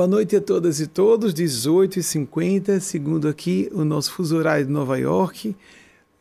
Boa 0.00 0.08
noite 0.08 0.34
a 0.34 0.40
todas 0.40 0.80
e 0.80 0.86
todos, 0.86 1.34
18h50, 1.34 2.80
segundo 2.80 3.28
aqui 3.28 3.68
o 3.70 3.84
nosso 3.84 4.12
fuso 4.12 4.34
horário 4.34 4.64
de 4.64 4.72
Nova 4.72 4.98
York, 4.98 5.54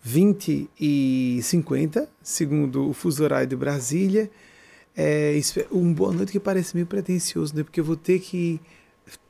20h50, 0.06 2.06
segundo 2.22 2.90
o 2.90 2.94
fuso 2.94 3.24
horário 3.24 3.48
de 3.48 3.56
Brasília. 3.56 4.30
É, 4.98 5.40
um 5.72 5.94
boa 5.94 6.12
noite 6.12 6.34
que 6.34 6.42
parece 6.42 6.76
meio 6.76 6.88
pretencioso, 6.88 7.56
né? 7.56 7.64
Porque 7.64 7.80
eu 7.80 7.86
vou 7.86 7.96
ter 7.96 8.20
que 8.20 8.60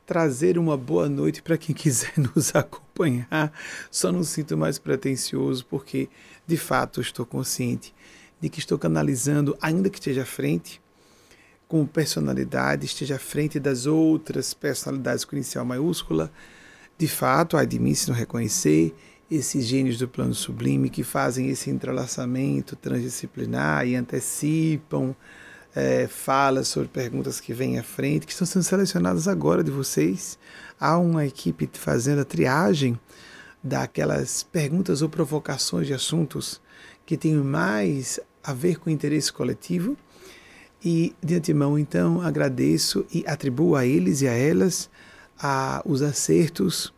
trazer 0.03 0.57
uma 0.57 0.75
boa 0.75 1.07
noite 1.07 1.43
para 1.43 1.55
quem 1.55 1.75
quiser 1.77 2.13
nos 2.17 2.55
acompanhar. 2.55 3.53
Só 3.91 4.11
não 4.11 4.23
sinto 4.23 4.57
mais 4.57 4.79
pretencioso, 4.79 5.63
porque 5.67 6.09
de 6.47 6.57
fato 6.57 7.01
estou 7.01 7.23
consciente 7.23 7.93
de 8.41 8.49
que 8.49 8.57
estou 8.57 8.79
canalizando, 8.79 9.55
ainda 9.61 9.91
que 9.91 9.99
esteja 9.99 10.23
à 10.23 10.25
frente, 10.25 10.81
com 11.69 11.85
personalidade 11.85 12.87
esteja 12.87 13.17
à 13.17 13.19
frente 13.19 13.59
das 13.59 13.85
outras 13.85 14.55
personalidades 14.55 15.23
com 15.23 15.35
inicial 15.35 15.63
maiúscula. 15.63 16.31
De 16.97 17.07
fato, 17.07 17.55
há 17.55 17.63
de 17.63 17.77
mim 17.77 17.93
se 17.93 18.09
não 18.09 18.17
reconhecer 18.17 18.93
esses 19.29 19.65
gênios 19.65 19.99
do 19.99 20.07
plano 20.07 20.33
sublime 20.33 20.89
que 20.89 21.03
fazem 21.03 21.47
esse 21.47 21.69
entrelaçamento 21.69 22.75
transdisciplinar 22.75 23.87
e 23.87 23.95
antecipam 23.95 25.15
é, 25.75 26.07
falas 26.07 26.67
sobre 26.69 26.89
perguntas 26.89 27.39
que 27.39 27.53
vêm 27.53 27.77
à 27.77 27.83
frente, 27.83 28.25
que 28.25 28.31
estão 28.31 28.47
sendo 28.47 28.63
selecionadas 28.63 29.27
agora 29.27 29.63
de 29.63 29.69
vocês. 29.69 30.39
Há 30.79 30.97
uma 30.97 31.27
equipe 31.27 31.69
fazendo 31.73 32.21
a 32.21 32.25
triagem 32.25 32.99
daquelas 33.63 34.41
perguntas 34.41 35.03
ou 35.03 35.09
provocações 35.09 35.85
de 35.85 35.93
assuntos 35.93 36.59
que 37.05 37.15
têm 37.15 37.35
mais 37.35 38.19
a 38.43 38.53
ver 38.53 38.79
com 38.79 38.89
o 38.89 38.93
interesse 38.93 39.31
coletivo 39.31 39.95
e 40.83 41.13
de 41.21 41.35
antemão, 41.35 41.77
então, 41.77 42.21
agradeço 42.21 43.05
e 43.13 43.23
atribuo 43.27 43.75
a 43.75 43.85
eles 43.85 44.21
e 44.21 44.27
a 44.27 44.33
elas 44.33 44.89
a, 45.37 45.81
os 45.85 46.01
acertos 46.01 46.93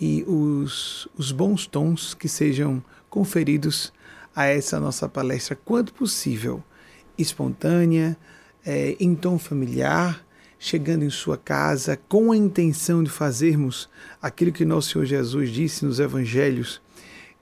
e 0.00 0.24
os, 0.26 1.06
os 1.16 1.30
bons 1.30 1.66
tons 1.66 2.14
que 2.14 2.28
sejam 2.28 2.82
conferidos 3.10 3.92
a 4.34 4.46
essa 4.46 4.80
nossa 4.80 5.08
palestra, 5.08 5.58
quanto 5.64 5.92
possível, 5.92 6.62
espontânea, 7.18 8.16
é, 8.64 8.96
em 8.98 9.14
tom 9.14 9.38
familiar, 9.38 10.24
chegando 10.58 11.04
em 11.04 11.10
sua 11.10 11.36
casa 11.36 11.98
com 12.08 12.32
a 12.32 12.36
intenção 12.36 13.02
de 13.02 13.10
fazermos 13.10 13.88
aquilo 14.20 14.52
que 14.52 14.64
nosso 14.64 14.90
Senhor 14.90 15.04
Jesus 15.04 15.50
disse 15.50 15.84
nos 15.84 15.98
Evangelhos, 15.98 16.80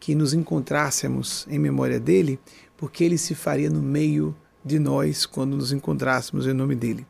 que 0.00 0.14
nos 0.14 0.32
encontrássemos 0.32 1.46
em 1.50 1.58
memória 1.58 2.00
dele, 2.00 2.38
porque 2.76 3.04
ele 3.04 3.18
se 3.18 3.34
faria 3.34 3.68
no 3.68 3.82
meio 3.82 4.30
de 4.30 4.47
nós 4.76 5.24
quando 5.24 5.56
nos 5.56 5.70
encontrássemos 5.70 6.48
em 6.48 6.52
nome 6.52 6.74
dele. 6.74 7.06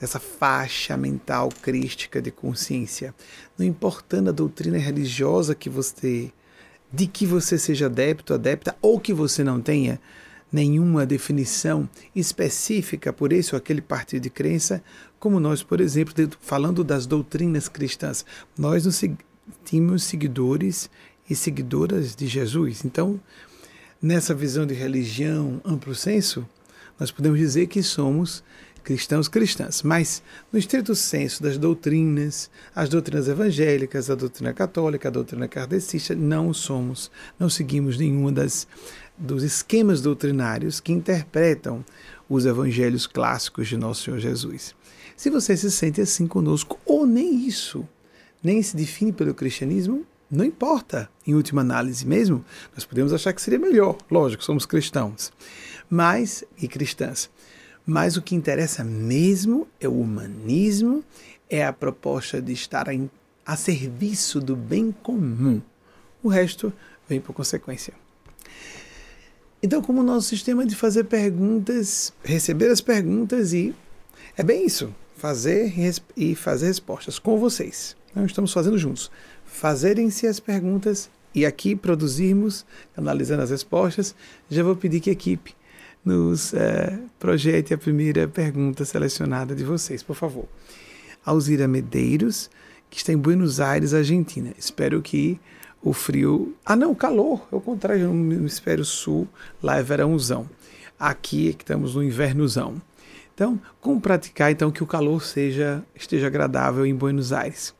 Essa 0.00 0.20
faixa 0.20 0.96
mental 0.96 1.48
crística 1.60 2.22
de 2.22 2.30
consciência. 2.30 3.12
Não 3.58 3.66
importando 3.66 4.30
a 4.30 4.32
doutrina 4.32 4.78
religiosa 4.78 5.52
que 5.52 5.68
você 5.68 6.32
de 6.92 7.06
que 7.06 7.26
você 7.26 7.58
seja 7.58 7.86
adepto, 7.86 8.34
adepta 8.34 8.76
ou 8.80 9.00
que 9.00 9.14
você 9.14 9.42
não 9.42 9.60
tenha 9.60 9.98
nenhuma 10.52 11.06
definição 11.06 11.88
específica 12.14 13.12
por 13.12 13.32
esse 13.32 13.54
ou 13.54 13.58
aquele 13.58 13.80
partido 13.80 14.24
de 14.24 14.30
crença, 14.30 14.84
como 15.18 15.40
nós, 15.40 15.62
por 15.62 15.80
exemplo, 15.80 16.12
falando 16.40 16.84
das 16.84 17.06
doutrinas 17.06 17.68
cristãs, 17.68 18.26
nós 18.58 18.84
nos 18.84 19.02
tínhamos 19.64 20.04
seguidores 20.04 20.90
e 21.28 21.34
seguidoras 21.34 22.14
de 22.14 22.26
Jesus. 22.26 22.84
Então, 22.84 23.18
nessa 24.00 24.34
visão 24.34 24.66
de 24.66 24.74
religião 24.74 25.60
amplo 25.64 25.94
senso, 25.94 26.46
nós 26.98 27.10
podemos 27.10 27.38
dizer 27.38 27.66
que 27.66 27.82
somos 27.82 28.42
cristãos 28.82 29.28
cristãs, 29.28 29.82
mas 29.82 30.22
no 30.52 30.58
estrito 30.58 30.94
senso 30.94 31.42
das 31.42 31.56
doutrinas, 31.56 32.50
as 32.74 32.88
doutrinas 32.88 33.28
evangélicas, 33.28 34.10
a 34.10 34.14
doutrina 34.14 34.52
católica, 34.52 35.08
a 35.08 35.12
doutrina 35.12 35.46
kardecista, 35.46 36.14
não 36.14 36.52
somos, 36.52 37.10
não 37.38 37.48
seguimos 37.48 37.96
nenhuma 37.96 38.32
das 38.32 38.66
dos 39.16 39.42
esquemas 39.42 40.00
doutrinários 40.00 40.80
que 40.80 40.92
interpretam 40.92 41.84
os 42.28 42.46
evangelhos 42.46 43.06
clássicos 43.06 43.68
de 43.68 43.76
nosso 43.76 44.04
Senhor 44.04 44.18
Jesus. 44.18 44.74
Se 45.16 45.30
você 45.30 45.56
se 45.56 45.70
sente 45.70 46.00
assim 46.00 46.26
conosco 46.26 46.78
ou 46.84 47.06
nem 47.06 47.46
isso, 47.46 47.86
nem 48.42 48.60
se 48.62 48.76
define 48.76 49.12
pelo 49.12 49.34
cristianismo, 49.34 50.04
não 50.30 50.44
importa, 50.44 51.10
em 51.26 51.34
última 51.34 51.60
análise 51.60 52.06
mesmo, 52.06 52.42
nós 52.74 52.86
podemos 52.86 53.12
achar 53.12 53.34
que 53.34 53.42
seria 53.42 53.58
melhor, 53.58 53.98
lógico, 54.10 54.42
somos 54.42 54.64
cristãos 54.64 55.30
mas 55.92 56.42
e 56.56 56.66
cristãs. 56.66 57.28
Mas 57.84 58.16
o 58.16 58.22
que 58.22 58.34
interessa 58.34 58.82
mesmo 58.82 59.68
é 59.78 59.86
o 59.86 60.00
humanismo, 60.00 61.04
é 61.50 61.66
a 61.66 61.70
proposta 61.70 62.40
de 62.40 62.54
estar 62.54 62.88
a, 62.88 62.92
a 63.44 63.56
serviço 63.56 64.40
do 64.40 64.56
bem 64.56 64.90
comum. 64.90 65.60
O 66.22 66.30
resto 66.30 66.72
vem 67.06 67.20
por 67.20 67.34
consequência. 67.34 67.92
Então, 69.62 69.82
como 69.82 70.00
o 70.00 70.02
nosso 70.02 70.28
sistema 70.28 70.64
de 70.64 70.74
fazer 70.74 71.04
perguntas, 71.04 72.10
receber 72.24 72.70
as 72.70 72.80
perguntas 72.80 73.52
e 73.52 73.74
é 74.34 74.42
bem 74.42 74.64
isso, 74.64 74.94
fazer 75.18 75.74
e 76.16 76.34
fazer 76.34 76.68
respostas 76.68 77.18
com 77.18 77.38
vocês. 77.38 77.94
Nós 78.14 78.30
estamos 78.30 78.50
fazendo 78.50 78.78
juntos. 78.78 79.10
Fazerem-se 79.44 80.26
as 80.26 80.40
perguntas 80.40 81.10
e 81.34 81.44
aqui 81.44 81.76
produzirmos, 81.76 82.64
analisando 82.96 83.42
as 83.42 83.50
respostas. 83.50 84.14
Já 84.48 84.62
vou 84.62 84.74
pedir 84.74 84.98
que 84.98 85.10
a 85.10 85.12
equipe 85.12 85.54
nos 86.04 86.52
é, 86.52 86.98
projete 87.18 87.72
a 87.72 87.78
primeira 87.78 88.26
pergunta 88.26 88.84
selecionada 88.84 89.54
de 89.54 89.64
vocês, 89.64 90.02
por 90.02 90.16
favor. 90.16 90.46
Alzira 91.24 91.68
Medeiros, 91.68 92.50
que 92.90 92.98
está 92.98 93.12
em 93.12 93.16
Buenos 93.16 93.60
Aires, 93.60 93.94
Argentina. 93.94 94.52
Espero 94.58 95.00
que 95.00 95.40
o 95.82 95.92
frio. 95.92 96.54
Ah, 96.64 96.76
não, 96.76 96.94
calor, 96.94 97.46
é 97.52 97.56
o 97.56 97.60
contrário, 97.60 98.12
no 98.12 98.34
hemisfério 98.34 98.84
sul, 98.84 99.28
lá 99.62 99.78
é 99.78 99.82
verãozão. 99.82 100.48
Aqui 100.98 101.50
é 101.50 101.52
que 101.52 101.62
estamos 101.62 101.94
no 101.94 102.02
invernozão. 102.02 102.80
Então, 103.34 103.60
como 103.80 104.00
praticar 104.00 104.52
então 104.52 104.70
que 104.70 104.82
o 104.82 104.86
calor 104.86 105.22
seja 105.22 105.82
esteja 105.94 106.26
agradável 106.26 106.84
em 106.84 106.94
Buenos 106.94 107.32
Aires? 107.32 107.74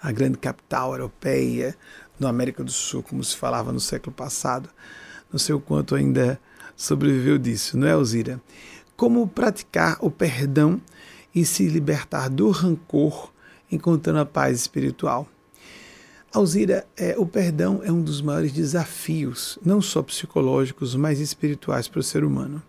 A 0.00 0.12
grande 0.12 0.38
capital 0.38 0.92
europeia, 0.92 1.74
no 2.20 2.28
América 2.28 2.62
do 2.62 2.70
Sul, 2.70 3.02
como 3.02 3.24
se 3.24 3.36
falava 3.36 3.72
no 3.72 3.80
século 3.80 4.14
passado. 4.14 4.68
Não 5.32 5.38
sei 5.38 5.54
o 5.54 5.60
quanto 5.60 5.94
ainda 5.94 6.38
sobreviveu 6.76 7.38
disso, 7.38 7.76
não 7.76 7.86
é, 7.86 7.92
Alzira? 7.92 8.40
Como 8.96 9.26
praticar 9.26 9.98
o 10.00 10.10
perdão 10.10 10.80
e 11.34 11.44
se 11.44 11.66
libertar 11.66 12.28
do 12.28 12.50
rancor, 12.50 13.32
encontrando 13.70 14.20
a 14.20 14.26
paz 14.26 14.60
espiritual. 14.60 15.28
Alzira, 16.32 16.86
é, 16.96 17.14
o 17.16 17.26
perdão 17.26 17.80
é 17.84 17.92
um 17.92 18.02
dos 18.02 18.20
maiores 18.20 18.52
desafios, 18.52 19.58
não 19.64 19.80
só 19.80 20.02
psicológicos, 20.02 20.94
mas 20.94 21.20
espirituais 21.20 21.88
para 21.88 22.00
o 22.00 22.02
ser 22.02 22.24
humano. 22.24 22.62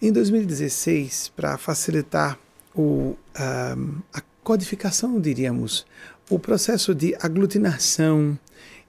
Em 0.00 0.12
2016, 0.12 1.32
para 1.34 1.56
facilitar 1.56 2.38
o, 2.74 3.16
a, 3.34 3.74
a 4.12 4.22
codificação, 4.42 5.18
diríamos, 5.18 5.86
o 6.28 6.38
processo 6.38 6.94
de 6.94 7.14
aglutinação 7.20 8.38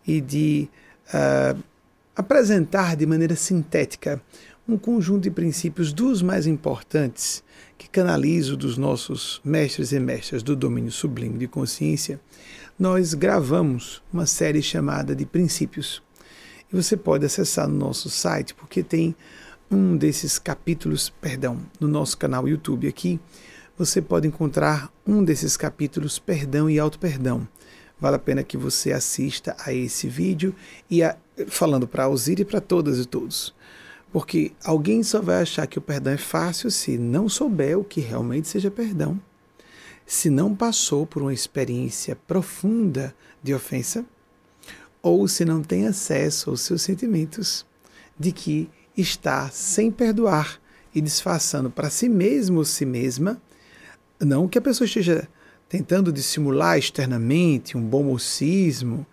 e 0.06 0.20
de 0.20 0.70
uh, 1.08 1.62
apresentar 2.16 2.96
de 2.96 3.06
maneira 3.06 3.36
sintética 3.36 4.22
um 4.68 4.78
conjunto 4.78 5.24
de 5.24 5.32
princípios 5.32 5.94
dos 5.94 6.22
mais 6.22 6.48
importantes 6.48 7.44
que 7.78 7.90
canalizo 7.90 8.56
dos 8.56 8.78
nossos 8.78 9.42
mestres 9.44 9.92
e 9.92 10.00
mestras 10.00 10.42
do 10.42 10.56
domínio 10.56 10.92
sublime 10.92 11.38
de 11.38 11.48
consciência, 11.48 12.20
nós 12.80 13.14
gravamos 13.14 14.02
uma 14.12 14.26
série 14.26 14.62
chamada 14.62 15.16
de 15.16 15.26
princípios. 15.26 16.02
E 16.72 16.76
você 16.76 16.98
pode 16.98 17.26
acessar 17.26 17.68
no 17.68 17.78
nosso 17.78 18.10
site, 18.10 18.56
porque 18.56 18.82
tem 18.82 19.16
um 19.70 19.96
desses 19.96 20.40
capítulos, 20.40 21.10
perdão, 21.10 21.60
no 21.80 21.88
nosso 21.88 22.18
canal 22.18 22.48
YouTube 22.48 22.88
aqui, 22.88 23.20
você 23.78 24.02
pode 24.02 24.28
encontrar 24.28 24.92
um 25.06 25.24
desses 25.24 25.58
capítulos, 25.58 26.18
perdão 26.18 26.70
e 26.70 26.80
auto-perdão. 26.80 27.48
Vale 28.00 28.18
a 28.18 28.20
pena 28.20 28.44
que 28.44 28.58
você 28.58 28.92
assista 28.92 29.56
a 29.60 29.74
esse 29.74 30.08
vídeo 30.08 30.54
e 30.90 31.02
a, 31.02 31.16
falando 31.48 31.88
para 31.88 32.04
Alzira 32.04 32.42
e 32.42 32.46
para 32.46 32.60
todas 32.60 33.00
e 33.00 33.06
todos. 33.06 33.54
Porque 34.12 34.52
alguém 34.64 35.04
só 35.04 35.22
vai 35.22 35.42
achar 35.42 35.68
que 35.68 35.78
o 35.78 35.82
perdão 35.82 36.14
é 36.14 36.18
fácil 36.18 36.70
se 36.72 36.98
não 36.98 37.28
souber 37.28 37.78
o 37.78 37.84
que 37.84 38.02
realmente 38.02 38.48
seja 38.48 38.72
perdão. 38.72 39.20
Se 40.06 40.30
não 40.30 40.56
passou 40.56 41.06
por 41.06 41.22
uma 41.22 41.34
experiência 41.34 42.16
profunda 42.16 43.16
de 43.42 43.54
ofensa, 43.54 44.06
ou 45.02 45.28
se 45.28 45.46
não 45.46 45.62
tem 45.62 45.86
acesso 45.88 46.50
aos 46.50 46.62
seus 46.62 46.82
sentimentos 46.82 47.66
de 48.18 48.32
que 48.32 48.70
está 48.98 49.50
sem 49.50 49.92
perdoar 49.92 50.60
e 50.94 51.02
disfarçando 51.02 51.70
para 51.70 51.90
si 51.90 52.08
mesmo 52.08 52.60
ou 52.60 52.66
si 52.66 52.86
mesma, 52.86 53.42
não 54.20 54.48
que 54.48 54.58
a 54.58 54.62
pessoa 54.62 54.86
esteja 54.86 55.28
tentando 55.68 56.12
dissimular 56.12 56.78
externamente 56.78 57.78
um 57.78 57.82
bom 57.82 58.04
mocismo, 58.04 59.06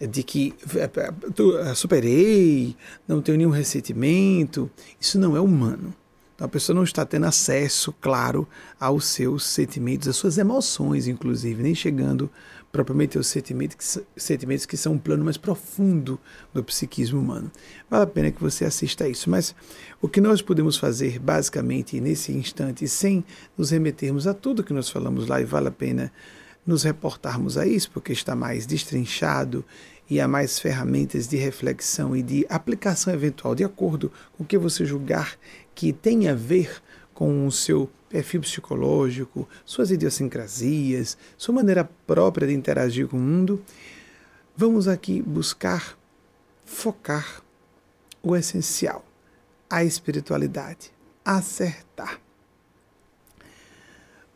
eh, 0.00 0.06
de 0.06 0.22
que 0.22 0.54
eh, 0.76 1.74
superei, 1.74 2.76
não 3.06 3.22
tenho 3.22 3.38
nenhum 3.38 3.50
ressentimento. 3.50 4.70
Isso 5.00 5.18
não 5.18 5.36
é 5.36 5.40
humano. 5.40 5.94
Então, 6.34 6.46
a 6.46 6.48
pessoa 6.48 6.74
não 6.74 6.82
está 6.82 7.04
tendo 7.04 7.26
acesso, 7.26 7.94
claro, 8.00 8.48
aos 8.80 9.06
seus 9.06 9.44
sentimentos, 9.44 10.08
às 10.08 10.16
suas 10.16 10.38
emoções, 10.38 11.06
inclusive, 11.06 11.62
nem 11.62 11.74
chegando 11.74 12.30
propriamente 12.72 13.18
aos 13.18 13.26
sentimentos 13.26 13.76
que, 13.76 14.20
sentimentos 14.20 14.64
que 14.64 14.78
são 14.78 14.94
um 14.94 14.98
plano 14.98 15.22
mais 15.22 15.36
profundo 15.36 16.18
do 16.54 16.64
psiquismo 16.64 17.20
humano. 17.20 17.52
Vale 17.88 18.04
a 18.04 18.06
pena 18.06 18.30
que 18.30 18.40
você 18.40 18.64
assista 18.64 19.04
a 19.04 19.08
isso. 19.08 19.28
Mas 19.28 19.54
o 20.00 20.08
que 20.08 20.22
nós 20.22 20.40
podemos 20.40 20.78
fazer, 20.78 21.18
basicamente, 21.18 22.00
nesse 22.00 22.32
instante, 22.32 22.88
sem 22.88 23.22
nos 23.58 23.70
remetermos 23.70 24.26
a 24.26 24.32
tudo 24.32 24.64
que 24.64 24.72
nós 24.72 24.88
falamos 24.88 25.28
lá, 25.28 25.38
e 25.40 25.44
vale 25.44 25.68
a 25.68 25.72
pena 25.72 26.10
nos 26.66 26.82
reportarmos 26.82 27.58
a 27.58 27.66
isso, 27.66 27.90
porque 27.90 28.12
está 28.12 28.34
mais 28.34 28.64
destrinchado 28.64 29.62
e 30.08 30.20
há 30.20 30.26
mais 30.26 30.58
ferramentas 30.58 31.26
de 31.26 31.36
reflexão 31.36 32.16
e 32.16 32.22
de 32.22 32.46
aplicação 32.48 33.12
eventual, 33.12 33.54
de 33.54 33.64
acordo 33.64 34.10
com 34.32 34.44
o 34.44 34.46
que 34.46 34.56
você 34.56 34.84
julgar 34.84 35.36
que 35.74 35.92
tem 35.92 36.28
a 36.28 36.34
ver 36.34 36.82
com 37.12 37.46
o 37.46 37.52
seu 37.52 37.90
perfil 38.12 38.42
psicológico, 38.42 39.48
suas 39.64 39.90
idiosincrasias, 39.90 41.16
sua 41.34 41.54
maneira 41.54 41.88
própria 42.06 42.46
de 42.46 42.52
interagir 42.52 43.08
com 43.08 43.16
o 43.16 43.20
mundo. 43.20 43.62
Vamos 44.54 44.86
aqui 44.86 45.22
buscar 45.22 45.96
focar 46.62 47.42
o 48.22 48.36
essencial, 48.36 49.02
a 49.68 49.82
espiritualidade, 49.82 50.92
acertar. 51.24 52.20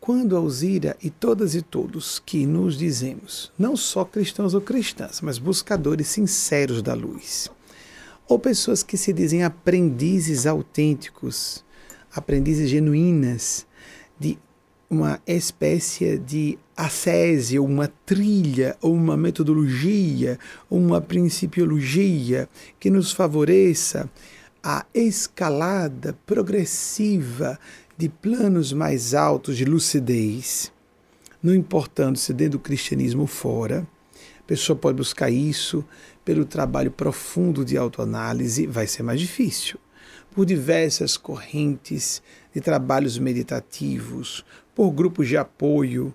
Quando 0.01 0.37
Alzira 0.37 0.97
e 1.03 1.11
todas 1.11 1.55
e 1.55 1.61
todos 1.61 2.19
que 2.19 2.47
nos 2.47 2.79
dizemos, 2.79 3.53
não 3.59 3.77
só 3.77 4.07
cristãos 4.07 4.55
ou 4.55 4.61
cristãs, 4.63 5.21
mas 5.21 5.37
buscadores 5.37 6.07
sinceros 6.07 6.81
da 6.81 6.95
luz, 6.95 7.51
ou 8.27 8.39
pessoas 8.39 8.83
que 8.83 8.97
se 8.97 9.13
dizem 9.13 9.43
aprendizes 9.43 10.47
autênticos, 10.47 11.66
aprendizes 12.17 12.71
genuínas 12.71 13.67
de 14.19 14.39
uma 14.89 15.21
espécie 15.27 16.17
de 16.17 16.59
ascese, 16.77 17.59
ou 17.59 17.67
uma 17.67 17.89
trilha, 18.07 18.77
ou 18.81 18.95
uma 18.95 19.17
metodologia, 19.17 20.39
ou 20.71 20.79
uma 20.79 21.01
principiologia 21.01 22.49
que 22.81 22.91
nos 22.91 23.13
favoreça 23.13 24.09
a 24.63 24.85
escalada 24.95 26.17
progressiva 26.25 27.59
de 27.97 28.09
planos 28.09 28.73
mais 28.73 29.15
altos 29.15 29.57
de 29.57 29.65
lucidez, 29.65 30.73
não 31.43 31.55
importando 31.55 32.19
se 32.19 32.33
dentro 32.33 32.59
do 32.59 32.63
cristianismo 32.63 33.23
ou 33.23 33.27
fora. 33.27 33.87
A 34.41 34.43
pessoa 34.47 34.77
pode 34.77 34.97
buscar 34.97 35.31
isso 35.31 35.85
pelo 36.25 36.45
trabalho 36.45 36.91
profundo 36.91 37.65
de 37.65 37.77
autoanálise, 37.77 38.67
vai 38.67 38.87
ser 38.87 39.03
mais 39.03 39.21
difícil. 39.21 39.79
Por 40.37 40.45
diversas 40.45 41.17
correntes 41.17 42.23
de 42.53 42.61
trabalhos 42.61 43.19
meditativos, 43.19 44.45
por 44.75 44.91
grupos 44.91 45.29
de 45.29 45.39
apoio 45.39 46.13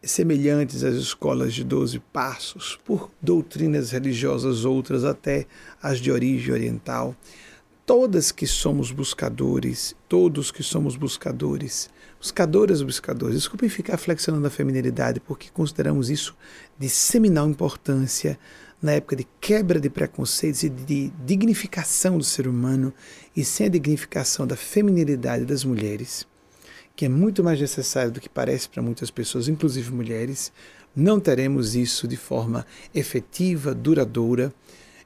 semelhantes 0.00 0.84
às 0.84 0.94
escolas 0.94 1.52
de 1.52 1.64
doze 1.64 1.98
passos, 1.98 2.78
por 2.84 3.10
doutrinas 3.20 3.90
religiosas 3.90 4.64
outras 4.64 5.02
até 5.02 5.44
as 5.82 5.98
de 5.98 6.12
origem 6.12 6.54
oriental 6.54 7.16
todas 7.88 8.30
que 8.30 8.46
somos 8.46 8.90
buscadores, 8.90 9.96
todos 10.06 10.50
que 10.50 10.62
somos 10.62 10.94
buscadores, 10.94 11.88
buscadoras 12.20 12.82
buscadores. 12.82 13.36
Desculpem 13.36 13.70
ficar 13.70 13.96
flexionando 13.96 14.46
a 14.46 14.50
feminilidade, 14.50 15.20
porque 15.20 15.48
consideramos 15.48 16.10
isso 16.10 16.36
de 16.78 16.86
seminal 16.86 17.48
importância 17.48 18.38
na 18.80 18.92
época 18.92 19.16
de 19.16 19.26
quebra 19.40 19.80
de 19.80 19.90
preconceitos 19.90 20.62
e 20.62 20.68
de 20.68 21.10
dignificação 21.24 22.16
do 22.16 22.24
ser 22.24 22.46
humano, 22.46 22.92
e 23.36 23.44
sem 23.44 23.66
a 23.66 23.70
dignificação 23.70 24.46
da 24.46 24.56
feminilidade 24.56 25.44
das 25.44 25.64
mulheres, 25.64 26.26
que 26.94 27.04
é 27.04 27.08
muito 27.08 27.42
mais 27.42 27.60
necessário 27.60 28.10
do 28.10 28.20
que 28.20 28.28
parece 28.28 28.68
para 28.68 28.82
muitas 28.82 29.10
pessoas, 29.10 29.48
inclusive 29.48 29.92
mulheres, 29.92 30.52
não 30.94 31.20
teremos 31.20 31.76
isso 31.76 32.08
de 32.08 32.16
forma 32.16 32.66
efetiva, 32.94 33.74
duradoura 33.74 34.52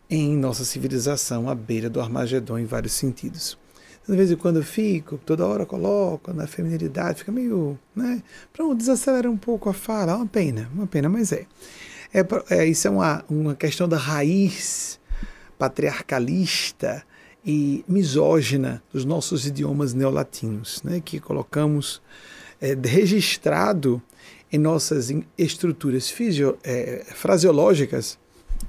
em 0.08 0.36
nossa 0.36 0.64
civilização 0.64 1.48
à 1.48 1.54
beira 1.54 1.88
do 1.88 2.00
Armagedon 2.00 2.58
em 2.58 2.66
vários 2.66 2.92
sentidos. 2.92 3.58
De 4.06 4.16
vez 4.16 4.30
em 4.30 4.36
quando 4.36 4.56
eu 4.56 4.62
fico, 4.64 5.16
toda 5.18 5.46
hora 5.46 5.64
coloco 5.64 6.32
na 6.32 6.46
feminilidade, 6.46 7.20
fica 7.20 7.30
meio. 7.30 7.78
Né? 7.94 8.22
Pronto, 8.52 8.74
desacelera 8.74 9.30
um 9.30 9.36
pouco 9.36 9.68
a 9.68 9.72
fala, 9.72 10.12
é 10.12 10.16
uma 10.16 10.26
pena, 10.26 10.68
uma 10.74 10.86
pena, 10.86 11.08
mas 11.08 11.30
é. 11.30 11.46
É, 12.12 12.26
é 12.50 12.66
isso 12.66 12.86
é 12.86 12.90
uma, 12.90 13.24
uma 13.28 13.54
questão 13.54 13.88
da 13.88 13.96
raiz 13.96 15.00
patriarcalista 15.58 17.04
e 17.44 17.84
misógina 17.88 18.82
dos 18.92 19.04
nossos 19.04 19.46
idiomas 19.46 19.94
neolatinos, 19.94 20.82
né? 20.82 21.00
que 21.00 21.18
colocamos 21.20 22.02
é, 22.60 22.74
registrado 22.74 24.02
em 24.52 24.58
nossas 24.58 25.12
estruturas 25.36 26.10
fisio, 26.10 26.58
é, 26.62 27.04
fraseológicas 27.14 28.18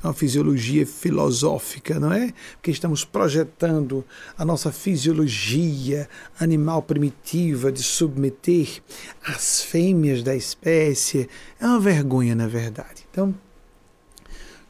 uma 0.03 0.13
fisiologia 0.13 0.85
filosófica, 0.85 1.99
não 1.99 2.11
é? 2.11 2.33
Porque 2.53 2.71
estamos 2.71 3.05
projetando 3.05 4.03
a 4.37 4.43
nossa 4.43 4.71
fisiologia 4.71 6.09
animal 6.39 6.81
primitiva 6.81 7.71
de 7.71 7.83
submeter 7.83 8.81
as 9.25 9.61
fêmeas 9.61 10.23
da 10.23 10.35
espécie. 10.35 11.29
É 11.59 11.65
uma 11.65 11.79
vergonha, 11.79 12.35
na 12.35 12.47
verdade. 12.47 13.02
Então, 13.13 13.35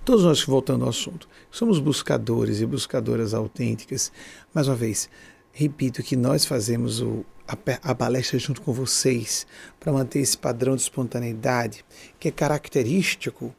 todos 0.03 0.25
nós, 0.25 0.43
voltando 0.43 0.83
ao 0.83 0.89
assunto, 0.89 1.29
somos 1.49 1.79
buscadores 1.79 2.59
e 2.59 2.65
buscadoras 2.65 3.33
autênticas. 3.33 4.11
Mais 4.53 4.67
uma 4.67 4.75
vez, 4.75 5.09
repito 5.53 6.03
que 6.03 6.17
nós 6.17 6.43
fazemos 6.43 6.99
o, 6.99 7.25
a, 7.47 7.57
a 7.81 7.95
palestra 7.95 8.37
junto 8.37 8.61
com 8.61 8.73
vocês 8.73 9.47
para 9.79 9.93
manter 9.93 10.19
esse 10.19 10.37
padrão 10.37 10.75
de 10.75 10.81
espontaneidade 10.81 11.85
que 12.19 12.27
é 12.27 12.31
característico 12.31 13.55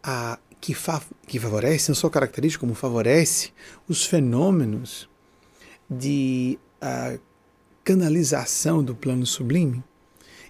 a 0.00 0.38
que, 0.60 0.72
fa 0.72 1.02
que 1.26 1.40
favorece, 1.40 1.90
não 1.90 1.96
só 1.96 2.08
característico, 2.08 2.64
como 2.64 2.76
favorece 2.76 3.50
os 3.88 4.06
fenômenos 4.06 5.08
de 5.90 6.60
canalização 7.82 8.84
do 8.84 8.94
plano 8.94 9.26
sublime. 9.26 9.82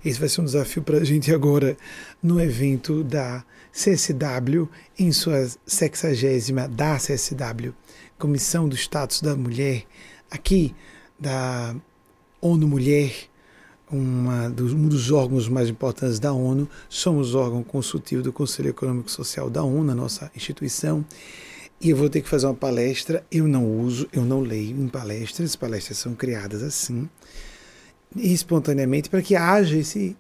Esse 0.04 0.18
vai 0.18 0.28
ser 0.28 0.42
um 0.42 0.44
desafio 0.44 0.82
para 0.82 0.98
a 0.98 1.04
gente 1.04 1.32
agora 1.32 1.74
no 2.22 2.38
evento 2.38 3.02
da 3.02 3.42
CSW, 3.72 4.68
em 4.98 5.10
sua 5.12 5.48
sexagésima 5.66 6.68
da 6.68 6.96
CSW, 6.96 7.74
Comissão 8.18 8.68
do 8.68 8.76
Status 8.76 9.20
da 9.20 9.34
Mulher, 9.34 9.84
aqui 10.30 10.74
da 11.18 11.74
ONU 12.40 12.68
Mulher, 12.68 13.12
uma 13.90 14.48
dos, 14.48 14.72
um 14.72 14.88
dos 14.88 15.10
órgãos 15.10 15.48
mais 15.48 15.68
importantes 15.68 16.18
da 16.18 16.32
ONU, 16.32 16.68
somos 16.88 17.34
órgão 17.34 17.62
consultivo 17.62 18.22
do 18.22 18.32
Conselho 18.32 18.70
Econômico 18.70 19.08
e 19.08 19.12
Social 19.12 19.50
da 19.50 19.62
ONU, 19.62 19.90
a 19.90 19.94
nossa 19.94 20.30
instituição, 20.34 21.04
e 21.80 21.90
eu 21.90 21.96
vou 21.96 22.08
ter 22.08 22.20
que 22.20 22.28
fazer 22.28 22.46
uma 22.46 22.54
palestra. 22.54 23.24
Eu 23.30 23.48
não 23.48 23.66
uso, 23.80 24.08
eu 24.12 24.24
não 24.24 24.40
leio 24.40 24.80
em 24.80 24.88
palestras, 24.88 25.56
palestras 25.56 25.98
são 25.98 26.14
criadas 26.14 26.62
assim, 26.62 27.08
espontaneamente, 28.16 29.10
para 29.10 29.20
que 29.20 29.34
haja 29.34 29.76
esse, 29.76 30.16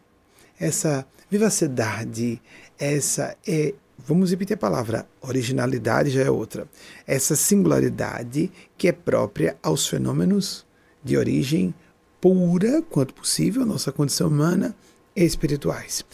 essa 0.58 1.06
vivacidade, 1.30 2.40
essa 2.78 3.36
é, 3.46 3.74
vamos 3.98 4.30
repetir 4.30 4.54
a 4.54 4.58
palavra, 4.58 5.06
originalidade 5.20 6.10
já 6.10 6.22
é 6.22 6.30
outra, 6.30 6.66
essa 7.06 7.36
singularidade 7.36 8.50
que 8.76 8.88
é 8.88 8.92
própria 8.92 9.56
aos 9.62 9.86
fenômenos 9.86 10.66
de 11.02 11.16
origem 11.16 11.74
pura 12.20 12.82
quanto 12.82 13.14
possível, 13.14 13.66
nossa 13.66 13.90
condição 13.90 14.28
humana, 14.28 14.76
espirituais. 15.14 16.04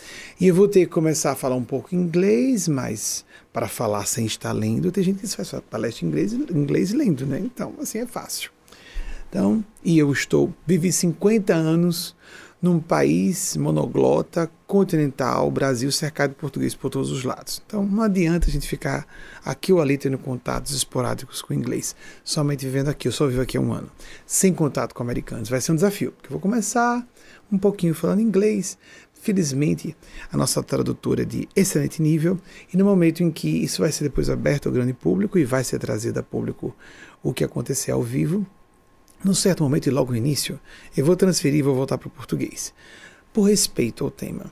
E 0.40 0.48
eu 0.48 0.54
vou 0.54 0.66
ter 0.66 0.80
que 0.80 0.92
começar 0.92 1.32
a 1.32 1.36
falar 1.36 1.54
um 1.54 1.64
pouco 1.64 1.94
inglês, 1.94 2.66
mas 2.66 3.24
para 3.52 3.68
falar 3.68 4.06
sem 4.06 4.26
estar 4.26 4.52
lendo, 4.52 4.90
tem 4.90 5.04
gente 5.04 5.20
que 5.20 5.28
faz 5.28 5.52
palestra 5.70 6.04
em 6.04 6.08
inglês, 6.08 6.32
inglês 6.32 6.92
lendo, 6.92 7.26
né? 7.26 7.38
Então, 7.38 7.74
assim 7.80 7.98
é 7.98 8.06
fácil. 8.06 8.50
Então, 9.28 9.64
e 9.84 9.98
eu 9.98 10.10
estou, 10.10 10.52
vivi 10.66 10.90
50 10.90 11.54
anos 11.54 12.16
num 12.60 12.80
país 12.80 13.56
monoglota, 13.56 14.50
continental, 14.66 15.50
Brasil 15.50 15.90
cercado 15.92 16.30
de 16.30 16.36
português 16.36 16.74
por 16.74 16.90
todos 16.90 17.10
os 17.10 17.24
lados. 17.24 17.62
Então 17.64 17.84
não 17.86 18.02
adianta 18.02 18.48
a 18.48 18.50
gente 18.50 18.66
ficar 18.66 19.06
aqui 19.44 19.72
ou 19.72 19.80
ali 19.80 19.96
tendo 19.96 20.18
contatos 20.18 20.74
esporádicos 20.74 21.40
com 21.40 21.54
o 21.54 21.56
inglês, 21.56 21.94
somente 22.24 22.66
vivendo 22.66 22.88
aqui. 22.88 23.06
Eu 23.06 23.12
só 23.12 23.26
vivo 23.26 23.40
aqui 23.40 23.56
há 23.56 23.60
um 23.60 23.72
ano, 23.72 23.90
sem 24.26 24.52
contato 24.52 24.94
com 24.94 25.02
americanos. 25.02 25.48
Vai 25.48 25.60
ser 25.60 25.72
um 25.72 25.76
desafio, 25.76 26.12
porque 26.12 26.26
eu 26.26 26.32
vou 26.32 26.40
começar 26.40 27.06
um 27.50 27.58
pouquinho 27.58 27.94
falando 27.94 28.20
inglês. 28.20 28.76
Felizmente, 29.20 29.96
a 30.30 30.36
nossa 30.36 30.62
tradutora 30.62 31.22
é 31.22 31.24
de 31.24 31.48
excelente 31.56 32.00
nível, 32.00 32.38
e 32.72 32.76
no 32.76 32.84
momento 32.84 33.22
em 33.22 33.32
que 33.32 33.48
isso 33.48 33.82
vai 33.82 33.90
ser 33.90 34.04
depois 34.04 34.30
aberto 34.30 34.66
ao 34.66 34.72
grande 34.72 34.92
público 34.92 35.38
e 35.38 35.44
vai 35.44 35.64
ser 35.64 35.78
trazido 35.78 36.20
a 36.20 36.22
público 36.22 36.74
o 37.20 37.34
que 37.34 37.42
acontecer 37.42 37.90
ao 37.90 38.02
vivo, 38.02 38.46
num 39.24 39.34
certo 39.34 39.62
momento 39.62 39.86
e 39.86 39.90
logo 39.90 40.12
no 40.12 40.16
início, 40.16 40.60
eu 40.96 41.04
vou 41.04 41.16
transferir 41.16 41.60
e 41.60 41.62
vou 41.62 41.74
voltar 41.74 41.98
para 41.98 42.08
o 42.08 42.10
português, 42.10 42.72
por 43.32 43.42
respeito 43.42 44.04
ao 44.04 44.10
tema. 44.10 44.46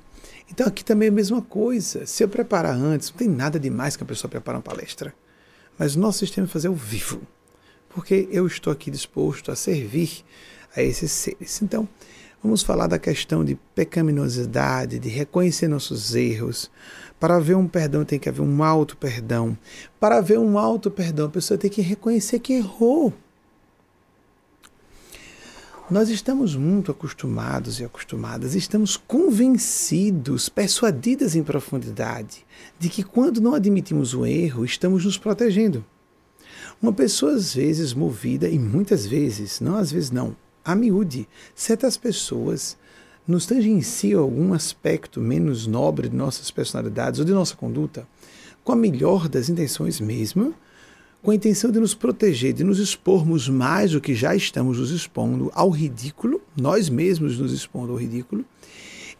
Então 0.50 0.66
aqui 0.66 0.84
também 0.84 1.06
é 1.06 1.10
a 1.10 1.14
mesma 1.14 1.42
coisa. 1.42 2.06
Se 2.06 2.22
eu 2.22 2.28
preparar 2.28 2.74
antes, 2.74 3.10
não 3.10 3.18
tem 3.18 3.28
nada 3.28 3.58
demais 3.58 3.96
que 3.96 4.02
a 4.02 4.06
pessoa 4.06 4.30
prepare 4.30 4.56
uma 4.56 4.62
palestra. 4.62 5.14
Mas 5.78 5.94
o 5.94 6.00
nosso 6.00 6.20
sistema 6.20 6.46
é 6.46 6.50
fazer 6.50 6.68
ao 6.68 6.74
vivo. 6.74 7.20
Porque 7.88 8.28
eu 8.30 8.46
estou 8.46 8.72
aqui 8.72 8.90
disposto 8.90 9.50
a 9.50 9.56
servir 9.56 10.24
a 10.74 10.82
esses 10.82 11.10
seres. 11.10 11.60
Então, 11.62 11.88
vamos 12.42 12.62
falar 12.62 12.86
da 12.86 12.98
questão 12.98 13.44
de 13.44 13.56
pecaminosidade, 13.74 14.98
de 14.98 15.08
reconhecer 15.08 15.68
nossos 15.68 16.14
erros. 16.14 16.70
Para 17.18 17.36
haver 17.36 17.56
um 17.56 17.66
perdão 17.66 18.04
tem 18.04 18.18
que 18.18 18.28
haver 18.28 18.42
um 18.42 18.62
alto 18.62 18.96
perdão. 18.96 19.56
Para 19.98 20.18
haver 20.18 20.38
um 20.38 20.58
alto 20.58 20.90
perdão, 20.90 21.26
a 21.26 21.30
pessoa 21.30 21.58
tem 21.58 21.70
que 21.70 21.80
reconhecer 21.80 22.38
que 22.38 22.52
errou. 22.52 23.12
Nós 25.88 26.08
estamos 26.08 26.56
muito 26.56 26.90
acostumados 26.90 27.78
e 27.78 27.84
acostumadas, 27.84 28.56
estamos 28.56 28.96
convencidos, 28.96 30.48
persuadidas 30.48 31.36
em 31.36 31.44
profundidade, 31.44 32.44
de 32.76 32.88
que 32.88 33.04
quando 33.04 33.40
não 33.40 33.54
admitimos 33.54 34.12
o 34.12 34.26
erro, 34.26 34.64
estamos 34.64 35.04
nos 35.04 35.16
protegendo. 35.16 35.84
Uma 36.82 36.92
pessoa, 36.92 37.34
às 37.34 37.54
vezes, 37.54 37.94
movida, 37.94 38.48
e 38.48 38.58
muitas 38.58 39.06
vezes, 39.06 39.60
não 39.60 39.76
às 39.76 39.92
vezes 39.92 40.10
não, 40.10 40.36
a 40.64 40.74
miúde, 40.74 41.28
certas 41.54 41.96
pessoas 41.96 42.76
nos 43.24 43.46
tangenciam 43.46 44.24
algum 44.24 44.54
aspecto 44.54 45.20
menos 45.20 45.68
nobre 45.68 46.08
de 46.08 46.16
nossas 46.16 46.50
personalidades 46.50 47.20
ou 47.20 47.24
de 47.24 47.32
nossa 47.32 47.54
conduta, 47.54 48.08
com 48.64 48.72
a 48.72 48.76
melhor 48.76 49.28
das 49.28 49.48
intenções 49.48 50.00
mesmo, 50.00 50.52
com 51.26 51.32
a 51.32 51.34
intenção 51.34 51.72
de 51.72 51.80
nos 51.80 51.92
proteger, 51.92 52.52
de 52.52 52.62
nos 52.62 52.78
expormos 52.78 53.48
mais 53.48 53.90
do 53.90 54.00
que 54.00 54.14
já 54.14 54.36
estamos 54.36 54.78
nos 54.78 54.92
expondo 54.92 55.50
ao 55.56 55.70
ridículo, 55.70 56.40
nós 56.56 56.88
mesmos 56.88 57.36
nos 57.36 57.52
expondo 57.52 57.90
ao 57.90 57.98
ridículo, 57.98 58.44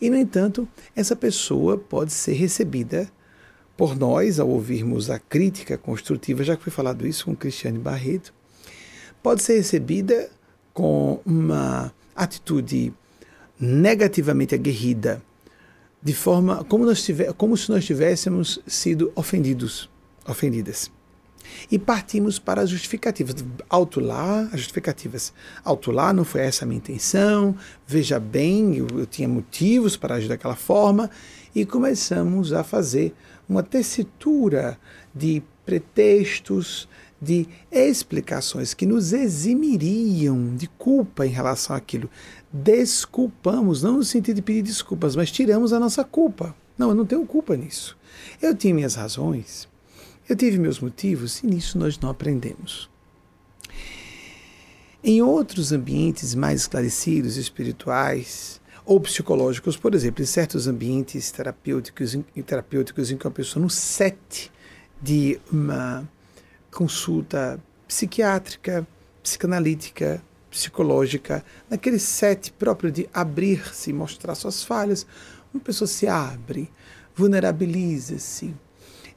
e, 0.01 0.09
no 0.09 0.17
entanto, 0.17 0.69
essa 0.95 1.17
pessoa 1.17 1.77
pode 1.77 2.13
ser 2.13 2.35
recebida 2.35 3.11
por 3.77 3.99
nós 3.99 4.39
ao 4.39 4.49
ouvirmos 4.49 5.11
a 5.11 5.19
crítica 5.19 5.77
construtiva, 5.77 6.45
já 6.45 6.57
que 6.57 6.63
foi 6.63 6.73
falado 6.73 7.05
isso 7.05 7.25
com 7.25 7.35
Cristiane 7.35 7.81
Barreto, 7.81 8.33
pode 9.21 9.43
ser 9.43 9.57
recebida 9.57 10.31
com 10.73 11.21
uma 11.27 11.93
atitude 12.15 12.95
negativamente 13.59 14.55
aguerrida, 14.55 15.21
de 16.01 16.15
forma 16.15 16.63
como, 16.63 16.87
nós 16.87 17.05
como 17.37 17.57
se 17.57 17.69
nós 17.69 17.85
tivéssemos 17.85 18.61
sido 18.65 19.11
ofendidos, 19.17 19.91
ofendidas. 20.25 20.95
E 21.71 21.79
partimos 21.79 22.38
para 22.38 22.62
as 22.62 22.71
justificativas. 22.71 23.35
Lá, 23.97 24.43
as 24.53 24.61
justificativas. 24.61 25.33
Lá, 25.87 26.12
não 26.12 26.25
foi 26.25 26.43
essa 26.43 26.65
a 26.65 26.69
minha 26.69 26.79
intenção, 26.79 27.57
veja 27.87 28.21
bem, 28.21 28.76
eu, 28.76 28.87
eu 28.97 29.07
tinha 29.07 29.29
motivos 29.29 29.97
para 29.97 30.17
agir 30.17 30.29
daquela 30.29 30.57
forma, 30.57 31.11
e 31.55 31.65
começamos 31.65 32.53
a 32.53 32.62
fazer 32.62 33.15
uma 33.49 33.62
tessitura 33.62 34.79
de 35.15 35.43
pretextos, 35.65 36.88
de 37.21 37.49
explicações 37.73 38.75
que 38.75 38.85
nos 38.85 39.12
eximiriam 39.12 40.55
de 40.55 40.67
culpa 40.67 41.26
em 41.26 41.31
relação 41.31 41.75
àquilo. 41.75 42.11
Desculpamos, 42.53 43.83
não 43.83 43.97
no 43.97 44.05
sentido 44.05 44.37
de 44.37 44.43
pedir 44.43 44.62
desculpas, 44.62 45.17
mas 45.17 45.31
tiramos 45.31 45.73
a 45.73 45.81
nossa 45.81 46.05
culpa. 46.05 46.55
Não, 46.76 46.91
eu 46.91 46.95
não 46.95 47.07
tenho 47.07 47.25
culpa 47.25 47.57
nisso. 47.57 47.97
Eu 48.41 48.55
tinha 48.55 48.75
minhas 48.75 48.95
razões, 48.95 49.67
eu 50.28 50.35
tive 50.35 50.59
meus 50.59 50.80
motivos 50.80 51.42
e 51.42 51.47
nisso 51.47 51.78
nós 51.78 51.99
não 51.99 52.11
aprendemos. 52.11 52.90
Em 55.02 55.23
outros 55.23 55.71
ambientes 55.71 56.35
mais 56.35 56.62
esclarecidos, 56.62 57.37
espirituais 57.37 58.61
ou 58.85 59.00
psicológicos, 59.00 59.76
por 59.76 59.95
exemplo, 59.95 60.23
em 60.23 60.26
certos 60.26 60.66
ambientes 60.66 61.30
terapêuticos, 61.30 62.16
terapêuticos 62.45 63.11
em 63.11 63.16
que 63.16 63.26
a 63.26 63.30
pessoa, 63.30 63.62
no 63.62 63.71
set 63.71 64.50
de 65.00 65.38
uma 65.50 66.09
consulta 66.73 67.62
psiquiátrica, 67.87 68.87
psicanalítica, 69.23 70.21
psicológica, 70.50 71.45
naquele 71.71 71.99
set 71.99 72.52
próprio 72.52 72.90
de 72.90 73.09
abrir-se, 73.14 73.92
mostrar 73.92 74.35
suas 74.35 74.64
falhas, 74.64 75.06
uma 75.54 75.62
pessoa 75.62 75.87
se 75.87 76.09
abre, 76.09 76.68
vulnerabiliza-se 77.14 78.54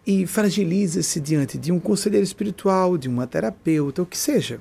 e 0.09 0.25
fragiliza-se 0.25 1.19
diante 1.19 1.57
de 1.57 1.71
um 1.71 1.79
conselheiro 1.79 2.23
espiritual, 2.23 2.97
de 2.97 3.07
uma 3.07 3.27
terapeuta, 3.27 4.01
o 4.01 4.05
que 4.05 4.17
seja. 4.17 4.59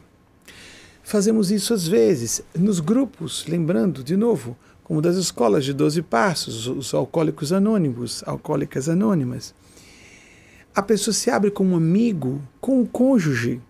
Fazemos 1.02 1.50
isso 1.50 1.72
às 1.72 1.88
vezes 1.88 2.42
nos 2.54 2.80
grupos, 2.80 3.46
lembrando 3.48 4.04
de 4.04 4.16
novo, 4.16 4.56
como 4.84 5.00
das 5.00 5.16
escolas 5.16 5.64
de 5.64 5.72
12 5.72 6.02
passos, 6.02 6.66
os 6.66 6.92
alcoólicos 6.92 7.52
anônimos, 7.52 8.22
alcoólicas 8.26 8.88
anônimas 8.88 9.54
a 10.74 10.82
pessoa 10.82 11.12
se 11.12 11.30
abre 11.30 11.50
com 11.50 11.64
um 11.64 11.76
amigo, 11.76 12.40
com 12.60 12.80
um 12.80 12.86
cônjuge. 12.86 13.60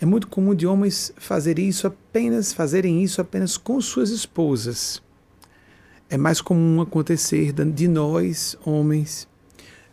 É 0.00 0.06
muito 0.06 0.28
comum 0.28 0.54
de 0.54 0.66
homens 0.66 1.12
fazerem 1.16 1.68
isso 1.68 1.86
apenas, 1.86 2.52
fazerem 2.52 3.02
isso 3.02 3.20
apenas 3.20 3.56
com 3.56 3.80
suas 3.80 4.10
esposas. 4.10 5.02
É 6.10 6.16
mais 6.16 6.40
comum 6.40 6.80
acontecer 6.80 7.52
de 7.52 7.88
nós, 7.88 8.56
homens, 8.64 9.27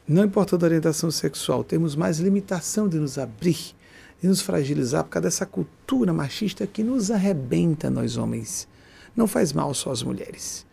não 0.07 0.23
importa 0.23 0.55
a 0.55 0.63
orientação 0.63 1.09
sexual, 1.09 1.63
temos 1.63 1.95
mais 1.95 2.19
limitação 2.19 2.87
de 2.87 2.97
nos 2.97 3.17
abrir, 3.17 3.75
de 4.21 4.27
nos 4.27 4.39
fragilizar 4.39 5.03
por 5.03 5.09
causa 5.09 5.23
dessa 5.23 5.45
cultura 5.45 6.13
machista 6.13 6.67
que 6.67 6.83
nos 6.83 7.09
arrebenta, 7.09 7.89
nós 7.89 8.15
homens. 8.15 8.67
Não 9.15 9.25
faz 9.25 9.51
mal 9.51 9.73
só 9.73 9.91
às 9.91 10.03
mulheres. 10.03 10.65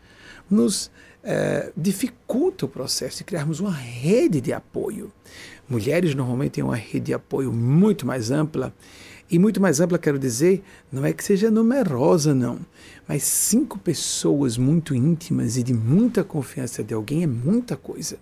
Nos 0.50 0.90
é, 1.22 1.72
dificulta 1.74 2.66
o 2.66 2.68
processo 2.68 3.18
de 3.18 3.24
criarmos 3.24 3.58
uma 3.58 3.72
rede 3.72 4.38
de 4.40 4.52
apoio. 4.52 5.10
Mulheres 5.66 6.14
normalmente 6.14 6.52
têm 6.52 6.64
uma 6.64 6.76
rede 6.76 7.06
de 7.06 7.14
apoio 7.14 7.52
muito 7.52 8.06
mais 8.06 8.30
ampla. 8.30 8.74
E 9.30 9.38
muito 9.38 9.62
mais 9.62 9.80
ampla, 9.80 9.98
quero 9.98 10.18
dizer, 10.18 10.62
não 10.90 11.06
é 11.06 11.12
que 11.12 11.24
seja 11.24 11.50
numerosa, 11.50 12.34
não. 12.34 12.58
Mas 13.08 13.22
cinco 13.22 13.78
pessoas 13.78 14.58
muito 14.58 14.94
íntimas 14.94 15.56
e 15.56 15.62
de 15.62 15.72
muita 15.72 16.22
confiança 16.22 16.84
de 16.84 16.92
alguém 16.92 17.22
é 17.22 17.26
muita 17.26 17.78
coisa. 17.78 18.18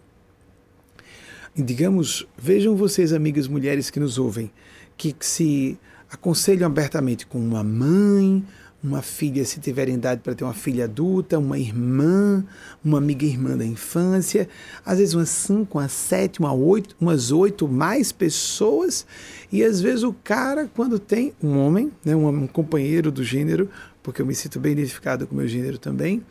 Digamos, 1.56 2.26
vejam 2.38 2.76
vocês, 2.76 3.12
amigas 3.12 3.48
mulheres 3.48 3.90
que 3.90 3.98
nos 3.98 4.18
ouvem, 4.18 4.52
que 4.96 5.14
se 5.18 5.76
aconselham 6.08 6.66
abertamente 6.66 7.26
com 7.26 7.38
uma 7.38 7.64
mãe, 7.64 8.44
uma 8.82 9.02
filha, 9.02 9.44
se 9.44 9.58
tiver 9.58 9.88
idade 9.88 10.20
para 10.22 10.34
ter 10.34 10.44
uma 10.44 10.54
filha 10.54 10.84
adulta, 10.84 11.38
uma 11.38 11.58
irmã, 11.58 12.44
uma 12.84 12.98
amiga 12.98 13.26
irmã 13.26 13.56
da 13.56 13.64
infância, 13.64 14.48
às 14.86 14.98
vezes 14.98 15.12
umas 15.12 15.28
cinco, 15.28 15.78
umas 15.78 15.90
sete, 15.90 16.38
uma 16.38 16.52
oito, 16.52 16.94
umas 17.00 17.32
oito 17.32 17.66
mais 17.66 18.12
pessoas, 18.12 19.04
e 19.50 19.62
às 19.64 19.80
vezes 19.80 20.04
o 20.04 20.12
cara, 20.12 20.70
quando 20.74 21.00
tem 21.00 21.34
um 21.42 21.58
homem, 21.58 21.90
né, 22.04 22.14
um 22.14 22.46
companheiro 22.46 23.10
do 23.10 23.24
gênero, 23.24 23.68
porque 24.02 24.22
eu 24.22 24.26
me 24.26 24.36
sinto 24.36 24.60
bem 24.60 24.72
identificado 24.72 25.26
com 25.26 25.34
o 25.34 25.38
meu 25.38 25.48
gênero 25.48 25.78
também, 25.78 26.22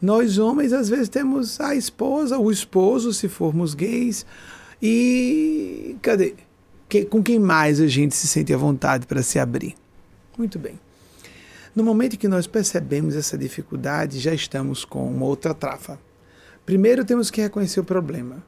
nós 0.00 0.38
homens 0.38 0.72
às 0.72 0.88
vezes 0.88 1.10
temos 1.10 1.60
a 1.60 1.76
esposa, 1.76 2.36
o 2.38 2.50
esposo, 2.50 3.12
se 3.12 3.28
formos 3.28 3.74
gays, 3.74 4.26
e 4.82 5.96
cadê? 6.02 6.34
Que, 6.88 7.04
com 7.04 7.22
quem 7.22 7.38
mais 7.38 7.80
a 7.80 7.86
gente 7.86 8.16
se 8.16 8.26
sente 8.26 8.52
à 8.52 8.56
vontade 8.56 9.06
para 9.06 9.22
se 9.22 9.38
abrir? 9.38 9.76
Muito 10.36 10.58
bem. 10.58 10.78
No 11.74 11.84
momento 11.84 12.18
que 12.18 12.28
nós 12.28 12.46
percebemos 12.46 13.14
essa 13.14 13.38
dificuldade, 13.38 14.18
já 14.18 14.34
estamos 14.34 14.84
com 14.84 15.08
uma 15.08 15.24
outra 15.24 15.54
trafa. 15.54 15.98
Primeiro 16.66 17.04
temos 17.04 17.30
que 17.30 17.40
reconhecer 17.40 17.80
o 17.80 17.84
problema. 17.84 18.44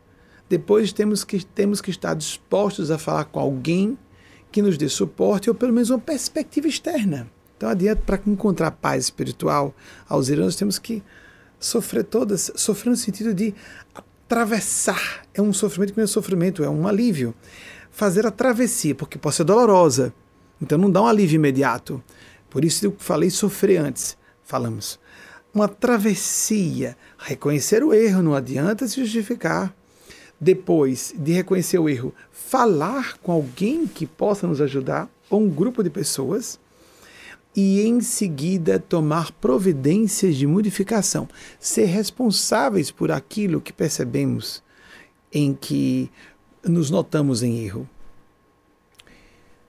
Depois 0.49 0.93
temos 0.93 1.25
que, 1.25 1.43
temos 1.45 1.81
que 1.81 1.91
estar 1.91 2.15
dispostos 2.15 2.91
a 2.91 2.99
falar 2.99 3.25
com 3.27 3.41
alguém 3.41 3.97
que 4.53 4.61
nos 4.61 4.77
dê 4.77 4.89
suporte 4.89 5.49
ou 5.49 5.55
pelo 5.55 5.73
menos 5.73 5.89
uma 5.91 5.99
perspectiva 5.99 6.69
externa. 6.69 7.27
Então, 7.57 7.69
adiante, 7.69 8.03
para 8.03 8.21
encontrar 8.27 8.73
paz 8.73 9.05
espiritual 9.05 9.75
aos 10.09 10.29
irmãos, 10.29 10.57
temos 10.57 10.79
que 10.79 11.03
sofrer 11.59 12.05
todas, 12.05 12.53
sofrer 12.57 12.91
no 12.91 12.97
sentido 12.97 13.33
de 13.33 13.55
atravessar. 14.25 15.23
É 15.35 15.43
um 15.43 15.53
sofrimento 15.53 15.93
que 15.93 15.99
não 15.99 16.05
é 16.05 16.09
sofrimento, 16.09 16.65
é 16.65 16.69
um 16.69 16.89
alívio. 16.89 17.35
Fazer 17.91 18.27
a 18.27 18.31
travessia, 18.31 18.95
porque 18.95 19.19
pode 19.19 19.37
ser 19.37 19.45
dolorosa. 19.45 20.13
Então, 20.61 20.79
não 20.79 20.91
dá 20.91 21.03
um 21.03 21.07
alívio 21.07 21.37
imediato. 21.37 22.03
Por 22.49 22.65
isso 22.65 22.87
eu 22.87 22.95
falei 22.99 23.31
sofrer 23.31 23.79
antes. 23.79 24.17
Falamos. 24.43 24.99
Uma 25.53 25.69
travessia. 25.69 26.97
Reconhecer 27.19 27.85
o 27.85 27.93
erro, 27.93 28.23
não 28.23 28.35
adianta 28.35 28.89
se 28.89 29.01
justificar. 29.05 29.75
Depois 30.41 31.15
de 31.17 31.33
reconhecer 31.33 31.79
o 31.79 31.89
erro, 31.89 32.13
falar 32.33 33.17
com 33.19 33.31
alguém 33.31 33.87
que 33.87 34.07
possa 34.07 34.47
nos 34.47 34.61
ajudar, 34.61 35.09
ou 35.31 35.41
um 35.41 35.49
grupo 35.49 35.83
de 35.83 35.91
pessoas, 35.91 36.59
e 37.55 37.83
em 37.83 38.01
seguida 38.01 38.79
tomar 38.79 39.31
providências 39.33 40.37
de 40.37 40.47
modificação, 40.47 41.29
ser 41.59 41.85
responsáveis 41.85 42.91
por 42.91 43.11
aquilo 43.13 43.61
que 43.61 43.73
percebemos 43.73 44.63
em 45.33 45.55
que 45.55 46.11
nos 46.65 46.91
notamos 46.91 47.43
em 47.43 47.65
erro. 47.65 47.89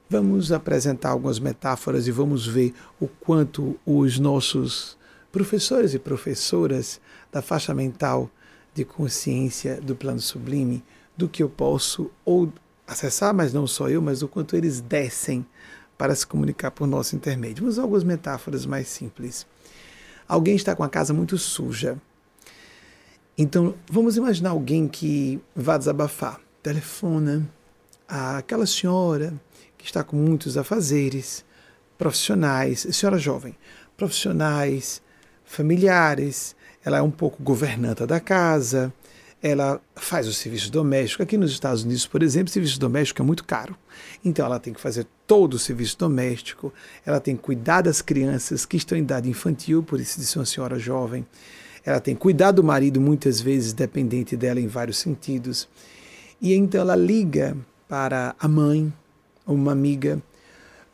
Vamos 0.10 0.51
apresentar 0.51 1.10
algumas 1.10 1.39
metáforas 1.39 2.08
e 2.08 2.12
vamos 2.12 2.46
ver 2.46 2.74
o 3.00 3.08
quanto 3.08 3.80
os 3.86 4.20
nossos 4.20 4.98
professores 5.32 5.94
e 5.94 6.00
professoras 6.00 7.01
da 7.32 7.42
faixa 7.42 7.74
mental 7.74 8.30
de 8.74 8.86
consciência 8.86 9.82
do 9.82 9.96
plano 9.96 10.20
sublime, 10.20 10.84
do 11.18 11.27
que 11.27 11.42
eu 11.42 11.50
posso 11.50 12.12
ou 12.24 12.51
acessar, 12.88 13.34
mas 13.34 13.54
não 13.54 13.65
só 13.65 13.89
eu, 13.89 14.01
mas 14.01 14.22
o 14.22 14.27
quanto 14.27 14.56
eles 14.56 14.80
descem 14.80 15.46
para 15.98 16.16
se 16.16 16.25
comunicar 16.25 16.72
por 16.72 16.88
nosso 16.88 17.16
intermédio. 17.16 17.64
Vamos 17.64 17.75
usar 17.75 17.84
algumas 17.84 18.04
metáforas 18.04 18.66
mais 18.66 18.88
simples. 18.88 19.46
Alguém 20.28 20.56
está 20.56 20.75
com 20.75 20.84
a 20.84 20.90
casa 20.90 21.14
muito 21.14 21.38
suja. 21.38 21.98
Então, 23.38 23.75
vamos 23.90 24.18
imaginar 24.18 24.52
alguém 24.52 24.88
que 24.88 25.40
vá 25.56 25.78
desabafar. 25.78 26.40
Telefona 26.64 27.48
àquela 28.08 28.66
senhora 28.66 29.34
que 29.78 29.86
está 29.86 30.04
com 30.04 30.16
muitos 30.16 30.58
afazeres, 30.58 31.46
profissionais, 31.98 32.88
senhora 32.92 33.18
jovem, 33.18 33.56
profissionais, 33.96 35.02
familiares, 35.44 36.56
ela 36.84 36.98
é 36.98 37.02
um 37.02 37.12
pouco 37.12 37.42
governanta 37.42 38.06
da 38.06 38.20
casa, 38.20 38.94
ela 39.42 39.82
faz 39.96 40.28
o 40.28 40.34
serviço 40.34 40.72
doméstico. 40.72 41.22
Aqui 41.22 41.38
nos 41.38 41.52
Estados 41.52 41.84
Unidos, 41.84 42.08
por 42.08 42.24
exemplo, 42.24 42.50
o 42.50 42.52
serviço 42.52 42.80
doméstico 42.80 43.22
é 43.22 43.25
muito 43.25 43.44
caro. 43.44 43.78
Então 44.24 44.46
ela 44.46 44.60
tem 44.60 44.74
que 44.74 44.82
fazer 44.82 45.06
todo 45.25 45.56
o 45.56 45.60
serviço 45.60 45.98
doméstico, 45.98 46.74
ela 47.06 47.20
tem 47.20 47.36
que 47.36 47.42
cuidar 47.42 47.82
das 47.82 48.02
crianças 48.02 48.66
que 48.66 48.78
estão 48.78 48.98
em 48.98 49.02
idade 49.02 49.30
infantil, 49.30 49.84
por 49.84 50.00
isso 50.00 50.22
ser 50.22 50.40
uma 50.40 50.46
senhora 50.46 50.78
jovem. 50.80 51.25
Ela 51.84 52.00
tem 52.00 52.16
que 52.16 52.22
cuidar 52.22 52.52
do 52.52 52.64
marido, 52.64 53.00
muitas 53.00 53.40
vezes 53.40 53.72
dependente 53.72 54.36
dela 54.36 54.60
em 54.60 54.68
vários 54.68 54.98
sentidos. 54.98 55.68
E 56.42 56.54
então 56.54 56.82
ela 56.82 56.96
liga 56.96 57.56
para 57.88 58.36
a 58.40 58.48
mãe, 58.48 58.92
uma 59.46 59.72
amiga, 59.72 60.22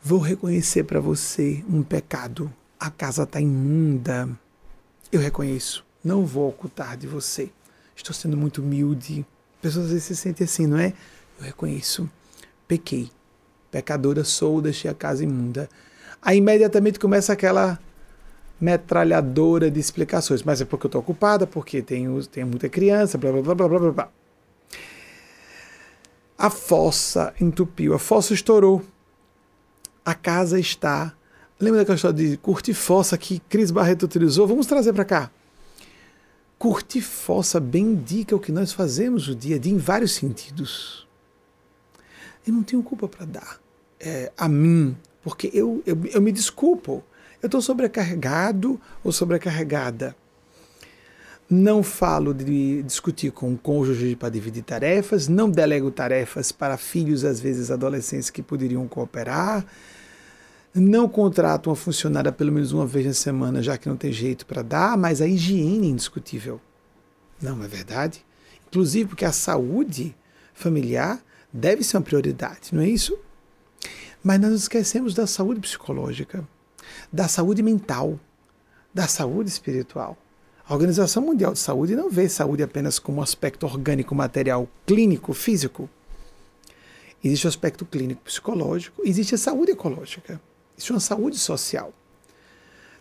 vou 0.02 0.18
reconhecer 0.18 0.84
para 0.84 1.00
você 1.00 1.64
um 1.68 1.82
pecado. 1.82 2.52
A 2.78 2.90
casa 2.90 3.22
está 3.22 3.40
imunda. 3.40 4.28
Eu 5.10 5.20
reconheço. 5.20 5.84
Não 6.04 6.26
vou 6.26 6.48
ocultar 6.48 6.96
de 6.96 7.06
você. 7.06 7.50
Estou 7.94 8.14
sendo 8.14 8.36
muito 8.36 8.60
humilde. 8.60 9.24
Pessoas 9.60 9.86
às 9.86 9.92
vezes 9.92 10.04
se 10.04 10.16
sentem 10.16 10.44
assim, 10.44 10.66
não 10.66 10.78
é? 10.78 10.92
Eu 11.38 11.44
reconheço. 11.44 12.10
Pequei. 12.72 13.10
Pecadora 13.70 14.24
sou, 14.24 14.62
deixei 14.62 14.90
a 14.90 14.94
casa 14.94 15.22
imunda. 15.22 15.68
Aí 16.22 16.38
imediatamente 16.38 16.98
começa 16.98 17.30
aquela 17.30 17.78
metralhadora 18.58 19.70
de 19.70 19.78
explicações. 19.78 20.42
Mas 20.42 20.62
é 20.62 20.64
porque 20.64 20.86
eu 20.86 20.88
estou 20.88 21.02
ocupada, 21.02 21.46
porque 21.46 21.82
tenho, 21.82 22.26
tenho 22.26 22.46
muita 22.46 22.70
criança, 22.70 23.18
blá 23.18 23.30
blá 23.30 23.42
blá 23.42 23.54
blá 23.54 23.68
blá 23.68 23.92
blá. 23.92 24.08
A 26.38 26.48
fossa 26.48 27.34
entupiu, 27.38 27.92
a 27.92 27.98
fossa 27.98 28.32
estourou. 28.32 28.82
A 30.02 30.14
casa 30.14 30.58
está. 30.58 31.12
Lembra 31.60 31.80
daquela 31.80 31.96
história 31.96 32.16
de 32.16 32.38
curtir 32.38 32.72
fossa 32.72 33.18
que 33.18 33.38
Cris 33.50 33.70
Barreto 33.70 34.04
utilizou? 34.04 34.46
Vamos 34.46 34.64
trazer 34.64 34.94
para 34.94 35.04
cá. 35.04 35.30
Curtir 36.58 37.02
fossa 37.02 37.60
bem 37.60 37.82
indica 37.82 38.34
o 38.34 38.40
que 38.40 38.50
nós 38.50 38.72
fazemos 38.72 39.28
o 39.28 39.34
dia 39.34 39.56
a 39.56 39.58
dia 39.58 39.74
em 39.74 39.76
vários 39.76 40.12
sentidos. 40.12 41.06
Eu 42.46 42.52
não 42.52 42.62
tenho 42.62 42.82
culpa 42.82 43.08
para 43.08 43.24
dar 43.24 43.60
é, 44.00 44.32
a 44.36 44.48
mim, 44.48 44.96
porque 45.22 45.50
eu, 45.54 45.82
eu, 45.86 45.98
eu 46.12 46.20
me 46.20 46.32
desculpo. 46.32 47.02
Eu 47.40 47.46
estou 47.46 47.60
sobrecarregado 47.60 48.80
ou 49.02 49.12
sobrecarregada. 49.12 50.14
Não 51.48 51.82
falo 51.82 52.32
de 52.32 52.82
discutir 52.82 53.30
com 53.30 53.52
o 53.52 53.58
cônjuge 53.58 54.16
para 54.16 54.30
dividir 54.30 54.62
tarefas, 54.62 55.28
não 55.28 55.50
delego 55.50 55.90
tarefas 55.90 56.50
para 56.50 56.76
filhos, 56.76 57.24
às 57.24 57.40
vezes 57.40 57.70
adolescentes, 57.70 58.30
que 58.30 58.42
poderiam 58.42 58.88
cooperar. 58.88 59.64
Não 60.74 61.08
contrato 61.08 61.68
uma 61.68 61.76
funcionária 61.76 62.32
pelo 62.32 62.50
menos 62.50 62.72
uma 62.72 62.86
vez 62.86 63.04
na 63.04 63.12
semana, 63.12 63.62
já 63.62 63.76
que 63.76 63.88
não 63.88 63.96
tem 63.96 64.10
jeito 64.10 64.46
para 64.46 64.62
dar, 64.62 64.96
mas 64.96 65.20
a 65.20 65.26
higiene 65.26 65.88
é 65.88 65.90
indiscutível. 65.90 66.60
Não 67.40 67.62
é 67.62 67.68
verdade? 67.68 68.24
Inclusive 68.68 69.10
porque 69.10 69.24
a 69.24 69.32
saúde 69.32 70.16
familiar 70.54 71.20
deve 71.52 71.82
ser 71.82 71.96
uma 71.96 72.02
prioridade, 72.02 72.70
não 72.72 72.82
é 72.82 72.88
isso? 72.88 73.18
Mas 74.22 74.40
nós 74.40 74.50
nos 74.52 74.62
esquecemos 74.62 75.14
da 75.14 75.26
saúde 75.26 75.60
psicológica, 75.60 76.46
da 77.12 77.28
saúde 77.28 77.62
mental, 77.62 78.18
da 78.94 79.06
saúde 79.06 79.50
espiritual. 79.50 80.16
A 80.66 80.74
Organização 80.74 81.22
Mundial 81.22 81.52
de 81.52 81.58
Saúde 81.58 81.96
não 81.96 82.08
vê 82.08 82.28
saúde 82.28 82.62
apenas 82.62 82.98
como 82.98 83.18
um 83.18 83.22
aspecto 83.22 83.66
orgânico, 83.66 84.14
material, 84.14 84.68
clínico, 84.86 85.32
físico. 85.32 85.90
Existe 87.22 87.46
o 87.46 87.48
aspecto 87.48 87.84
clínico 87.84 88.22
psicológico, 88.22 89.02
existe 89.04 89.34
a 89.34 89.38
saúde 89.38 89.72
ecológica, 89.72 90.40
existe 90.76 90.92
uma 90.92 91.00
saúde 91.00 91.36
social. 91.38 91.92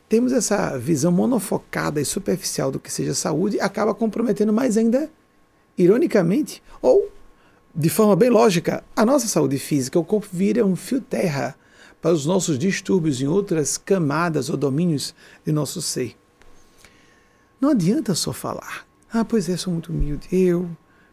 Temos 0.10 0.34
essa 0.34 0.78
visão 0.78 1.12
monofocada 1.12 2.02
e 2.02 2.06
superficial 2.06 2.72
do 2.72 2.80
que 2.80 2.92
seja 2.92 3.14
saúde, 3.14 3.60
acaba 3.60 3.94
comprometendo 3.94 4.52
mais 4.52 4.76
ainda, 4.76 5.10
ironicamente, 5.78 6.62
ou 6.82 7.10
de 7.74 7.90
forma 7.90 8.16
bem 8.16 8.30
lógica, 8.30 8.84
a 8.96 9.06
nossa 9.06 9.28
saúde 9.28 9.58
física, 9.58 9.98
o 9.98 10.04
corpo 10.04 10.28
vira 10.32 10.66
um 10.66 10.76
fio 10.76 11.00
terra 11.00 11.56
para 12.02 12.12
os 12.12 12.26
nossos 12.26 12.58
distúrbios 12.58 13.22
em 13.22 13.28
outras 13.28 13.78
camadas 13.78 14.50
ou 14.50 14.58
domínios 14.58 15.16
de 15.46 15.52
nosso 15.52 15.82
ser. 15.82 16.18
Não 17.60 17.70
adianta 17.70 18.16
só 18.16 18.34
falar. 18.34 18.86
Ah, 19.14 19.24
pois 19.24 19.48
é, 19.48 19.56
sou 19.56 19.72
muito 19.72 19.92
humilde. 19.92 20.28
Eu, 20.32 20.70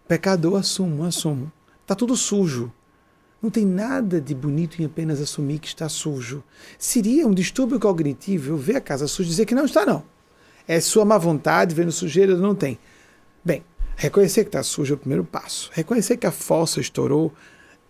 pecador, 0.06 0.58
assumo, 0.58 1.04
assumo. 1.04 1.52
Está 1.82 1.94
tudo 1.94 2.16
sujo. 2.16 2.72
Não 3.40 3.50
tem 3.50 3.64
nada 3.64 4.20
de 4.20 4.34
bonito 4.34 4.80
em 4.80 4.84
apenas 4.84 5.20
assumir 5.20 5.58
que 5.58 5.68
está 5.68 5.88
sujo. 5.88 6.42
Seria 6.78 7.26
um 7.26 7.34
distúrbio 7.34 7.78
cognitivo 7.78 8.52
eu 8.52 8.56
ver 8.56 8.76
a 8.76 8.80
casa 8.80 9.06
suja 9.06 9.28
e 9.28 9.30
dizer 9.30 9.46
que 9.46 9.54
não 9.54 9.64
está, 9.64 9.86
não. 9.86 10.02
É 10.66 10.80
sua 10.80 11.04
má 11.04 11.16
vontade, 11.18 11.74
vendo 11.74 11.92
sujeira, 11.92 12.36
não 12.36 12.54
tem. 12.54 12.78
Bem, 13.44 13.62
reconhecer 13.98 14.44
que 14.44 14.48
está 14.48 14.62
sujo 14.62 14.94
é 14.94 14.96
o 14.96 14.98
primeiro 14.98 15.24
passo. 15.24 15.70
Reconhecer 15.74 16.16
que 16.16 16.26
a 16.26 16.32
fossa 16.32 16.80
estourou 16.80 17.32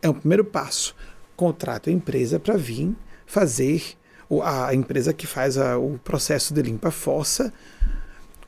é 0.03 0.09
o 0.09 0.15
primeiro 0.15 0.45
passo. 0.45 0.97
Contrato 1.37 1.89
a 1.89 1.93
empresa 1.93 2.41
para 2.41 2.57
vir 2.57 2.97
fazer, 3.27 3.97
a 4.43 4.75
empresa 4.75 5.13
que 5.13 5.27
faz 5.27 5.57
a, 5.57 5.79
o 5.79 5.99
processo 5.99 6.53
de 6.53 6.63
limpa-fossa, 6.63 7.53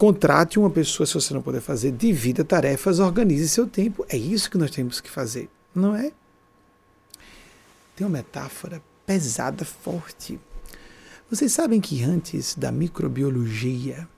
Contrate 0.01 0.59
uma 0.59 0.71
pessoa, 0.71 1.07
se 1.07 1.13
você 1.13 1.35
não 1.35 1.43
puder 1.43 1.61
fazer, 1.61 1.93
divida 1.93 2.43
tarefas, 2.43 3.01
organize 3.01 3.47
seu 3.51 3.67
tempo. 3.67 4.03
É 4.09 4.17
isso 4.17 4.51
que 4.51 4.57
nós 4.57 4.71
temos 4.71 4.99
que 4.99 5.11
fazer, 5.11 5.47
não 5.75 5.95
é? 5.95 6.11
Tem 7.95 8.07
uma 8.07 8.17
metáfora 8.17 8.83
pesada, 9.05 9.63
forte. 9.63 10.41
Vocês 11.31 11.53
sabem 11.53 11.83
que 11.83 12.03
antes 12.03 12.55
da 12.55 12.73
microbiologia, 12.73 14.09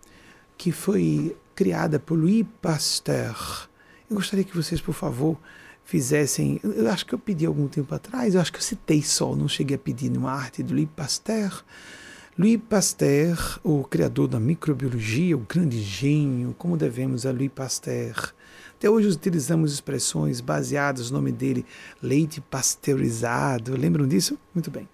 que 0.57 0.70
foi 0.70 1.37
criada 1.55 1.99
por 1.99 2.19
Louis 2.19 2.45
Pasteur, 2.61 3.69
eu 4.11 4.17
gostaria 4.17 4.45
que 4.45 4.57
vocês, 4.57 4.81
por 4.81 4.95
favor, 4.95 5.38
fizessem. 5.85 6.61
Eu 6.62 6.91
acho 6.91 7.07
que 7.07 7.15
eu 7.15 7.19
pedi 7.19 7.47
algum 7.47 7.69
tempo 7.69 7.95
atrás, 7.95 8.35
eu 8.35 8.41
acho 8.41 8.53
que 8.53 8.59
eu 8.59 8.62
citei 8.62 9.03
só, 9.03 9.35
não 9.35 9.49
cheguei 9.49 9.77
a 9.77 9.79
pedir 9.79 10.11
numa 10.11 10.33
arte 10.33 10.62
do 10.62 10.75
Louis 10.75 10.88
Pasteur 10.95 11.65
Louis 12.38 12.57
Pasteur, 12.57 13.61
o 13.62 13.85
criador 13.85 14.27
da 14.27 14.41
microbiologia, 14.41 15.37
o 15.37 15.41
grande 15.41 15.83
gênio, 15.83 16.55
como 16.57 16.79
devemos 16.79 17.27
a 17.27 17.31
Louis 17.31 17.51
Pasteur. 17.55 18.33
Até 18.75 18.88
hoje 18.88 19.09
utilizamos 19.09 19.75
expressões 19.75 20.41
baseadas 20.41 21.11
no 21.11 21.19
nome 21.19 21.31
dele, 21.31 21.67
leite 22.03 22.41
pasteurizado. 22.41 23.77
Lembram 23.77 24.09
disso? 24.09 24.38
Muito 24.55 24.71
bem. 24.71 24.88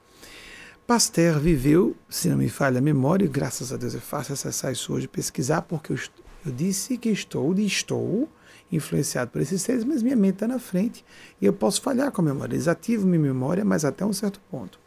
Pasteur 0.85 1.39
viveu, 1.39 1.95
se 2.11 2.29
não 2.29 2.39
me 2.39 2.49
falha 2.49 2.79
a 2.79 2.83
memória, 2.83 3.25
e 3.25 3.29
graças 3.29 3.73
a 3.73 3.77
Deus 3.77 3.95
é 3.95 4.01
fácil 4.01 4.33
acessar 4.33 4.73
isso 4.73 4.93
hoje, 4.93 5.07
pesquisar, 5.07 5.63
porque 5.63 5.93
eu, 5.93 5.99
eu 6.45 6.53
disse 6.53 6.97
que 6.97 7.09
estou 7.09 7.55
e 7.59 7.67
estou 7.67 8.29
influenciado 8.71 9.31
por 9.31 9.41
esses 9.41 9.63
seres, 9.63 9.85
mas 9.85 10.03
minha 10.03 10.17
mente 10.17 10.35
está 10.35 10.49
na 10.49 10.59
frente 10.59 11.05
e 11.41 11.47
eu 11.47 11.53
posso 11.53 11.81
falhar 11.81 12.13
com 12.13 12.21
a 12.21 12.25
memória. 12.25 12.57
Desativo 12.57 13.07
minha 13.07 13.21
memória, 13.21 13.65
mas 13.65 13.85
até 13.85 14.05
um 14.05 14.13
certo 14.13 14.41
ponto. 14.51 14.79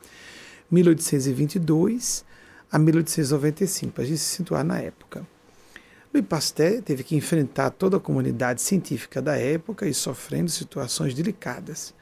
1822, 0.70 2.24
a 2.72 2.80
1895, 2.80 3.92
para 3.92 4.04
a 4.04 4.08
gente 4.08 4.20
se 4.20 4.36
situar 4.36 4.64
na 4.64 4.80
época. 4.80 5.26
Louis 6.14 6.26
Pasteur 6.26 6.82
teve 6.82 7.04
que 7.04 7.16
enfrentar 7.16 7.70
toda 7.72 7.98
a 7.98 8.00
comunidade 8.00 8.62
científica 8.62 9.22
da 9.22 9.38
época 9.38 9.88
e 9.88 9.94
sofrendo 9.94 10.50
situações 10.50 11.14
delicadas. 11.14 11.94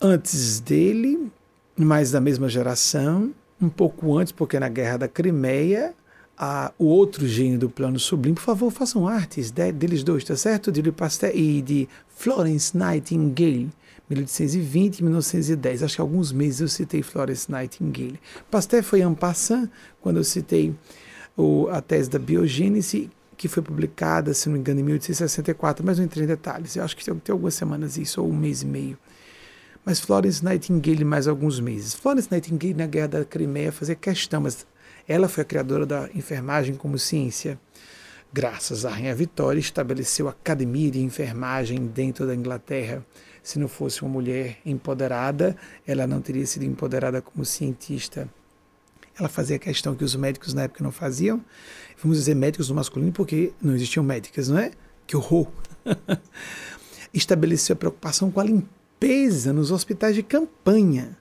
Antes 0.00 0.60
dele, 0.60 1.32
mais 1.76 2.12
da 2.12 2.20
mesma 2.20 2.48
geração, 2.48 3.34
um 3.60 3.68
pouco 3.68 4.16
antes, 4.16 4.32
porque 4.32 4.58
na 4.58 4.68
Guerra 4.68 4.98
da 4.98 5.08
Crimeia, 5.08 5.94
a, 6.38 6.72
o 6.78 6.84
outro 6.84 7.26
gênio 7.26 7.58
do 7.58 7.68
plano 7.68 7.98
sublime, 7.98 8.36
por 8.36 8.42
favor, 8.42 8.70
façam 8.70 9.08
artes 9.08 9.50
de, 9.50 9.72
deles 9.72 10.04
dois, 10.04 10.22
tá 10.22 10.36
certo? 10.36 10.70
De 10.70 10.80
Louis 10.80 10.94
Pasteur 10.94 11.32
e 11.34 11.60
de 11.60 11.88
Florence 12.08 12.76
Nightingale. 12.76 13.70
1820 14.08 15.00
e 15.00 15.02
1910. 15.02 15.82
Acho 15.82 15.96
que 15.96 16.00
alguns 16.00 16.32
meses 16.32 16.60
eu 16.60 16.68
citei 16.68 17.02
Florence 17.02 17.50
Nightingale. 17.50 18.18
Pasteur 18.50 18.82
foi 18.82 19.00
en 19.02 19.14
passant 19.14 19.68
quando 20.00 20.18
eu 20.18 20.24
citei 20.24 20.74
o, 21.36 21.68
a 21.68 21.82
tese 21.82 22.08
da 22.08 22.18
biogênese, 22.18 23.10
que 23.36 23.48
foi 23.48 23.62
publicada, 23.62 24.32
se 24.32 24.48
não 24.48 24.54
me 24.54 24.60
engano, 24.60 24.80
em 24.80 24.84
1864, 24.84 25.84
mas 25.84 25.98
não 25.98 26.04
entrei 26.04 26.24
em 26.24 26.28
detalhes. 26.28 26.76
Eu 26.76 26.84
acho 26.84 26.96
que 26.96 27.04
tem, 27.04 27.14
tem 27.16 27.32
algumas 27.32 27.54
semanas 27.54 27.98
isso, 27.98 28.22
ou 28.22 28.30
um 28.30 28.36
mês 28.36 28.62
e 28.62 28.66
meio. 28.66 28.96
Mas 29.84 30.00
Florence 30.00 30.44
Nightingale 30.44 31.04
mais 31.04 31.28
alguns 31.28 31.60
meses. 31.60 31.94
Florence 31.94 32.28
Nightingale 32.30 32.74
na 32.74 32.86
Guerra 32.86 33.08
da 33.08 33.24
Crimeia 33.24 33.72
fazia 33.72 33.94
questão, 33.94 34.40
mas 34.40 34.66
ela 35.08 35.26
foi 35.26 35.42
a 35.42 35.46
criadora 35.46 35.86
da 35.86 36.10
enfermagem 36.14 36.74
como 36.74 36.98
ciência. 36.98 37.58
Graças 38.30 38.84
à 38.84 38.90
Rainha 38.90 39.14
Vitória, 39.14 39.58
estabeleceu 39.58 40.28
academia 40.28 40.90
de 40.90 41.00
enfermagem 41.00 41.86
dentro 41.86 42.26
da 42.26 42.34
Inglaterra. 42.34 43.02
Se 43.42 43.58
não 43.58 43.68
fosse 43.68 44.02
uma 44.02 44.10
mulher 44.10 44.58
empoderada, 44.66 45.56
ela 45.86 46.06
não 46.06 46.20
teria 46.20 46.46
sido 46.46 46.66
empoderada 46.66 47.22
como 47.22 47.42
cientista. 47.42 48.28
Ela 49.18 49.30
fazia 49.30 49.58
questão 49.58 49.94
que 49.94 50.04
os 50.04 50.14
médicos 50.14 50.52
na 50.52 50.64
época 50.64 50.84
não 50.84 50.92
faziam. 50.92 51.42
Vamos 52.02 52.18
dizer 52.18 52.34
médicos 52.34 52.68
no 52.68 52.74
masculino 52.74 53.10
porque 53.10 53.52
não 53.62 53.74
existiam 53.74 54.04
médicas, 54.04 54.48
não 54.48 54.58
é? 54.58 54.72
Que 55.06 55.16
horror! 55.16 55.48
Estabeleceu 57.14 57.72
a 57.72 57.76
preocupação 57.76 58.30
com 58.30 58.40
a 58.40 58.44
limpeza 58.44 59.54
nos 59.54 59.70
hospitais 59.70 60.14
de 60.14 60.22
campanha. 60.22 61.16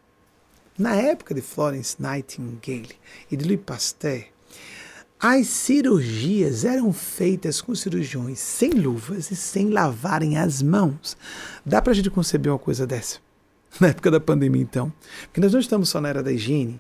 Na 0.78 0.96
época 0.96 1.34
de 1.34 1.42
Florence 1.42 1.96
Nightingale 2.00 2.96
e 3.32 3.36
de 3.36 3.46
Louis 3.46 3.60
Pasteur, 3.66 4.26
as 5.20 5.48
cirurgias 5.48 6.64
eram 6.64 6.94
feitas 6.94 7.60
com 7.60 7.74
cirurgiões 7.74 8.38
sem 8.38 8.70
luvas 8.70 9.32
e 9.32 9.36
sem 9.36 9.72
lavarem 9.72 10.38
as 10.38 10.62
mãos. 10.62 11.18
Dá 11.66 11.82
para 11.82 11.94
a 11.94 11.96
gente 11.96 12.12
conceber 12.12 12.52
uma 12.52 12.60
coisa 12.60 12.86
dessa? 12.86 13.18
Na 13.82 13.88
época 13.88 14.12
da 14.12 14.20
pandemia, 14.20 14.62
então. 14.62 14.94
Porque 15.24 15.42
nós 15.42 15.52
não 15.52 15.60
estamos 15.60 15.90
só 15.90 16.00
na 16.00 16.10
era 16.10 16.22
da 16.22 16.32
higiene 16.32 16.80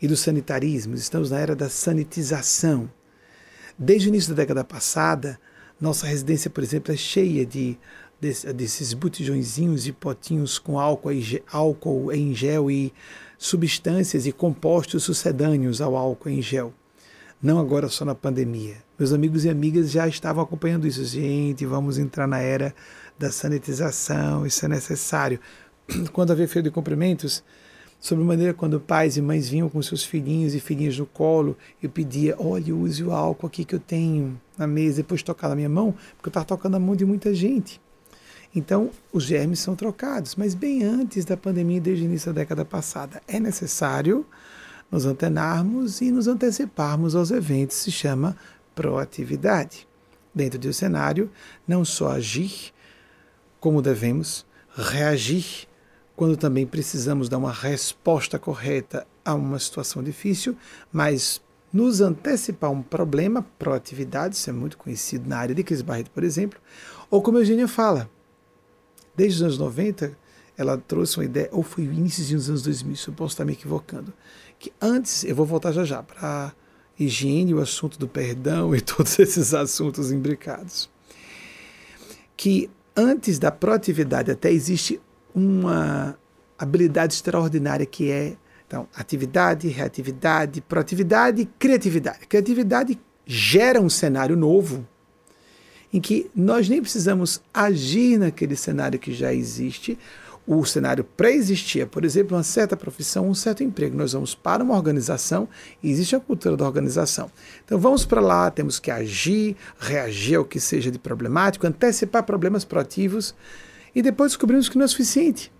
e 0.00 0.08
do 0.08 0.16
sanitarismo, 0.16 0.96
estamos 0.96 1.30
na 1.30 1.38
era 1.38 1.54
da 1.54 1.68
sanitização. 1.68 2.90
Desde 3.78 4.08
o 4.08 4.10
início 4.10 4.34
da 4.34 4.42
década 4.42 4.64
passada, 4.64 5.38
nossa 5.80 6.08
residência, 6.08 6.50
por 6.50 6.64
exemplo, 6.64 6.92
é 6.92 6.96
cheia 6.96 7.46
de, 7.46 7.78
desses 8.54 8.94
botijõezinhos 8.94 9.86
e 9.86 9.92
potinhos 9.92 10.58
com 10.58 10.78
álcool, 10.78 11.10
álcool 11.50 12.12
em 12.12 12.34
gel 12.34 12.70
e 12.70 12.92
substâncias 13.36 14.26
e 14.26 14.32
compostos 14.32 15.02
sucedâneos 15.02 15.80
ao 15.80 15.96
álcool 15.96 16.28
em 16.28 16.40
gel 16.40 16.72
não 17.42 17.58
agora 17.58 17.88
só 17.88 18.04
na 18.04 18.14
pandemia. 18.14 18.76
Meus 18.96 19.12
amigos 19.12 19.44
e 19.44 19.50
amigas 19.50 19.90
já 19.90 20.06
estavam 20.06 20.44
acompanhando 20.44 20.86
isso. 20.86 21.04
Gente, 21.04 21.66
vamos 21.66 21.98
entrar 21.98 22.28
na 22.28 22.38
era 22.38 22.72
da 23.18 23.32
sanitização, 23.32 24.46
isso 24.46 24.64
é 24.64 24.68
necessário. 24.68 25.40
Quando 26.12 26.30
havia 26.30 26.46
feira 26.46 26.68
de 26.68 26.70
cumprimentos, 26.70 27.42
sobre 27.98 28.24
maneira 28.24 28.52
quando 28.52 28.80
pais 28.80 29.16
e 29.16 29.22
mães 29.22 29.48
vinham 29.48 29.68
com 29.68 29.80
seus 29.80 30.02
filhinhos 30.02 30.56
e 30.56 30.60
filhinhas 30.60 30.98
no 30.98 31.06
colo, 31.06 31.56
eu 31.80 31.88
pedia, 31.88 32.34
olha, 32.36 32.74
use 32.74 33.02
o 33.04 33.12
álcool 33.12 33.46
aqui 33.46 33.64
que 33.64 33.76
eu 33.76 33.78
tenho 33.78 34.40
na 34.58 34.66
mesa, 34.66 34.96
depois 34.96 35.22
tocar 35.22 35.48
na 35.48 35.54
minha 35.54 35.68
mão, 35.68 35.94
porque 36.16 36.28
eu 36.28 36.30
estava 36.30 36.44
tocando 36.44 36.74
a 36.74 36.80
mão 36.80 36.96
de 36.96 37.04
muita 37.04 37.32
gente. 37.32 37.80
Então, 38.54 38.90
os 39.12 39.24
germes 39.24 39.60
são 39.60 39.74
trocados, 39.74 40.36
mas 40.36 40.54
bem 40.54 40.82
antes 40.82 41.24
da 41.24 41.36
pandemia, 41.36 41.80
desde 41.80 42.04
o 42.04 42.06
início 42.06 42.32
da 42.32 42.40
década 42.40 42.64
passada, 42.64 43.22
é 43.26 43.40
necessário 43.40 44.26
nos 44.90 45.06
antenarmos 45.06 46.02
e 46.02 46.10
nos 46.10 46.28
anteciparmos 46.28 47.14
aos 47.14 47.30
eventos, 47.30 47.78
se 47.78 47.90
chama 47.90 48.36
proatividade. 48.74 49.88
Dentro 50.34 50.58
do 50.58 50.72
cenário, 50.72 51.30
não 51.66 51.84
só 51.84 52.12
agir 52.12 52.72
como 53.60 53.82
devemos, 53.82 54.46
reagir 54.74 55.68
quando 56.16 56.36
também 56.36 56.66
precisamos 56.66 57.28
dar 57.28 57.38
uma 57.38 57.52
resposta 57.52 58.38
correta 58.38 59.06
a 59.24 59.34
uma 59.34 59.58
situação 59.58 60.02
difícil, 60.02 60.56
mas 60.92 61.40
nos 61.72 62.00
antecipar 62.00 62.70
um 62.70 62.82
problema, 62.82 63.46
proatividade, 63.58 64.36
isso 64.36 64.50
é 64.50 64.52
muito 64.52 64.76
conhecido 64.76 65.28
na 65.28 65.38
área 65.38 65.54
de 65.54 65.62
Cris 65.62 65.80
Barreto, 65.80 66.10
por 66.10 66.22
exemplo, 66.22 66.60
ou 67.10 67.22
como 67.22 67.38
a 67.38 67.40
Eugênia 67.40 67.66
fala, 67.66 68.10
desde 69.14 69.38
os 69.38 69.42
anos 69.42 69.58
90, 69.58 70.16
ela 70.56 70.76
trouxe 70.76 71.18
uma 71.18 71.24
ideia, 71.24 71.48
ou 71.52 71.62
foi 71.62 71.84
início 71.84 72.36
dos 72.36 72.48
anos 72.48 72.62
2000, 72.62 72.96
eu 73.08 73.12
posso 73.14 73.34
estar 73.34 73.44
me 73.44 73.52
equivocando, 73.52 74.12
que 74.58 74.72
antes, 74.80 75.24
eu 75.24 75.34
vou 75.34 75.46
voltar 75.46 75.72
já 75.72 75.84
já 75.84 76.02
para 76.02 76.52
higiene, 76.98 77.54
o 77.54 77.60
assunto 77.60 77.98
do 77.98 78.06
perdão 78.06 78.74
e 78.74 78.80
todos 78.82 79.18
esses 79.18 79.54
assuntos 79.54 80.12
imbricados, 80.12 80.90
que 82.36 82.70
antes 82.96 83.38
da 83.38 83.50
proatividade 83.50 84.30
até 84.30 84.52
existe 84.52 85.00
uma 85.34 86.16
habilidade 86.58 87.14
extraordinária 87.14 87.86
que 87.86 88.10
é 88.10 88.36
então, 88.72 88.88
atividade, 88.94 89.68
reatividade, 89.68 90.62
proatividade, 90.62 91.44
criatividade. 91.58 92.26
Criatividade 92.26 92.98
gera 93.26 93.78
um 93.78 93.90
cenário 93.90 94.34
novo 94.34 94.88
em 95.92 96.00
que 96.00 96.30
nós 96.34 96.68
nem 96.68 96.80
precisamos 96.80 97.40
agir 97.52 98.18
naquele 98.18 98.56
cenário 98.56 98.98
que 98.98 99.12
já 99.12 99.32
existe, 99.32 99.98
o 100.46 100.64
cenário 100.64 101.04
pré-existia, 101.04 101.86
por 101.86 102.04
exemplo, 102.04 102.36
uma 102.36 102.42
certa 102.42 102.76
profissão, 102.76 103.28
um 103.28 103.34
certo 103.34 103.62
emprego. 103.62 103.96
Nós 103.96 104.12
vamos 104.12 104.34
para 104.34 104.64
uma 104.64 104.74
organização 104.74 105.48
e 105.82 105.90
existe 105.90 106.16
a 106.16 106.20
cultura 106.20 106.56
da 106.56 106.64
organização. 106.64 107.30
Então 107.64 107.78
vamos 107.78 108.04
para 108.04 108.20
lá, 108.20 108.50
temos 108.50 108.78
que 108.78 108.90
agir, 108.90 109.56
reagir 109.78 110.36
ao 110.36 110.44
que 110.44 110.58
seja 110.58 110.90
de 110.90 110.98
problemático, 110.98 111.66
antecipar 111.66 112.24
problemas 112.24 112.64
proativos 112.64 113.34
e 113.94 114.02
depois 114.02 114.32
descobrimos 114.32 114.68
que 114.68 114.76
não 114.76 114.84
é 114.84 114.88
suficiente. 114.88 115.52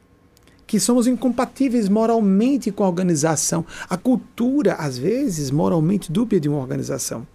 Que 0.66 0.80
somos 0.80 1.06
incompatíveis 1.06 1.88
moralmente 1.88 2.72
com 2.72 2.82
a 2.82 2.88
organização. 2.88 3.64
A 3.88 3.96
cultura, 3.96 4.74
às 4.74 4.96
vezes, 4.96 5.50
moralmente 5.50 6.10
dúbia 6.10 6.40
de 6.40 6.48
uma 6.48 6.58
organização. 6.58 7.26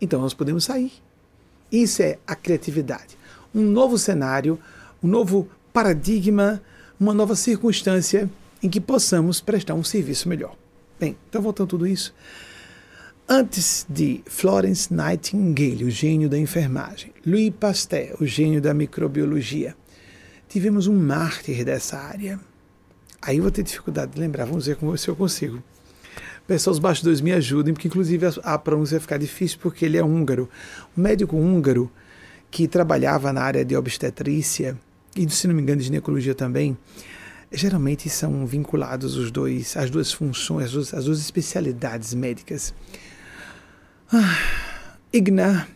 Então 0.00 0.20
nós 0.20 0.32
podemos 0.32 0.64
sair. 0.64 1.05
Isso 1.82 2.02
é 2.02 2.18
a 2.26 2.34
criatividade. 2.34 3.18
Um 3.54 3.62
novo 3.62 3.98
cenário, 3.98 4.58
um 5.02 5.08
novo 5.08 5.46
paradigma, 5.74 6.62
uma 6.98 7.12
nova 7.12 7.36
circunstância 7.36 8.30
em 8.62 8.70
que 8.70 8.80
possamos 8.80 9.42
prestar 9.42 9.74
um 9.74 9.84
serviço 9.84 10.26
melhor. 10.26 10.56
Bem, 10.98 11.18
então 11.28 11.42
voltando 11.42 11.66
a 11.66 11.70
tudo 11.70 11.86
isso, 11.86 12.14
antes 13.28 13.86
de 13.90 14.22
Florence 14.24 14.92
Nightingale, 14.92 15.84
o 15.84 15.90
gênio 15.90 16.30
da 16.30 16.38
enfermagem, 16.38 17.12
Louis 17.26 17.50
Pasteur, 17.50 18.16
o 18.22 18.26
gênio 18.26 18.62
da 18.62 18.72
microbiologia, 18.72 19.76
tivemos 20.48 20.86
um 20.86 20.96
mártir 20.98 21.62
dessa 21.62 21.98
área. 21.98 22.40
Aí 23.20 23.36
eu 23.36 23.42
vou 23.42 23.52
ter 23.52 23.62
dificuldade 23.62 24.12
de 24.12 24.20
lembrar, 24.20 24.46
vamos 24.46 24.64
ver 24.64 24.76
como 24.76 24.96
se 24.96 25.08
eu 25.08 25.14
consigo. 25.14 25.62
Pessoal, 26.46 26.72
os 26.72 26.78
bastidores 26.78 27.20
me 27.20 27.32
ajudem, 27.32 27.74
porque 27.74 27.88
inclusive 27.88 28.26
a 28.42 28.58
pronúncia 28.58 28.98
vai 28.98 29.00
ficar 29.00 29.18
difícil 29.18 29.58
porque 29.60 29.84
ele 29.84 29.96
é 29.96 30.04
húngaro. 30.04 30.48
Um 30.96 31.02
médico 31.02 31.36
húngaro 31.36 31.90
que 32.50 32.68
trabalhava 32.68 33.32
na 33.32 33.42
área 33.42 33.64
de 33.64 33.76
obstetrícia 33.76 34.78
e 35.16 35.28
se 35.30 35.48
não 35.48 35.54
me 35.54 35.62
engano 35.62 35.78
de 35.78 35.86
ginecologia 35.86 36.34
também, 36.34 36.76
geralmente 37.50 38.08
são 38.10 38.44
vinculados 38.46 39.16
os 39.16 39.30
dois, 39.30 39.74
as 39.76 39.88
duas 39.88 40.12
funções, 40.12 40.66
as 40.66 40.72
duas, 40.72 40.94
as 40.94 41.04
duas 41.06 41.20
especialidades 41.20 42.12
médicas. 42.12 42.74
Ah, 44.12 44.36
Igna 45.12 45.66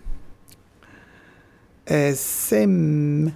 é, 1.86 2.14
Sem, 2.14 3.32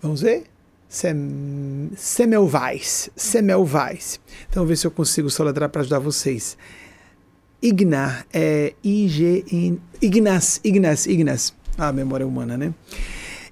vamos 0.00 0.22
ver? 0.22 0.44
Sem, 0.88 1.90
Semelweis, 1.96 3.10
Semelweis. 3.16 4.20
Então, 4.48 4.62
vou 4.62 4.68
ver 4.68 4.76
se 4.76 4.86
eu 4.86 4.90
consigo 4.90 5.28
soletrar 5.30 5.68
para 5.68 5.80
ajudar 5.80 5.98
vocês. 5.98 6.56
Igna 7.60 8.24
é 8.32 8.74
I-G-N, 8.84 9.80
Ignas, 10.00 10.60
Ignas, 10.62 11.06
Ignas. 11.06 11.54
Ah, 11.76 11.92
memória 11.92 12.26
humana, 12.26 12.56
né? 12.56 12.72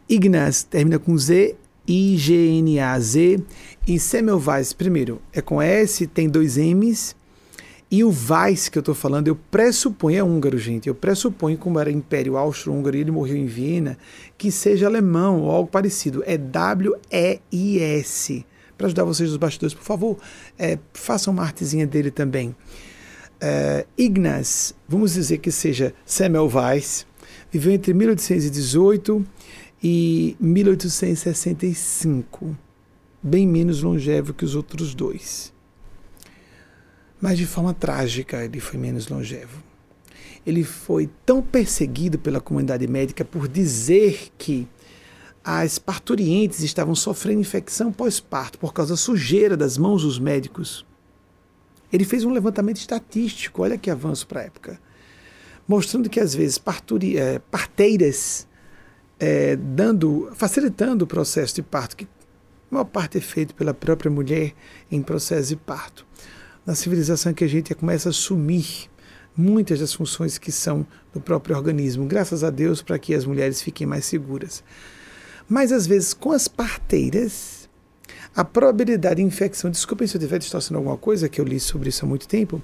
Ignas 0.08 0.62
termina 0.62 0.98
com 0.98 1.16
Z 1.16 1.56
I-G-N-A-Z. 1.86 3.42
E 3.86 3.98
Semmelweis, 3.98 4.72
primeiro, 4.72 5.20
é 5.32 5.42
com 5.42 5.60
S, 5.60 6.06
tem 6.06 6.28
dois 6.28 6.56
M's. 6.56 7.14
E 7.94 8.02
o 8.02 8.08
Weiss 8.08 8.68
que 8.68 8.76
eu 8.76 8.80
estou 8.80 8.92
falando, 8.92 9.28
eu 9.28 9.36
pressuponho, 9.36 10.18
é 10.18 10.24
húngaro, 10.24 10.58
gente, 10.58 10.88
eu 10.88 10.96
pressuponho, 10.96 11.56
como 11.56 11.78
era 11.78 11.92
Império 11.92 12.36
Austro-Húngaro 12.36 12.96
e 12.96 13.00
ele 13.00 13.12
morreu 13.12 13.36
em 13.36 13.46
Viena, 13.46 13.96
que 14.36 14.50
seja 14.50 14.86
alemão 14.86 15.42
ou 15.42 15.50
algo 15.52 15.70
parecido. 15.70 16.20
É 16.26 16.36
W-E-I-S. 16.36 18.44
Para 18.76 18.88
ajudar 18.88 19.04
vocês 19.04 19.30
nos 19.30 19.38
bastidores, 19.38 19.74
por 19.74 19.84
favor, 19.84 20.18
é, 20.58 20.76
façam 20.92 21.32
uma 21.32 21.44
artezinha 21.44 21.86
dele 21.86 22.10
também. 22.10 22.56
É, 23.40 23.86
Ignaz, 23.96 24.74
vamos 24.88 25.14
dizer 25.14 25.38
que 25.38 25.52
seja 25.52 25.94
Semmelweis, 26.04 27.06
viveu 27.48 27.72
entre 27.72 27.94
1818 27.94 29.24
e 29.80 30.36
1865, 30.40 32.56
bem 33.22 33.46
menos 33.46 33.82
longevo 33.82 34.34
que 34.34 34.44
os 34.44 34.56
outros 34.56 34.96
dois. 34.96 35.53
Mas 37.24 37.38
de 37.38 37.46
forma 37.46 37.72
trágica 37.72 38.44
ele 38.44 38.60
foi 38.60 38.78
menos 38.78 39.08
longevo. 39.08 39.62
Ele 40.46 40.62
foi 40.62 41.08
tão 41.24 41.40
perseguido 41.40 42.18
pela 42.18 42.38
comunidade 42.38 42.86
médica 42.86 43.24
por 43.24 43.48
dizer 43.48 44.28
que 44.36 44.68
as 45.42 45.78
parturientes 45.78 46.60
estavam 46.60 46.94
sofrendo 46.94 47.40
infecção 47.40 47.90
pós-parto 47.90 48.58
por 48.58 48.74
causa 48.74 48.92
da 48.92 48.98
sujeira 48.98 49.56
das 49.56 49.78
mãos 49.78 50.02
dos 50.02 50.18
médicos. 50.18 50.84
Ele 51.90 52.04
fez 52.04 52.24
um 52.24 52.30
levantamento 52.30 52.76
estatístico, 52.76 53.62
olha 53.62 53.78
que 53.78 53.90
avanço 53.90 54.26
para 54.26 54.42
a 54.42 54.44
época, 54.44 54.78
mostrando 55.66 56.10
que 56.10 56.20
às 56.20 56.34
vezes 56.34 56.58
parturi, 56.58 57.16
é, 57.16 57.38
parteiras 57.38 58.46
é, 59.18 59.56
dando, 59.56 60.30
facilitando 60.34 61.06
o 61.06 61.08
processo 61.08 61.54
de 61.54 61.62
parto, 61.62 61.96
que 61.96 62.04
a 62.04 62.74
maior 62.74 62.84
parte 62.84 63.16
é 63.16 63.20
feito 63.22 63.54
pela 63.54 63.72
própria 63.72 64.10
mulher 64.10 64.52
em 64.92 65.00
processo 65.00 65.48
de 65.48 65.56
parto. 65.56 66.04
Na 66.66 66.74
civilização 66.74 67.34
que 67.34 67.44
a 67.44 67.48
gente 67.48 67.74
começa 67.74 68.08
a 68.08 68.12
sumir 68.12 68.88
muitas 69.36 69.80
das 69.80 69.92
funções 69.92 70.38
que 70.38 70.50
são 70.50 70.86
do 71.12 71.20
próprio 71.20 71.56
organismo, 71.56 72.06
graças 72.06 72.42
a 72.42 72.50
Deus, 72.50 72.80
para 72.80 72.98
que 72.98 73.14
as 73.14 73.26
mulheres 73.26 73.60
fiquem 73.60 73.86
mais 73.86 74.04
seguras. 74.04 74.64
Mas 75.48 75.72
às 75.72 75.86
vezes 75.86 76.14
com 76.14 76.32
as 76.32 76.48
parteiras, 76.48 77.68
a 78.34 78.44
probabilidade 78.44 79.16
de 79.16 79.22
infecção, 79.22 79.70
desculpem 79.70 80.08
se 80.08 80.16
eu 80.16 80.18
estiver 80.18 80.38
distorcendo 80.38 80.78
alguma 80.78 80.96
coisa, 80.96 81.28
que 81.28 81.40
eu 81.40 81.44
li 81.44 81.60
sobre 81.60 81.90
isso 81.90 82.04
há 82.04 82.08
muito 82.08 82.26
tempo, 82.26 82.62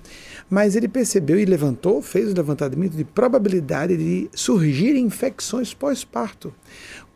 mas 0.49 0.75
ele 0.75 0.89
percebeu 0.89 1.39
e 1.39 1.45
levantou, 1.45 2.01
fez 2.01 2.33
o 2.33 2.35
levantamento 2.35 2.97
de 2.97 3.05
probabilidade 3.05 3.97
de 3.97 4.31
surgir 4.35 4.97
infecções 4.97 5.75
pós-parto. 5.75 6.55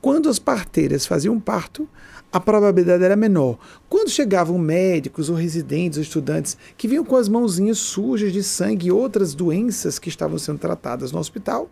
Quando 0.01 0.29
as 0.29 0.39
parteiras 0.39 1.07
faziam 1.07 1.41
parto, 1.41 1.89
a 2.35 2.41
probabilidade 2.41 3.05
era 3.05 3.15
menor. 3.15 3.57
Quando 3.89 4.11
chegavam 4.11 4.59
médicos 4.59 5.31
ou 5.31 5.37
residentes 5.37 5.99
ou 5.99 6.03
estudantes 6.03 6.59
que 6.77 6.89
vinham 6.89 7.05
com 7.05 7.15
as 7.15 7.29
mãozinhas 7.29 7.79
sujas 7.79 8.33
de 8.33 8.43
sangue 8.43 8.89
e 8.89 8.91
outras 8.91 9.35
doenças 9.35 10.01
que 10.01 10.09
estavam 10.09 10.37
sendo 10.37 10.59
tratadas 10.59 11.13
no 11.13 11.21
hospital, 11.21 11.71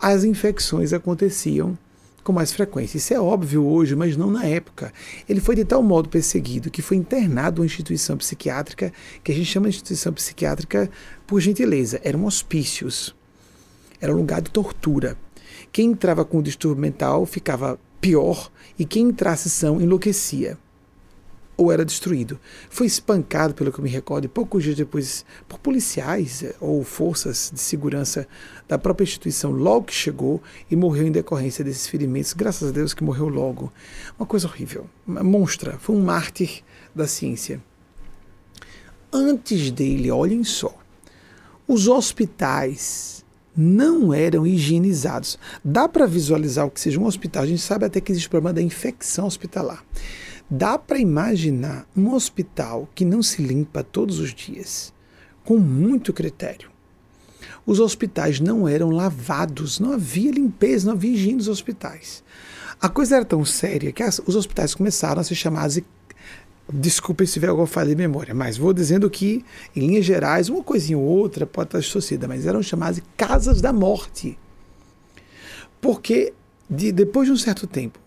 as 0.00 0.24
infecções 0.24 0.94
aconteciam 0.94 1.76
com 2.22 2.32
mais 2.32 2.50
frequência. 2.50 2.96
Isso 2.96 3.12
é 3.12 3.20
óbvio 3.20 3.62
hoje, 3.62 3.94
mas 3.94 4.16
não 4.16 4.30
na 4.30 4.46
época. 4.46 4.90
Ele 5.28 5.38
foi 5.38 5.54
de 5.54 5.66
tal 5.66 5.82
modo 5.82 6.08
perseguido 6.08 6.70
que 6.70 6.80
foi 6.80 6.96
internado 6.96 7.58
em 7.58 7.60
uma 7.60 7.66
instituição 7.66 8.16
psiquiátrica, 8.16 8.90
que 9.22 9.32
a 9.32 9.34
gente 9.34 9.44
chama 9.44 9.68
de 9.68 9.76
instituição 9.76 10.14
psiquiátrica 10.14 10.90
por 11.26 11.42
gentileza, 11.42 12.00
eram 12.02 12.24
hospícios. 12.24 13.14
Era 14.00 14.14
um 14.14 14.16
lugar 14.16 14.40
de 14.40 14.50
tortura. 14.50 15.14
Quem 15.70 15.90
entrava 15.90 16.24
com 16.24 16.40
distúrbio 16.40 16.80
mental 16.80 17.26
ficava 17.26 17.78
pior 18.04 18.50
e 18.78 18.84
quem 18.84 19.08
entrasse 19.08 19.48
são 19.48 19.80
enlouquecia 19.80 20.58
ou 21.56 21.72
era 21.72 21.86
destruído. 21.86 22.38
Foi 22.68 22.86
espancado, 22.86 23.54
pelo 23.54 23.72
que 23.72 23.78
eu 23.78 23.82
me 23.82 23.88
recordo, 23.88 24.26
e 24.26 24.28
poucos 24.28 24.62
dias 24.62 24.76
depois, 24.76 25.24
por 25.48 25.58
policiais 25.58 26.42
eh, 26.42 26.54
ou 26.60 26.84
forças 26.84 27.50
de 27.54 27.60
segurança 27.60 28.28
da 28.68 28.76
própria 28.76 29.04
instituição, 29.04 29.52
logo 29.52 29.86
que 29.86 29.94
chegou 29.94 30.42
e 30.70 30.76
morreu 30.76 31.06
em 31.06 31.12
decorrência 31.12 31.64
desses 31.64 31.86
ferimentos. 31.86 32.34
Graças 32.34 32.68
a 32.68 32.72
Deus 32.72 32.92
que 32.92 33.02
morreu 33.02 33.28
logo. 33.28 33.72
Uma 34.18 34.26
coisa 34.26 34.48
horrível. 34.48 34.86
Uma 35.06 35.22
monstra. 35.22 35.78
Foi 35.78 35.96
um 35.96 36.02
mártir 36.02 36.62
da 36.94 37.06
ciência. 37.06 37.62
Antes 39.10 39.70
dele, 39.70 40.10
olhem 40.10 40.44
só, 40.44 40.76
os 41.66 41.88
hospitais 41.88 43.13
não 43.56 44.12
eram 44.12 44.46
higienizados. 44.46 45.38
Dá 45.64 45.88
para 45.88 46.06
visualizar 46.06 46.66
o 46.66 46.70
que 46.70 46.80
seja 46.80 47.00
um 47.00 47.06
hospital. 47.06 47.42
A 47.42 47.46
gente 47.46 47.62
sabe 47.62 47.84
até 47.84 48.00
que 48.00 48.12
existe 48.12 48.26
o 48.26 48.30
problema 48.30 48.52
da 48.52 48.62
infecção 48.62 49.26
hospitalar. 49.26 49.84
Dá 50.50 50.78
para 50.78 50.98
imaginar 50.98 51.86
um 51.96 52.12
hospital 52.12 52.88
que 52.94 53.04
não 53.04 53.22
se 53.22 53.42
limpa 53.42 53.82
todos 53.82 54.18
os 54.18 54.34
dias, 54.34 54.92
com 55.44 55.56
muito 55.58 56.12
critério. 56.12 56.70
Os 57.66 57.80
hospitais 57.80 58.40
não 58.40 58.68
eram 58.68 58.90
lavados, 58.90 59.80
não 59.80 59.92
havia 59.92 60.30
limpeza, 60.30 60.86
não 60.86 60.94
havia 60.94 61.12
higiene 61.12 61.38
nos 61.38 61.48
hospitais. 61.48 62.22
A 62.80 62.88
coisa 62.88 63.16
era 63.16 63.24
tão 63.24 63.44
séria 63.44 63.92
que 63.92 64.02
as, 64.02 64.20
os 64.26 64.36
hospitais 64.36 64.74
começaram 64.74 65.20
a 65.20 65.24
se 65.24 65.34
chamar 65.34 65.68
de 65.68 65.82
Desculpe 66.72 67.26
se 67.26 67.34
tiver 67.34 67.48
alguma 67.48 67.66
falha 67.66 67.90
de 67.90 67.96
memória, 67.96 68.34
mas 68.34 68.56
vou 68.56 68.72
dizendo 68.72 69.10
que, 69.10 69.44
em 69.76 69.86
linhas 69.86 70.04
gerais, 70.04 70.48
uma 70.48 70.62
coisinha 70.62 70.96
ou 70.96 71.04
outra 71.04 71.46
pode 71.46 71.68
estar 71.68 71.78
distorcida, 71.78 72.26
mas 72.26 72.46
eram 72.46 72.62
chamadas 72.62 72.96
de 72.96 73.02
casas 73.16 73.60
da 73.60 73.72
morte. 73.72 74.38
Porque, 75.80 76.32
de, 76.68 76.90
depois 76.90 77.26
de 77.26 77.32
um 77.32 77.36
certo 77.36 77.66
tempo, 77.66 77.98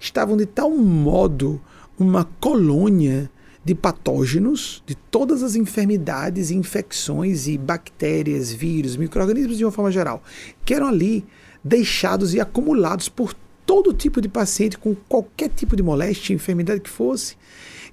estavam 0.00 0.36
de 0.36 0.46
tal 0.46 0.70
modo 0.70 1.60
uma 1.98 2.24
colônia 2.40 3.30
de 3.62 3.74
patógenos, 3.74 4.82
de 4.86 4.94
todas 4.94 5.42
as 5.42 5.54
enfermidades, 5.54 6.50
infecções 6.50 7.46
e 7.46 7.58
bactérias, 7.58 8.50
vírus, 8.50 8.96
micro-organismos 8.96 9.58
de 9.58 9.64
uma 9.66 9.70
forma 9.70 9.92
geral, 9.92 10.22
que 10.64 10.72
eram 10.72 10.88
ali 10.88 11.26
deixados 11.62 12.32
e 12.32 12.40
acumulados 12.40 13.10
por 13.10 13.34
todo 13.66 13.92
tipo 13.92 14.20
de 14.20 14.28
paciente 14.28 14.78
com 14.78 14.94
qualquer 14.94 15.50
tipo 15.50 15.76
de 15.76 15.82
moléstia, 15.82 16.34
enfermidade 16.34 16.80
que 16.80 16.88
fosse, 16.88 17.36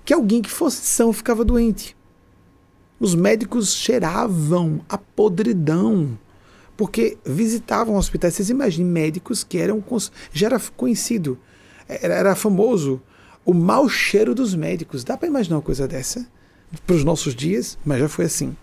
que 0.07 0.13
alguém 0.13 0.41
que 0.41 0.49
fosse 0.49 0.85
são 0.85 1.11
ficava 1.11 1.43
doente. 1.43 1.93
Os 2.97 3.13
médicos 3.13 3.75
cheiravam 3.75 4.79
a 4.87 4.97
podridão, 4.97 6.17
porque 6.77 7.17
visitavam 7.25 7.97
hospitais. 7.97 8.35
Vocês 8.35 8.49
imaginem 8.49 8.89
médicos 8.89 9.43
que 9.43 9.57
eram 9.57 9.83
já 10.31 10.47
era 10.47 10.61
conhecido, 10.77 11.37
era, 11.89 12.13
era 12.13 12.35
famoso 12.35 13.01
o 13.43 13.53
mau 13.53 13.89
cheiro 13.89 14.33
dos 14.33 14.55
médicos. 14.55 15.03
Dá 15.03 15.17
para 15.17 15.27
imaginar 15.27 15.57
uma 15.57 15.61
coisa 15.61 15.85
dessa? 15.85 16.25
Para 16.85 16.95
os 16.95 17.03
nossos 17.03 17.35
dias, 17.35 17.77
mas 17.83 17.99
já 17.99 18.07
foi 18.07 18.23
assim. 18.23 18.55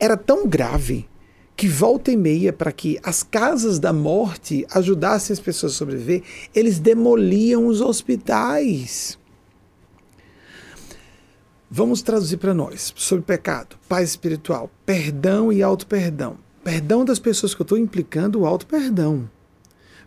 Era 0.00 0.16
tão 0.16 0.44
grave 0.44 1.08
que 1.56 1.68
volta 1.68 2.10
e 2.10 2.16
meia, 2.16 2.52
para 2.52 2.72
que 2.72 2.98
as 3.04 3.22
casas 3.22 3.78
da 3.78 3.92
morte 3.92 4.66
ajudassem 4.72 5.32
as 5.32 5.38
pessoas 5.38 5.74
a 5.74 5.76
sobreviver, 5.76 6.24
eles 6.52 6.80
demoliam 6.80 7.68
os 7.68 7.80
hospitais. 7.80 9.19
Vamos 11.72 12.02
traduzir 12.02 12.38
para 12.38 12.52
nós 12.52 12.92
sobre 12.96 13.24
pecado, 13.24 13.76
paz 13.88 14.10
espiritual, 14.10 14.68
perdão 14.84 15.52
e 15.52 15.62
auto-perdão. 15.62 16.36
Perdão 16.64 17.04
das 17.04 17.20
pessoas 17.20 17.54
que 17.54 17.62
eu 17.62 17.64
estou 17.64 17.78
implicando, 17.78 18.40
o 18.40 18.46
auto-perdão. 18.46 19.30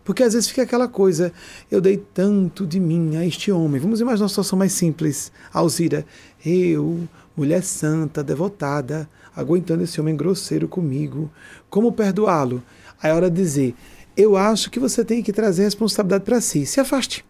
Porque 0.04 0.22
às 0.22 0.34
vezes 0.34 0.50
fica 0.50 0.60
aquela 0.60 0.86
coisa, 0.86 1.32
eu 1.70 1.80
dei 1.80 1.96
tanto 1.96 2.66
de 2.66 2.78
mim 2.78 3.16
a 3.16 3.24
este 3.24 3.50
homem. 3.50 3.80
Vamos 3.80 4.02
imaginar 4.02 4.24
uma 4.24 4.28
situação 4.28 4.58
mais 4.58 4.74
simples. 4.74 5.32
Alzira, 5.54 6.04
eu, 6.44 7.08
mulher 7.34 7.62
santa, 7.62 8.22
devotada, 8.22 9.08
aguentando 9.34 9.84
esse 9.84 9.98
homem 9.98 10.14
grosseiro 10.14 10.68
comigo, 10.68 11.30
como 11.70 11.92
perdoá-lo? 11.92 12.62
Aí 13.02 13.10
é 13.10 13.14
hora 13.14 13.30
de 13.30 13.40
dizer, 13.40 13.74
eu 14.14 14.36
acho 14.36 14.70
que 14.70 14.78
você 14.78 15.02
tem 15.02 15.22
que 15.22 15.32
trazer 15.32 15.62
responsabilidade 15.62 16.24
para 16.24 16.42
si. 16.42 16.66
Se 16.66 16.78
afaste. 16.78 17.24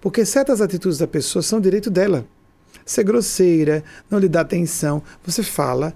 Porque 0.00 0.24
certas 0.24 0.60
atitudes 0.60 0.98
da 0.98 1.06
pessoa 1.06 1.44
são 1.44 1.60
direito 1.60 1.88
dela. 1.88 2.26
Ser 2.84 3.04
grosseira, 3.04 3.84
não 4.10 4.18
lhe 4.18 4.28
dar 4.28 4.42
atenção, 4.42 5.02
você 5.24 5.42
fala, 5.42 5.94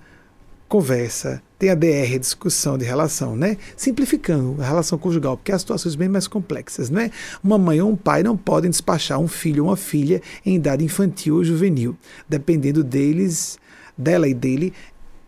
conversa, 0.69 1.43
tem 1.59 1.71
a 1.71 1.75
DR, 1.75 2.19
discussão 2.19 2.77
de 2.77 2.85
relação, 2.85 3.37
né? 3.37 3.57
Simplificando 3.77 4.61
a 4.61 4.67
relação 4.67 4.99
conjugal, 4.99 5.37
porque 5.37 5.53
há 5.53 5.59
situações 5.59 5.95
bem 5.95 6.09
mais 6.09 6.27
complexas, 6.27 6.91
né? 6.91 7.11
Uma 7.43 7.57
mãe 7.57 7.81
ou 7.81 7.91
um 7.91 7.97
pai 7.97 8.23
não 8.23 8.37
podem 8.37 8.71
despachar 8.71 9.19
um 9.19 9.29
filho 9.29 9.65
ou 9.65 9.71
uma 9.71 9.77
filha 9.77 10.21
em 10.45 10.57
idade 10.57 10.85
infantil 10.85 11.37
ou 11.37 11.45
juvenil, 11.45 11.97
dependendo 12.29 12.85
deles, 12.85 13.59
dela 13.97 14.29
e 14.29 14.35
dele, 14.35 14.73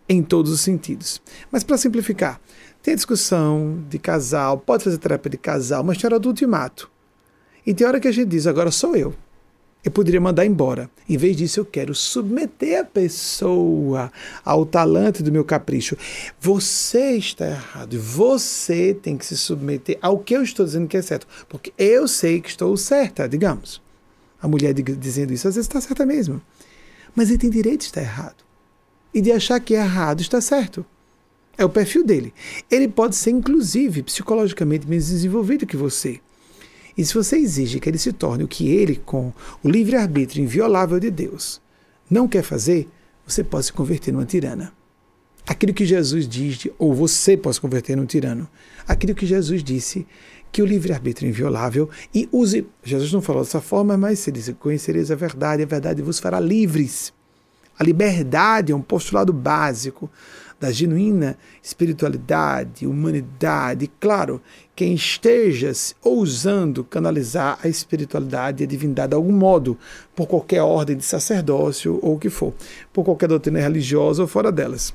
em 0.07 0.21
todos 0.21 0.51
os 0.51 0.61
sentidos. 0.61 1.21
Mas 1.51 1.63
para 1.63 1.77
simplificar, 1.77 2.39
tem 2.81 2.93
a 2.93 2.95
discussão 2.95 3.83
de 3.89 3.99
casal, 3.99 4.57
pode 4.57 4.83
fazer 4.83 4.97
terapia 4.97 5.31
de 5.31 5.37
casal, 5.37 5.83
mas 5.83 5.97
tem 5.97 6.07
hora 6.07 6.19
do 6.19 6.29
ultimato. 6.29 6.89
E 7.65 7.73
tem 7.73 7.85
hora 7.85 7.99
que 7.99 8.07
a 8.07 8.11
gente 8.11 8.29
diz, 8.29 8.47
agora 8.47 8.71
sou 8.71 8.95
eu. 8.95 9.13
Eu 9.83 9.91
poderia 9.91 10.19
mandar 10.19 10.45
embora. 10.45 10.89
Em 11.07 11.15
vez 11.15 11.37
disso, 11.37 11.61
eu 11.61 11.65
quero 11.65 11.95
submeter 11.95 12.81
a 12.81 12.83
pessoa 12.83 14.11
ao 14.43 14.65
talante 14.65 15.23
do 15.23 15.31
meu 15.31 15.45
capricho. 15.45 15.95
Você 16.39 17.13
está 17.13 17.47
errado. 17.47 17.97
Você 17.97 18.93
tem 18.93 19.17
que 19.17 19.25
se 19.25 19.37
submeter 19.37 19.97
ao 20.01 20.19
que 20.19 20.35
eu 20.35 20.43
estou 20.43 20.65
dizendo 20.65 20.87
que 20.87 20.97
é 20.97 21.01
certo. 21.01 21.25
Porque 21.47 21.73
eu 21.77 22.09
sei 22.09 22.41
que 22.41 22.49
estou 22.49 22.75
certa, 22.75 23.27
digamos. 23.27 23.81
A 24.41 24.47
mulher 24.49 24.73
dizendo 24.73 25.31
isso 25.31 25.47
às 25.47 25.55
vezes 25.55 25.67
está 25.67 25.79
certa 25.79 26.05
mesmo. 26.05 26.41
Mas 27.15 27.29
ele 27.29 27.39
tem 27.39 27.49
direito 27.49 27.81
de 27.81 27.85
estar 27.85 28.01
errado. 28.01 28.43
E 29.13 29.21
de 29.21 29.31
achar 29.31 29.61
que 29.61 29.75
é 29.75 29.79
errado 29.79 30.19
está 30.19 30.41
certo. 30.41 30.85
É 31.57 31.63
o 31.63 31.69
perfil 31.69 32.05
dele. 32.05 32.33
Ele 32.69 32.87
pode 32.87 33.15
ser, 33.15 33.31
inclusive, 33.31 34.03
psicologicamente 34.03 34.87
menos 34.87 35.07
desenvolvido 35.07 35.65
que 35.65 35.77
você. 35.77 36.19
E 36.99 37.05
se 37.05 37.13
você 37.13 37.37
exige 37.37 37.79
que 37.79 37.87
ele 37.87 37.97
se 37.97 38.11
torne 38.11 38.43
o 38.43 38.47
que 38.47 38.67
ele, 38.67 38.97
com 38.97 39.31
o 39.63 39.69
livre-arbítrio 39.69 40.43
inviolável 40.43 40.99
de 40.99 41.09
Deus, 41.09 41.61
não 42.09 42.27
quer 42.27 42.43
fazer, 42.43 42.89
você 43.25 43.41
pode 43.41 43.67
se 43.67 43.71
converter 43.71 44.11
numa 44.11 44.25
tirana. 44.25 44.73
Aquilo 45.47 45.73
que 45.73 45.85
Jesus 45.85 46.27
diz, 46.27 46.67
ou 46.77 46.93
você 46.93 47.37
pode 47.37 47.55
se 47.55 47.61
converter 47.61 47.95
num 47.95 48.05
tirano. 48.05 48.49
Aquilo 48.85 49.15
que 49.15 49.25
Jesus 49.25 49.63
disse, 49.63 50.05
que 50.51 50.61
o 50.61 50.65
livre-arbítrio 50.65 51.27
é 51.27 51.29
inviolável 51.29 51.89
e 52.13 52.27
use. 52.33 52.67
Jesus 52.83 53.13
não 53.13 53.21
falou 53.21 53.43
dessa 53.43 53.61
forma, 53.61 53.95
mas 53.95 54.19
se 54.19 54.29
diz: 54.29 54.53
Conhecereis 54.59 55.09
a 55.09 55.15
verdade, 55.15 55.63
a 55.63 55.65
verdade 55.65 56.01
vos 56.01 56.19
fará 56.19 56.37
livres. 56.37 57.13
A 57.79 57.83
liberdade 57.85 58.73
é 58.73 58.75
um 58.75 58.81
postulado 58.81 59.31
básico 59.31 60.11
da 60.59 60.71
genuína 60.71 61.37
espiritualidade, 61.63 62.85
humanidade. 62.85 63.89
Claro, 63.99 64.41
quem 64.75 64.93
esteja 64.93 65.71
ousando 66.03 66.83
canalizar 66.83 67.59
a 67.63 67.67
espiritualidade 67.67 68.63
e 68.63 68.65
a 68.65 68.67
divindade 68.67 69.09
de 69.09 69.15
algum 69.15 69.31
modo, 69.31 69.77
por 70.15 70.27
qualquer 70.27 70.61
ordem 70.61 70.97
de 70.97 71.05
sacerdócio 71.05 71.99
ou 72.01 72.15
o 72.15 72.19
que 72.19 72.29
for, 72.29 72.53
por 72.91 73.05
qualquer 73.05 73.29
doutrina 73.29 73.59
religiosa 73.59 74.21
ou 74.21 74.27
fora 74.27 74.51
delas. 74.51 74.93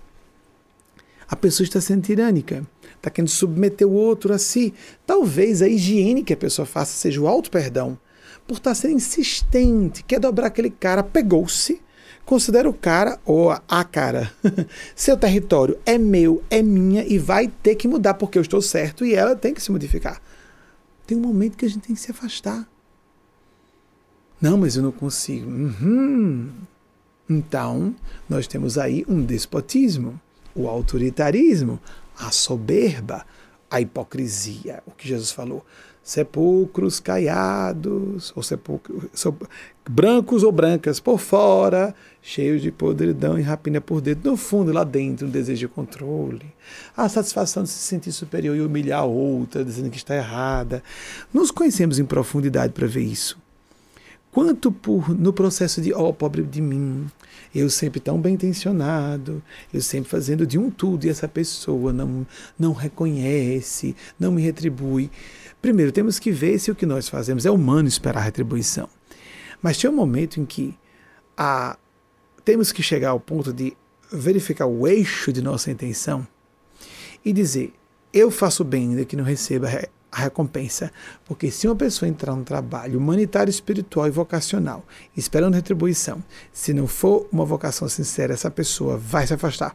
A 1.27 1.35
pessoa 1.35 1.65
está 1.65 1.81
sendo 1.81 2.03
tirânica, 2.03 2.63
está 2.97 3.09
querendo 3.11 3.31
submeter 3.31 3.89
o 3.89 3.93
outro 3.93 4.33
a 4.33 4.39
si. 4.39 4.75
Talvez 5.07 5.63
a 5.63 5.69
higiene 5.69 6.23
que 6.23 6.35
a 6.35 6.37
pessoa 6.37 6.67
faça 6.67 6.93
seja 6.97 7.21
o 7.21 7.27
auto-perdão, 7.27 7.99
por 8.47 8.59
estar 8.59 8.75
sendo 8.75 8.95
insistente, 8.95 10.05
quer 10.05 10.21
dobrar 10.21 10.49
aquele 10.49 10.69
cara, 10.69 11.03
pegou-se 11.03 11.81
Considera 12.25 12.69
o 12.69 12.73
cara 12.73 13.21
ou 13.25 13.51
a 13.51 13.85
cara. 13.85 14.33
Seu 14.97 15.17
território 15.17 15.79
é 15.85 15.99
meu, 15.99 16.43
é 16.51 16.63
minha 16.63 17.05
e 17.05 17.19
vai 17.19 17.49
ter 17.49 17.75
que 17.75 17.87
mudar 17.87 18.15
porque 18.15 18.39
eu 18.39 18.43
estou 18.43 18.63
certo 18.63 19.05
e 19.05 19.15
ela 19.15 19.37
tem 19.37 19.53
que 19.53 19.63
se 19.63 19.71
modificar. 19.71 20.21
Tem 21.07 21.19
um 21.19 21.21
momento 21.21 21.57
que 21.57 21.67
a 21.67 21.69
gente 21.69 21.87
tem 21.87 21.95
que 21.95 22.01
se 22.01 22.11
afastar. 22.11 22.67
Não, 24.41 24.57
mas 24.57 24.77
eu 24.77 24.83
não 24.83 24.93
consigo. 24.93 25.51
Uhum. 25.51 26.51
Então, 27.29 27.95
nós 28.29 28.47
temos 28.47 28.77
aí 28.79 29.05
um 29.09 29.23
despotismo, 29.25 30.21
o 30.55 30.69
autoritarismo, 30.69 31.81
a 32.19 32.31
soberba, 32.31 33.27
a 33.71 33.81
hipocrisia, 33.81 34.83
o 34.87 34.91
que 34.91 35.09
Jesus 35.09 35.31
falou. 35.31 35.65
Sepulcros 36.03 37.01
caiados, 37.01 38.33
ou 38.37 38.43
sepulcros, 38.43 39.05
brancos 39.89 40.43
ou 40.43 40.51
brancas 40.51 41.01
por 41.01 41.19
fora, 41.19 41.95
cheios 42.23 42.63
de 42.63 42.71
podridão 42.71 43.39
e 43.39 43.43
rapina 43.43 43.81
por 43.81 44.01
dentro. 44.01 44.31
No 44.31 44.37
fundo, 44.37 44.73
lá 44.73 44.85
dentro, 44.85 45.27
um 45.27 45.31
desejo 45.31 45.61
de 45.61 45.69
controle, 45.69 46.47
a 46.97 47.09
satisfação 47.09 47.63
de 47.63 47.69
se 47.69 47.79
sentir 47.79 48.13
superior 48.13 48.57
e 48.57 48.61
humilhar 48.61 49.01
a 49.01 49.05
outra, 49.05 49.65
dizendo 49.65 49.91
que 49.91 49.97
está 49.97 50.17
errada. 50.17 50.83
Nos 51.33 51.51
conhecemos 51.51 51.99
em 51.99 52.05
profundidade 52.05 52.73
para 52.73 52.87
ver 52.87 53.03
isso 53.03 53.43
quanto 54.35 54.73
por 54.73 55.17
no 55.17 55.33
processo 55.33 55.81
de 55.81 55.95
ó 55.95 56.09
oh, 56.09 56.13
pobre 56.13 56.43
de 56.43 56.61
mim, 56.61 57.07
eu 57.55 57.71
sempre 57.71 58.01
tão 58.01 58.21
bem 58.21 58.35
intencionado, 58.35 59.41
eu 59.73 59.81
sempre 59.81 60.11
fazendo 60.11 60.45
de 60.45 60.59
um 60.59 60.73
tudo 60.73 61.07
e 61.07 61.09
essa 61.09 61.29
pessoa 61.29 61.93
não 61.93 62.27
não 62.59 62.73
reconhece, 62.73 63.95
não 64.19 64.33
me 64.33 64.43
retribui. 64.43 65.09
Primeiro 65.63 65.93
temos 65.93 66.19
que 66.19 66.33
ver 66.33 66.59
se 66.59 66.69
o 66.69 66.75
que 66.75 66.85
nós 66.85 67.09
fazemos 67.09 67.47
é 67.47 67.51
humano 67.51 67.87
esperar 67.87 68.23
retribuição. 68.23 68.89
Mas 69.65 69.79
tem 69.79 69.89
um 69.89 69.95
momento 69.95 70.39
em 70.39 70.45
que 70.45 70.79
a, 71.35 71.79
temos 72.45 72.71
que 72.71 72.83
chegar 72.83 73.09
ao 73.09 73.19
ponto 73.19 73.51
de 73.51 73.75
verificar 74.13 74.67
o 74.67 74.87
eixo 74.87 75.33
de 75.33 75.41
nossa 75.41 75.71
intenção 75.71 76.27
e 77.25 77.33
dizer: 77.33 77.73
eu 78.13 78.31
faço 78.31 78.63
bem 78.63 78.91
ainda 78.91 79.07
que 79.07 79.17
não 79.17 79.25
receba 79.25 79.67
a 80.13 80.21
recompensa. 80.21 80.93
Porque 81.25 81.51
se 81.51 81.67
uma 81.67 81.75
pessoa 81.75 82.07
entrar 82.07 82.37
no 82.37 82.45
trabalho 82.45 82.99
humanitário, 82.99 83.49
espiritual 83.49 84.07
e 84.07 84.11
vocacional, 84.11 84.85
esperando 85.17 85.55
retribuição, 85.55 86.23
se 86.53 86.75
não 86.75 86.87
for 86.87 87.27
uma 87.33 87.47
vocação 87.47 87.89
sincera, 87.89 88.35
essa 88.35 88.51
pessoa 88.51 88.99
vai 88.99 89.27
se 89.27 89.33
afastar. 89.33 89.75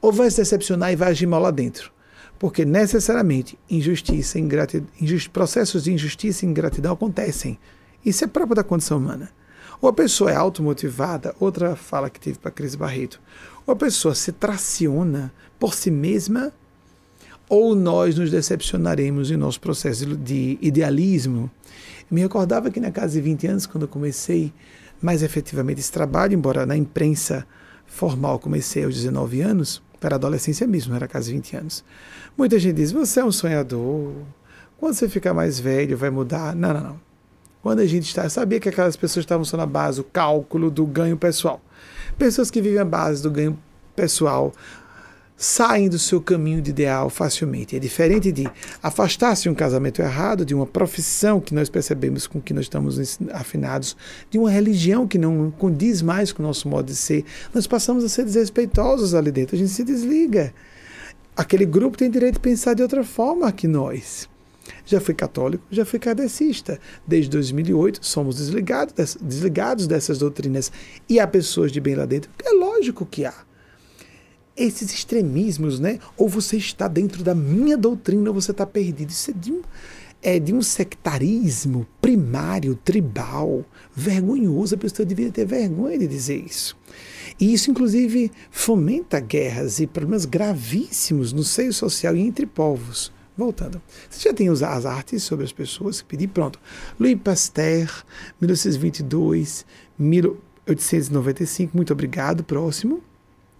Ou 0.00 0.10
vai 0.10 0.30
se 0.30 0.38
decepcionar 0.38 0.92
e 0.92 0.96
vai 0.96 1.10
agir 1.10 1.26
mal 1.26 1.42
lá 1.42 1.50
dentro. 1.50 1.92
Porque 2.38 2.64
necessariamente 2.64 3.58
injustiça, 3.68 4.38
ingratidão, 4.38 4.88
processos 5.30 5.84
de 5.84 5.92
injustiça 5.92 6.46
e 6.46 6.48
ingratidão 6.48 6.94
acontecem. 6.94 7.58
Isso 8.04 8.24
é 8.24 8.26
próprio 8.26 8.56
da 8.56 8.64
condição 8.64 8.98
humana. 8.98 9.30
Ou 9.80 9.88
a 9.88 9.92
pessoa 9.92 10.30
é 10.30 10.36
automotivada, 10.36 11.34
outra 11.40 11.74
fala 11.74 12.10
que 12.10 12.20
tive 12.20 12.38
para 12.38 12.50
Cris 12.50 12.74
Barreto, 12.74 13.20
ou 13.66 13.72
a 13.72 13.76
pessoa 13.76 14.14
se 14.14 14.30
traciona 14.32 15.32
por 15.58 15.74
si 15.74 15.90
mesma 15.90 16.52
ou 17.48 17.74
nós 17.74 18.16
nos 18.16 18.30
decepcionaremos 18.30 19.30
em 19.30 19.36
nosso 19.36 19.60
processo 19.60 20.06
de 20.16 20.56
idealismo. 20.60 21.50
me 22.08 22.20
recordava 22.20 22.70
que 22.70 22.78
na 22.78 22.92
casa 22.92 23.14
de 23.14 23.20
20 23.20 23.46
anos, 23.48 23.66
quando 23.66 23.82
eu 23.84 23.88
comecei 23.88 24.52
mais 25.02 25.22
efetivamente 25.22 25.80
esse 25.80 25.90
trabalho, 25.90 26.34
embora 26.34 26.64
na 26.64 26.76
imprensa 26.76 27.46
formal 27.86 28.38
comecei 28.38 28.84
aos 28.84 28.94
19 28.94 29.40
anos, 29.40 29.82
para 29.98 30.14
a 30.14 30.16
adolescência 30.16 30.66
mesmo, 30.66 30.94
era 30.94 31.06
de 31.06 31.32
20 31.32 31.56
anos. 31.56 31.84
Muita 32.38 32.58
gente 32.58 32.76
diz: 32.76 32.92
você 32.92 33.20
é 33.20 33.24
um 33.24 33.32
sonhador, 33.32 34.12
quando 34.78 34.94
você 34.94 35.08
ficar 35.08 35.34
mais 35.34 35.58
velho 35.58 35.96
vai 35.96 36.08
mudar. 36.08 36.54
Não, 36.54 36.72
não, 36.72 36.80
não. 36.80 37.09
Quando 37.62 37.80
a 37.80 37.86
gente 37.86 38.06
está, 38.06 38.28
sabia 38.28 38.58
que 38.58 38.68
aquelas 38.68 38.96
pessoas 38.96 39.24
estavam 39.24 39.44
só 39.44 39.56
na 39.56 39.66
base, 39.66 40.00
o 40.00 40.04
cálculo 40.04 40.70
do 40.70 40.86
ganho 40.86 41.16
pessoal. 41.16 41.60
Pessoas 42.16 42.50
que 42.50 42.60
vivem 42.60 42.78
a 42.78 42.84
base 42.84 43.22
do 43.22 43.30
ganho 43.30 43.58
pessoal 43.94 44.52
saem 45.36 45.88
do 45.88 45.98
seu 45.98 46.20
caminho 46.20 46.60
de 46.60 46.68
ideal 46.68 47.08
facilmente. 47.08 47.74
É 47.74 47.78
diferente 47.78 48.30
de 48.30 48.46
afastar-se 48.82 49.44
de 49.44 49.48
um 49.48 49.54
casamento 49.54 50.02
errado, 50.02 50.44
de 50.44 50.54
uma 50.54 50.66
profissão 50.66 51.40
que 51.40 51.54
nós 51.54 51.70
percebemos 51.70 52.26
com 52.26 52.40
que 52.40 52.52
nós 52.52 52.66
estamos 52.66 53.18
afinados, 53.32 53.96
de 54.30 54.38
uma 54.38 54.50
religião 54.50 55.08
que 55.08 55.16
não 55.16 55.50
condiz 55.50 56.02
mais 56.02 56.30
com 56.30 56.42
o 56.42 56.46
nosso 56.46 56.68
modo 56.68 56.86
de 56.86 56.96
ser. 56.96 57.24
Nós 57.54 57.66
passamos 57.66 58.04
a 58.04 58.08
ser 58.08 58.24
desrespeitosos 58.24 59.14
ali 59.14 59.32
dentro, 59.32 59.56
a 59.56 59.58
gente 59.58 59.70
se 59.70 59.82
desliga. 59.82 60.52
Aquele 61.34 61.64
grupo 61.64 61.96
tem 61.96 62.10
direito 62.10 62.34
de 62.34 62.40
pensar 62.40 62.74
de 62.74 62.82
outra 62.82 63.02
forma 63.02 63.50
que 63.50 63.66
nós. 63.66 64.28
Já 64.84 65.00
fui 65.00 65.14
católico, 65.14 65.64
já 65.70 65.84
fui 65.84 65.98
kardecista. 65.98 66.78
Desde 67.06 67.30
2008 67.30 68.04
somos 68.04 68.36
desligados, 68.36 69.16
desligados 69.20 69.86
dessas 69.86 70.18
doutrinas. 70.18 70.70
E 71.08 71.18
há 71.18 71.26
pessoas 71.26 71.72
de 71.72 71.80
bem 71.80 71.94
lá 71.94 72.06
dentro? 72.06 72.30
É 72.44 72.50
lógico 72.50 73.06
que 73.06 73.24
há 73.24 73.34
esses 74.56 74.92
extremismos, 74.92 75.80
né? 75.80 75.98
Ou 76.16 76.28
você 76.28 76.56
está 76.56 76.86
dentro 76.86 77.22
da 77.22 77.34
minha 77.34 77.76
doutrina 77.76 78.28
ou 78.28 78.34
você 78.34 78.50
está 78.50 78.66
perdido. 78.66 79.10
Isso 79.10 79.30
é 79.30 79.34
de 79.34 79.52
um, 79.52 79.62
é 80.22 80.38
de 80.38 80.52
um 80.52 80.60
sectarismo 80.60 81.86
primário, 82.00 82.74
tribal, 82.74 83.64
vergonhoso. 83.94 84.74
A 84.74 84.78
pessoa 84.78 85.06
devia 85.06 85.30
ter 85.30 85.46
vergonha 85.46 85.98
de 85.98 86.06
dizer 86.06 86.44
isso. 86.44 86.76
E 87.38 87.52
isso, 87.54 87.70
inclusive, 87.70 88.30
fomenta 88.50 89.18
guerras 89.18 89.80
e 89.80 89.86
problemas 89.86 90.26
gravíssimos 90.26 91.32
no 91.32 91.42
seio 91.42 91.72
social 91.72 92.14
e 92.14 92.20
entre 92.20 92.44
povos. 92.44 93.10
Voltando. 93.36 93.80
Você 94.08 94.28
já 94.28 94.34
tem 94.34 94.48
as 94.48 94.62
artes 94.62 95.22
sobre 95.22 95.44
as 95.44 95.52
pessoas 95.52 96.02
pedi? 96.02 96.26
Pronto. 96.26 96.58
Louis 96.98 97.18
Pasteur, 97.22 98.04
1922, 98.40 99.64
1895. 99.98 101.76
Muito 101.76 101.92
obrigado. 101.92 102.44
Próximo 102.44 103.02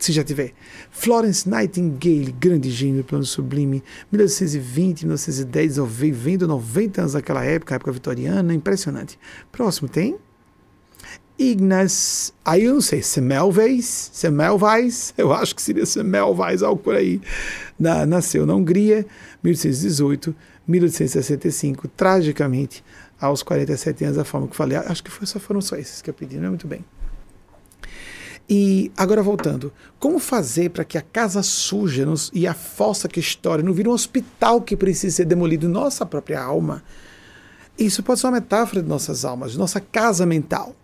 se 0.01 0.13
já 0.13 0.25
tiver. 0.25 0.53
Florence 0.91 1.49
Nightingale, 1.49 2.33
grande 2.33 2.71
gênio 2.71 3.03
do 3.03 3.05
plano 3.05 3.25
sublime, 3.25 3.83
1920, 4.11 5.03
1910, 5.03 5.77
vivendo 5.87 6.49
90 6.49 7.03
anos 7.03 7.15
naquela 7.15 7.45
época, 7.45 7.75
época 7.75 7.93
vitoriana, 7.93 8.55
impressionante. 8.55 9.19
Próximo 9.53 9.89
tem 9.89 10.17
Ignas, 11.41 12.35
aí 12.45 12.65
eu 12.65 12.75
não 12.75 12.81
sei, 12.83 13.01
Semmelweis, 13.01 14.11
Semmelweis, 14.13 15.15
eu 15.17 15.33
acho 15.33 15.55
que 15.55 15.63
seria 15.63 15.87
Semmelweis, 15.87 16.63
algo 16.63 16.83
por 16.83 16.95
aí. 16.95 17.19
Na, 17.79 18.05
nasceu 18.05 18.45
na 18.45 18.55
Hungria, 18.55 19.07
1818, 19.43 20.35
1865, 20.67 21.89
tragicamente, 21.89 22.85
aos 23.21 23.43
47 23.43 24.05
anos, 24.05 24.19
a 24.19 24.25
forma 24.25 24.49
que 24.49 24.57
falei, 24.57 24.79
acho 24.79 25.03
que 25.03 25.11
foi, 25.11 25.27
só 25.27 25.39
foram 25.39 25.61
só 25.61 25.77
esses 25.77 26.01
que 26.01 26.11
eu 26.11 26.15
pedi, 26.15 26.37
não 26.37 26.47
é 26.47 26.49
muito 26.49 26.67
bem. 26.67 26.85
E 28.53 28.91
agora 28.97 29.23
voltando, 29.23 29.73
como 29.99 30.19
fazer 30.19 30.71
para 30.71 30.85
que 30.85 30.99
a 30.99 31.03
casa 31.03 31.41
suja 31.41 32.05
nos, 32.05 32.33
e 32.35 32.49
a 32.49 32.55
fossa 32.55 33.07
que 33.07 33.21
estoura 33.21 33.63
não 33.63 33.73
vire 33.73 33.89
um 33.89 33.93
hospital 33.93 34.61
que 34.61 34.77
precisa 34.77 35.17
ser 35.17 35.25
demolido 35.25 35.67
em 35.67 35.71
nossa 35.71 36.05
própria 36.05 36.43
alma? 36.43 36.83
Isso 37.79 38.03
pode 38.03 38.19
ser 38.19 38.27
uma 38.27 38.33
metáfora 38.33 38.83
de 38.83 38.89
nossas 38.89 39.25
almas, 39.25 39.53
de 39.53 39.59
nossa 39.59 39.81
casa 39.81 40.27
mental. 40.27 40.75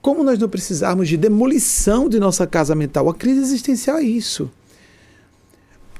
Como 0.00 0.24
nós 0.24 0.38
não 0.38 0.48
precisarmos 0.48 1.08
de 1.08 1.18
demolição 1.18 2.08
de 2.08 2.18
nossa 2.18 2.46
casa 2.46 2.74
mental? 2.74 3.10
A 3.10 3.14
crise 3.14 3.40
existencial 3.40 3.98
é 3.98 4.02
isso. 4.02 4.50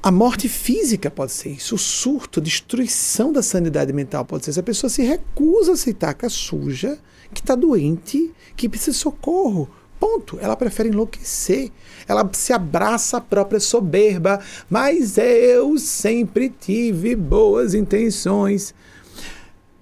A 0.07 0.11
morte 0.13 0.49
física 0.49 1.11
pode 1.11 1.33
ser 1.33 1.49
isso, 1.49 1.75
o 1.75 1.79
surto, 1.79 2.39
a 2.39 2.43
destruição 2.43 3.33
da 3.33 3.43
sanidade 3.43 3.93
mental 3.93 4.25
pode 4.25 4.45
ser 4.45 4.53
isso. 4.53 4.61
A 4.61 4.63
pessoa 4.63 4.89
se 4.89 5.03
recusa 5.03 5.73
a 5.73 5.75
aceitar 5.75 6.15
que 6.15 6.25
é 6.25 6.29
suja, 6.29 6.97
que 7.35 7.41
está 7.41 7.57
doente, 7.57 8.33
que 8.55 8.69
precisa 8.69 8.93
de 8.93 8.99
socorro. 8.99 9.69
Ponto. 9.99 10.39
Ela 10.41 10.55
prefere 10.55 10.91
enlouquecer. 10.91 11.73
Ela 12.07 12.31
se 12.33 12.53
abraça 12.53 13.17
à 13.17 13.21
própria 13.21 13.59
soberba. 13.59 14.39
Mas 14.71 15.19
eu 15.19 15.77
sempre 15.77 16.51
tive 16.51 17.17
boas 17.17 17.75
intenções. 17.75 18.73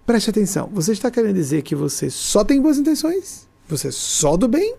Preste 0.07 0.31
atenção. 0.31 0.71
Você 0.73 0.93
está 0.93 1.11
querendo 1.11 1.35
dizer 1.35 1.61
que 1.61 1.75
você 1.75 2.09
só 2.09 2.43
tem 2.43 2.63
boas 2.63 2.79
intenções? 2.79 3.47
Você 3.69 3.93
só 3.93 4.39
do 4.39 4.49
bem? 4.49 4.75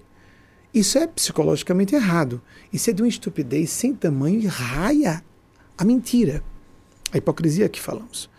Isso 0.73 0.97
é 0.97 1.05
psicologicamente 1.05 1.93
errado. 1.93 2.41
Isso 2.73 2.89
é 2.89 2.93
de 2.93 3.03
uma 3.03 3.07
estupidez 3.07 3.69
sem 3.69 3.93
tamanho 3.93 4.41
e 4.41 4.47
raia 4.47 5.23
a 5.77 5.83
mentira. 5.83 6.43
A 7.11 7.17
hipocrisia 7.17 7.69
que 7.69 7.81
falamos. 7.81 8.29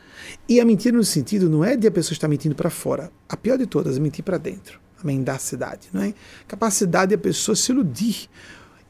E 0.49 0.61
a 0.61 0.65
mentira 0.65 0.97
no 0.97 1.05
sentido 1.05 1.49
não 1.49 1.65
é 1.65 1.77
de 1.77 1.87
a 1.87 1.91
pessoa 1.91 2.13
estar 2.13 2.29
mentindo 2.29 2.55
para 2.55 2.71
fora. 2.71 3.11
A 3.29 3.37
pior 3.37 3.57
de 3.57 3.67
todas 3.67 3.97
é 3.97 4.01
mentir 4.01 4.25
para 4.25 4.39
dentro 4.39 4.81
a 5.03 5.07
mendacidade, 5.07 5.89
não 5.93 6.03
é? 6.03 6.15
Capacidade 6.49 7.15
da 7.15 7.23
pessoa 7.23 7.55
se 7.55 7.71
iludir. 7.71 8.29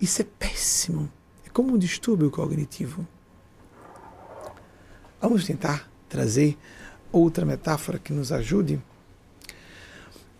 Isso 0.00 0.22
é 0.22 0.26
péssimo. 0.38 1.10
É 1.44 1.50
como 1.50 1.74
um 1.74 1.78
distúrbio 1.78 2.30
cognitivo. 2.30 3.06
Vamos 5.20 5.44
tentar 5.44 5.90
trazer 6.08 6.56
outra 7.10 7.44
metáfora 7.44 7.98
que 7.98 8.12
nos 8.12 8.30
ajude 8.30 8.80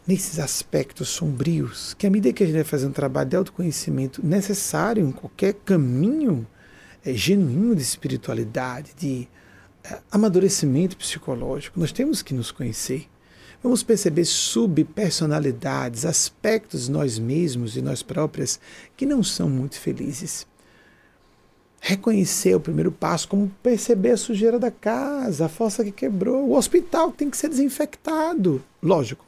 nesses 0.06 0.38
aspectos 0.38 1.08
sombrios, 1.08 1.94
que 1.94 2.06
à 2.06 2.10
medida 2.10 2.32
que 2.32 2.44
a 2.44 2.46
gente 2.46 2.54
vai 2.54 2.64
fazer 2.64 2.86
um 2.86 2.92
trabalho 2.92 3.28
de 3.28 3.36
autoconhecimento 3.36 4.24
necessário 4.24 5.04
em 5.04 5.10
qualquer 5.10 5.54
caminho 5.54 6.46
é, 7.06 7.14
genuíno 7.14 7.74
de 7.74 7.82
espiritualidade, 7.82 8.92
de 8.96 9.28
é, 9.84 9.98
amadurecimento 10.10 10.96
psicológico, 10.96 11.78
nós 11.78 11.92
temos 11.92 12.22
que 12.22 12.34
nos 12.34 12.50
conhecer 12.50 13.08
Vamos 13.62 13.82
perceber 13.82 14.24
subpersonalidades, 14.24 16.04
aspectos 16.04 16.84
de 16.84 16.92
nós 16.92 17.18
mesmos 17.18 17.76
e 17.76 17.82
nós 17.82 18.02
próprias 18.02 18.60
que 18.96 19.06
não 19.06 19.22
são 19.22 19.48
muito 19.48 19.80
felizes. 19.80 20.46
Reconhecer 21.80 22.54
o 22.54 22.60
primeiro 22.60 22.92
passo, 22.92 23.28
como 23.28 23.50
perceber 23.62 24.12
a 24.12 24.16
sujeira 24.16 24.58
da 24.58 24.70
casa, 24.70 25.46
a 25.46 25.48
fossa 25.48 25.84
que 25.84 25.92
quebrou, 25.92 26.48
o 26.48 26.56
hospital 26.56 27.10
tem 27.10 27.30
que 27.30 27.36
ser 27.36 27.48
desinfectado. 27.48 28.62
Lógico. 28.82 29.24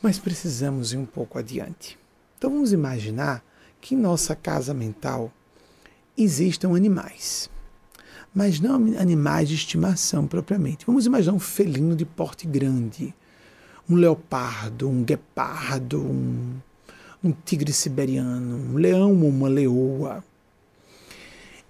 Mas 0.00 0.18
precisamos 0.18 0.92
ir 0.92 0.96
um 0.96 1.06
pouco 1.06 1.38
adiante. 1.38 1.98
Então 2.38 2.50
vamos 2.50 2.72
imaginar 2.72 3.44
que 3.80 3.94
em 3.94 3.98
nossa 3.98 4.34
casa 4.34 4.72
mental 4.72 5.32
existam 6.16 6.74
animais 6.74 7.50
mas 8.34 8.60
não 8.60 8.76
animais 8.98 9.48
de 9.48 9.54
estimação 9.54 10.26
propriamente. 10.26 10.86
Vamos 10.86 11.06
imaginar 11.06 11.34
um 11.34 11.40
felino 11.40 11.94
de 11.94 12.04
porte 12.04 12.46
grande, 12.46 13.14
um 13.88 13.94
leopardo, 13.94 14.88
um 14.88 15.02
guepardo, 15.04 16.00
um, 16.00 16.54
um 17.22 17.32
tigre 17.32 17.72
siberiano, 17.72 18.56
um 18.56 18.74
leão 18.76 19.10
ou 19.22 19.28
uma 19.28 19.48
leoa. 19.48 20.24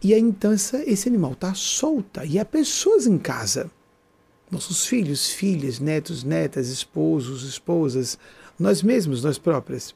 E 0.03 0.15
aí 0.15 0.21
então 0.21 0.53
essa, 0.53 0.83
esse 0.89 1.09
animal 1.09 1.33
está 1.33 1.55
solta 1.55 2.25
e 2.25 2.39
há 2.39 2.45
pessoas 2.45 3.07
em 3.07 3.19
casa. 3.19 3.71
Nossos 4.51 4.87
filhos, 4.87 5.31
filhas, 5.31 5.81
netos, 5.81 6.23
netas, 6.23 6.69
esposos, 6.69 7.43
esposas, 7.43 8.19
nós 8.59 8.83
mesmos, 8.83 9.25
nós 9.25 9.39
próprias. 9.39 9.95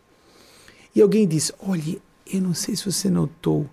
E 0.94 1.02
alguém 1.02 1.28
diz: 1.28 1.52
olhe, 1.60 2.00
eu 2.26 2.40
não 2.40 2.54
sei 2.54 2.74
se 2.74 2.90
você 2.90 3.10
notou, 3.10 3.68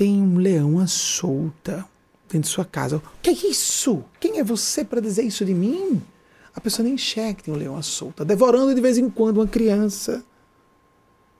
tem 0.00 0.22
um 0.22 0.38
leão 0.38 0.78
à 0.78 0.86
solta 0.86 1.86
dentro 2.22 2.48
de 2.48 2.48
sua 2.48 2.64
casa. 2.64 2.96
O 2.96 3.02
que 3.20 3.28
é 3.28 3.50
isso? 3.50 4.02
Quem 4.18 4.38
é 4.38 4.42
você 4.42 4.82
para 4.82 4.98
dizer 4.98 5.24
isso 5.24 5.44
de 5.44 5.52
mim? 5.52 6.00
A 6.54 6.60
pessoa 6.60 6.84
nem 6.84 6.94
enxerga 6.94 7.34
que 7.34 7.42
tem 7.42 7.52
um 7.52 7.56
leão 7.58 7.76
à 7.76 7.82
solta, 7.82 8.24
devorando 8.24 8.74
de 8.74 8.80
vez 8.80 8.96
em 8.96 9.10
quando 9.10 9.36
uma 9.36 9.46
criança. 9.46 10.24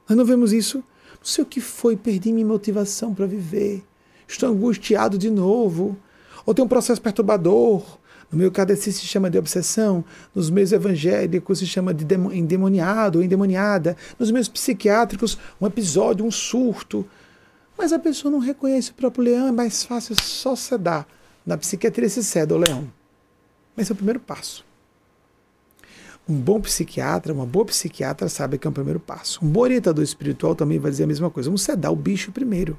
Nós 0.06 0.18
não 0.18 0.26
vemos 0.26 0.52
isso? 0.52 0.76
Não 0.76 1.24
sei 1.24 1.42
o 1.42 1.46
que 1.46 1.58
foi, 1.58 1.96
perdi 1.96 2.34
minha 2.34 2.44
motivação 2.44 3.14
para 3.14 3.24
viver. 3.24 3.82
Estou 4.28 4.50
angustiado 4.50 5.16
de 5.16 5.30
novo. 5.30 5.96
Ou 6.44 6.52
tem 6.52 6.62
um 6.62 6.68
processo 6.68 7.00
perturbador. 7.00 7.82
No 8.30 8.36
meu 8.36 8.52
KDC 8.52 8.92
se 8.92 9.06
chama 9.06 9.30
de 9.30 9.38
obsessão, 9.38 10.04
nos 10.34 10.50
meus 10.50 10.70
evangélicos 10.70 11.60
se 11.60 11.66
chama 11.66 11.94
de 11.94 12.04
endemoniado 12.34 13.20
ou 13.20 13.24
endemoniada, 13.24 13.96
nos 14.18 14.30
meus 14.30 14.48
psiquiátricos, 14.48 15.38
um 15.58 15.66
episódio, 15.66 16.26
um 16.26 16.30
surto. 16.30 17.06
Mas 17.80 17.94
a 17.94 17.98
pessoa 17.98 18.30
não 18.30 18.40
reconhece 18.40 18.90
o 18.90 18.94
próprio 18.94 19.24
leão, 19.24 19.48
é 19.48 19.52
mais 19.52 19.82
fácil 19.82 20.14
só 20.14 20.54
cedar. 20.54 21.06
Na 21.46 21.56
psiquiatria 21.56 22.10
se 22.10 22.22
cede 22.22 22.52
ao 22.52 22.58
leão. 22.58 22.92
Esse 23.74 23.90
é 23.90 23.94
o 23.94 23.96
primeiro 23.96 24.20
passo. 24.20 24.62
Um 26.28 26.38
bom 26.38 26.60
psiquiatra, 26.60 27.32
uma 27.32 27.46
boa 27.46 27.64
psiquiatra 27.64 28.28
sabe 28.28 28.58
que 28.58 28.66
é 28.66 28.70
o 28.70 28.72
primeiro 28.72 29.00
passo. 29.00 29.42
Um 29.42 29.48
bom 29.48 29.60
orientador 29.60 30.04
espiritual 30.04 30.54
também 30.54 30.78
vai 30.78 30.90
dizer 30.90 31.04
a 31.04 31.06
mesma 31.06 31.30
coisa. 31.30 31.48
Vamos 31.48 31.62
sedar 31.62 31.90
o 31.90 31.96
bicho 31.96 32.30
primeiro. 32.30 32.76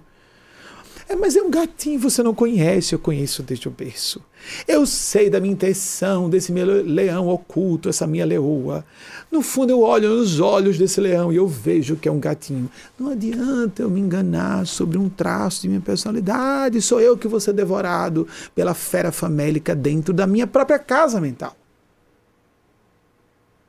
É, 1.08 1.16
mas 1.16 1.36
é 1.36 1.42
um 1.42 1.50
gatinho, 1.50 2.00
você 2.00 2.22
não 2.22 2.34
conhece, 2.34 2.94
eu 2.94 3.00
conheço 3.00 3.44
desde 3.44 3.68
o 3.68 3.72
berço. 3.72 4.22
Eu 4.68 4.86
sei 4.86 5.30
da 5.30 5.40
minha 5.40 5.54
intenção, 5.54 6.30
desse 6.30 6.52
meu 6.52 6.84
leão 6.84 7.28
oculto, 7.28 7.90
essa 7.90 8.08
minha 8.08 8.26
leoa. 8.26 8.86
No 9.32 9.42
fundo, 9.42 9.72
eu 9.72 9.82
olho 9.82 10.10
nos 10.10 10.40
olhos 10.40 10.78
desse 10.78 11.00
leão 11.00 11.32
e 11.32 11.36
eu 11.36 11.48
vejo 11.48 11.96
que 11.96 12.08
é 12.08 12.12
um 12.12 12.20
gatinho. 12.20 12.70
Não 13.00 13.10
adianta 13.10 13.84
eu 13.84 13.90
me 13.90 14.00
enganar 14.00 14.66
sobre 14.66 14.98
um 14.98 15.10
traço 15.10 15.62
de 15.62 15.68
minha 15.68 15.82
personalidade. 15.82 16.82
Sou 16.82 17.00
eu 17.00 17.18
que 17.18 17.28
vou 17.28 17.40
ser 17.40 17.54
devorado 17.54 18.28
pela 18.56 18.74
fera 18.74 19.12
famélica 19.12 19.76
dentro 19.76 20.14
da 20.14 20.26
minha 20.28 20.48
própria 20.48 20.80
casa 20.80 21.20
mental. 21.20 21.56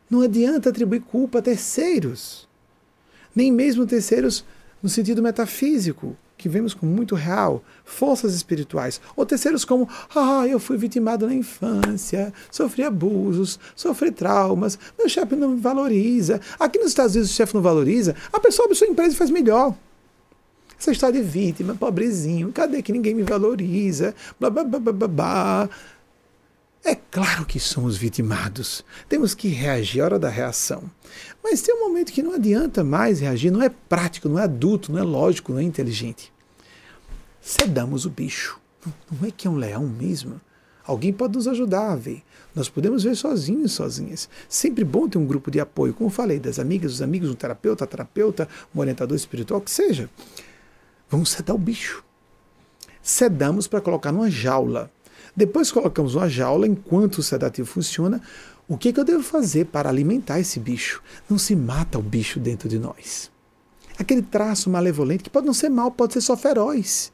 Não 0.09 0.21
adianta 0.21 0.69
atribuir 0.69 1.01
culpa 1.01 1.39
a 1.39 1.43
terceiros, 1.43 2.47
nem 3.35 3.51
mesmo 3.51 3.87
terceiros 3.87 4.45
no 4.83 4.89
sentido 4.89 5.23
metafísico 5.23 6.17
que 6.43 6.49
vemos 6.49 6.75
como 6.75 6.91
muito 6.91 7.15
real, 7.15 7.63
forças 7.85 8.35
espirituais, 8.35 9.01
ou 9.15 9.25
terceiros 9.25 9.65
como, 9.65 9.89
ah, 10.13 10.45
eu 10.49 10.59
fui 10.59 10.77
vitimado 10.77 11.25
na 11.25 11.33
infância, 11.33 12.35
sofri 12.51 12.83
abusos, 12.83 13.61
sofri 13.77 14.11
traumas, 14.11 14.77
meu 14.99 15.09
chefe 15.09 15.37
não 15.37 15.51
me 15.51 15.61
valoriza. 15.61 16.41
Aqui 16.59 16.79
nos 16.79 16.89
Estados 16.89 17.15
Unidos 17.15 17.31
o 17.31 17.35
chefe 17.35 17.55
não 17.55 17.63
valoriza, 17.63 18.17
a 18.33 18.41
pessoa 18.41 18.67
abre 18.67 18.77
sua 18.77 18.89
empresa 18.89 19.15
e 19.15 19.17
faz 19.17 19.31
melhor. 19.31 19.73
Essa 20.77 20.91
história 20.91 21.23
de 21.23 21.29
vítima, 21.29 21.77
pobrezinho, 21.77 22.51
cadê 22.53 22.83
que 22.83 22.91
ninguém 22.91 23.15
me 23.15 23.23
valoriza? 23.23 24.17
Blá, 24.41 24.51
blá, 24.51 24.65
blá, 24.65 24.81
blá, 24.81 25.09
blá. 25.09 25.71
É 26.85 26.97
claro 26.97 27.47
que 27.47 27.61
somos 27.61 27.97
vitimados. 27.97 28.85
Temos 29.09 29.33
que 29.33 29.47
reagir, 29.47 30.01
é 30.01 30.05
hora 30.05 30.19
da 30.19 30.29
reação. 30.29 30.83
Mas 31.43 31.63
tem 31.63 31.75
um 31.75 31.89
momento 31.89 32.13
que 32.13 32.23
não 32.23 32.35
adianta 32.35 32.85
mais 32.85 33.21
reagir, 33.21 33.51
não 33.51 33.63
é 33.63 33.69
prático, 33.69 34.29
não 34.29 34.39
é 34.39 34.43
adulto, 34.43 34.93
não 34.93 34.99
é 34.99 35.03
lógico, 35.03 35.53
não 35.53 35.59
é 35.59 35.63
inteligente. 35.63 36.33
Cedamos 37.41 38.07
o 38.07 38.11
bicho. 38.11 38.61
Não 39.11 39.29
é 39.29 39.31
que 39.31 39.47
é 39.47 39.51
um 39.51 39.57
leão 39.57 39.87
mesmo. 39.87 40.41
Alguém 40.85 41.13
pode 41.13 41.37
nos 41.37 41.47
ajudar 41.47 41.93
a 41.93 41.97
ver. 41.97 42.23
Nós 42.55 42.69
podemos 42.69 43.05
ver 43.05 43.17
sozinhos, 43.17 43.73
sozinhas. 43.73 44.29
Sempre 44.49 44.85
bom 44.85 45.09
ter 45.09 45.19
um 45.19 45.27
grupo 45.27 45.51
de 45.51 45.61
apoio, 45.61 45.95
como 45.95 46.11
falei, 46.11 46.41
das 46.41 46.59
amigas, 46.59 46.93
dos 46.93 47.03
amigos, 47.03 47.31
um 47.31 47.35
terapeuta, 47.35 47.87
terapeuta, 47.87 48.49
um 48.75 48.81
orientador 48.81 49.17
espiritual, 49.17 49.61
que 49.61 49.71
seja. 49.71 50.11
Vamos 51.09 51.31
sedar 51.31 51.55
o 51.55 51.59
bicho. 51.59 52.05
Sedamos 53.01 53.67
para 53.69 53.81
colocar 53.81 54.11
numa 54.11 54.31
jaula 54.31 54.91
depois 55.35 55.73
colocamos 55.73 56.15
uma 56.15 56.29
jaula, 56.29 56.67
enquanto 56.67 57.19
o 57.19 57.23
sedativo 57.23 57.67
funciona, 57.67 58.21
o 58.73 58.79
que, 58.79 58.91
que 58.91 58.99
eu 58.99 59.05
devo 59.05 59.23
fazer 59.23 59.67
para 59.67 59.91
alimentar 59.91 60.41
esse 60.41 60.59
bicho? 60.59 61.03
Não 61.29 61.37
se 61.37 61.55
mata 61.55 61.99
o 61.99 62.03
bicho 62.03 62.41
dentro 62.41 62.71
de 62.71 62.79
nós. 62.79 63.31
Aquele 63.99 64.23
traço 64.23 64.71
malevolente, 64.71 65.23
que 65.23 65.29
pode 65.29 65.47
não 65.47 65.53
ser 65.53 65.69
mal, 65.69 65.91
pode 65.91 66.15
ser 66.15 66.23
só 66.23 66.37
feroz. 66.39 67.13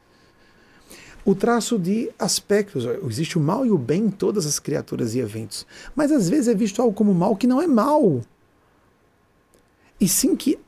O 1.25 1.35
traço 1.35 1.77
de 1.77 2.11
aspectos, 2.17 2.85
existe 3.11 3.37
o 3.37 3.41
mal 3.41 3.67
e 3.67 3.73
o 3.73 3.77
bem 3.77 4.05
em 4.05 4.11
todas 4.11 4.47
as 4.47 4.61
criaturas 4.61 5.17
e 5.17 5.19
eventos, 5.19 5.67
mas 5.97 6.13
às 6.13 6.29
vezes 6.29 6.47
é 6.47 6.55
visto 6.55 6.81
algo 6.81 6.95
como 6.95 7.13
mal 7.13 7.35
que 7.35 7.49
não 7.49 7.61
é 7.61 7.67
mal. 7.67 8.23
E 10.01 10.09
sim 10.09 10.37
que 10.37 10.61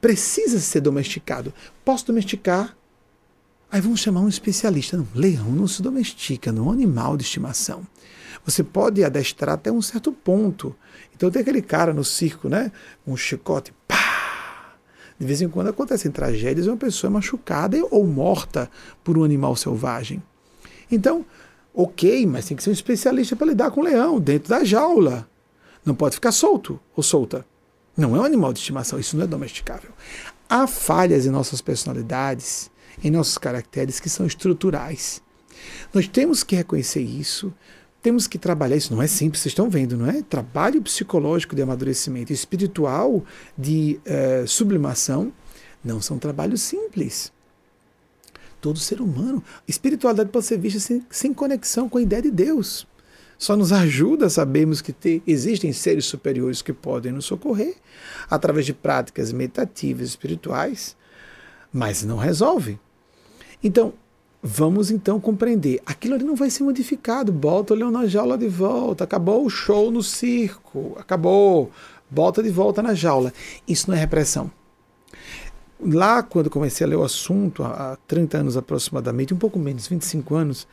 precisa 0.00 0.58
ser 0.60 0.80
domesticado. 0.80 1.52
Posso 1.84 2.06
domesticar 2.06 2.74
Aí 3.70 3.82
vamos 3.82 4.00
chamar 4.00 4.22
um 4.22 4.28
especialista. 4.28 4.96
Não, 4.96 5.06
leão 5.14 5.50
não 5.50 5.68
se 5.68 5.82
domestica, 5.82 6.50
não 6.50 6.64
é 6.64 6.66
um 6.68 6.72
animal 6.72 7.16
de 7.16 7.24
estimação. 7.24 7.86
Você 8.48 8.64
pode 8.64 9.04
adestrar 9.04 9.56
até 9.56 9.70
um 9.70 9.82
certo 9.82 10.10
ponto. 10.10 10.74
Então 11.14 11.30
tem 11.30 11.42
aquele 11.42 11.60
cara 11.60 11.92
no 11.92 12.02
circo, 12.02 12.48
né? 12.48 12.72
Um 13.06 13.14
chicote, 13.14 13.74
pá! 13.86 14.78
De 15.20 15.26
vez 15.26 15.42
em 15.42 15.50
quando 15.50 15.68
acontecem 15.68 16.10
tragédias 16.10 16.64
e 16.64 16.70
uma 16.70 16.76
pessoa 16.78 17.10
é 17.10 17.12
machucada 17.12 17.76
ou 17.90 18.06
morta 18.06 18.70
por 19.04 19.18
um 19.18 19.22
animal 19.22 19.54
selvagem. 19.54 20.22
Então, 20.90 21.26
ok, 21.74 22.24
mas 22.24 22.46
tem 22.46 22.56
que 22.56 22.62
ser 22.62 22.70
um 22.70 22.72
especialista 22.72 23.36
para 23.36 23.48
lidar 23.48 23.70
com 23.70 23.82
o 23.82 23.84
leão, 23.84 24.18
dentro 24.18 24.48
da 24.48 24.64
jaula. 24.64 25.28
Não 25.84 25.94
pode 25.94 26.14
ficar 26.14 26.32
solto 26.32 26.80
ou 26.96 27.02
solta. 27.02 27.44
Não 27.94 28.16
é 28.16 28.20
um 28.20 28.24
animal 28.24 28.54
de 28.54 28.60
estimação, 28.60 28.98
isso 28.98 29.14
não 29.14 29.24
é 29.24 29.26
domesticável. 29.26 29.90
Há 30.48 30.66
falhas 30.66 31.26
em 31.26 31.30
nossas 31.30 31.60
personalidades 31.60 32.70
em 33.04 33.10
nossos 33.10 33.36
caracteres 33.38 34.00
que 34.00 34.08
são 34.08 34.26
estruturais. 34.26 35.22
Nós 35.92 36.08
temos 36.08 36.42
que 36.42 36.56
reconhecer 36.56 37.02
isso, 37.02 37.52
temos 38.02 38.26
que 38.26 38.38
trabalhar 38.38 38.76
isso. 38.76 38.94
Não 38.94 39.02
é 39.02 39.06
simples, 39.06 39.42
vocês 39.42 39.52
estão 39.52 39.68
vendo, 39.68 39.96
não 39.96 40.08
é? 40.08 40.22
Trabalho 40.22 40.80
psicológico 40.82 41.54
de 41.54 41.62
amadurecimento, 41.62 42.32
espiritual 42.32 43.24
de 43.56 44.00
uh, 44.06 44.46
sublimação, 44.46 45.32
não 45.84 46.00
são 46.00 46.18
trabalhos 46.18 46.62
simples. 46.62 47.32
Todo 48.60 48.78
ser 48.78 49.00
humano, 49.00 49.42
espiritualidade 49.66 50.30
pode 50.30 50.46
ser 50.46 50.58
vista 50.58 50.80
sem, 50.80 51.04
sem 51.10 51.32
conexão 51.32 51.88
com 51.88 51.98
a 51.98 52.02
ideia 52.02 52.22
de 52.22 52.30
Deus. 52.30 52.86
Só 53.38 53.56
nos 53.56 53.72
ajuda 53.72 54.26
a 54.26 54.30
sabermos 54.30 54.82
que 54.82 54.92
ter, 54.92 55.22
existem 55.24 55.72
seres 55.72 56.06
superiores 56.06 56.60
que 56.60 56.72
podem 56.72 57.12
nos 57.12 57.24
socorrer 57.24 57.76
através 58.28 58.66
de 58.66 58.72
práticas 58.72 59.32
meditativas 59.32 60.08
espirituais, 60.08 60.96
mas 61.72 62.02
não 62.02 62.16
resolve. 62.16 62.80
Então, 63.62 63.94
vamos 64.42 64.90
então 64.90 65.20
compreender. 65.20 65.80
Aquilo 65.84 66.14
ali 66.14 66.24
não 66.24 66.36
vai 66.36 66.50
ser 66.50 66.62
modificado. 66.62 67.32
Bota 67.32 67.74
o 67.74 67.76
leão 67.76 67.90
na 67.90 68.06
jaula 68.06 68.38
de 68.38 68.48
volta. 68.48 69.04
Acabou 69.04 69.44
o 69.44 69.50
show 69.50 69.90
no 69.90 70.02
circo. 70.02 70.96
Acabou. 70.98 71.70
Bota 72.10 72.42
de 72.42 72.50
volta 72.50 72.82
na 72.82 72.94
jaula. 72.94 73.32
Isso 73.66 73.90
não 73.90 73.96
é 73.96 74.00
repressão. 74.00 74.50
Lá, 75.80 76.22
quando 76.22 76.50
comecei 76.50 76.84
a 76.84 76.90
ler 76.90 76.96
o 76.96 77.04
assunto, 77.04 77.62
há 77.62 77.96
30 78.08 78.38
anos 78.38 78.56
aproximadamente, 78.56 79.32
um 79.32 79.36
pouco 79.36 79.58
menos, 79.58 79.86
25 79.86 80.34
anos, 80.34 80.66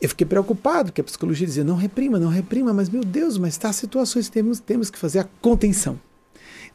eu 0.00 0.08
fiquei 0.08 0.26
preocupado, 0.26 0.92
que 0.92 1.00
a 1.00 1.04
psicologia 1.04 1.46
dizia, 1.46 1.64
não 1.64 1.74
reprima, 1.74 2.18
não 2.18 2.28
reprima, 2.28 2.72
mas 2.72 2.88
meu 2.88 3.02
Deus, 3.02 3.36
mas 3.36 3.54
está 3.54 3.72
situações, 3.72 4.28
temos, 4.28 4.60
temos 4.60 4.90
que 4.90 4.98
fazer 4.98 5.18
a 5.18 5.28
contenção. 5.42 5.98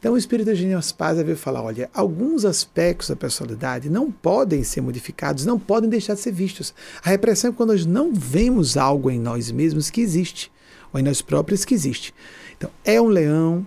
Então 0.05 0.13
o 0.13 0.17
espírito 0.19 0.45
de 0.45 0.51
Eugênio 0.51 0.79
Spazia 0.83 1.23
veio 1.23 1.35
falar, 1.35 1.63
olha, 1.63 1.89
alguns 1.91 2.45
aspectos 2.45 3.09
da 3.09 3.15
personalidade 3.15 3.89
não 3.89 4.11
podem 4.11 4.63
ser 4.63 4.79
modificados, 4.79 5.47
não 5.47 5.57
podem 5.57 5.89
deixar 5.89 6.13
de 6.13 6.19
ser 6.19 6.31
vistos. 6.31 6.75
A 7.03 7.09
repressão 7.09 7.49
é 7.49 7.53
quando 7.55 7.71
nós 7.71 7.87
não 7.87 8.13
vemos 8.13 8.77
algo 8.77 9.09
em 9.09 9.19
nós 9.19 9.49
mesmos 9.49 9.89
que 9.89 10.01
existe. 10.01 10.51
ou 10.93 10.99
em 10.99 11.03
nós 11.03 11.23
próprios 11.23 11.65
que 11.65 11.73
existe. 11.73 12.13
Então, 12.55 12.69
é 12.83 13.01
um 13.01 13.07
leão, 13.07 13.65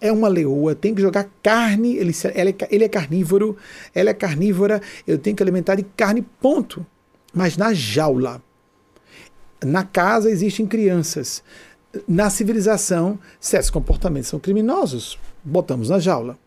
é 0.00 0.10
uma 0.10 0.26
leoa, 0.26 0.74
tem 0.74 0.96
que 0.96 1.00
jogar 1.00 1.30
carne, 1.40 1.94
ele, 1.94 2.12
é, 2.24 2.66
ele 2.68 2.82
é 2.82 2.88
carnívoro, 2.88 3.56
ela 3.94 4.10
é 4.10 4.14
carnívora, 4.14 4.82
eu 5.06 5.16
tenho 5.16 5.36
que 5.36 5.44
alimentar 5.44 5.76
de 5.76 5.84
carne, 5.84 6.22
ponto. 6.40 6.84
Mas 7.32 7.56
na 7.56 7.72
jaula. 7.72 8.42
Na 9.64 9.84
casa 9.84 10.28
existem 10.28 10.66
crianças. 10.66 11.40
Na 12.08 12.30
civilização, 12.30 13.16
certos 13.38 13.70
comportamentos 13.70 14.28
são 14.28 14.40
criminosos. 14.40 15.20
Botamos 15.44 15.88
na 15.88 15.98
jaula. 15.98 16.38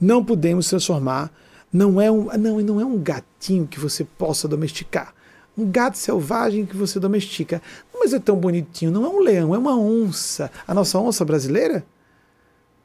Não 0.00 0.24
podemos 0.24 0.68
transformar. 0.68 1.32
Não 1.72 2.00
é 2.00 2.10
um, 2.10 2.24
não, 2.38 2.60
não 2.60 2.80
é 2.80 2.84
um 2.84 2.98
gatinho 2.98 3.66
que 3.66 3.78
você 3.78 4.04
possa 4.04 4.48
domesticar. 4.48 5.14
Um 5.56 5.68
gato 5.70 5.98
selvagem 5.98 6.64
que 6.64 6.76
você 6.76 7.00
domestica. 7.00 7.60
Mas 7.92 8.12
é 8.12 8.18
tão 8.18 8.36
bonitinho. 8.36 8.90
Não 8.90 9.04
é 9.04 9.08
um 9.08 9.20
leão, 9.20 9.54
é 9.54 9.58
uma 9.58 9.76
onça. 9.76 10.50
A 10.66 10.72
nossa 10.72 10.98
onça 10.98 11.24
brasileira? 11.24 11.84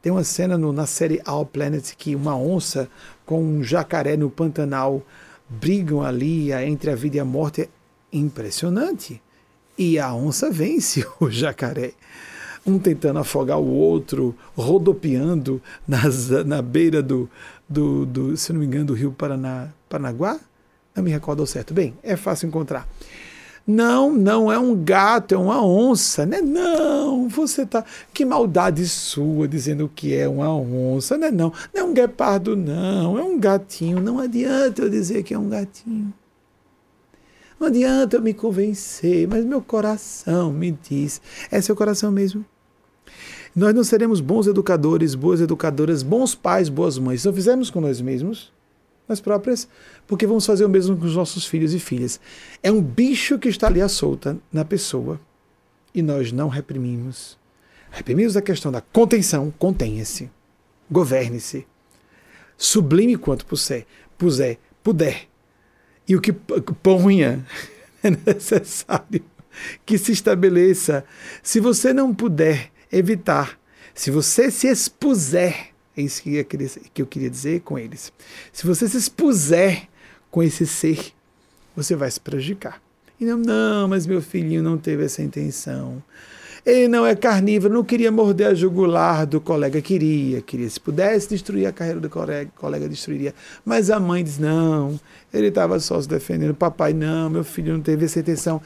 Tem 0.02 0.12
uma 0.12 0.24
cena 0.24 0.58
no, 0.58 0.74
na 0.74 0.86
série 0.86 1.22
All 1.24 1.46
Planet 1.46 1.94
que 1.96 2.16
uma 2.16 2.36
onça 2.36 2.90
com 3.26 3.42
um 3.42 3.64
jacaré 3.64 4.18
no 4.18 4.30
Pantanal 4.30 5.02
brigam 5.48 6.02
ali 6.02 6.52
entre 6.52 6.92
a 6.92 6.96
vida 6.96 7.18
e 7.18 7.20
a 7.20 7.26
morte. 7.26 7.62
É 7.62 7.70
impressionante. 8.12 9.22
E 9.78 9.98
a 9.98 10.14
onça 10.14 10.52
vence 10.52 11.08
o 11.22 11.30
jacaré. 11.30 11.94
Um 12.66 12.80
tentando 12.80 13.20
afogar 13.20 13.60
o 13.60 13.68
outro, 13.68 14.36
rodopiando 14.56 15.62
nas, 15.88 16.30
na 16.46 16.62
beira 16.62 17.02
do, 17.02 17.30
do, 17.68 18.06
do, 18.06 18.38
se 18.38 18.54
não 18.54 18.60
me 18.60 18.66
engano, 18.66 18.86
do 18.86 18.94
rio 18.94 19.12
Paraná, 19.12 19.68
Paranaguá. 19.90 20.40
Não 20.96 21.04
me 21.04 21.12
recordo 21.12 21.46
certo. 21.46 21.74
Bem, 21.74 21.94
é 22.04 22.16
fácil 22.16 22.48
encontrar. 22.48 22.88
Não, 23.66 24.12
não 24.12 24.52
é 24.52 24.60
um 24.60 24.76
gato, 24.76 25.34
é 25.34 25.38
uma 25.38 25.66
onça, 25.66 26.26
né? 26.26 26.42
Não, 26.42 27.30
você 27.30 27.66
tá. 27.66 27.86
Que 28.14 28.26
maldade 28.26 28.86
sua 28.88 29.48
dizendo 29.48 29.90
que 29.94 30.14
é 30.14 30.28
uma 30.28 30.54
onça, 30.54 31.18
né? 31.18 31.32
Não, 31.32 31.54
não 31.74 31.82
é 31.82 31.84
um 31.84 31.94
guepardo, 31.94 32.58
não, 32.58 33.18
é 33.18 33.24
um 33.24 33.40
gatinho. 33.40 34.02
Não 34.02 34.20
adianta 34.20 34.82
eu 34.82 34.90
dizer 34.90 35.24
que 35.24 35.34
é 35.34 35.40
um 35.40 35.48
gatinho. 35.48 36.14
Não 37.58 37.68
adianta 37.68 38.18
eu 38.18 38.22
me 38.22 38.34
convencer, 38.34 39.26
mas 39.30 39.46
meu 39.46 39.62
coração 39.62 40.52
me 40.52 40.72
diz. 40.72 41.22
É 41.50 41.62
seu 41.62 41.76
coração 41.76 42.12
mesmo. 42.12 42.46
Nós 43.56 43.74
não 43.74 43.84
seremos 43.84 44.20
bons 44.20 44.48
educadores, 44.48 45.14
boas 45.14 45.40
educadoras, 45.40 46.02
bons 46.02 46.34
pais, 46.34 46.70
boas 46.70 46.98
mães. 46.98 47.22
Se 47.22 47.28
não 47.28 47.34
fizermos 47.34 47.70
com 47.70 47.80
nós 47.80 48.02
mesmos, 48.02 48.52
nós 49.08 49.20
próprias, 49.20 49.68
porque 50.08 50.26
vamos 50.26 50.46
fazer 50.46 50.66
o 50.66 50.70
mesmo 50.70 50.98
com 50.98 51.06
os 51.06 51.16
nossos 51.16 51.46
filhos 51.46 51.74
e 51.74 51.80
filhas. 51.80 52.20
É 52.64 52.72
um 52.72 52.82
bicho 52.82 53.38
que 53.38 53.50
está 53.50 53.68
ali 53.68 53.82
à 53.82 53.88
solta 53.88 54.38
na 54.52 54.66
pessoa 54.66 55.20
e 55.94 56.02
nós 56.02 56.32
não 56.32 56.48
reprimimos. 56.48 57.38
Reprimimos 57.92 58.36
a 58.36 58.42
questão 58.42 58.72
da 58.72 58.82
contenção, 58.82 59.54
contenha-se, 59.60 60.32
governe-se, 60.90 61.68
sublime 62.58 63.18
quanto 63.18 63.46
puser, 63.46 63.86
puser, 64.18 64.58
puder, 64.84 65.28
e 66.08 66.16
o 66.16 66.22
que 66.22 66.34
ponha 66.34 67.46
é 68.02 68.10
necessário 68.10 69.24
que 69.86 69.98
se 69.98 70.12
estabeleça. 70.12 71.06
Se 71.44 71.60
você 71.60 71.94
não 71.94 72.14
puder 72.14 72.73
evitar, 72.94 73.60
se 73.94 74.12
você 74.12 74.50
se 74.50 74.68
expuser, 74.68 75.72
é 75.98 76.02
isso 76.02 76.22
que 76.22 76.36
eu 76.36 76.46
queria, 76.46 76.70
que 76.94 77.02
eu 77.02 77.06
queria 77.06 77.30
dizer 77.30 77.62
com 77.62 77.78
eles. 77.78 78.14
Se 78.52 78.66
você 78.66 78.88
se 78.88 78.98
expuser 78.98 79.88
com 80.32 80.42
esse 80.42 80.66
ser, 80.66 81.14
você 81.76 81.96
vai 81.96 82.10
se 82.10 82.20
prejudicar. 82.20 82.82
E 83.20 83.26
não, 83.26 83.38
não, 83.38 83.88
mas 83.88 84.08
meu 84.08 84.22
filhinho 84.22 84.64
não 84.64 84.78
teve 84.78 85.06
essa 85.06 85.22
intenção. 85.22 86.02
Ele 86.66 86.88
não 86.88 87.06
é 87.06 87.14
carnívoro, 87.14 87.74
não 87.74 87.84
queria 87.84 88.10
morder 88.10 88.48
a 88.48 88.54
jugular 88.54 89.28
do 89.28 89.42
colega, 89.42 89.82
queria, 89.82 90.42
queria. 90.42 90.70
Se 90.70 90.80
pudesse 90.80 91.28
destruir 91.30 91.66
a 91.66 91.74
carreira 91.74 92.00
do 92.00 92.10
colega, 92.10 92.50
colega 92.56 92.88
destruiria. 92.88 93.36
Mas 93.66 93.90
a 93.90 94.00
mãe 94.00 94.24
diz: 94.24 94.40
não, 94.40 94.98
ele 95.34 95.48
estava 95.48 95.78
só 95.80 96.02
se 96.02 96.08
defendendo. 96.08 96.56
Papai, 96.56 96.94
não, 96.94 97.30
meu 97.30 97.44
filho 97.44 97.74
não 97.74 97.82
teve 97.82 98.06
essa 98.06 98.20
intenção. 98.20 98.62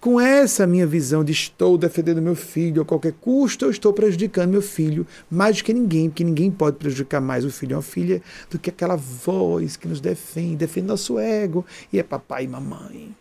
Com 0.00 0.20
essa 0.20 0.64
minha 0.64 0.86
visão 0.86 1.24
de 1.24 1.32
estou 1.32 1.76
defendendo 1.76 2.22
meu 2.22 2.36
filho 2.36 2.82
a 2.82 2.84
qualquer 2.84 3.14
custo, 3.14 3.64
eu 3.64 3.70
estou 3.70 3.92
prejudicando 3.92 4.52
meu 4.52 4.62
filho 4.62 5.04
mais 5.28 5.56
do 5.56 5.64
que 5.64 5.74
ninguém, 5.74 6.08
porque 6.08 6.22
ninguém 6.22 6.52
pode 6.52 6.76
prejudicar 6.76 7.20
mais 7.20 7.44
o 7.44 7.50
filho 7.50 7.74
ou 7.74 7.80
a 7.80 7.82
filha 7.82 8.22
do 8.48 8.60
que 8.60 8.70
aquela 8.70 8.94
voz 8.94 9.76
que 9.76 9.88
nos 9.88 10.00
defende, 10.00 10.54
defende 10.54 10.86
nosso 10.86 11.18
ego, 11.18 11.66
e 11.92 11.98
é 11.98 12.04
papai 12.04 12.44
e 12.44 12.48
mamãe. 12.48 13.14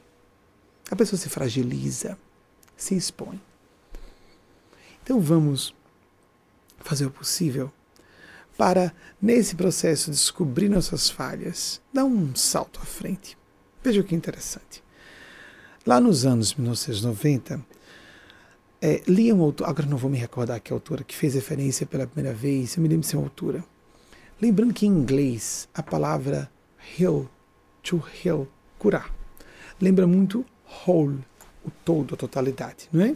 A 0.92 0.96
pessoa 0.96 1.20
se 1.20 1.30
fragiliza, 1.30 2.16
se 2.76 2.96
expõe. 2.96 3.42
Então 5.04 5.20
vamos 5.20 5.74
fazer 6.80 7.08
o 7.08 7.12
possível 7.12 7.72
para, 8.56 8.94
nesse 9.20 9.56
processo, 9.56 10.12
descobrir 10.12 10.70
nossas 10.70 11.10
falhas, 11.10 11.82
dar 11.92 12.06
um 12.06 12.36
salto 12.36 12.80
à 12.82 12.86
frente. 12.86 13.36
Veja 13.84 14.04
que 14.04 14.14
interessante. 14.14 14.84
Lá 15.88 16.02
nos 16.02 16.26
anos 16.26 16.54
1990, 16.54 17.66
é, 18.82 19.02
li 19.08 19.32
um 19.32 19.42
autor, 19.42 19.70
agora 19.70 19.88
não 19.88 19.96
vou 19.96 20.12
me 20.12 20.18
recordar 20.18 20.60
que 20.60 20.74
autora, 20.74 21.02
que 21.02 21.16
fez 21.16 21.34
referência 21.34 21.86
pela 21.86 22.06
primeira 22.06 22.36
vez, 22.36 22.76
eu 22.76 22.84
me 22.84 22.90
lembro 22.90 23.04
de 23.04 23.08
ser 23.08 23.16
uma 23.16 23.28
autora. 23.28 23.64
Lembrando 24.42 24.74
que 24.74 24.86
em 24.86 24.90
inglês 24.90 25.70
a 25.74 25.82
palavra 25.82 26.52
heal, 27.00 27.30
to 27.82 28.04
heal, 28.22 28.46
curar, 28.78 29.16
lembra 29.80 30.06
muito 30.06 30.46
whole, 30.86 31.24
o 31.66 31.72
todo, 31.86 32.16
a 32.16 32.18
totalidade, 32.18 32.90
não 32.92 33.06
é? 33.06 33.16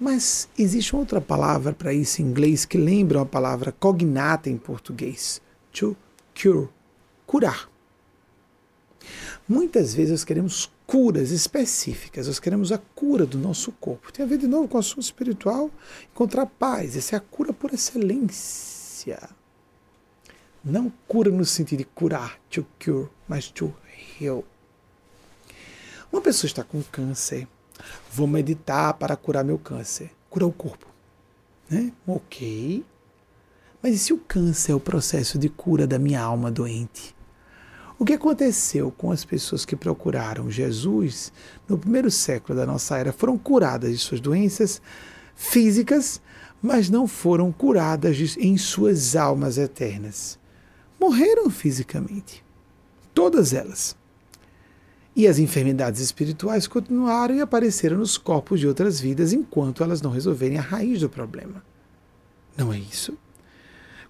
Mas 0.00 0.48
existe 0.58 0.96
outra 0.96 1.20
palavra 1.20 1.74
para 1.74 1.92
isso 1.92 2.22
em 2.22 2.24
inglês 2.24 2.64
que 2.64 2.78
lembra 2.78 3.20
a 3.20 3.26
palavra 3.26 3.72
cognata 3.72 4.48
em 4.48 4.56
português. 4.56 5.42
To 5.74 5.94
cure. 6.34 6.70
Curar. 7.26 7.68
Muitas 9.46 9.92
vezes 9.92 10.12
nós 10.12 10.24
queremos 10.24 10.70
curas 10.88 11.30
específicas, 11.30 12.26
nós 12.26 12.40
queremos 12.40 12.72
a 12.72 12.78
cura 12.78 13.26
do 13.26 13.36
nosso 13.36 13.70
corpo. 13.72 14.10
Tem 14.10 14.24
a 14.24 14.28
ver 14.28 14.38
de 14.38 14.46
novo 14.46 14.66
com 14.66 14.78
o 14.78 14.80
assunto 14.80 15.02
espiritual, 15.02 15.70
encontrar 16.10 16.46
paz. 16.46 16.96
Essa 16.96 17.14
é 17.14 17.18
a 17.18 17.20
cura 17.20 17.52
por 17.52 17.74
excelência. 17.74 19.20
Não 20.64 20.90
cura 21.06 21.30
no 21.30 21.44
sentido 21.44 21.80
de 21.80 21.84
curar, 21.84 22.40
to 22.50 22.66
cure, 22.82 23.08
mas 23.28 23.50
to 23.50 23.72
heal. 24.18 24.42
Uma 26.10 26.22
pessoa 26.22 26.48
está 26.48 26.64
com 26.64 26.82
câncer, 26.82 27.46
Vou 28.10 28.26
meditar 28.26 28.94
para 28.94 29.16
curar 29.16 29.44
meu 29.44 29.58
câncer. 29.58 30.10
Curar 30.28 30.46
o 30.46 30.52
corpo. 30.52 30.86
Né? 31.70 31.92
Ok. 32.06 32.84
Mas 33.82 33.94
e 33.94 33.98
se 33.98 34.12
o 34.12 34.18
câncer 34.18 34.72
é 34.72 34.74
o 34.74 34.80
processo 34.80 35.38
de 35.38 35.48
cura 35.48 35.86
da 35.86 35.98
minha 35.98 36.20
alma 36.20 36.50
doente? 36.50 37.14
O 37.98 38.04
que 38.04 38.12
aconteceu 38.12 38.92
com 38.92 39.10
as 39.10 39.24
pessoas 39.24 39.64
que 39.64 39.74
procuraram 39.74 40.48
Jesus 40.48 41.32
no 41.68 41.76
primeiro 41.76 42.10
século 42.12 42.56
da 42.56 42.64
nossa 42.64 42.96
era? 42.96 43.12
Foram 43.12 43.36
curadas 43.36 43.90
de 43.90 43.98
suas 43.98 44.20
doenças 44.20 44.80
físicas, 45.34 46.20
mas 46.62 46.88
não 46.88 47.08
foram 47.08 47.50
curadas 47.50 48.36
em 48.38 48.56
suas 48.56 49.16
almas 49.16 49.58
eternas. 49.58 50.38
Morreram 51.00 51.50
fisicamente. 51.50 52.44
Todas 53.12 53.52
elas. 53.52 53.96
E 55.16 55.26
as 55.26 55.40
enfermidades 55.40 56.00
espirituais 56.00 56.68
continuaram 56.68 57.34
e 57.34 57.40
apareceram 57.40 57.98
nos 57.98 58.16
corpos 58.16 58.60
de 58.60 58.68
outras 58.68 59.00
vidas 59.00 59.32
enquanto 59.32 59.82
elas 59.82 60.00
não 60.00 60.12
resolverem 60.12 60.56
a 60.56 60.62
raiz 60.62 61.00
do 61.00 61.08
problema. 61.08 61.64
Não 62.56 62.72
é 62.72 62.78
isso? 62.78 63.18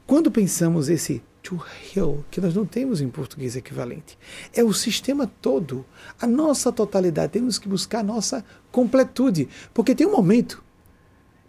Quando 0.06 0.30
pensamos 0.30 0.90
esse 0.90 1.22
to 1.48 1.58
heal, 1.96 2.22
que 2.30 2.42
nós 2.42 2.54
não 2.54 2.66
temos 2.66 3.00
em 3.00 3.08
português 3.08 3.56
equivalente, 3.56 4.18
é 4.52 4.62
o 4.62 4.74
sistema 4.74 5.26
todo, 5.40 5.82
a 6.20 6.26
nossa 6.26 6.70
totalidade. 6.70 7.32
Temos 7.32 7.58
que 7.58 7.66
buscar 7.66 8.00
a 8.00 8.02
nossa 8.02 8.44
completude, 8.70 9.48
porque 9.72 9.94
tem 9.94 10.06
um 10.06 10.12
momento 10.12 10.62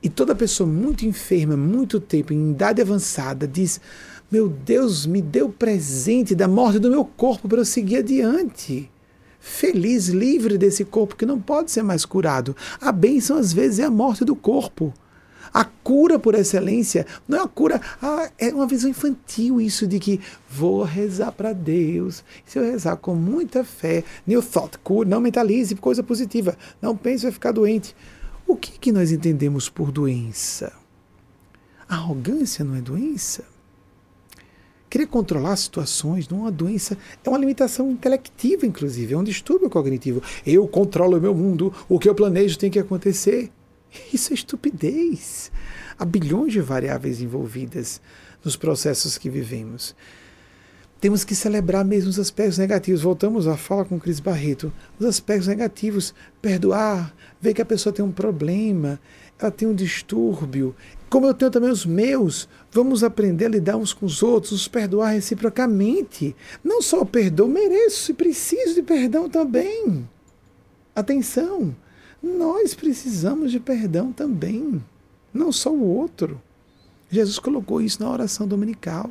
e 0.02 0.08
toda 0.08 0.34
pessoa 0.34 0.70
muito 0.70 1.06
enferma, 1.06 1.58
muito 1.58 2.00
tempo, 2.00 2.32
em 2.32 2.52
idade 2.52 2.82
avançada, 2.82 3.46
diz: 3.46 3.82
Meu 4.32 4.48
Deus, 4.48 5.06
me 5.06 5.22
deu 5.22 5.50
presente 5.50 6.34
da 6.34 6.48
morte 6.48 6.80
do 6.80 6.90
meu 6.90 7.04
corpo 7.04 7.50
para 7.50 7.60
eu 7.60 7.66
seguir 7.66 7.98
adiante 7.98 8.90
feliz, 9.42 10.10
livre 10.10 10.58
desse 10.58 10.84
corpo 10.84 11.16
que 11.16 11.26
não 11.26 11.40
pode 11.40 11.72
ser 11.72 11.82
mais 11.82 12.04
curado. 12.06 12.54
A 12.80 12.92
bênção, 12.92 13.38
às 13.38 13.54
vezes, 13.54 13.80
é 13.80 13.86
a 13.86 13.90
morte 13.90 14.26
do 14.26 14.36
corpo. 14.36 14.94
A 15.54 15.64
cura 15.64 16.20
por 16.20 16.36
excelência 16.36 17.06
não 17.28 17.40
é 17.40 17.42
a 17.42 17.48
cura, 17.48 17.82
ah, 18.02 18.30
é 18.38 18.54
uma 18.54 18.68
visão 18.68 18.90
infantil 18.90 19.60
isso 19.60 19.88
de 19.88 20.00
que 20.00 20.20
vou 20.50 20.84
rezar 20.84 21.32
para 21.32 21.54
Deus. 21.54 22.24
Se 22.46 22.60
eu 22.60 22.64
rezar 22.64 22.98
com 22.98 23.16
muita 23.16 23.64
fé, 23.64 24.04
new 24.26 24.42
thought, 24.42 24.78
cura, 24.80 25.10
não 25.10 25.22
mentalize, 25.22 25.76
coisa 25.76 26.04
positiva. 26.04 26.58
Não 26.82 26.96
pense 26.96 27.24
vai 27.24 27.32
ficar 27.32 27.52
doente. 27.52 27.96
O 28.46 28.56
que, 28.56 28.80
que 28.80 28.92
nós 28.92 29.12
entendemos 29.12 29.70
por 29.70 29.92
doença? 29.92 30.74
Arrogância 31.88 32.64
não 32.64 32.76
é 32.76 32.82
doença? 32.82 33.44
Querer 34.90 35.06
controlar 35.06 35.56
situações 35.56 36.28
não 36.28 36.40
é 36.40 36.42
uma 36.42 36.52
doença, 36.52 36.98
é 37.24 37.30
uma 37.30 37.38
limitação 37.38 37.92
intelectiva, 37.92 38.66
inclusive, 38.66 39.14
é 39.14 39.18
um 39.18 39.24
distúrbio 39.24 39.70
cognitivo. 39.70 40.22
Eu 40.46 40.68
controlo 40.68 41.18
o 41.18 41.22
meu 41.22 41.36
mundo, 41.36 41.72
o 41.88 42.00
que 42.00 42.10
eu 42.10 42.16
planejo 42.16 42.58
tem 42.58 42.72
que 42.72 42.80
acontecer. 42.80 43.52
Isso 44.14 44.32
é 44.32 44.36
estupidez. 44.36 45.52
Há 45.98 46.06
bilhões 46.06 46.54
de 46.54 46.62
variáveis 46.62 47.22
envolvidas 47.22 48.02
nos 48.44 48.56
processos 48.56 49.18
que 49.18 49.30
vivemos. 49.30 49.96
Temos 51.02 51.24
que 51.24 51.34
celebrar 51.34 51.86
mesmo 51.86 52.10
os 52.10 52.20
aspectos 52.20 52.58
negativos. 52.58 53.02
Voltamos 53.02 53.48
à 53.48 53.56
fala 53.56 53.86
com 53.86 53.98
Cris 53.98 54.20
Barreto. 54.20 54.72
Os 55.00 55.06
aspectos 55.06 55.48
negativos, 55.48 56.14
perdoar, 56.42 57.16
ver 57.40 57.54
que 57.54 57.62
a 57.62 57.66
pessoa 57.66 57.94
tem 57.94 58.04
um 58.04 58.12
problema, 58.12 59.00
ela 59.40 59.50
tem 59.50 59.66
um 59.66 59.74
distúrbio. 59.74 60.76
Como 61.10 61.26
eu 61.26 61.34
tenho 61.34 61.50
também 61.50 61.70
os 61.70 61.86
meus, 61.86 62.50
vamos 62.70 63.02
aprender 63.02 63.46
a 63.46 63.50
lidar 63.50 63.78
uns 63.78 63.94
com 63.94 64.06
os 64.06 64.22
outros, 64.22 64.52
nos 64.52 64.68
perdoar 64.68 65.14
reciprocamente. 65.14 66.36
Não 66.62 66.82
só 66.82 67.02
o 67.02 67.06
perdão, 67.06 67.48
mereço 67.48 68.12
e 68.12 68.14
preciso 68.14 68.76
de 68.76 68.84
perdão 68.84 69.30
também. 69.30 70.08
Atenção, 70.94 71.74
nós 72.22 72.74
precisamos 72.74 73.52
de 73.52 73.60
perdão 73.60 74.12
também, 74.12 74.84
não 75.34 75.52
só 75.52 75.72
o 75.72 75.84
outro. 75.84 76.42
Jesus 77.10 77.40
colocou 77.40 77.82
isso 77.82 78.04
na 78.04 78.10
oração 78.10 78.48
dominical. 78.48 79.10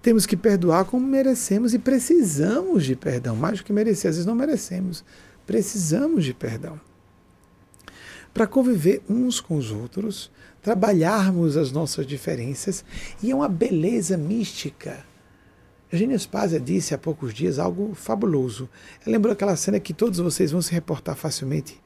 Temos 0.00 0.26
que 0.26 0.36
perdoar 0.36 0.84
como 0.84 1.06
merecemos 1.06 1.74
e 1.74 1.78
precisamos 1.78 2.84
de 2.84 2.96
perdão, 2.96 3.36
mais 3.36 3.58
do 3.58 3.64
que 3.64 3.72
merecer, 3.72 4.08
às 4.08 4.16
vezes 4.16 4.26
não 4.26 4.34
merecemos. 4.34 5.04
Precisamos 5.46 6.24
de 6.24 6.34
perdão. 6.34 6.80
Para 8.32 8.46
conviver 8.46 9.02
uns 9.08 9.40
com 9.40 9.56
os 9.56 9.70
outros, 9.70 10.30
trabalharmos 10.62 11.56
as 11.56 11.70
nossas 11.70 12.06
diferenças 12.06 12.84
e 13.22 13.30
é 13.30 13.34
uma 13.34 13.48
beleza 13.48 14.16
mística. 14.16 15.04
Eugênia 15.92 16.18
Spazia 16.18 16.58
disse 16.58 16.94
há 16.94 16.98
poucos 16.98 17.34
dias 17.34 17.58
algo 17.58 17.94
fabuloso. 17.94 18.66
Ela 19.04 19.12
lembrou 19.12 19.30
aquela 19.30 19.54
cena 19.56 19.78
que 19.78 19.92
todos 19.92 20.18
vocês 20.18 20.50
vão 20.50 20.62
se 20.62 20.72
reportar 20.72 21.14
facilmente 21.14 21.78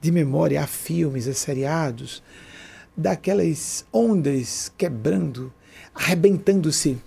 de 0.00 0.10
memória 0.10 0.60
a 0.60 0.66
filmes, 0.66 1.28
a 1.28 1.32
seriados, 1.32 2.24
daquelas 2.96 3.86
ondas 3.92 4.72
quebrando, 4.76 5.52
arrebentando-se 5.94 6.98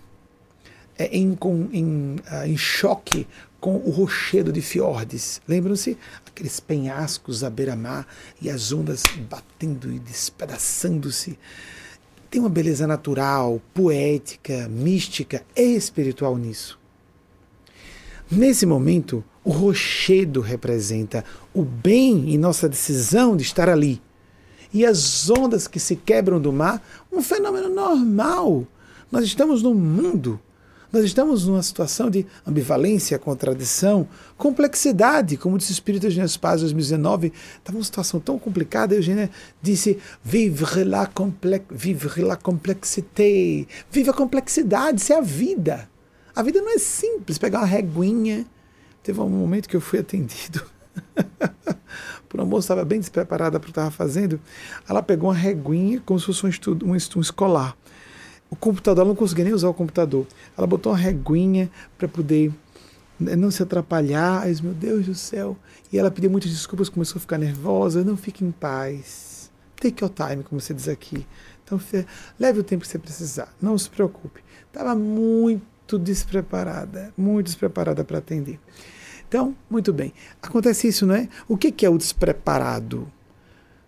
é, 0.97 1.07
em, 1.07 1.37
em, 1.73 2.15
uh, 2.15 2.47
em 2.47 2.55
choque 2.55 3.27
com 3.59 3.75
o 3.75 3.89
rochedo 3.89 4.53
de 4.53 4.61
fiordes. 4.61 5.41
Lembram-se? 5.45 5.97
Aqueles 6.25 6.61
penhascos 6.61 7.43
à 7.43 7.49
beira-mar 7.49 8.07
e 8.41 8.49
as 8.49 8.71
ondas 8.71 9.03
batendo 9.29 9.91
e 9.91 9.99
despedaçando-se. 9.99 11.37
Tem 12.29 12.41
uma 12.41 12.49
beleza 12.49 12.85
natural, 12.85 13.61
poética, 13.73 14.67
mística 14.67 15.43
e 15.55 15.75
espiritual 15.75 16.37
nisso. 16.37 16.79
Nesse 18.29 18.65
momento, 18.65 19.23
o 19.43 19.51
rochedo 19.51 20.41
representa 20.41 21.23
o 21.53 21.63
bem 21.63 22.33
em 22.33 22.37
nossa 22.37 22.67
decisão 22.67 23.37
de 23.37 23.43
estar 23.43 23.69
ali. 23.69 24.01
E 24.73 24.85
as 24.85 25.29
ondas 25.29 25.67
que 25.67 25.79
se 25.79 25.95
quebram 25.95 26.41
do 26.41 26.51
mar, 26.51 26.85
um 27.11 27.21
fenômeno 27.21 27.69
normal. 27.69 28.67
Nós 29.11 29.23
estamos 29.23 29.61
num 29.61 29.75
mundo 29.75 30.39
nós 30.95 31.03
estamos 31.03 31.45
numa 31.45 31.61
situação 31.61 32.09
de 32.09 32.25
ambivalência, 32.47 33.19
contradição, 33.19 34.07
complexidade, 34.37 35.35
como 35.35 35.57
disse 35.57 35.71
o 35.71 35.73
Espírito 35.73 36.07
de 36.07 36.39
Paz 36.39 36.61
2019, 36.61 37.33
estava 37.57 37.77
uma 37.77 37.83
situação 37.83 38.17
tão 38.17 38.39
complicada, 38.39 38.95
a 38.95 38.97
Eugênia 38.97 39.29
disse, 39.61 39.99
vivre 40.23 40.85
la, 40.85 41.11
vivre 41.69 42.21
la 42.21 42.37
complexité, 42.37 43.67
vive 43.91 44.09
a 44.09 44.13
complexidade, 44.13 45.01
isso 45.01 45.11
é 45.11 45.17
a 45.17 45.21
vida. 45.21 45.89
A 46.33 46.41
vida 46.41 46.61
não 46.61 46.73
é 46.73 46.77
simples, 46.77 47.37
pegar 47.37 47.59
uma 47.59 47.67
reguinha. 47.67 48.45
Teve 49.03 49.19
um 49.19 49.27
momento 49.27 49.67
que 49.67 49.75
eu 49.75 49.81
fui 49.81 49.99
atendido 49.99 50.63
por 52.29 52.45
moça 52.45 52.65
estava 52.65 52.85
bem 52.85 52.99
despreparada 52.99 53.59
para 53.59 53.65
o 53.65 53.67
que 53.67 53.71
estava 53.71 53.91
fazendo. 53.91 54.39
Ela 54.87 55.03
pegou 55.03 55.29
uma 55.29 55.35
reguinha, 55.35 56.01
como 56.05 56.19
se 56.19 56.25
fosse 56.25 56.45
um 56.45 56.49
estudo, 56.49 56.85
um 56.87 56.95
estudo 56.95 57.21
escolar 57.21 57.75
o 58.55 58.57
computador, 58.57 59.01
ela 59.01 59.09
não 59.09 59.15
conseguia 59.15 59.43
nem 59.43 59.53
usar 59.53 59.69
o 59.69 59.73
computador. 59.73 60.25
Ela 60.57 60.65
botou 60.65 60.91
uma 60.93 60.97
reguinha 60.97 61.69
para 61.97 62.07
poder 62.07 62.51
né, 63.19 63.35
não 63.35 63.51
se 63.51 63.61
atrapalhar. 63.61 64.43
Aí, 64.43 64.55
meu 64.63 64.73
Deus 64.73 65.05
do 65.05 65.13
céu. 65.13 65.57
E 65.91 65.99
ela 65.99 66.09
pediu 66.09 66.31
muitas 66.31 66.49
desculpas, 66.49 66.89
começou 66.89 67.17
a 67.17 67.19
ficar 67.19 67.37
nervosa. 67.37 68.03
Não 68.03 68.15
fique 68.15 68.43
em 68.43 68.51
paz. 68.51 69.51
Take 69.75 70.03
your 70.03 70.11
time, 70.11 70.43
como 70.43 70.59
você 70.59 70.73
diz 70.73 70.87
aqui. 70.87 71.27
Então, 71.63 71.79
leve 72.39 72.59
o 72.59 72.63
tempo 72.63 72.81
que 72.81 72.87
você 72.87 72.97
precisar. 72.97 73.53
Não 73.61 73.77
se 73.77 73.89
preocupe. 73.89 74.41
Estava 74.67 74.95
muito 74.95 75.99
despreparada, 75.99 77.13
muito 77.17 77.47
despreparada 77.47 78.03
para 78.03 78.19
atender. 78.19 78.59
Então, 79.27 79.55
muito 79.69 79.91
bem. 79.91 80.13
Acontece 80.41 80.87
isso, 80.87 81.05
não 81.05 81.15
é? 81.15 81.27
O 81.47 81.57
que 81.57 81.85
é 81.85 81.89
o 81.89 81.97
despreparado? 81.97 83.11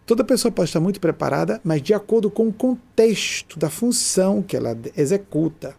Toda 0.07 0.23
pessoa 0.23 0.49
pode 0.49 0.69
estar 0.69 0.79
muito 0.79 1.01
preparada, 1.01 1.59
mas 1.65 1.81
de 1.81 1.93
acordo 1.93 2.31
com 2.31 2.47
o 2.47 2.53
contexto 2.53 3.59
da 3.59 3.69
função 3.69 4.41
que 4.41 4.55
ela 4.55 4.75
executa. 4.95 5.75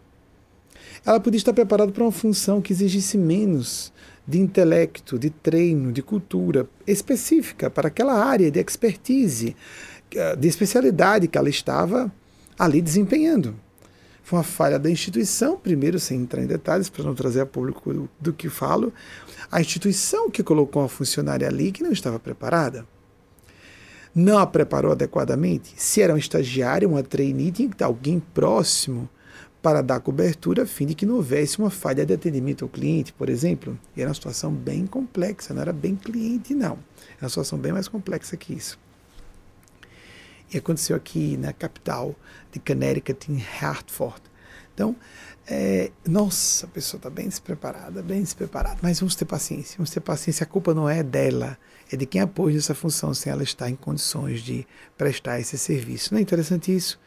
Ela 1.03 1.19
podia 1.19 1.39
estar 1.39 1.51
preparada 1.51 1.91
para 1.91 2.03
uma 2.03 2.11
função 2.11 2.61
que 2.61 2.71
exigisse 2.71 3.17
menos 3.17 3.91
de 4.27 4.37
intelecto, 4.37 5.17
de 5.17 5.31
treino, 5.31 5.91
de 5.91 6.03
cultura 6.03 6.69
específica 6.85 7.71
para 7.71 7.87
aquela 7.87 8.23
área 8.23 8.51
de 8.51 8.59
expertise, 8.59 9.55
de 10.37 10.47
especialidade 10.47 11.27
que 11.27 11.35
ela 11.35 11.49
estava 11.49 12.13
ali 12.57 12.83
desempenhando. 12.83 13.55
Foi 14.21 14.37
uma 14.37 14.43
falha 14.43 14.77
da 14.77 14.91
instituição, 14.91 15.57
primeiro, 15.57 15.99
sem 15.99 16.21
entrar 16.21 16.43
em 16.43 16.45
detalhes, 16.45 16.87
para 16.87 17.03
não 17.03 17.15
trazer 17.15 17.41
a 17.41 17.47
público 17.47 17.91
do, 17.91 18.09
do 18.19 18.31
que 18.31 18.47
falo, 18.47 18.93
a 19.51 19.59
instituição 19.59 20.29
que 20.29 20.43
colocou 20.43 20.83
a 20.83 20.87
funcionária 20.87 21.47
ali 21.47 21.71
que 21.71 21.81
não 21.81 21.91
estava 21.91 22.19
preparada 22.19 22.85
não 24.19 24.37
a 24.37 24.45
preparou 24.45 24.91
adequadamente? 24.91 25.73
Se 25.75 26.01
era 26.01 26.13
um 26.13 26.17
estagiário, 26.17 26.89
uma 26.89 27.03
trainee, 27.03 27.51
tinha 27.51 27.67
que 27.67 27.75
estar 27.75 27.85
alguém 27.85 28.19
próximo 28.19 29.09
para 29.61 29.81
dar 29.81 29.99
cobertura 29.99 30.63
a 30.63 30.65
fim 30.65 30.85
de 30.85 30.95
que 30.95 31.05
não 31.05 31.15
houvesse 31.15 31.59
uma 31.59 31.69
falha 31.69 32.05
de 32.05 32.13
atendimento 32.13 32.63
ao 32.63 32.69
cliente, 32.69 33.11
por 33.11 33.29
exemplo. 33.29 33.77
E 33.95 34.01
era 34.01 34.09
uma 34.09 34.13
situação 34.13 34.51
bem 34.51 34.85
complexa, 34.85 35.53
não 35.53 35.61
era 35.61 35.73
bem 35.73 35.95
cliente, 35.95 36.53
não. 36.53 36.77
Era 37.17 37.23
uma 37.23 37.29
situação 37.29 37.57
bem 37.57 37.71
mais 37.71 37.87
complexa 37.87 38.37
que 38.37 38.53
isso. 38.53 38.79
E 40.51 40.57
aconteceu 40.57 40.95
aqui 40.95 41.37
na 41.37 41.53
capital 41.53 42.15
de 42.51 42.59
Connecticut, 42.59 43.31
em 43.31 43.43
Hartford. 43.61 44.21
Então, 44.73 44.95
é, 45.45 45.91
nossa, 46.07 46.65
a 46.65 46.69
pessoa 46.69 46.97
está 46.97 47.09
bem 47.09 47.27
despreparada, 47.27 48.01
bem 48.01 48.21
despreparada. 48.21 48.79
Mas 48.81 48.99
vamos 48.99 49.13
ter 49.13 49.25
paciência, 49.25 49.75
vamos 49.77 49.91
ter 49.91 49.99
paciência. 49.99 50.43
A 50.43 50.47
culpa 50.47 50.73
não 50.73 50.89
é 50.89 51.03
dela, 51.03 51.57
é 51.91 51.95
de 51.95 52.05
quem 52.05 52.21
apoia 52.21 52.57
essa 52.57 52.75
função 52.75 53.13
sem 53.13 53.31
ela 53.31 53.43
estar 53.43 53.69
em 53.69 53.75
condições 53.75 54.41
de 54.41 54.65
prestar 54.97 55.39
esse 55.39 55.57
serviço. 55.57 56.13
Não 56.13 56.19
é 56.19 56.21
interessante 56.21 56.75
isso? 56.75 56.99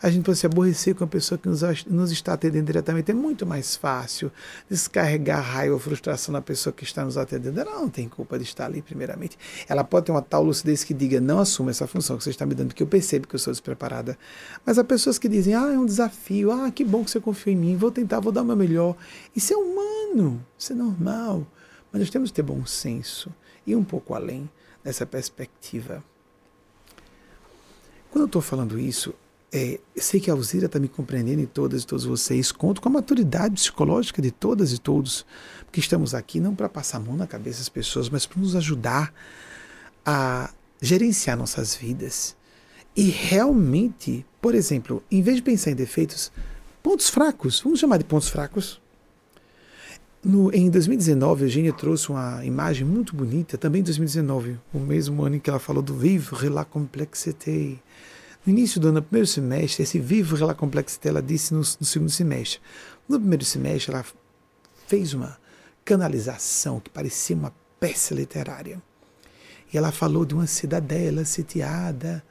A 0.00 0.10
gente 0.10 0.24
pode 0.24 0.38
se 0.38 0.46
aborrecer 0.46 0.94
com 0.94 1.02
a 1.02 1.08
pessoa 1.08 1.36
que 1.36 1.48
nos, 1.48 1.60
nos 1.86 2.12
está 2.12 2.34
atendendo 2.34 2.66
diretamente. 2.66 3.10
É 3.10 3.14
muito 3.14 3.44
mais 3.44 3.74
fácil 3.74 4.30
descarregar 4.70 5.42
raiva 5.42 5.74
ou 5.74 5.80
frustração 5.80 6.32
na 6.32 6.40
pessoa 6.40 6.72
que 6.72 6.84
está 6.84 7.04
nos 7.04 7.18
atendendo. 7.18 7.60
Ela 7.60 7.72
não 7.72 7.88
tem 7.88 8.08
culpa 8.08 8.38
de 8.38 8.44
estar 8.44 8.66
ali, 8.66 8.80
primeiramente. 8.80 9.36
Ela 9.68 9.82
pode 9.82 10.06
ter 10.06 10.12
uma 10.12 10.22
tal 10.22 10.44
lucidez 10.44 10.84
que 10.84 10.94
diga: 10.94 11.20
não 11.20 11.40
assuma 11.40 11.72
essa 11.72 11.84
função 11.88 12.16
que 12.16 12.22
você 12.22 12.30
está 12.30 12.46
me 12.46 12.54
dando, 12.54 12.68
porque 12.68 12.82
eu 12.82 12.86
percebo 12.86 13.26
que 13.26 13.34
eu 13.34 13.40
sou 13.40 13.52
despreparada. 13.52 14.16
Mas 14.64 14.78
há 14.78 14.84
pessoas 14.84 15.18
que 15.18 15.28
dizem: 15.28 15.54
ah, 15.54 15.72
é 15.72 15.78
um 15.78 15.86
desafio, 15.86 16.52
ah, 16.52 16.70
que 16.70 16.84
bom 16.84 17.02
que 17.02 17.10
você 17.10 17.18
confia 17.18 17.52
em 17.52 17.56
mim, 17.56 17.76
vou 17.76 17.90
tentar, 17.90 18.20
vou 18.20 18.30
dar 18.30 18.42
o 18.42 18.44
meu 18.44 18.56
melhor. 18.56 18.94
Isso 19.34 19.52
é 19.52 19.56
humano, 19.56 20.46
isso 20.56 20.72
é 20.72 20.76
normal. 20.76 21.44
Mas 21.90 22.02
nós 22.02 22.10
temos 22.10 22.30
que 22.30 22.36
ter 22.36 22.42
bom 22.42 22.64
senso 22.64 23.32
e 23.70 23.76
um 23.76 23.84
pouco 23.84 24.14
além 24.14 24.48
dessa 24.82 25.04
perspectiva. 25.04 26.02
Quando 28.10 28.22
eu 28.22 28.26
estou 28.26 28.40
falando 28.40 28.78
isso, 28.78 29.14
é, 29.52 29.78
sei 29.96 30.20
que 30.20 30.30
a 30.30 30.34
Alzira 30.34 30.66
está 30.66 30.78
me 30.78 30.88
compreendendo 30.88 31.42
e 31.42 31.46
todas 31.46 31.82
e 31.82 31.86
todos 31.86 32.04
vocês. 32.04 32.50
Conto 32.50 32.80
com 32.80 32.88
a 32.88 32.92
maturidade 32.92 33.54
psicológica 33.54 34.20
de 34.22 34.30
todas 34.30 34.72
e 34.72 34.78
todos, 34.78 35.26
porque 35.64 35.80
estamos 35.80 36.14
aqui 36.14 36.40
não 36.40 36.54
para 36.54 36.68
passar 36.68 36.98
a 36.98 37.00
mão 37.00 37.16
na 37.16 37.26
cabeça 37.26 37.58
das 37.58 37.68
pessoas, 37.68 38.08
mas 38.08 38.26
para 38.26 38.40
nos 38.40 38.56
ajudar 38.56 39.12
a 40.04 40.50
gerenciar 40.80 41.36
nossas 41.36 41.74
vidas. 41.74 42.36
E 42.96 43.10
realmente, 43.10 44.24
por 44.40 44.54
exemplo, 44.54 45.02
em 45.10 45.22
vez 45.22 45.36
de 45.36 45.42
pensar 45.42 45.70
em 45.70 45.74
defeitos, 45.74 46.32
pontos 46.82 47.08
fracos, 47.08 47.60
vamos 47.60 47.78
chamar 47.78 47.98
de 47.98 48.04
pontos 48.04 48.28
fracos. 48.28 48.80
No, 50.24 50.52
em 50.52 50.68
2019, 50.68 51.42
a 51.42 51.46
Eugênia 51.46 51.72
trouxe 51.72 52.10
uma 52.10 52.44
imagem 52.44 52.86
muito 52.86 53.14
bonita, 53.14 53.56
também 53.56 53.80
em 53.80 53.84
2019, 53.84 54.58
o 54.74 54.78
mesmo 54.78 55.24
ano 55.24 55.36
em 55.36 55.38
que 55.38 55.48
ela 55.48 55.60
falou 55.60 55.82
do 55.82 55.94
Vivre 55.94 56.48
la 56.48 56.64
complexité 56.64 57.78
no 58.48 58.52
início 58.52 58.80
do 58.80 58.88
ano, 58.88 58.94
no 58.94 59.02
primeiro 59.02 59.26
semestre, 59.26 59.82
esse 59.82 59.98
Vivre 59.98 60.42
la 60.42 60.54
complexité, 60.54 61.10
ela 61.10 61.20
disse 61.20 61.52
no, 61.52 61.60
no 61.60 61.84
segundo 61.84 62.10
semestre. 62.10 62.60
No 63.06 63.18
primeiro 63.20 63.44
semestre, 63.44 63.92
ela 63.92 64.02
fez 64.86 65.12
uma 65.12 65.36
canalização 65.84 66.80
que 66.80 66.88
parecia 66.88 67.36
uma 67.36 67.52
peça 67.78 68.14
literária. 68.14 68.80
E 69.70 69.76
ela 69.76 69.92
falou 69.92 70.24
de 70.24 70.32
uma 70.32 70.46
cidadela 70.46 71.26
sitiada. 71.26 72.24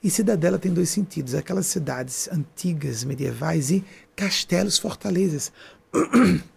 E 0.00 0.08
cidadela 0.10 0.60
tem 0.60 0.72
dois 0.72 0.90
sentidos: 0.90 1.34
aquelas 1.34 1.66
cidades 1.66 2.28
antigas, 2.30 3.02
medievais 3.02 3.72
e 3.72 3.84
castelos, 4.14 4.78
fortalezas. 4.78 5.52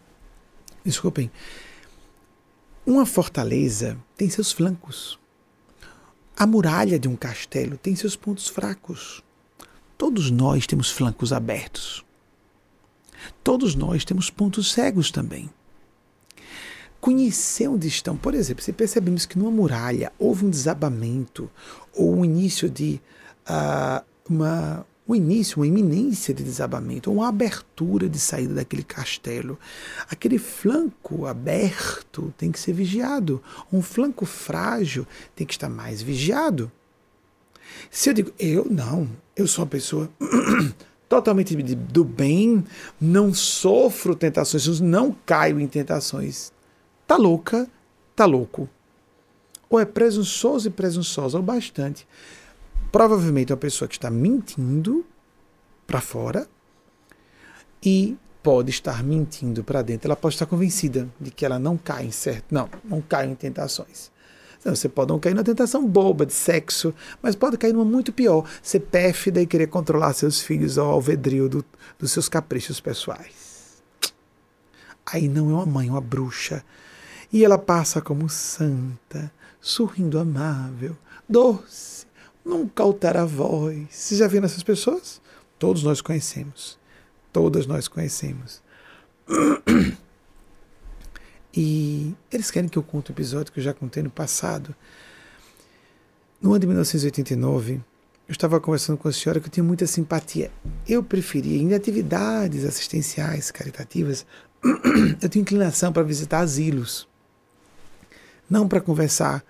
Desculpem. 0.88 1.29
Uma 2.85 3.05
fortaleza 3.05 3.97
tem 4.15 4.29
seus 4.29 4.53
flancos. 4.53 5.19
A 6.33 6.47
muralha 6.47 6.97
de 6.97 7.09
um 7.09 7.15
castelo 7.17 7.77
tem 7.77 7.93
seus 7.93 8.15
pontos 8.15 8.47
fracos. 8.47 9.21
Todos 9.97 10.31
nós 10.31 10.65
temos 10.65 10.89
flancos 10.89 11.33
abertos. 11.33 12.05
Todos 13.43 13.75
nós 13.75 14.05
temos 14.05 14.29
pontos 14.29 14.71
cegos 14.71 15.11
também. 15.11 15.49
Conhecer 17.01 17.67
onde 17.67 17.89
estão, 17.89 18.15
por 18.15 18.33
exemplo, 18.33 18.63
se 18.63 18.71
percebemos 18.71 19.25
que 19.25 19.38
numa 19.38 19.51
muralha 19.51 20.13
houve 20.17 20.45
um 20.45 20.49
desabamento 20.49 21.51
ou 21.93 22.15
um 22.15 22.23
início 22.23 22.69
de 22.69 23.01
uh, 23.45 24.05
uma 24.29 24.85
um 25.07 25.15
início, 25.15 25.59
uma 25.59 25.67
iminência 25.67 26.33
de 26.33 26.43
desabamento, 26.43 27.11
uma 27.11 27.29
abertura 27.29 28.09
de 28.09 28.19
saída 28.19 28.55
daquele 28.55 28.83
castelo. 28.83 29.57
Aquele 30.09 30.37
flanco 30.37 31.25
aberto 31.25 32.33
tem 32.37 32.51
que 32.51 32.59
ser 32.59 32.73
vigiado. 32.73 33.41
Um 33.71 33.81
flanco 33.81 34.25
frágil 34.25 35.07
tem 35.35 35.47
que 35.47 35.53
estar 35.53 35.69
mais 35.69 36.01
vigiado. 36.01 36.69
Se 37.89 38.09
eu 38.09 38.13
digo, 38.13 38.33
eu 38.37 38.67
não, 38.69 39.07
eu 39.35 39.47
sou 39.47 39.63
uma 39.63 39.69
pessoa 39.69 40.09
totalmente 41.07 41.55
do 41.55 42.03
bem, 42.03 42.63
não 42.99 43.33
sofro 43.33 44.15
tentações, 44.15 44.81
não 44.81 45.15
caio 45.25 45.59
em 45.59 45.67
tentações. 45.67 46.51
Tá 47.05 47.15
louca, 47.15 47.69
tá 48.13 48.25
louco. 48.25 48.69
Ou 49.69 49.79
é 49.79 49.85
presunçoso 49.85 50.67
e 50.67 50.71
presunçosa, 50.71 51.37
ou 51.37 51.43
bastante 51.43 52.05
provavelmente 52.97 53.51
é 53.51 53.53
uma 53.53 53.59
pessoa 53.59 53.87
que 53.87 53.95
está 53.95 54.09
mentindo 54.09 55.05
para 55.85 56.01
fora 56.01 56.47
e 57.83 58.17
pode 58.41 58.71
estar 58.71 59.03
mentindo 59.03 59.63
para 59.63 59.83
dentro. 59.83 60.07
Ela 60.07 60.15
pode 60.15 60.33
estar 60.33 60.47
convencida 60.47 61.07
de 61.21 61.29
que 61.29 61.45
ela 61.45 61.59
não 61.59 61.77
cai 61.77 62.07
em 62.07 62.11
certo, 62.11 62.45
não, 62.49 62.67
não 62.83 62.99
cai 62.99 63.27
em 63.27 63.35
tentações. 63.35 64.09
Você 64.65 64.89
pode 64.89 65.11
não 65.11 65.19
cair 65.19 65.35
na 65.35 65.43
tentação 65.43 65.87
boba 65.87 66.25
de 66.25 66.33
sexo, 66.33 66.91
mas 67.21 67.35
pode 67.35 67.55
cair 67.55 67.71
numa 67.71 67.85
muito 67.85 68.11
pior, 68.11 68.49
ser 68.63 68.79
pérfida 68.79 69.39
e 69.39 69.45
querer 69.45 69.67
controlar 69.67 70.13
seus 70.13 70.41
filhos 70.41 70.79
ao 70.79 70.89
alvedrio 70.89 71.47
do, 71.47 71.63
dos 71.99 72.11
seus 72.11 72.27
caprichos 72.27 72.79
pessoais. 72.79 73.83
Aí 75.05 75.27
não 75.27 75.51
é 75.51 75.53
uma 75.53 75.67
mãe, 75.67 75.87
é 75.87 75.91
uma 75.91 76.01
bruxa. 76.01 76.65
E 77.31 77.45
ela 77.45 77.59
passa 77.59 78.01
como 78.01 78.27
santa, 78.27 79.31
sorrindo 79.61 80.17
amável, 80.17 80.97
doce 81.29 81.96
nunca 82.47 82.83
a 82.83 83.25
voz. 83.25 83.87
Você 83.89 84.15
já 84.15 84.27
viu 84.27 84.43
essas 84.43 84.63
pessoas? 84.63 85.21
Todos 85.59 85.83
nós 85.83 86.01
conhecemos. 86.01 86.79
Todas 87.33 87.67
nós 87.67 87.87
conhecemos. 87.87 88.61
E 91.53 92.13
eles 92.31 92.51
querem 92.51 92.69
que 92.69 92.77
eu 92.77 92.83
conte 92.83 93.11
um 93.11 93.15
episódio 93.15 93.51
que 93.51 93.59
eu 93.59 93.63
já 93.63 93.73
contei 93.73 94.03
no 94.03 94.11
passado. 94.11 94.75
No 96.39 96.51
ano 96.51 96.59
de 96.59 96.67
1989, 96.67 97.81
eu 98.27 98.31
estava 98.31 98.59
conversando 98.59 98.97
com 98.97 99.07
a 99.07 99.11
senhora 99.11 99.39
que 99.39 99.47
eu 99.47 99.51
tinha 99.51 99.63
muita 99.63 99.87
simpatia. 99.87 100.51
Eu 100.87 101.01
preferia, 101.01 101.59
em 101.59 101.73
atividades 101.73 102.63
assistenciais, 102.63 103.49
caritativas, 103.49 104.25
eu 105.19 105.27
tinha 105.29 105.41
inclinação 105.41 105.91
para 105.91 106.03
visitar 106.03 106.39
asilos. 106.39 107.07
Não 108.49 108.67
para 108.67 108.79
conversar 108.79 109.43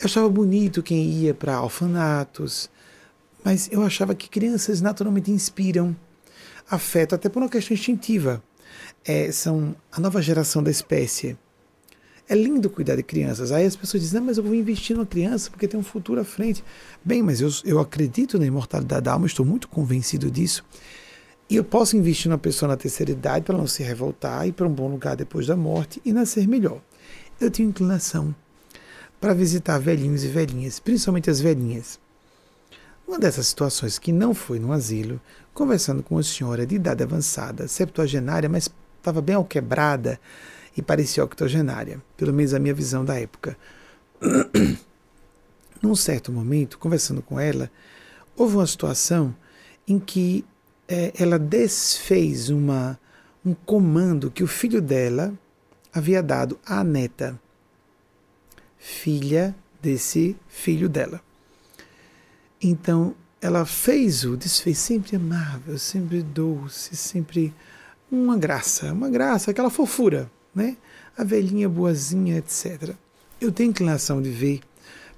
eu 0.00 0.04
achava 0.04 0.28
bonito 0.28 0.80
quem 0.80 1.10
ia 1.10 1.34
para 1.34 1.60
orfanatos, 1.60 2.70
mas 3.44 3.68
eu 3.72 3.82
achava 3.82 4.14
que 4.14 4.28
crianças 4.28 4.80
naturalmente 4.80 5.30
inspiram 5.30 5.96
afeto, 6.70 7.16
até 7.16 7.28
por 7.28 7.42
uma 7.42 7.48
questão 7.48 7.74
instintiva. 7.74 8.42
É, 9.04 9.32
são 9.32 9.74
a 9.90 9.98
nova 9.98 10.22
geração 10.22 10.62
da 10.62 10.70
espécie. 10.70 11.36
É 12.28 12.34
lindo 12.36 12.70
cuidar 12.70 12.94
de 12.94 13.02
crianças. 13.02 13.50
Aí 13.50 13.64
as 13.64 13.74
pessoas 13.74 14.02
dizem, 14.02 14.20
mas 14.20 14.36
eu 14.36 14.44
vou 14.44 14.54
investir 14.54 14.94
numa 14.94 15.06
criança 15.06 15.50
porque 15.50 15.66
tem 15.66 15.80
um 15.80 15.82
futuro 15.82 16.20
à 16.20 16.24
frente. 16.24 16.62
Bem, 17.04 17.20
mas 17.20 17.40
eu, 17.40 17.48
eu 17.64 17.80
acredito 17.80 18.38
na 18.38 18.46
imortalidade 18.46 19.02
da 19.02 19.14
alma, 19.14 19.26
estou 19.26 19.44
muito 19.44 19.66
convencido 19.66 20.30
disso. 20.30 20.64
E 21.50 21.56
eu 21.56 21.64
posso 21.64 21.96
investir 21.96 22.28
numa 22.28 22.38
pessoa 22.38 22.68
na 22.68 22.76
terceira 22.76 23.10
idade 23.10 23.44
para 23.44 23.56
não 23.56 23.66
se 23.66 23.82
revoltar, 23.82 24.46
ir 24.46 24.52
para 24.52 24.68
um 24.68 24.72
bom 24.72 24.88
lugar 24.88 25.16
depois 25.16 25.46
da 25.46 25.56
morte 25.56 26.00
e 26.04 26.12
nascer 26.12 26.46
melhor. 26.46 26.80
Eu 27.40 27.50
tenho 27.50 27.70
inclinação 27.70 28.34
para 29.20 29.34
visitar 29.34 29.78
velhinhos 29.78 30.24
e 30.24 30.28
velhinhas, 30.28 30.78
principalmente 30.78 31.30
as 31.30 31.40
velhinhas. 31.40 31.98
Uma 33.06 33.18
dessas 33.18 33.46
situações 33.46 33.98
que 33.98 34.12
não 34.12 34.34
foi 34.34 34.58
no 34.58 34.72
asilo, 34.72 35.20
conversando 35.54 36.02
com 36.02 36.16
uma 36.16 36.22
senhora 36.22 36.66
de 36.66 36.76
idade 36.76 37.02
avançada, 37.02 37.66
septuagenária, 37.66 38.48
mas 38.48 38.68
estava 38.98 39.20
bem 39.20 39.34
alquebrada 39.34 40.20
e 40.76 40.82
parecia 40.82 41.24
octogenária, 41.24 42.00
pelo 42.16 42.32
menos 42.32 42.54
a 42.54 42.58
minha 42.58 42.74
visão 42.74 43.04
da 43.04 43.18
época. 43.18 43.56
Num 45.82 45.94
certo 45.94 46.30
momento, 46.30 46.78
conversando 46.78 47.22
com 47.22 47.40
ela, 47.40 47.70
houve 48.36 48.56
uma 48.56 48.66
situação 48.66 49.34
em 49.86 49.98
que 49.98 50.44
é, 50.86 51.12
ela 51.18 51.38
desfez 51.38 52.50
uma, 52.50 52.98
um 53.44 53.54
comando 53.54 54.30
que 54.30 54.44
o 54.44 54.46
filho 54.46 54.82
dela 54.82 55.32
havia 55.92 56.22
dado 56.22 56.58
à 56.64 56.84
neta 56.84 57.40
filha 58.78 59.54
desse 59.80 60.36
filho 60.48 60.88
dela. 60.88 61.20
Então, 62.60 63.14
ela 63.40 63.64
fez 63.64 64.24
o 64.24 64.36
desfez 64.36 64.78
sempre 64.78 65.16
amável, 65.16 65.78
sempre 65.78 66.22
doce, 66.22 66.96
sempre 66.96 67.54
uma 68.10 68.36
graça, 68.36 68.92
uma 68.92 69.08
graça, 69.08 69.50
aquela 69.50 69.70
fofura, 69.70 70.30
né? 70.54 70.76
A 71.16 71.24
velhinha 71.24 71.68
boazinha, 71.68 72.38
etc. 72.38 72.94
Eu 73.40 73.52
tenho 73.52 73.70
inclinação 73.70 74.20
de 74.20 74.30
ver 74.30 74.60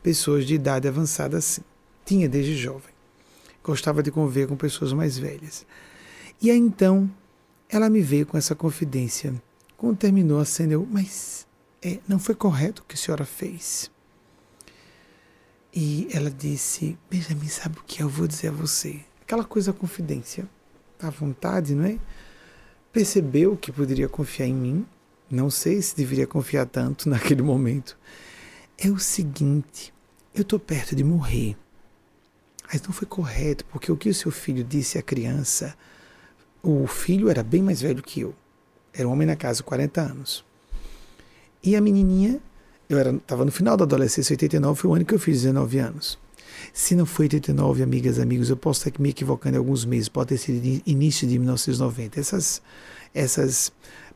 pessoas 0.03 0.47
de 0.47 0.55
idade 0.55 0.89
avançada 0.89 1.39
assim. 1.39 1.63
Tinha 2.05 2.29
desde 2.29 2.57
jovem. 2.57 2.93
Gostava 3.63 4.03
de 4.03 4.11
conviver 4.11 4.49
com 4.49 4.57
pessoas 4.57 4.93
mais 4.93 5.17
velhas. 5.17 5.65
E 6.43 6.51
aí 6.51 6.59
então, 6.59 7.11
ela 7.69 7.89
me 7.89 8.01
veio 8.01 8.27
com 8.27 8.37
essa 8.37 8.55
confidência. 8.55 9.35
Quando 9.77 9.97
terminou 9.97 10.41
a 10.41 10.45
cena, 10.45 10.75
eu, 10.75 10.87
mas 10.91 11.47
é, 11.83 11.99
não 12.07 12.19
foi 12.19 12.35
correto 12.35 12.83
o 12.83 12.85
que 12.85 12.95
a 12.95 12.99
senhora 12.99 13.25
fez. 13.25 13.91
E 15.73 16.09
ela 16.13 16.31
disse: 16.31 16.99
Benjamin, 17.11 17.49
sabe 17.49 17.79
o 17.79 17.85
que 17.85 18.03
eu 18.03 18.09
vou 18.09 18.27
dizer 18.27 18.49
a 18.49 18.53
você? 18.53 19.01
Aquela 19.23 19.45
coisa, 19.45 19.73
confidência, 19.73 20.49
à 20.99 21.11
vontade, 21.11 21.75
não 21.75 21.85
é? 21.85 21.99
Percebeu 22.93 23.57
que 23.57 23.71
poderia 23.71 24.09
confiar 24.09 24.47
em 24.47 24.55
mim, 24.55 24.87
não 25.31 25.49
sei 25.49 25.81
se 25.81 25.97
deveria 25.97 26.27
confiar 26.27 26.67
tanto 26.67 27.09
naquele 27.11 27.43
momento. 27.43 27.97
É 28.77 28.89
o 28.89 28.99
seguinte: 28.99 29.95
eu 30.35 30.43
estou 30.43 30.59
perto 30.59 30.95
de 30.95 31.05
morrer. 31.05 31.57
Mas 32.73 32.83
não 32.83 32.93
foi 32.93 33.07
correto, 33.07 33.65
porque 33.65 33.91
o 33.91 33.97
que 33.97 34.09
o 34.09 34.15
seu 34.15 34.31
filho 34.31 34.63
disse 34.63 34.97
à 34.97 35.03
criança, 35.03 35.77
o 36.63 36.87
filho 36.87 37.29
era 37.29 37.43
bem 37.43 37.63
mais 37.63 37.81
velho 37.81 38.03
que 38.03 38.21
eu. 38.21 38.35
Era 38.93 39.09
um 39.09 39.13
homem 39.13 39.27
na 39.27 39.35
casa, 39.35 39.63
40 39.63 40.01
anos. 40.01 40.45
E 41.63 41.77
a 41.77 41.81
menininha, 41.81 42.41
eu 42.89 42.99
estava 43.17 43.45
no 43.45 43.53
final 43.53 43.77
da 43.77 43.85
adolescência, 43.85 44.33
89 44.33 44.81
foi 44.81 44.91
o 44.91 44.95
ano 44.95 45.05
que 45.05 45.15
eu 45.15 45.19
fiz 45.19 45.43
19 45.43 45.79
anos. 45.79 46.19
Se 46.73 46.95
não 46.95 47.07
foi 47.07 47.27
89, 47.27 47.83
amigas 47.83 48.19
amigos, 48.19 48.51
eu 48.51 48.57
posso 48.57 48.87
estar 48.87 49.01
me 49.01 49.11
equivocando 49.11 49.57
em 49.57 49.59
alguns 49.59 49.85
meses, 49.85 50.09
pode 50.09 50.31
ter 50.31 50.39
sido 50.39 50.83
início 50.87 51.27
de 51.29 51.39
1990. 51.39 52.19
Essas, 52.19 52.63
essas 53.15 53.73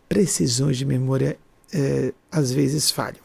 precisões 0.09 0.76
de 0.76 0.84
memória 0.84 1.38
é, 1.72 2.12
às 2.30 2.51
vezes 2.51 2.90
falham. 2.90 3.22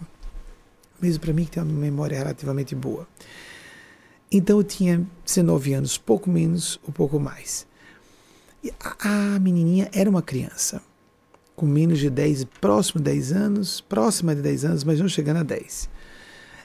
Mesmo 1.01 1.21
para 1.21 1.33
mim 1.33 1.45
que 1.45 1.51
tem 1.51 1.63
uma 1.63 1.71
memória 1.71 2.17
relativamente 2.17 2.75
boa. 2.75 3.07
Então 4.31 4.57
eu 4.57 4.63
tinha 4.63 5.05
19 5.25 5.73
anos, 5.73 5.97
pouco 5.97 6.29
menos 6.29 6.79
ou 6.85 6.91
pouco 6.91 7.19
mais. 7.19 7.65
E 8.63 8.71
a, 8.79 9.35
a 9.35 9.39
menininha 9.39 9.89
era 9.93 10.09
uma 10.09 10.21
criança 10.21 10.81
com 11.59 11.65
menos 11.65 11.99
de 11.99 12.09
10, 12.09 12.45
próximo 12.61 13.01
de 13.01 13.11
10 13.11 13.33
anos, 13.33 13.81
próxima 13.81 14.33
de 14.33 14.41
10 14.41 14.63
anos, 14.63 14.83
mas 14.85 14.97
não 14.97 15.09
chegando 15.09 15.37
a 15.37 15.43
10. 15.43 15.89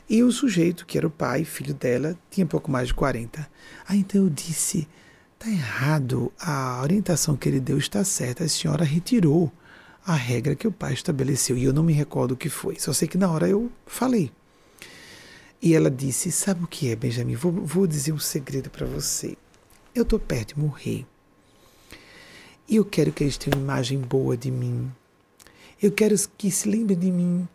E 0.09 0.23
o 0.23 0.31
sujeito, 0.31 0.87
que 0.87 0.97
era 0.97 1.05
o 1.05 1.11
pai, 1.11 1.45
filho 1.45 1.75
dela, 1.75 2.17
tinha 2.31 2.47
pouco 2.47 2.71
mais 2.71 2.89
de 2.89 2.95
40. 2.95 3.45
Aí 3.89 3.99
então 3.99 4.23
eu 4.23 4.31
disse: 4.31 4.87
tá 5.37 5.51
errado, 5.51 6.33
a 6.39 6.81
orientação 6.81 7.37
que 7.37 7.49
ele 7.49 7.59
deu 7.59 7.77
está 7.77 8.05
certa, 8.05 8.45
a 8.45 8.49
senhora 8.49 8.85
retirou 8.85 9.53
a 10.07 10.15
regra 10.15 10.55
que 10.55 10.69
o 10.69 10.73
pai 10.73 10.93
estabeleceu. 10.93 11.59
E 11.59 11.65
eu 11.65 11.73
não 11.73 11.83
me 11.83 11.93
recordo 11.93 12.33
o 12.33 12.37
que 12.37 12.49
foi, 12.49 12.79
só 12.79 12.93
sei 12.93 13.09
que 13.09 13.19
na 13.19 13.29
hora 13.29 13.49
eu 13.49 13.73
falei. 13.87 14.31
E 15.61 15.75
ela 15.75 15.91
disse: 15.91 16.31
Sabe 16.31 16.63
o 16.63 16.69
que 16.69 16.89
é, 16.89 16.95
Benjamin? 16.95 17.35
Vou, 17.35 17.51
vou 17.51 17.85
dizer 17.89 18.13
um 18.13 18.19
segredo 18.21 18.71
para 18.71 18.87
você. 18.87 19.37
Eu 19.93 20.05
estou 20.05 20.21
perto 20.21 20.55
de 20.55 20.61
morrer. 20.61 21.05
Eu 22.69 22.85
quero 22.85 23.13
que 23.13 23.25
eles 23.25 23.37
tenham 23.37 23.59
uma 23.59 23.65
imagem 23.65 23.99
boa 23.99 24.37
de 24.37 24.51
mim. 24.51 24.91
Eu 25.83 25.93
quero 25.93 26.15
que 26.39 26.51
se 26.51 26.69
lembrem 26.69 26.99
de 26.99 27.11
mim, 27.11 27.47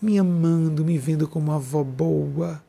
me 0.00 0.18
amando, 0.18 0.84
me 0.84 0.96
vendo 0.96 1.28
como 1.28 1.50
uma 1.50 1.56
avó 1.56 1.84
boa. 1.84 2.64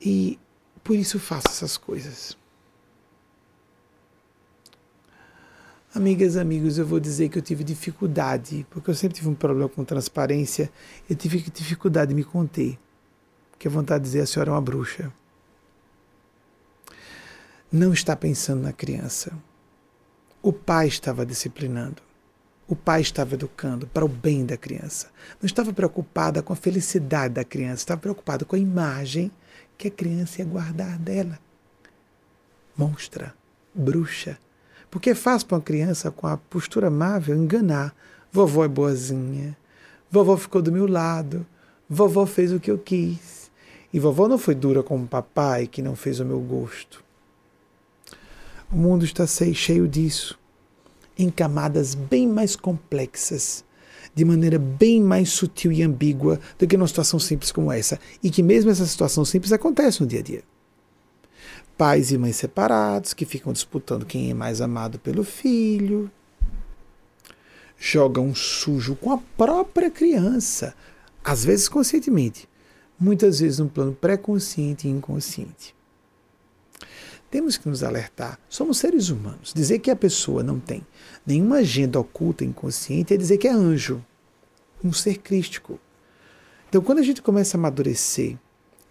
E 0.00 0.38
por 0.84 0.94
isso 0.94 1.18
faço 1.18 1.48
essas 1.48 1.76
coisas. 1.76 2.36
Amigas, 5.92 6.36
amigos, 6.36 6.76
eu 6.76 6.86
vou 6.86 7.00
dizer 7.00 7.30
que 7.30 7.38
eu 7.38 7.42
tive 7.42 7.64
dificuldade, 7.64 8.66
porque 8.68 8.90
eu 8.90 8.94
sempre 8.94 9.16
tive 9.16 9.30
um 9.30 9.34
problema 9.34 9.66
com 9.66 9.82
transparência, 9.82 10.70
eu 11.08 11.16
tive 11.16 11.40
dificuldade 11.50 12.10
de 12.10 12.14
me 12.14 12.22
conter. 12.22 12.78
porque 13.50 13.66
a 13.66 13.70
vontade 13.70 14.04
de 14.04 14.10
dizer 14.10 14.20
a 14.20 14.26
senhora 14.26 14.50
é 14.50 14.52
uma 14.52 14.60
bruxa. 14.60 15.10
Não 17.72 17.94
está 17.94 18.14
pensando 18.14 18.60
na 18.62 18.74
criança. 18.74 19.32
O 20.46 20.52
pai 20.52 20.86
estava 20.86 21.26
disciplinando. 21.26 22.00
O 22.68 22.76
pai 22.76 23.00
estava 23.00 23.34
educando 23.34 23.84
para 23.88 24.04
o 24.04 24.08
bem 24.08 24.46
da 24.46 24.56
criança. 24.56 25.08
Não 25.42 25.46
estava 25.46 25.72
preocupada 25.72 26.40
com 26.40 26.52
a 26.52 26.56
felicidade 26.56 27.34
da 27.34 27.42
criança, 27.42 27.82
estava 27.82 28.00
preocupada 28.00 28.44
com 28.44 28.54
a 28.54 28.58
imagem 28.60 29.32
que 29.76 29.88
a 29.88 29.90
criança 29.90 30.40
ia 30.40 30.44
guardar 30.46 31.00
dela. 31.00 31.40
Monstra, 32.76 33.34
bruxa. 33.74 34.38
Porque 34.88 35.10
é 35.10 35.14
fácil 35.16 35.48
para 35.48 35.56
uma 35.56 35.64
criança 35.64 36.12
com 36.12 36.28
a 36.28 36.36
postura 36.36 36.86
amável 36.86 37.34
enganar. 37.34 37.92
Vovó 38.30 38.64
é 38.64 38.68
boazinha. 38.68 39.58
Vovó 40.08 40.36
ficou 40.36 40.62
do 40.62 40.70
meu 40.70 40.86
lado. 40.86 41.44
Vovó 41.90 42.24
fez 42.24 42.52
o 42.52 42.60
que 42.60 42.70
eu 42.70 42.78
quis. 42.78 43.50
E 43.92 43.98
vovó 43.98 44.28
não 44.28 44.38
foi 44.38 44.54
dura 44.54 44.80
como 44.80 45.08
papai, 45.08 45.66
que 45.66 45.82
não 45.82 45.96
fez 45.96 46.20
o 46.20 46.24
meu 46.24 46.38
gosto. 46.38 47.04
O 48.70 48.76
mundo 48.76 49.04
está 49.04 49.24
cheio 49.26 49.86
disso, 49.86 50.36
em 51.16 51.30
camadas 51.30 51.94
bem 51.94 52.26
mais 52.26 52.56
complexas, 52.56 53.64
de 54.12 54.24
maneira 54.24 54.58
bem 54.58 55.00
mais 55.00 55.30
sutil 55.30 55.70
e 55.70 55.84
ambígua 55.84 56.40
do 56.58 56.66
que 56.66 56.76
numa 56.76 56.88
situação 56.88 57.20
simples 57.20 57.52
como 57.52 57.70
essa, 57.70 58.00
e 58.20 58.28
que 58.28 58.42
mesmo 58.42 58.70
essa 58.70 58.84
situação 58.84 59.24
simples 59.24 59.52
acontece 59.52 60.00
no 60.00 60.06
dia 60.06 60.18
a 60.18 60.22
dia. 60.22 60.42
Pais 61.78 62.10
e 62.10 62.18
mães 62.18 62.36
separados 62.36 63.14
que 63.14 63.24
ficam 63.24 63.52
disputando 63.52 64.04
quem 64.04 64.30
é 64.32 64.34
mais 64.34 64.60
amado 64.60 64.98
pelo 64.98 65.22
filho, 65.22 66.10
jogam 67.78 68.34
sujo 68.34 68.96
com 68.96 69.12
a 69.12 69.18
própria 69.36 69.92
criança, 69.92 70.74
às 71.22 71.44
vezes 71.44 71.68
conscientemente, 71.68 72.48
muitas 72.98 73.38
vezes 73.38 73.60
no 73.60 73.68
plano 73.68 73.92
pré-consciente 73.92 74.88
e 74.88 74.90
inconsciente. 74.90 75.75
Temos 77.30 77.56
que 77.56 77.68
nos 77.68 77.82
alertar. 77.82 78.38
Somos 78.48 78.78
seres 78.78 79.08
humanos. 79.08 79.52
Dizer 79.54 79.78
que 79.80 79.90
a 79.90 79.96
pessoa 79.96 80.42
não 80.42 80.60
tem 80.60 80.86
nenhuma 81.26 81.56
agenda 81.56 81.98
oculta 81.98 82.44
inconsciente 82.44 83.12
é 83.12 83.16
dizer 83.16 83.38
que 83.38 83.48
é 83.48 83.52
anjo, 83.52 84.04
um 84.82 84.92
ser 84.92 85.18
crístico. 85.18 85.80
Então, 86.68 86.80
quando 86.80 86.98
a 86.98 87.02
gente 87.02 87.22
começa 87.22 87.56
a 87.56 87.58
amadurecer, 87.58 88.36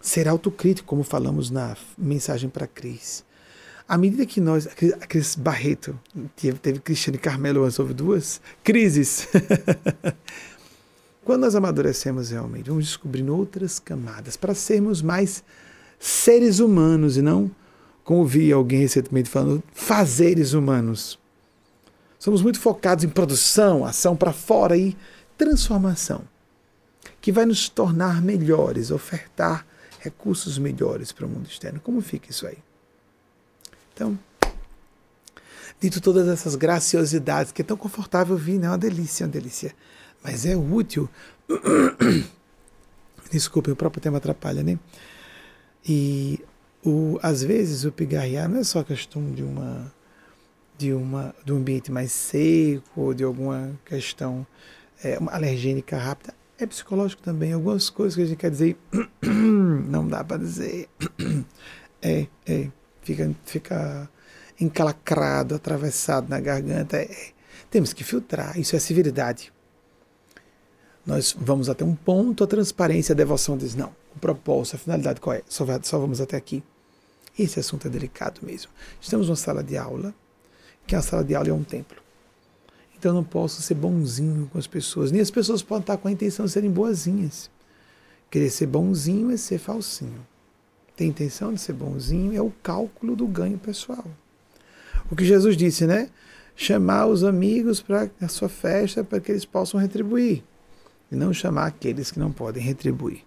ser 0.00 0.28
autocrítico, 0.28 0.86
como 0.86 1.02
falamos 1.02 1.50
na 1.50 1.76
mensagem 1.96 2.48
para 2.48 2.66
Cris, 2.66 3.24
à 3.88 3.96
medida 3.96 4.26
que 4.26 4.40
nós. 4.40 4.66
A 4.66 5.06
Cris 5.06 5.34
Barreto, 5.34 5.98
teve, 6.34 6.80
Cristiane 6.80 7.18
Carmelo 7.18 7.64
antes, 7.64 7.78
houve 7.78 7.94
duas 7.94 8.40
crises. 8.62 9.28
Quando 11.24 11.40
nós 11.40 11.54
amadurecemos 11.54 12.30
realmente, 12.30 12.70
vamos 12.70 12.84
descobrindo 12.86 13.36
outras 13.36 13.78
camadas 13.78 14.36
para 14.36 14.54
sermos 14.54 15.02
mais 15.02 15.42
seres 15.98 16.60
humanos 16.60 17.16
e 17.16 17.22
não 17.22 17.50
como 18.06 18.24
vi 18.24 18.52
alguém 18.52 18.78
recentemente 18.78 19.28
falando, 19.28 19.60
fazeres 19.72 20.52
humanos. 20.52 21.18
Somos 22.20 22.40
muito 22.40 22.60
focados 22.60 23.02
em 23.02 23.08
produção, 23.08 23.84
ação 23.84 24.16
para 24.16 24.32
fora 24.32 24.76
e 24.76 24.96
transformação, 25.36 26.22
que 27.20 27.32
vai 27.32 27.44
nos 27.44 27.68
tornar 27.68 28.22
melhores, 28.22 28.92
ofertar 28.92 29.66
recursos 29.98 30.56
melhores 30.56 31.10
para 31.10 31.26
o 31.26 31.28
mundo 31.28 31.48
externo. 31.48 31.80
Como 31.80 32.00
fica 32.00 32.30
isso 32.30 32.46
aí? 32.46 32.58
Então, 33.92 34.16
dito 35.80 36.00
todas 36.00 36.28
essas 36.28 36.54
graciosidades, 36.54 37.50
que 37.50 37.62
é 37.62 37.64
tão 37.64 37.76
confortável 37.76 38.34
ouvir, 38.36 38.60
né? 38.60 38.68
Uma 38.68 38.78
delícia, 38.78 39.26
uma 39.26 39.32
delícia. 39.32 39.74
Mas 40.22 40.46
é 40.46 40.54
útil. 40.54 41.10
Desculpe, 43.32 43.72
o 43.72 43.76
próprio 43.76 44.00
tema 44.00 44.18
atrapalha, 44.18 44.62
né? 44.62 44.78
E 45.84 46.40
o, 46.86 47.18
às 47.20 47.42
vezes 47.42 47.84
o 47.84 47.90
pigarrear 47.90 48.48
não 48.48 48.60
é 48.60 48.64
só 48.64 48.82
questão 48.84 49.32
de 49.32 49.42
uma 49.42 49.92
de 50.78 50.92
uma 50.92 51.34
de 51.44 51.52
um 51.52 51.56
ambiente 51.56 51.90
mais 51.90 52.12
seco 52.12 53.00
ou 53.00 53.14
de 53.14 53.24
alguma 53.24 53.78
questão 53.84 54.46
é, 55.02 55.18
alergênica 55.28 55.98
rápida. 55.98 56.32
É 56.58 56.64
psicológico 56.64 57.22
também. 57.22 57.52
Algumas 57.52 57.90
coisas 57.90 58.14
que 58.14 58.22
a 58.22 58.26
gente 58.26 58.38
quer 58.38 58.50
dizer 58.50 58.76
não 59.20 60.06
dá 60.06 60.22
para 60.22 60.38
dizer. 60.38 60.88
É 62.02 62.26
é. 62.46 62.68
Fica 63.02 63.34
fica 63.44 64.08
encalacrado 64.60 65.54
atravessado 65.54 66.28
na 66.28 66.38
garganta. 66.38 66.98
É, 66.98 67.08
temos 67.70 67.92
que 67.92 68.04
filtrar. 68.04 68.58
Isso 68.58 68.76
é 68.76 68.78
civilidade. 68.78 69.52
Nós 71.04 71.34
vamos 71.38 71.68
até 71.68 71.84
um 71.84 71.94
ponto 71.96 72.44
a 72.44 72.46
transparência 72.46 73.12
a 73.12 73.16
devoção 73.16 73.56
diz 73.56 73.74
não 73.74 73.92
o 74.14 74.18
propósito 74.18 74.76
a 74.76 74.78
finalidade 74.78 75.20
qual 75.20 75.36
é? 75.36 75.42
Só, 75.48 75.64
só 75.82 75.98
vamos 75.98 76.20
até 76.20 76.36
aqui 76.36 76.62
esse 77.38 77.60
assunto 77.60 77.86
é 77.86 77.90
delicado 77.90 78.40
mesmo. 78.42 78.70
Estamos 79.00 79.26
numa 79.26 79.36
sala 79.36 79.62
de 79.62 79.76
aula, 79.76 80.14
que 80.86 80.94
a 80.94 81.02
sala 81.02 81.24
de 81.24 81.34
aula 81.34 81.48
é 81.48 81.52
um 81.52 81.64
templo. 81.64 82.00
Então 82.98 83.10
eu 83.10 83.14
não 83.16 83.24
posso 83.24 83.60
ser 83.60 83.74
bonzinho 83.74 84.48
com 84.50 84.58
as 84.58 84.66
pessoas, 84.66 85.12
nem 85.12 85.20
as 85.20 85.30
pessoas 85.30 85.62
podem 85.62 85.82
estar 85.82 85.96
com 85.98 86.08
a 86.08 86.12
intenção 86.12 86.46
de 86.46 86.52
serem 86.52 86.70
boazinhas. 86.70 87.50
Querer 88.30 88.50
ser 88.50 88.66
bonzinho 88.66 89.30
é 89.30 89.36
ser 89.36 89.58
falsinho. 89.58 90.26
Ter 90.96 91.04
intenção 91.04 91.52
de 91.52 91.60
ser 91.60 91.74
bonzinho 91.74 92.34
é 92.34 92.40
o 92.40 92.50
cálculo 92.62 93.14
do 93.14 93.26
ganho 93.26 93.58
pessoal. 93.58 94.04
O 95.10 95.14
que 95.14 95.24
Jesus 95.24 95.56
disse, 95.56 95.86
né? 95.86 96.08
Chamar 96.56 97.06
os 97.06 97.22
amigos 97.22 97.82
para 97.82 98.10
a 98.20 98.28
sua 98.28 98.48
festa 98.48 99.04
para 99.04 99.20
que 99.20 99.30
eles 99.30 99.44
possam 99.44 99.78
retribuir. 99.78 100.42
E 101.12 101.14
não 101.14 101.34
chamar 101.34 101.66
aqueles 101.66 102.10
que 102.10 102.18
não 102.18 102.32
podem 102.32 102.62
retribuir. 102.62 103.25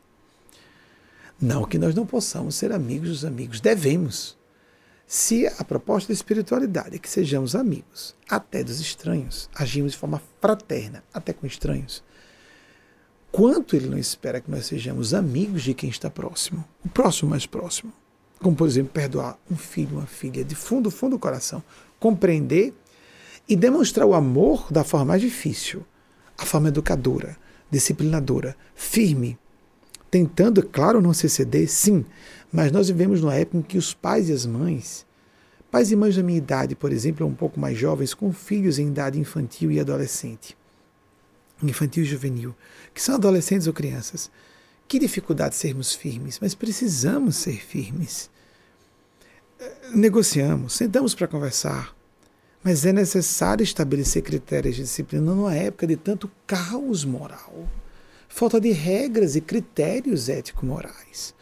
Não 1.42 1.64
que 1.64 1.78
nós 1.78 1.96
não 1.96 2.06
possamos 2.06 2.56
ser 2.56 2.72
amigos 2.72 3.10
dos 3.10 3.26
amigos, 3.26 3.62
devemos. 3.62 4.38
Se 5.08 5.48
a 5.48 5.64
proposta 5.64 6.10
da 6.10 6.14
espiritualidade 6.14 6.96
é 6.96 7.00
que 7.00 7.10
sejamos 7.10 7.56
amigos, 7.56 8.16
até 8.30 8.64
dos 8.64 8.80
estranhos, 8.80 9.50
agimos 9.56 9.94
de 9.94 9.98
forma 9.98 10.22
fraterna, 10.40 11.04
até 11.14 11.34
com 11.34 11.48
estranhos, 11.48 12.04
quanto 13.32 13.76
ele 13.76 13.88
não 13.88 13.98
espera 13.98 14.42
que 14.42 14.52
nós 14.52 14.66
sejamos 14.66 15.14
amigos 15.14 15.64
de 15.64 15.74
quem 15.74 15.90
está 15.90 16.10
próximo, 16.10 16.64
o 16.86 16.90
próximo 16.90 17.32
mais 17.32 17.46
próximo. 17.46 17.92
Como, 18.40 18.56
por 18.56 18.68
exemplo, 18.68 18.92
perdoar 18.94 19.38
um 19.50 19.56
filho, 19.56 19.98
uma 19.98 20.06
filha, 20.06 20.44
de 20.44 20.56
fundo, 20.56 20.92
fundo 20.92 21.16
do 21.16 21.20
coração, 21.20 21.64
compreender 22.00 22.74
e 23.48 23.56
demonstrar 23.56 24.06
o 24.06 24.14
amor 24.14 24.72
da 24.72 24.84
forma 24.84 25.08
mais 25.08 25.22
difícil, 25.22 25.86
a 26.38 26.46
forma 26.46 26.68
educadora, 26.68 27.36
disciplinadora, 27.72 28.56
firme, 28.76 29.38
tentando, 30.10 30.64
claro, 30.64 31.02
não 31.02 31.14
se 31.14 31.30
ceder, 31.30 31.70
sim, 31.70 32.06
mas 32.52 32.72
nós 32.72 32.88
vivemos 32.88 33.22
numa 33.22 33.36
época 33.36 33.58
em 33.58 33.62
que 33.62 33.78
os 33.78 33.94
pais 33.94 34.30
e 34.30 34.34
as 34.34 34.46
mães, 34.46 35.06
pais 35.70 35.92
e 35.92 35.96
mães 35.96 36.16
da 36.16 36.24
minha 36.24 36.38
idade, 36.38 36.76
por 36.76 36.92
exemplo, 36.92 37.26
um 37.26 37.34
pouco 37.34 37.60
mais 37.60 37.78
jovens, 37.78 38.14
com 38.14 38.34
filhos 38.34 38.80
em 38.80 38.88
idade 38.88 39.20
infantil 39.20 39.72
e 39.72 39.80
adolescente, 39.80 40.58
infantil 41.62 42.04
e 42.04 42.08
juvenil, 42.08 42.56
que 42.94 43.02
são 43.02 43.16
adolescentes 43.16 43.68
ou 43.68 43.74
crianças, 43.74 44.32
que 44.88 44.98
dificuldade 44.98 45.56
sermos 45.56 45.94
firmes, 45.94 46.40
mas 46.42 46.56
precisamos 46.56 47.36
ser 47.36 47.62
firmes. 47.64 48.30
Negociamos, 49.94 50.74
sentamos 50.74 51.14
para 51.14 51.28
conversar, 51.28 51.96
mas 52.64 52.86
é 52.86 52.92
necessário 52.92 53.64
estabelecer 53.64 54.24
critérios 54.24 54.76
de 54.76 54.84
disciplina 54.84 55.34
numa 55.36 55.54
época 55.54 55.86
de 55.86 55.96
tanto 55.96 56.32
caos 56.48 57.06
moral 57.06 57.68
falta 58.30 58.62
de 58.62 58.72
regras 58.72 59.36
e 59.36 59.42
critérios 59.42 60.30
ético-morais. 60.30 61.34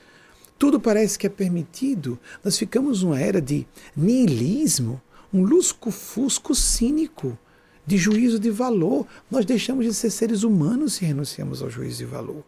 Tudo 0.57 0.79
parece 0.79 1.19
que 1.19 1.27
é 1.27 1.29
permitido. 1.29 2.17
Nós 2.43 2.57
ficamos 2.57 3.03
numa 3.03 3.19
era 3.19 3.39
de 3.39 3.67
niilismo, 3.95 4.99
um 5.31 5.43
lusco-fusco 5.43 6.55
cínico, 6.55 7.37
de 7.85 7.97
juízo 7.97 8.39
de 8.39 8.49
valor. 8.49 9.05
Nós 9.29 9.45
deixamos 9.45 9.85
de 9.85 9.93
ser 9.93 10.09
seres 10.09 10.41
humanos 10.41 10.93
se 10.93 11.05
renunciamos 11.05 11.61
ao 11.61 11.69
juízo 11.69 11.99
de 11.99 12.05
valor. 12.05 12.43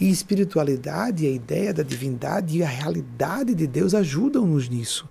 E 0.00 0.08
espiritualidade, 0.08 1.26
a 1.26 1.30
ideia 1.30 1.74
da 1.74 1.82
divindade 1.82 2.56
e 2.56 2.62
a 2.62 2.68
realidade 2.68 3.54
de 3.54 3.66
Deus 3.66 3.92
ajudam-nos 3.92 4.68
nisso. 4.68 5.06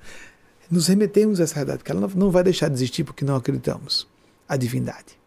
Nos 0.71 0.87
remetemos 0.87 1.39
a 1.39 1.43
essa 1.43 1.55
realidade, 1.55 1.83
que 1.83 1.91
ela 1.91 2.09
não 2.15 2.31
vai 2.31 2.43
deixar 2.43 2.69
de 2.69 2.75
existir 2.75 3.03
porque 3.03 3.23
não 3.23 3.35
acreditamos. 3.35 4.07
A 4.47 4.57
divindade. 4.57 5.18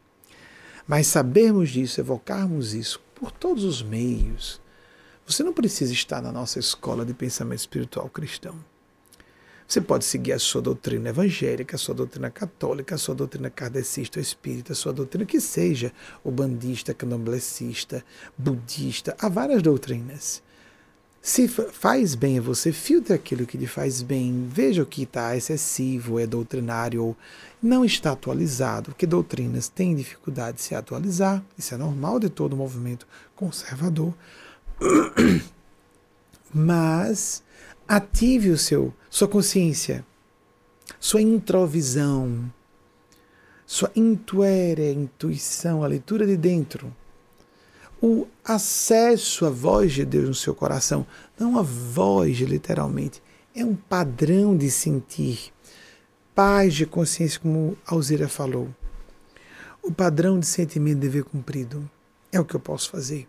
Mas 0.87 1.07
sabermos 1.07 1.70
disso, 1.70 2.01
evocarmos 2.01 2.74
isso 2.74 3.01
por 3.14 3.30
todos 3.30 3.64
os 3.64 3.83
meios. 3.83 4.61
Você 5.26 5.43
não 5.43 5.53
precisa 5.53 5.93
estar 5.93 6.20
na 6.20 6.33
nossa 6.33 6.59
escola 6.59 7.05
de 7.05 7.14
pensamento 7.14 7.61
espiritual 7.61 8.09
cristão. 8.09 8.59
Você 9.66 9.80
pode 9.80 10.05
seguir 10.05 10.33
a 10.33 10.39
sua 10.39 10.61
doutrina 10.61 11.09
evangélica, 11.09 11.76
a 11.76 11.78
sua 11.78 11.95
doutrina 11.95 12.30
católica, 12.30 12.95
a 12.95 12.99
sua 12.99 13.14
doutrina 13.14 13.49
kardecista 13.49 14.18
ou 14.18 14.22
espírita, 14.22 14.72
a 14.72 14.76
sua 14.76 14.93
doutrina 14.93 15.24
que 15.24 15.41
seja, 15.41 15.93
o 16.22 16.30
bandista, 16.30 16.93
candomblessista, 16.93 18.05
budista, 18.37 19.16
há 19.18 19.28
várias 19.30 19.62
doutrinas. 19.62 20.43
Se 21.25 21.47
faz 21.47 22.16
bem 22.16 22.41
a 22.41 22.43
você, 22.43 22.73
filtre 22.73 23.14
aquilo 23.14 23.47
que 23.47 23.57
lhe 23.57 23.68
faz 23.68 24.03
bem, 24.03 24.49
veja 24.51 24.83
o 24.83 24.87
que 24.87 25.05
está 25.05 25.37
excessivo, 25.37 26.18
é 26.18 26.27
doutrinário 26.27 27.05
ou 27.05 27.16
não 27.62 27.85
está 27.85 28.11
atualizado, 28.11 28.91
porque 28.91 29.07
doutrinas 29.07 29.68
têm 29.68 29.95
dificuldade 29.95 30.57
de 30.57 30.64
se 30.64 30.75
atualizar, 30.75 31.41
isso 31.57 31.75
é 31.75 31.79
normal 31.79 32.18
de 32.18 32.29
todo 32.29 32.57
movimento 32.57 33.07
conservador. 33.37 34.12
mas 36.53 37.43
ative 37.87 38.51
o 38.51 38.59
seu 38.59 38.93
sua 39.09 39.29
consciência, 39.29 40.05
sua 40.99 41.23
introvisão, 41.23 42.53
sua 43.64 43.93
intuere, 43.95 44.93
intuição, 44.93 45.85
a 45.85 45.87
leitura 45.87 46.27
de 46.27 46.37
dentro, 46.37 46.93
o 48.03 48.26
acesso 48.44 49.46
à 49.46 49.50
voz 49.50 49.92
de 49.92 50.05
Deus 50.05 50.26
no 50.26 50.34
seu 50.34 50.57
coração, 50.57 51.07
não 51.38 51.57
a 51.57 51.62
voz 51.62 52.36
literalmente, 52.38 53.22
é 53.55 53.64
um 53.64 53.76
padrão 53.76 54.57
de 54.57 54.68
sentir, 54.72 55.53
paz 56.34 56.74
de 56.74 56.84
consciência, 56.84 57.38
como 57.38 57.78
Alzira 57.86 58.28
falou. 58.28 58.68
O 59.80 59.92
padrão 59.92 60.40
de 60.40 60.46
sentimento 60.46 60.96
de 60.96 61.03
dever 61.03 61.22
cumprido 61.22 61.88
é 62.32 62.40
o 62.40 62.44
que 62.44 62.57
eu 62.57 62.61
posso 62.61 62.90
fazer. 62.90 63.28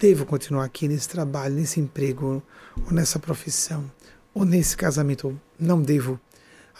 Devo 0.00 0.26
continuar 0.26 0.64
aqui 0.64 0.88
nesse 0.88 1.08
trabalho, 1.08 1.54
nesse 1.54 1.78
emprego, 1.78 2.42
ou 2.84 2.92
nessa 2.92 3.20
profissão, 3.20 3.88
ou 4.34 4.44
nesse 4.44 4.76
casamento, 4.76 5.28
ou 5.28 5.36
não 5.58 5.80
devo. 5.80 6.18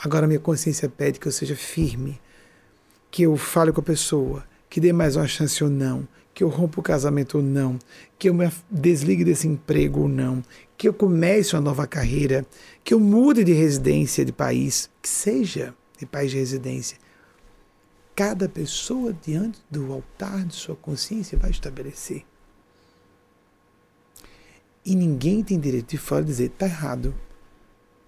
Agora 0.03 0.27
minha 0.27 0.41
consciência 0.41 0.89
pede 0.89 1.21
que 1.21 1.29
eu 1.29 1.33
seja 1.33 1.55
firme, 1.55 2.21
que 3.13 3.23
eu 3.23 3.37
fale 3.37 3.71
com 3.71 3.81
a 3.81 3.85
pessoa, 3.85 4.45
que 4.69 4.81
dê 4.81 4.93
mais 4.93 5.15
uma 5.15 5.27
chance 5.29 5.63
ou 5.63 5.71
não, 5.71 6.09
que 6.41 6.45
eu 6.45 6.49
rompa 6.49 6.81
o 6.81 6.83
casamento 6.83 7.37
ou 7.37 7.45
não, 7.45 7.79
que 8.19 8.31
eu 8.31 8.33
me 8.33 8.51
desligue 8.71 9.23
desse 9.23 9.47
emprego 9.47 10.01
ou 10.01 10.09
não, 10.09 10.43
que 10.75 10.89
eu 10.89 10.95
comece 10.95 11.55
uma 11.55 11.61
nova 11.61 11.87
carreira, 11.87 12.47
que 12.83 12.95
eu 12.95 12.99
mude 12.99 13.45
de 13.45 13.53
residência 13.53 14.25
de 14.25 14.33
país, 14.33 14.89
que 15.03 15.09
seja 15.11 15.75
de 15.99 16.07
país 16.07 16.31
de 16.31 16.39
residência. 16.39 16.97
Cada 18.17 18.49
pessoa 18.49 19.13
diante 19.13 19.61
do 19.71 19.93
altar 19.93 20.47
de 20.47 20.55
sua 20.55 20.75
consciência 20.75 21.37
vai 21.37 21.51
estabelecer. 21.51 22.25
E 24.83 24.95
ninguém 24.95 25.45
tem 25.45 25.61
direito 25.61 25.91
de 25.91 25.99
fora 25.99 26.25
dizer, 26.25 26.47
está 26.47 26.65
errado. 26.65 27.15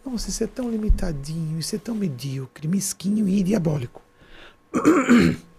Nossa, 0.03 0.31
isso 0.31 0.43
é 0.43 0.47
tão 0.47 0.71
limitadinho, 0.71 1.59
isso 1.59 1.77
é 1.77 1.79
tão 1.79 1.95
medíocre, 1.95 2.67
mesquinho 2.67 3.29
e 3.29 3.43
diabólico. 3.43 4.01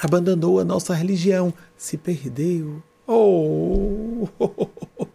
abandonou 0.00 0.58
a 0.58 0.64
nossa 0.64 0.94
religião, 0.94 1.52
se 1.76 1.98
perdeu. 1.98 2.82
Oh, 3.06 4.26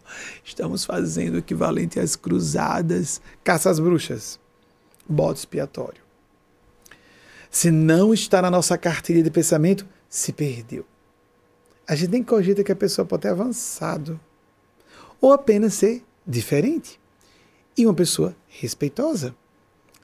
estamos 0.44 0.84
fazendo 0.84 1.34
o 1.34 1.38
equivalente 1.38 1.98
às 1.98 2.14
cruzadas, 2.14 3.20
caça 3.42 3.68
às 3.68 3.80
bruxas, 3.80 4.38
bode 5.08 5.40
expiatório. 5.40 6.02
Se 7.50 7.70
não 7.70 8.14
está 8.14 8.40
na 8.40 8.50
nossa 8.50 8.78
cartilha 8.78 9.22
de 9.22 9.30
pensamento, 9.30 9.86
se 10.08 10.32
perdeu. 10.32 10.84
A 11.88 11.94
gente 11.94 12.10
nem 12.10 12.22
cogita 12.22 12.62
que 12.62 12.72
a 12.72 12.76
pessoa 12.76 13.06
pode 13.06 13.22
ter 13.22 13.28
avançado 13.28 14.20
ou 15.20 15.32
apenas 15.32 15.74
ser 15.74 16.04
diferente. 16.26 17.00
E 17.76 17.86
uma 17.86 17.94
pessoa 17.94 18.36
respeitosa. 18.48 19.34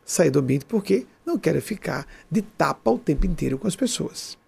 Sair 0.05 0.31
do 0.31 0.41
ambiente 0.41 0.65
porque 0.65 1.07
não 1.25 1.39
quer 1.39 1.61
ficar 1.61 2.07
de 2.31 2.43
tapa 2.43 2.91
o 2.91 2.99
tempo 2.99 3.27
inteiro 3.27 3.59
com 3.59 3.67
as 3.67 3.77
pessoas 3.77 4.39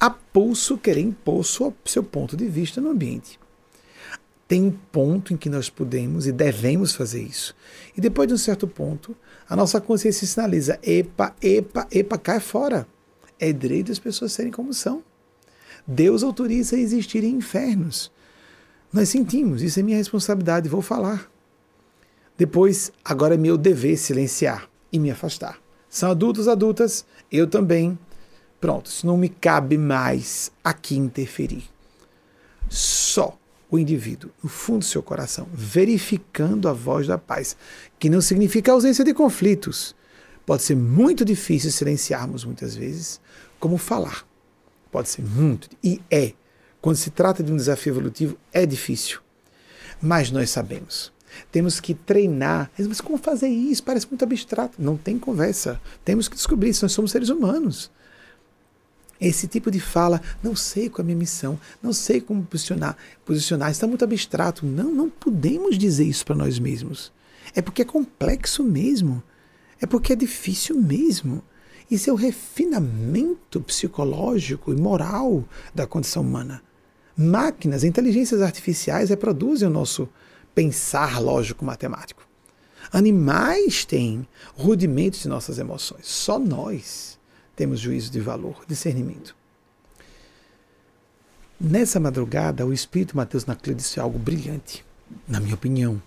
a 0.00 0.08
pulso 0.08 0.78
querer 0.78 1.02
impor 1.02 1.44
sua, 1.44 1.74
seu 1.84 2.02
ponto 2.02 2.34
de 2.34 2.48
vista 2.48 2.80
no 2.80 2.90
ambiente. 2.90 3.38
Tem 4.48 4.62
um 4.62 4.70
ponto 4.70 5.32
em 5.32 5.36
que 5.36 5.50
nós 5.50 5.68
podemos 5.68 6.26
e 6.26 6.32
devemos 6.32 6.94
fazer 6.94 7.22
isso. 7.22 7.54
E 7.96 8.00
depois 8.00 8.26
de 8.26 8.34
um 8.34 8.38
certo 8.38 8.66
ponto, 8.66 9.14
a 9.48 9.54
nossa 9.54 9.80
consciência 9.80 10.26
sinaliza: 10.26 10.78
epa, 10.82 11.36
epa, 11.40 11.86
epa, 11.92 12.18
cai 12.18 12.40
fora. 12.40 12.88
É 13.38 13.52
direito 13.52 13.88
das 13.88 13.98
pessoas 13.98 14.32
serem 14.32 14.50
como 14.50 14.72
são. 14.74 15.04
Deus 15.86 16.22
autoriza 16.22 16.76
existir 16.76 17.22
em 17.22 17.36
infernos. 17.36 18.10
Nós 18.92 19.08
sentimos, 19.08 19.62
isso 19.62 19.78
é 19.78 19.82
minha 19.82 19.96
responsabilidade, 19.96 20.68
vou 20.68 20.82
falar. 20.82 21.30
Depois, 22.36 22.90
agora 23.04 23.34
é 23.34 23.38
meu 23.38 23.56
dever 23.56 23.96
silenciar 23.96 24.68
e 24.92 24.98
me 24.98 25.10
afastar. 25.10 25.60
São 25.88 26.10
adultos, 26.10 26.48
adultas, 26.48 27.04
eu 27.30 27.46
também 27.46 27.98
Pronto, 28.60 28.86
isso 28.86 29.06
não 29.06 29.16
me 29.16 29.28
cabe 29.28 29.78
mais 29.78 30.52
aqui 30.62 30.96
interferir. 30.96 31.64
Só 32.68 33.38
o 33.70 33.78
indivíduo, 33.78 34.30
no 34.42 34.50
fundo 34.50 34.80
do 34.80 34.84
seu 34.84 35.02
coração, 35.02 35.48
verificando 35.52 36.68
a 36.68 36.72
voz 36.72 37.06
da 37.06 37.16
paz, 37.16 37.56
que 37.98 38.10
não 38.10 38.20
significa 38.20 38.72
ausência 38.72 39.04
de 39.04 39.14
conflitos. 39.14 39.94
Pode 40.44 40.62
ser 40.62 40.76
muito 40.76 41.24
difícil 41.24 41.70
silenciarmos 41.70 42.44
muitas 42.44 42.74
vezes, 42.74 43.20
como 43.58 43.78
falar. 43.78 44.26
Pode 44.90 45.08
ser 45.08 45.22
muito, 45.22 45.68
e 45.82 46.00
é. 46.10 46.32
Quando 46.80 46.96
se 46.96 47.10
trata 47.10 47.42
de 47.42 47.52
um 47.52 47.56
desafio 47.56 47.92
evolutivo, 47.92 48.36
é 48.52 48.66
difícil. 48.66 49.20
Mas 50.02 50.30
nós 50.30 50.50
sabemos. 50.50 51.12
Temos 51.52 51.78
que 51.78 51.94
treinar. 51.94 52.70
Mas 52.78 53.00
como 53.00 53.18
fazer 53.18 53.48
isso? 53.48 53.82
Parece 53.82 54.08
muito 54.08 54.24
abstrato. 54.24 54.82
Não 54.82 54.96
tem 54.96 55.18
conversa. 55.18 55.80
Temos 56.04 56.26
que 56.26 56.36
descobrir. 56.36 56.74
Nós 56.80 56.92
somos 56.92 57.10
seres 57.10 57.28
humanos. 57.28 57.90
Esse 59.20 59.46
tipo 59.46 59.70
de 59.70 59.78
fala, 59.78 60.20
não 60.42 60.56
sei 60.56 60.88
qual 60.88 61.00
é 61.00 61.02
a 61.02 61.04
minha 61.04 61.18
missão, 61.18 61.60
não 61.82 61.92
sei 61.92 62.20
como 62.20 62.42
posicionar, 62.42 62.96
posicionar, 63.24 63.70
está 63.70 63.86
muito 63.86 64.04
abstrato. 64.04 64.64
Não, 64.64 64.90
não 64.94 65.10
podemos 65.10 65.76
dizer 65.76 66.04
isso 66.04 66.24
para 66.24 66.36
nós 66.36 66.58
mesmos. 66.58 67.12
É 67.54 67.60
porque 67.60 67.82
é 67.82 67.84
complexo 67.84 68.64
mesmo. 68.64 69.22
É 69.80 69.86
porque 69.86 70.14
é 70.14 70.16
difícil 70.16 70.80
mesmo. 70.80 71.42
Isso 71.90 72.08
é 72.08 72.12
o 72.12 72.16
refinamento 72.16 73.60
psicológico 73.60 74.72
e 74.72 74.76
moral 74.76 75.44
da 75.74 75.86
condição 75.86 76.22
humana. 76.22 76.62
Máquinas, 77.16 77.84
inteligências 77.84 78.40
artificiais 78.40 79.10
reproduzem 79.10 79.68
o 79.68 79.72
nosso 79.72 80.08
pensar 80.54 81.20
lógico-matemático. 81.20 82.26
Animais 82.92 83.84
têm 83.84 84.26
rudimentos 84.54 85.20
de 85.20 85.28
nossas 85.28 85.58
emoções. 85.58 86.06
Só 86.06 86.38
nós 86.38 87.18
temos 87.60 87.78
juízo 87.78 88.10
de 88.10 88.20
valor, 88.20 88.64
discernimento. 88.66 89.36
Nessa 91.60 92.00
madrugada, 92.00 92.64
o 92.64 92.72
Espírito 92.72 93.14
Mateus 93.14 93.44
Nacleu 93.44 93.76
disse 93.76 94.00
algo 94.00 94.18
brilhante, 94.18 94.82
na 95.28 95.38
minha 95.38 95.54
opinião. 95.54 96.02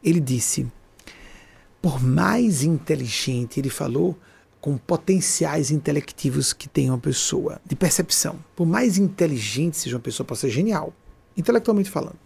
Ele 0.00 0.20
disse: 0.20 0.64
por 1.80 2.00
mais 2.00 2.62
inteligente, 2.62 3.58
ele 3.58 3.68
falou 3.68 4.16
com 4.60 4.78
potenciais 4.78 5.72
intelectivos 5.72 6.52
que 6.52 6.68
tem 6.68 6.88
uma 6.88 6.98
pessoa, 6.98 7.60
de 7.66 7.74
percepção. 7.74 8.38
Por 8.54 8.64
mais 8.64 8.96
inteligente 8.96 9.76
seja 9.76 9.96
uma 9.96 10.02
pessoa, 10.02 10.24
pode 10.24 10.38
ser 10.38 10.50
genial, 10.50 10.94
intelectualmente 11.36 11.90
falando. 11.90 12.18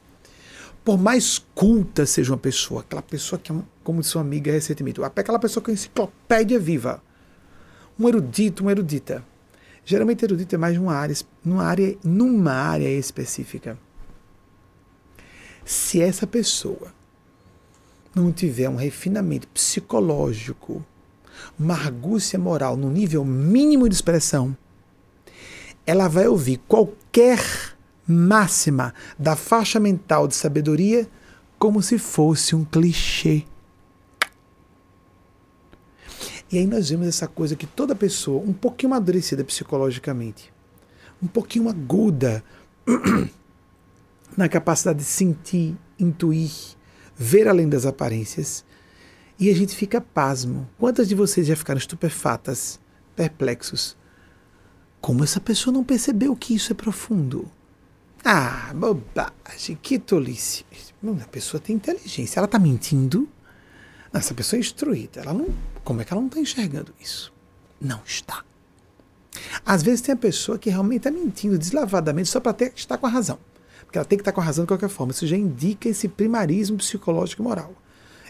Por 0.84 0.98
mais 0.98 1.38
culta 1.54 2.04
seja 2.04 2.30
uma 2.30 2.38
pessoa, 2.38 2.82
aquela 2.82 3.00
pessoa 3.00 3.38
que, 3.38 3.50
é 3.50 3.56
como 3.82 4.02
disse 4.02 4.04
sua 4.04 4.20
amiga 4.20 4.52
recentemente, 4.52 5.00
aquela 5.02 5.38
pessoa 5.38 5.64
que 5.64 5.70
é 5.70 5.72
uma 5.72 5.76
enciclopédia 5.76 6.58
viva, 6.58 7.02
um 7.98 8.08
erudito, 8.08 8.62
uma 8.62 8.70
erudita. 8.70 9.24
Geralmente 9.84 10.24
erudito 10.24 10.54
é 10.54 10.58
mais 10.58 10.76
numa 10.76 10.94
área, 10.94 11.14
numa 11.44 11.64
área, 11.64 11.96
numa 12.02 12.52
área 12.52 12.88
específica. 12.88 13.78
Se 15.64 16.00
essa 16.00 16.26
pessoa 16.26 16.92
não 18.14 18.32
tiver 18.32 18.68
um 18.68 18.76
refinamento 18.76 19.46
psicológico, 19.48 20.84
uma 21.58 21.74
argúcia 21.74 22.38
moral 22.38 22.76
no 22.76 22.90
nível 22.90 23.24
mínimo 23.24 23.88
de 23.88 23.94
expressão, 23.94 24.56
ela 25.84 26.08
vai 26.08 26.26
ouvir 26.26 26.58
qualquer 26.66 27.40
máxima 28.06 28.94
da 29.18 29.36
faixa 29.36 29.78
mental 29.78 30.26
de 30.26 30.34
sabedoria 30.34 31.08
como 31.58 31.82
se 31.82 31.98
fosse 31.98 32.54
um 32.54 32.64
clichê. 32.64 33.44
E 36.50 36.58
aí 36.58 36.66
nós 36.66 36.88
vemos 36.88 37.06
essa 37.08 37.26
coisa 37.26 37.56
que 37.56 37.66
toda 37.66 37.94
pessoa, 37.94 38.42
um 38.42 38.52
pouquinho 38.52 38.92
amadurecida 38.92 39.44
psicologicamente, 39.44 40.52
um 41.22 41.26
pouquinho 41.26 41.68
aguda 41.68 42.42
na 44.36 44.48
capacidade 44.48 44.98
de 44.98 45.04
sentir, 45.04 45.76
intuir, 45.98 46.52
ver 47.16 47.48
além 47.48 47.68
das 47.68 47.84
aparências, 47.84 48.64
e 49.38 49.50
a 49.50 49.54
gente 49.54 49.74
fica 49.74 50.00
pasmo. 50.00 50.68
Quantas 50.78 51.08
de 51.08 51.14
vocês 51.14 51.46
já 51.46 51.56
ficaram 51.56 51.78
estupefatas, 51.78 52.78
perplexos? 53.14 53.96
Como 55.00 55.24
essa 55.24 55.40
pessoa 55.40 55.74
não 55.74 55.84
percebeu 55.84 56.34
que 56.36 56.54
isso 56.54 56.72
é 56.72 56.74
profundo? 56.74 57.50
Ah, 58.24 58.72
bobagem, 58.74 59.78
que 59.80 59.98
tolice. 59.98 60.64
A 61.20 61.28
pessoa 61.28 61.60
tem 61.60 61.76
inteligência, 61.76 62.38
ela 62.38 62.46
está 62.46 62.58
mentindo? 62.58 63.28
Essa 64.12 64.32
pessoa 64.32 64.58
é 64.58 64.60
instruída, 64.60 65.20
ela 65.20 65.34
não 65.34 65.48
como 65.86 66.00
é 66.00 66.04
que 66.04 66.12
ela 66.12 66.20
não 66.20 66.26
está 66.26 66.40
enxergando 66.40 66.92
isso? 67.00 67.32
Não 67.80 68.00
está. 68.04 68.42
Às 69.64 69.84
vezes 69.84 70.00
tem 70.00 70.12
a 70.12 70.16
pessoa 70.16 70.58
que 70.58 70.68
realmente 70.68 71.06
está 71.06 71.12
mentindo 71.12 71.56
deslavadamente 71.56 72.28
só 72.28 72.40
para 72.40 72.56
estar 72.74 72.98
com 72.98 73.06
a 73.06 73.08
razão. 73.08 73.38
Porque 73.84 73.96
ela 73.96 74.04
tem 74.04 74.18
que 74.18 74.22
estar 74.22 74.32
com 74.32 74.40
a 74.40 74.44
razão 74.44 74.64
de 74.64 74.68
qualquer 74.68 74.88
forma. 74.88 75.12
Isso 75.12 75.28
já 75.28 75.36
indica 75.36 75.88
esse 75.88 76.08
primarismo 76.08 76.76
psicológico 76.78 77.40
e 77.40 77.44
moral. 77.44 77.72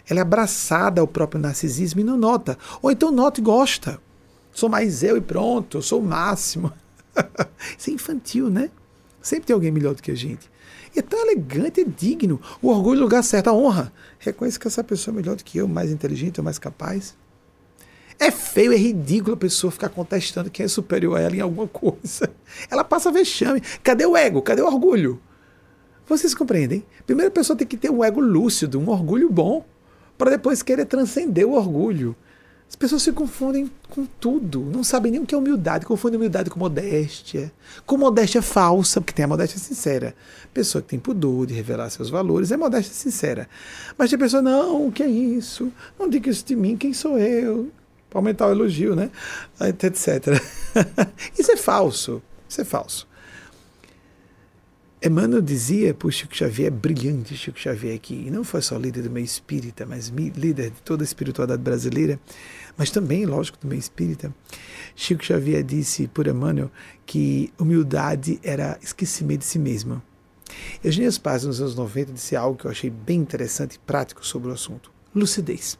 Ela 0.07 0.19
é 0.19 0.21
abraçada 0.21 1.01
ao 1.01 1.07
próprio 1.07 1.41
narcisismo 1.41 1.99
e 1.99 2.03
não 2.03 2.15
nota. 2.15 2.59
Ou 2.79 2.91
então 2.91 3.09
nota 3.09 3.39
e 3.39 3.43
gosta. 3.43 3.99
Sou 4.51 4.69
mais 4.69 5.01
eu 5.01 5.17
e 5.17 5.21
pronto, 5.21 5.79
eu 5.79 5.81
sou 5.81 5.99
o 5.99 6.05
máximo. 6.05 6.71
Isso 7.75 7.89
é 7.89 7.93
infantil, 7.93 8.51
né? 8.51 8.69
Sempre 9.19 9.47
tem 9.47 9.55
alguém 9.55 9.71
melhor 9.71 9.95
do 9.95 10.03
que 10.03 10.11
a 10.11 10.15
gente. 10.15 10.47
E 10.95 10.99
é 10.99 11.01
tão 11.01 11.19
elegante, 11.19 11.81
é 11.81 11.83
digno. 11.83 12.39
O 12.61 12.69
orgulho, 12.69 13.01
lugar 13.01 13.23
certo, 13.23 13.47
a 13.47 13.53
honra. 13.53 13.91
Reconheça 14.19 14.59
que 14.59 14.67
essa 14.67 14.83
pessoa 14.83 15.15
é 15.15 15.17
melhor 15.17 15.35
do 15.35 15.43
que 15.43 15.57
eu, 15.57 15.67
mais 15.67 15.91
inteligente, 15.91 16.39
mais 16.39 16.59
capaz. 16.59 17.15
É 18.19 18.31
feio, 18.31 18.73
é 18.73 18.77
ridículo 18.77 19.35
a 19.35 19.37
pessoa 19.37 19.71
ficar 19.71 19.89
contestando 19.89 20.49
quem 20.49 20.65
é 20.65 20.67
superior 20.67 21.17
a 21.17 21.21
ela 21.21 21.35
em 21.35 21.41
alguma 21.41 21.67
coisa. 21.67 22.31
Ela 22.69 22.83
passa 22.83 23.11
vexame. 23.11 23.61
Cadê 23.83 24.05
o 24.05 24.17
ego? 24.17 24.41
Cadê 24.41 24.61
o 24.61 24.65
orgulho? 24.65 25.21
Vocês 26.07 26.33
compreendem? 26.33 26.83
Primeiro 27.05 27.29
a 27.29 27.31
pessoa 27.31 27.55
tem 27.55 27.67
que 27.67 27.77
ter 27.77 27.91
um 27.91 28.03
ego 28.03 28.19
lúcido, 28.19 28.79
um 28.79 28.89
orgulho 28.89 29.29
bom, 29.29 29.63
para 30.17 30.31
depois 30.31 30.63
querer 30.63 30.85
transcender 30.85 31.45
o 31.45 31.51
orgulho. 31.51 32.15
As 32.69 32.75
pessoas 32.75 33.01
se 33.01 33.11
confundem 33.13 33.71
com 33.89 34.05
tudo, 34.05 34.59
não 34.61 34.83
sabem 34.83 35.11
nem 35.11 35.21
o 35.21 35.25
que 35.25 35.33
é 35.33 35.37
humildade, 35.37 35.85
confundem 35.85 36.17
humildade 36.17 36.49
com 36.49 36.59
modéstia, 36.59 37.51
com 37.85 37.97
modéstia 37.97 38.41
falsa, 38.41 38.99
porque 38.99 39.13
tem 39.13 39.23
a 39.23 39.27
modéstia 39.27 39.57
sincera. 39.57 40.13
Pessoa 40.53 40.81
que 40.81 40.89
tem 40.89 40.99
pudor 40.99 41.45
de 41.45 41.53
revelar 41.53 41.89
seus 41.89 42.09
valores 42.09 42.51
é 42.51 42.57
modéstia 42.57 42.93
sincera. 42.93 43.47
Mas 43.97 44.09
tem 44.09 44.19
pessoa, 44.19 44.41
não, 44.41 44.87
o 44.87 44.91
que 44.91 45.03
é 45.03 45.07
isso? 45.07 45.71
Não 45.97 46.09
diga 46.09 46.29
isso 46.29 46.45
de 46.45 46.55
mim, 46.55 46.75
quem 46.75 46.93
sou 46.93 47.17
eu? 47.17 47.71
Para 48.09 48.19
aumentar 48.19 48.47
o 48.47 48.51
elogio, 48.51 48.95
né? 48.95 49.11
Etc. 49.59 50.41
Isso 51.37 51.51
é 51.51 51.57
falso. 51.57 52.21
Isso 52.47 52.61
é 52.61 52.65
falso. 52.65 53.07
Emmanuel 55.03 55.43
dizia, 55.43 55.93
por 55.93 56.11
Chico 56.11 56.35
Xavier, 56.35 56.71
brilhante 56.71 57.37
Chico 57.37 57.59
Xavier 57.59 57.95
aqui, 57.95 58.25
e 58.27 58.31
não 58.31 58.43
foi 58.43 58.63
só 58.63 58.75
líder 58.77 59.03
do 59.03 59.11
meio 59.11 59.25
espírita, 59.25 59.85
mas 59.85 60.07
líder 60.07 60.71
de 60.71 60.81
toda 60.81 61.03
a 61.03 61.05
espiritualidade 61.05 61.61
brasileira, 61.61 62.19
mas 62.75 62.89
também, 62.89 63.23
lógico, 63.23 63.59
do 63.59 63.67
meio 63.67 63.79
espírita. 63.79 64.33
Chico 64.95 65.23
Xavier 65.23 65.63
disse 65.63 66.07
por 66.07 66.25
Emmanuel 66.25 66.71
que 67.05 67.53
humildade 67.59 68.39
era 68.41 68.79
esquecimento 68.81 69.41
de 69.41 69.45
si 69.45 69.59
mesmo. 69.59 70.01
Eugênio 70.83 71.21
Paz, 71.21 71.43
nos 71.43 71.61
anos 71.61 71.75
90, 71.75 72.13
disse 72.13 72.35
algo 72.35 72.57
que 72.57 72.65
eu 72.65 72.71
achei 72.71 72.89
bem 72.89 73.19
interessante 73.19 73.75
e 73.75 73.79
prático 73.79 74.25
sobre 74.25 74.49
o 74.49 74.53
assunto: 74.53 74.91
lucidez. 75.13 75.77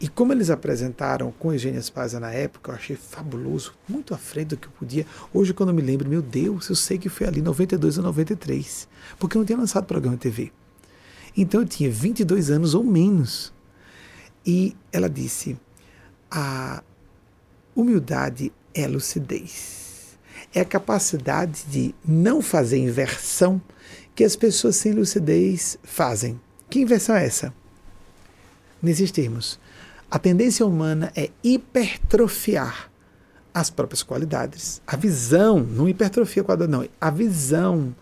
E 0.00 0.06
como 0.06 0.32
eles 0.32 0.48
apresentaram 0.48 1.32
com 1.32 1.52
Eugênia 1.52 1.82
Spazia 1.82 2.20
na 2.20 2.30
época, 2.30 2.70
eu 2.70 2.76
achei 2.76 2.94
fabuloso, 2.94 3.74
muito 3.88 4.14
à 4.14 4.18
frente 4.18 4.48
do 4.48 4.56
que 4.56 4.68
eu 4.68 4.72
podia. 4.72 5.04
Hoje, 5.34 5.52
quando 5.52 5.70
eu 5.70 5.74
me 5.74 5.82
lembro, 5.82 6.08
meu 6.08 6.22
Deus, 6.22 6.68
eu 6.68 6.76
sei 6.76 6.98
que 6.98 7.08
foi 7.08 7.26
ali 7.26 7.42
92 7.42 7.98
ou 7.98 8.04
93, 8.04 8.88
porque 9.18 9.36
eu 9.36 9.40
não 9.40 9.46
tinha 9.46 9.58
lançado 9.58 9.86
programa 9.86 10.16
de 10.16 10.22
TV. 10.22 10.52
Então 11.36 11.62
eu 11.62 11.66
tinha 11.66 11.90
22 11.90 12.50
anos 12.50 12.74
ou 12.74 12.84
menos. 12.84 13.52
E 14.46 14.76
ela 14.92 15.10
disse: 15.10 15.58
a 16.30 16.82
humildade 17.74 18.52
é 18.72 18.86
lucidez. 18.86 20.16
É 20.54 20.60
a 20.60 20.64
capacidade 20.64 21.64
de 21.68 21.94
não 22.04 22.40
fazer 22.40 22.78
inversão 22.78 23.60
que 24.14 24.22
as 24.22 24.36
pessoas 24.36 24.76
sem 24.76 24.92
lucidez 24.92 25.76
fazem. 25.82 26.40
Que 26.70 26.80
inversão 26.80 27.16
é 27.16 27.26
essa? 27.26 27.52
Nesses 28.80 29.10
termos 29.10 29.58
a 30.10 30.18
tendência 30.18 30.64
humana 30.66 31.12
é 31.14 31.30
hipertrofiar 31.44 32.90
as 33.52 33.68
próprias 33.70 34.02
qualidades. 34.02 34.80
A 34.86 34.96
visão, 34.96 35.60
não 35.60 35.88
hipertrofia 35.88 36.42
quadrada, 36.42 36.70
não, 36.70 36.88
a 37.00 37.10
visão 37.10 37.94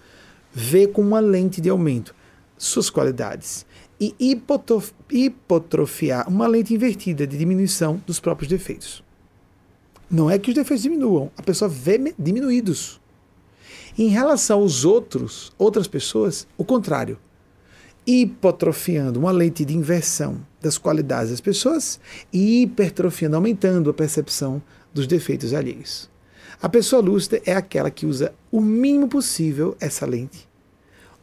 vê 0.52 0.86
com 0.86 1.02
uma 1.02 1.20
lente 1.20 1.61
de 1.61 1.68
aumento 1.68 2.14
suas 2.57 2.88
qualidades 2.88 3.66
e 4.00 4.14
hipotrofiar 5.11 6.28
uma 6.28 6.46
lente 6.46 6.72
invertida 6.74 7.26
de 7.26 7.36
diminuição 7.36 8.00
dos 8.07 8.20
próprios 8.20 8.48
defeitos. 8.48 9.02
Não 10.11 10.30
é 10.30 10.38
que 10.38 10.50
os 10.50 10.54
defeitos 10.54 10.82
diminuam, 10.82 11.30
a 11.36 11.42
pessoa 11.42 11.68
vê 11.68 12.14
diminuídos. 12.18 13.00
Em 13.98 14.09
relação 14.09 14.61
aos 14.61 14.84
outros, 14.84 15.52
outras 15.59 15.88
pessoas, 15.88 16.46
o 16.57 16.64
contrário 16.64 17.18
hipotrofiando, 18.07 19.18
uma 19.18 19.32
lente 19.32 19.64
de 19.64 19.76
inversão 19.76 20.38
das 20.61 20.78
qualidades 20.78 21.30
das 21.30 21.40
pessoas 21.40 21.98
e 22.32 22.62
hipertrofiando, 22.62 23.36
aumentando 23.36 23.90
a 23.90 23.94
percepção 23.94 24.62
dos 24.94 25.07
defeitos 25.07 25.52
alheios. 25.52 26.09
A 26.62 26.68
pessoa 26.68 27.02
lúcida 27.02 27.40
é 27.44 27.54
aquela 27.54 27.90
que 27.90 28.07
usa 28.07 28.32
o 28.50 28.61
mínimo 28.61 29.09
possível 29.09 29.76
essa 29.80 30.07
lente, 30.07 30.48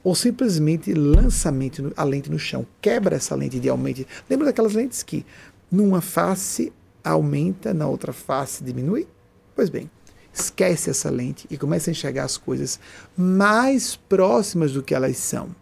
ou 0.03 0.13
simplesmente 0.13 0.93
lança 0.93 1.51
a 1.95 2.03
lente 2.03 2.29
no 2.29 2.37
chão, 2.37 2.67
quebra 2.81 3.15
essa 3.15 3.33
lente 3.33 3.59
de 3.59 3.69
aumento. 3.69 4.05
Lembra 4.29 4.47
daquelas 4.47 4.73
lentes 4.73 5.01
que 5.01 5.25
numa 5.71 6.01
face 6.01 6.71
aumenta, 7.03 7.73
na 7.73 7.87
outra 7.87 8.11
face 8.11 8.63
diminui? 8.63 9.07
Pois 9.55 9.69
bem, 9.69 9.89
esquece 10.33 10.89
essa 10.89 11.09
lente 11.09 11.47
e 11.49 11.57
começa 11.57 11.89
a 11.89 11.91
enxergar 11.91 12.25
as 12.25 12.37
coisas 12.37 12.79
mais 13.17 13.95
próximas 13.95 14.73
do 14.73 14.83
que 14.83 14.93
elas 14.93 15.17
são 15.17 15.55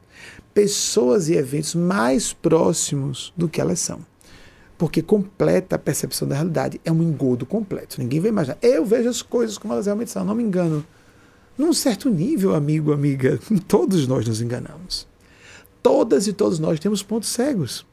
pessoas 0.54 1.30
e 1.30 1.34
eventos 1.36 1.76
mais 1.76 2.34
próximos 2.34 3.34
do 3.36 3.48
que 3.48 3.62
elas 3.62 3.80
são. 3.80 4.00
Porque 4.78 5.02
completa 5.02 5.76
a 5.76 5.80
percepção 5.80 6.28
da 6.28 6.36
realidade. 6.36 6.82
É 6.84 6.92
um 6.92 7.04
engodo 7.04 7.46
completo. 7.46 8.00
Ninguém 8.00 8.20
vai 8.20 8.30
imaginar. 8.30 8.58
Eu 8.62 8.86
vejo 8.86 9.10
as 9.10 9.22
coisas 9.22 9.58
como 9.58 9.74
elas 9.74 9.86
realmente 9.86 10.12
são, 10.12 10.26
não 10.26 10.36
me 10.36 10.44
engano. 10.44 10.86
Num 11.58 11.74
certo 11.74 12.10
nível, 12.10 12.56
amigo, 12.56 12.92
amiga, 12.92 13.40
todos 13.68 14.08
nós 14.08 14.28
nos 14.28 14.42
enganamos. 14.42 15.08
Todas 15.84 16.28
e 16.28 16.34
todos 16.34 16.60
nós 16.60 16.80
temos 16.80 17.04
pontos 17.04 17.30
cegos. 17.30 17.86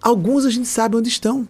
Alguns 0.00 0.44
a 0.44 0.50
gente 0.50 0.68
sabe 0.68 0.96
onde 0.96 1.08
estão. 1.08 1.48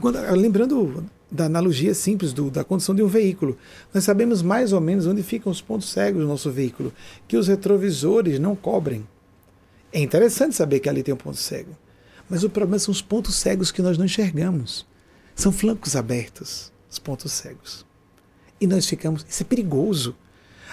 Quando, 0.00 0.18
lembrando 0.32 1.06
da 1.30 1.46
analogia 1.46 1.94
simples 1.94 2.32
do, 2.32 2.50
da 2.50 2.64
condição 2.64 2.94
de 2.94 3.02
um 3.02 3.08
veículo. 3.08 3.56
Nós 3.92 4.04
sabemos 4.04 4.42
mais 4.42 4.72
ou 4.72 4.80
menos 4.80 5.06
onde 5.06 5.22
ficam 5.22 5.50
os 5.50 5.60
pontos 5.60 5.88
cegos 5.90 6.22
do 6.22 6.28
nosso 6.28 6.50
veículo, 6.50 6.92
que 7.26 7.36
os 7.36 7.48
retrovisores 7.48 8.38
não 8.38 8.54
cobrem. 8.54 9.06
É 9.92 10.00
interessante 10.00 10.54
saber 10.54 10.80
que 10.80 10.88
ali 10.88 11.02
tem 11.02 11.14
um 11.14 11.18
ponto 11.18 11.36
cego. 11.36 11.76
Mas 12.28 12.42
o 12.42 12.50
problema 12.50 12.78
são 12.78 12.92
os 12.92 13.02
pontos 13.02 13.36
cegos 13.36 13.70
que 13.70 13.82
nós 13.82 13.96
não 13.96 14.04
enxergamos. 14.04 14.86
São 15.34 15.52
flancos 15.52 15.94
abertos, 15.94 16.72
os 16.90 16.98
pontos 16.98 17.32
cegos. 17.32 17.84
E 18.60 18.66
nós 18.66 18.86
ficamos. 18.86 19.24
Isso 19.28 19.42
é 19.42 19.46
perigoso. 19.46 20.14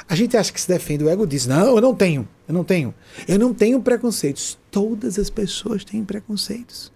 A 0.10 0.16
gente 0.16 0.36
acha 0.36 0.52
que 0.52 0.60
se 0.60 0.68
defende, 0.68 1.04
o 1.04 1.10
ego 1.10 1.28
diz: 1.28 1.46
Não, 1.46 1.76
eu 1.76 1.82
não 1.82 1.94
tenho, 1.94 2.28
eu 2.48 2.54
não 2.54 2.64
tenho. 2.64 2.94
Eu 3.28 3.38
não 3.38 3.54
tenho 3.54 3.82
preconceitos. 3.82 4.58
Todas 4.72 5.20
as 5.20 5.30
pessoas 5.30 5.84
têm 5.84 6.04
preconceitos. 6.04 6.92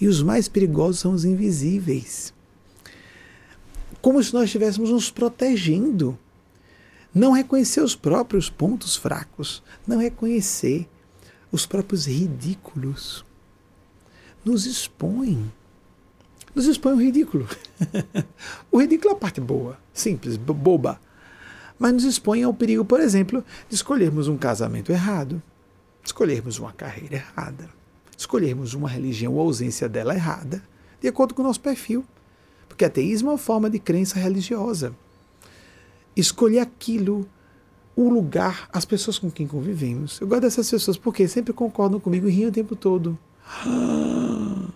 E 0.00 0.06
os 0.06 0.22
mais 0.22 0.46
perigosos 0.46 1.00
são 1.00 1.12
os 1.12 1.24
invisíveis 1.24 2.32
como 4.08 4.22
se 4.22 4.32
nós 4.32 4.44
estivéssemos 4.44 4.88
nos 4.88 5.10
protegendo. 5.10 6.18
Não 7.14 7.32
reconhecer 7.32 7.82
os 7.82 7.94
próprios 7.94 8.48
pontos 8.48 8.96
fracos, 8.96 9.62
não 9.86 9.98
reconhecer 9.98 10.88
os 11.52 11.66
próprios 11.66 12.06
ridículos. 12.06 13.22
Nos 14.42 14.64
expõe. 14.64 15.52
Nos 16.54 16.64
expõe 16.64 16.94
o 16.94 17.02
ridículo. 17.02 17.46
o 18.72 18.80
ridículo 18.80 19.10
é 19.10 19.12
a 19.12 19.18
parte 19.18 19.42
boa, 19.42 19.78
simples, 19.92 20.38
boba. 20.38 20.98
Mas 21.78 21.92
nos 21.92 22.04
expõe 22.04 22.42
ao 22.42 22.54
perigo, 22.54 22.86
por 22.86 23.00
exemplo, 23.00 23.44
de 23.68 23.74
escolhermos 23.74 24.26
um 24.26 24.38
casamento 24.38 24.90
errado, 24.90 25.42
escolhermos 26.02 26.58
uma 26.58 26.72
carreira 26.72 27.16
errada, 27.16 27.68
escolhermos 28.16 28.72
uma 28.72 28.88
religião 28.88 29.34
ou 29.34 29.40
ausência 29.40 29.86
dela 29.86 30.14
errada, 30.14 30.62
de 30.98 31.08
acordo 31.08 31.34
com 31.34 31.42
o 31.42 31.44
nosso 31.44 31.60
perfil. 31.60 32.06
Porque 32.78 32.84
ateísmo 32.84 33.30
é 33.30 33.32
uma 33.32 33.38
forma 33.38 33.68
de 33.68 33.80
crença 33.80 34.20
religiosa. 34.20 34.94
Escolher 36.14 36.60
aquilo, 36.60 37.28
o 37.96 38.08
lugar, 38.08 38.68
as 38.72 38.84
pessoas 38.84 39.18
com 39.18 39.28
quem 39.28 39.48
convivemos. 39.48 40.20
Eu 40.20 40.28
gosto 40.28 40.42
dessas 40.42 40.70
pessoas 40.70 40.96
porque 40.96 41.26
sempre 41.26 41.52
concordam 41.52 41.98
comigo 41.98 42.28
e 42.28 42.30
riem 42.30 42.46
o 42.46 42.52
tempo 42.52 42.76
todo. 42.76 43.18
Não 43.66 44.70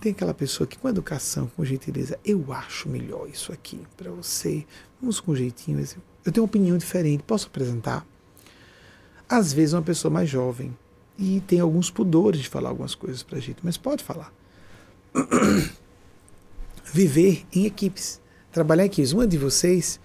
tem 0.00 0.10
aquela 0.10 0.34
pessoa 0.34 0.66
que 0.66 0.76
com 0.76 0.88
educação, 0.88 1.48
com 1.54 1.64
gentileza, 1.64 2.18
eu 2.24 2.52
acho 2.52 2.88
melhor 2.88 3.28
isso 3.28 3.52
aqui 3.52 3.78
para 3.96 4.10
você. 4.10 4.66
Vamos 5.00 5.20
com 5.20 5.32
jeitinho. 5.32 5.78
Eu 6.24 6.32
tenho 6.32 6.42
uma 6.42 6.48
opinião 6.48 6.76
diferente, 6.76 7.22
posso 7.22 7.46
apresentar? 7.46 8.04
Às 9.28 9.52
vezes 9.52 9.72
uma 9.72 9.82
pessoa 9.82 10.12
mais 10.12 10.28
jovem 10.28 10.76
e 11.16 11.40
tem 11.46 11.60
alguns 11.60 11.92
pudores 11.92 12.40
de 12.40 12.48
falar 12.48 12.70
algumas 12.70 12.96
coisas 12.96 13.22
para 13.22 13.38
a 13.38 13.40
gente, 13.40 13.60
mas 13.62 13.76
pode 13.76 14.02
falar. 14.02 14.32
Viver 16.92 17.44
em 17.52 17.66
equipes, 17.66 18.20
trabalhar 18.52 18.84
em 18.84 18.86
equipes. 18.86 19.12
Uma 19.12 19.26
de 19.26 19.38
vocês, 19.38 20.00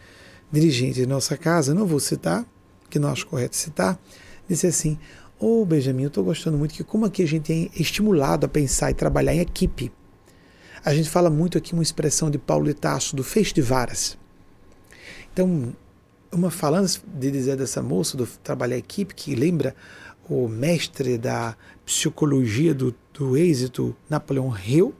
dirigente 0.52 0.96
de 0.96 1.06
nossa 1.06 1.38
casa, 1.38 1.74
não 1.74 1.86
vou 1.86 2.00
citar, 2.00 2.46
que 2.90 3.00
não 3.00 3.10
acho 3.10 3.28
correto 3.28 3.56
citar, 3.56 4.00
disse 4.48 4.68
assim: 4.68 4.98
Ô 5.40 5.62
oh, 5.62 5.66
Benjamin, 5.66 6.04
eu 6.04 6.08
estou 6.08 6.24
gostando 6.24 6.58
muito 6.58 6.74
que 6.74 6.84
como 6.84 7.06
aqui 7.06 7.24
a 7.24 7.28
gente 7.28 7.52
é 7.52 7.82
estimulado 7.82 8.46
a 8.46 8.50
pensar 8.50 8.92
e 8.92 8.94
trabalhar 8.94 9.34
em 9.34 9.40
equipe. 9.40 9.92
A 10.84 10.94
gente 10.94 11.10
fala 11.10 11.30
muito 11.30 11.58
aqui 11.58 11.74
uma 11.74 11.84
expressão 11.84 12.30
de 12.30 12.38
Paulo 12.38 12.70
Itaço, 12.70 13.16
do 13.16 13.24
feixe 13.24 13.54
de 13.54 13.62
varas. 13.62 14.18
Então, 15.34 15.76
uma 16.32 16.52
falando 16.52 16.88
de 17.06 17.32
dizer 17.32 17.58
dessa 17.58 17.82
moça 17.82 18.16
do 18.16 18.28
trabalhar 18.44 18.76
em 18.76 18.80
equipe, 18.80 19.16
que 19.16 19.36
lembra 19.36 19.76
o 20.30 20.48
mestre 20.48 21.18
da 21.18 21.58
psicologia 21.86 22.74
do, 22.74 22.96
do 23.14 23.36
êxito, 23.36 23.96
Napoleão 24.10 24.56
Hill, 24.58 24.94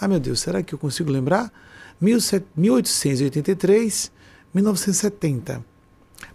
ah, 0.00 0.08
meu 0.08 0.20
Deus, 0.20 0.40
será 0.40 0.62
que 0.62 0.74
eu 0.74 0.78
consigo 0.78 1.10
lembrar? 1.10 1.50
1883, 2.00 4.12
1970. 4.52 5.64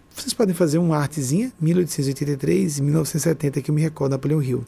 Vocês 0.10 0.34
podem 0.34 0.54
fazer 0.54 0.80
uma 0.80 0.98
artezinha, 0.98 1.54
1883 1.62 2.80
e 2.80 2.82
1970, 2.82 3.62
que 3.62 3.72
eu 3.72 3.76
me 3.76 3.82
recordo, 3.82 4.12
Napoleão 4.12 4.44
Hill. 4.44 4.66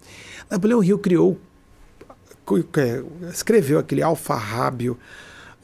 Napoleão 0.49 0.81
Hill 0.83 0.99
criou, 0.99 1.37
escreveu 3.33 3.79
aquele 3.79 4.01
alfarrábio, 4.01 4.97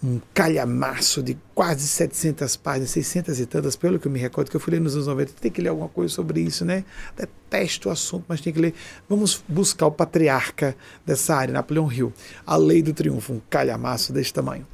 um 0.04 0.22
calhamaço 0.34 1.24
de 1.24 1.38
quase 1.56 1.88
700 1.88 2.56
páginas, 2.56 2.92
600 2.92 3.40
e 3.40 3.46
tantas, 3.46 3.76
pelo 3.76 3.98
que 3.98 4.08
eu 4.08 4.12
me 4.12 4.20
recordo, 4.20 4.50
que 4.50 4.56
eu 4.56 4.60
fui 4.60 4.72
ler 4.72 4.82
nos 4.82 4.94
anos 4.94 5.08
90. 5.08 5.34
Tem 5.42 5.52
que 5.52 5.62
ler 5.62 5.70
alguma 5.70 5.90
coisa 5.90 6.14
sobre 6.14 6.40
isso, 6.42 6.64
né? 6.64 6.84
Detesto 7.16 7.90
o 7.90 7.92
assunto, 7.92 8.26
mas 8.28 8.40
tem 8.40 8.54
que 8.54 8.60
ler. 8.60 8.74
Vamos 9.10 9.44
buscar 9.48 9.88
o 9.88 9.92
patriarca 9.92 10.76
dessa 11.06 11.36
área, 11.36 11.54
Napoleão 11.54 11.92
Hill. 11.92 12.14
A 12.46 12.56
Lei 12.56 12.84
do 12.84 12.94
Triunfo, 12.94 13.34
um 13.34 13.42
calhamaço 13.50 14.14
desse 14.14 14.32
tamanho. 14.32 14.68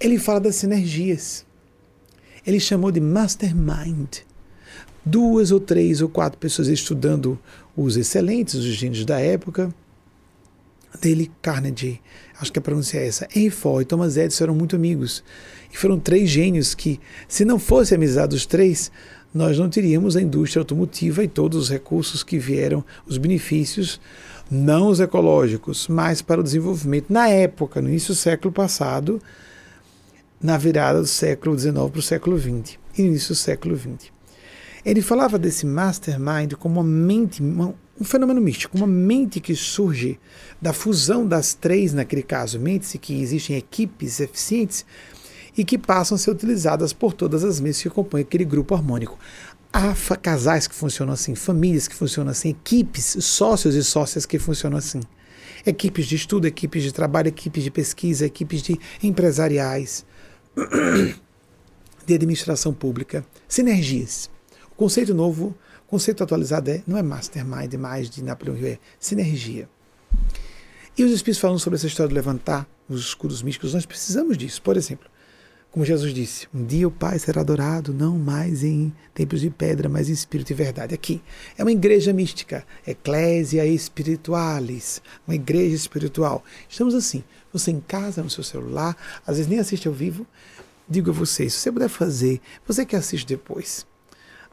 Ele 0.00 0.18
fala 0.18 0.40
das 0.40 0.56
sinergias. 0.56 1.44
Ele 2.46 2.58
chamou 2.58 2.90
de 2.90 3.00
mastermind. 3.00 4.20
Duas 5.04 5.50
ou 5.50 5.60
três 5.60 6.00
ou 6.00 6.08
quatro 6.08 6.38
pessoas 6.38 6.68
estudando 6.68 7.38
os 7.76 7.96
excelentes, 7.96 8.54
os 8.54 8.64
gênios 8.64 9.04
da 9.04 9.18
época, 9.18 9.74
Dale 11.00 11.30
Carnegie, 11.40 12.00
acho 12.42 12.52
que 12.52 12.58
a 12.58 12.62
pronúncia 12.62 12.98
é 12.98 13.06
essa, 13.06 13.28
Ford 13.50 13.82
e 13.82 13.84
Thomas 13.86 14.16
Edison 14.16 14.44
eram 14.44 14.54
muito 14.54 14.76
amigos. 14.76 15.22
E 15.72 15.76
foram 15.76 15.98
três 15.98 16.28
gênios 16.28 16.74
que, 16.74 17.00
se 17.28 17.44
não 17.44 17.58
fosse 17.58 17.94
a 17.94 17.96
amizade 17.96 18.34
dos 18.34 18.44
três, 18.44 18.90
nós 19.32 19.58
não 19.58 19.70
teríamos 19.70 20.16
a 20.16 20.20
indústria 20.20 20.60
automotiva 20.60 21.24
e 21.24 21.28
todos 21.28 21.56
os 21.56 21.70
recursos 21.70 22.22
que 22.22 22.38
vieram, 22.38 22.84
os 23.06 23.16
benefícios, 23.16 24.00
não 24.50 24.88
os 24.88 25.00
ecológicos, 25.00 25.88
mas 25.88 26.20
para 26.20 26.40
o 26.40 26.44
desenvolvimento. 26.44 27.06
Na 27.08 27.28
época, 27.28 27.80
no 27.80 27.88
início 27.88 28.12
do 28.12 28.16
século 28.16 28.52
passado, 28.52 29.22
na 30.42 30.58
virada 30.58 31.00
do 31.00 31.06
século 31.06 31.58
XIX 31.58 31.74
para 31.74 31.98
o 31.98 32.02
século 32.02 32.38
XX, 32.38 32.76
início 32.98 33.28
do 33.28 33.36
século 33.36 33.76
XX. 33.76 34.12
Ele 34.84 35.00
falava 35.00 35.38
desse 35.38 35.64
mastermind 35.64 36.54
como 36.54 36.80
uma 36.80 36.86
mente, 36.86 37.40
uma, 37.40 37.72
um 38.02 38.04
fenômeno 38.04 38.40
místico, 38.40 38.76
uma 38.76 38.86
mente 38.86 39.38
que 39.38 39.54
surge 39.54 40.18
da 40.60 40.72
fusão 40.72 41.26
das 41.26 41.54
três, 41.54 41.94
naquele 41.94 42.22
caso, 42.22 42.58
mentes, 42.58 42.94
e 42.94 42.98
que 42.98 43.22
existem 43.22 43.56
equipes 43.56 44.18
eficientes 44.18 44.84
e 45.56 45.64
que 45.64 45.78
passam 45.78 46.16
a 46.16 46.18
ser 46.18 46.32
utilizadas 46.32 46.92
por 46.92 47.12
todas 47.12 47.44
as 47.44 47.60
mentes 47.60 47.80
que 47.80 47.88
compõem 47.88 48.22
aquele 48.22 48.44
grupo 48.44 48.74
harmônico. 48.74 49.16
Há 49.72 49.94
casais 50.16 50.66
que 50.66 50.74
funcionam 50.74 51.14
assim, 51.14 51.36
famílias 51.36 51.86
que 51.86 51.94
funcionam 51.94 52.32
assim, 52.32 52.50
equipes, 52.50 53.16
sócios 53.20 53.74
e 53.76 53.84
sócias 53.84 54.26
que 54.26 54.38
funcionam 54.38 54.78
assim. 54.78 55.00
Equipes 55.64 56.06
de 56.06 56.16
estudo, 56.16 56.46
equipes 56.46 56.82
de 56.82 56.92
trabalho, 56.92 57.28
equipes 57.28 57.62
de 57.62 57.70
pesquisa, 57.70 58.26
equipes 58.26 58.62
de 58.62 58.78
empresariais, 59.00 60.04
de 62.04 62.14
administração 62.14 62.74
pública, 62.74 63.24
sinergias. 63.46 64.28
O 64.72 64.74
conceito 64.74 65.14
novo 65.14 65.54
conceito 65.92 66.24
atualizado 66.24 66.70
é, 66.70 66.82
não 66.86 66.96
é 66.96 67.02
mastermind 67.02 67.74
mais 67.74 68.08
de 68.08 68.24
Napoleão 68.24 68.56
Hill, 68.56 68.66
é 68.66 68.78
sinergia. 68.98 69.68
E 70.96 71.04
os 71.04 71.12
Espíritos 71.12 71.38
falam 71.38 71.58
sobre 71.58 71.76
essa 71.76 71.86
história 71.86 72.08
de 72.08 72.14
levantar 72.14 72.66
os 72.88 73.00
escudos 73.00 73.42
místicos, 73.42 73.74
nós 73.74 73.84
precisamos 73.84 74.38
disso. 74.38 74.62
Por 74.62 74.78
exemplo, 74.78 75.06
como 75.70 75.84
Jesus 75.84 76.14
disse, 76.14 76.48
um 76.54 76.64
dia 76.64 76.88
o 76.88 76.90
Pai 76.90 77.18
será 77.18 77.42
adorado 77.42 77.92
não 77.92 78.18
mais 78.18 78.64
em 78.64 78.90
templos 79.12 79.42
de 79.42 79.50
pedra, 79.50 79.86
mas 79.86 80.08
em 80.08 80.14
espírito 80.14 80.52
e 80.52 80.54
verdade. 80.54 80.94
Aqui 80.94 81.20
é 81.58 81.62
uma 81.62 81.72
igreja 81.72 82.10
mística, 82.10 82.64
Ecclesia 82.86 83.62
Spiritualis, 83.78 85.02
uma 85.28 85.34
igreja 85.34 85.76
espiritual. 85.76 86.42
Estamos 86.70 86.94
assim, 86.94 87.22
você 87.52 87.70
em 87.70 87.80
casa, 87.80 88.22
no 88.22 88.30
seu 88.30 88.42
celular, 88.42 88.96
às 89.26 89.36
vezes 89.36 89.50
nem 89.50 89.58
assiste 89.58 89.86
ao 89.86 89.92
vivo. 89.92 90.26
Digo 90.88 91.10
a 91.10 91.12
vocês, 91.12 91.52
se 91.52 91.60
você 91.60 91.70
puder 91.70 91.90
fazer, 91.90 92.40
você 92.66 92.86
que 92.86 92.96
assiste 92.96 93.26
depois, 93.26 93.86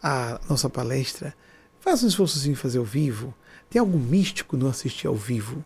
a 0.02 0.40
nossa 0.50 0.70
palestra, 0.70 1.36
faça 1.80 2.06
um 2.06 2.10
esforço 2.10 2.50
em 2.50 2.56
fazer 2.56 2.78
ao 2.80 2.86
vivo. 2.86 3.34
Tem 3.70 3.80
algo 3.80 3.98
místico 3.98 4.58
no 4.58 4.68
assistir 4.68 5.08
ao 5.08 5.16
vivo. 5.16 5.64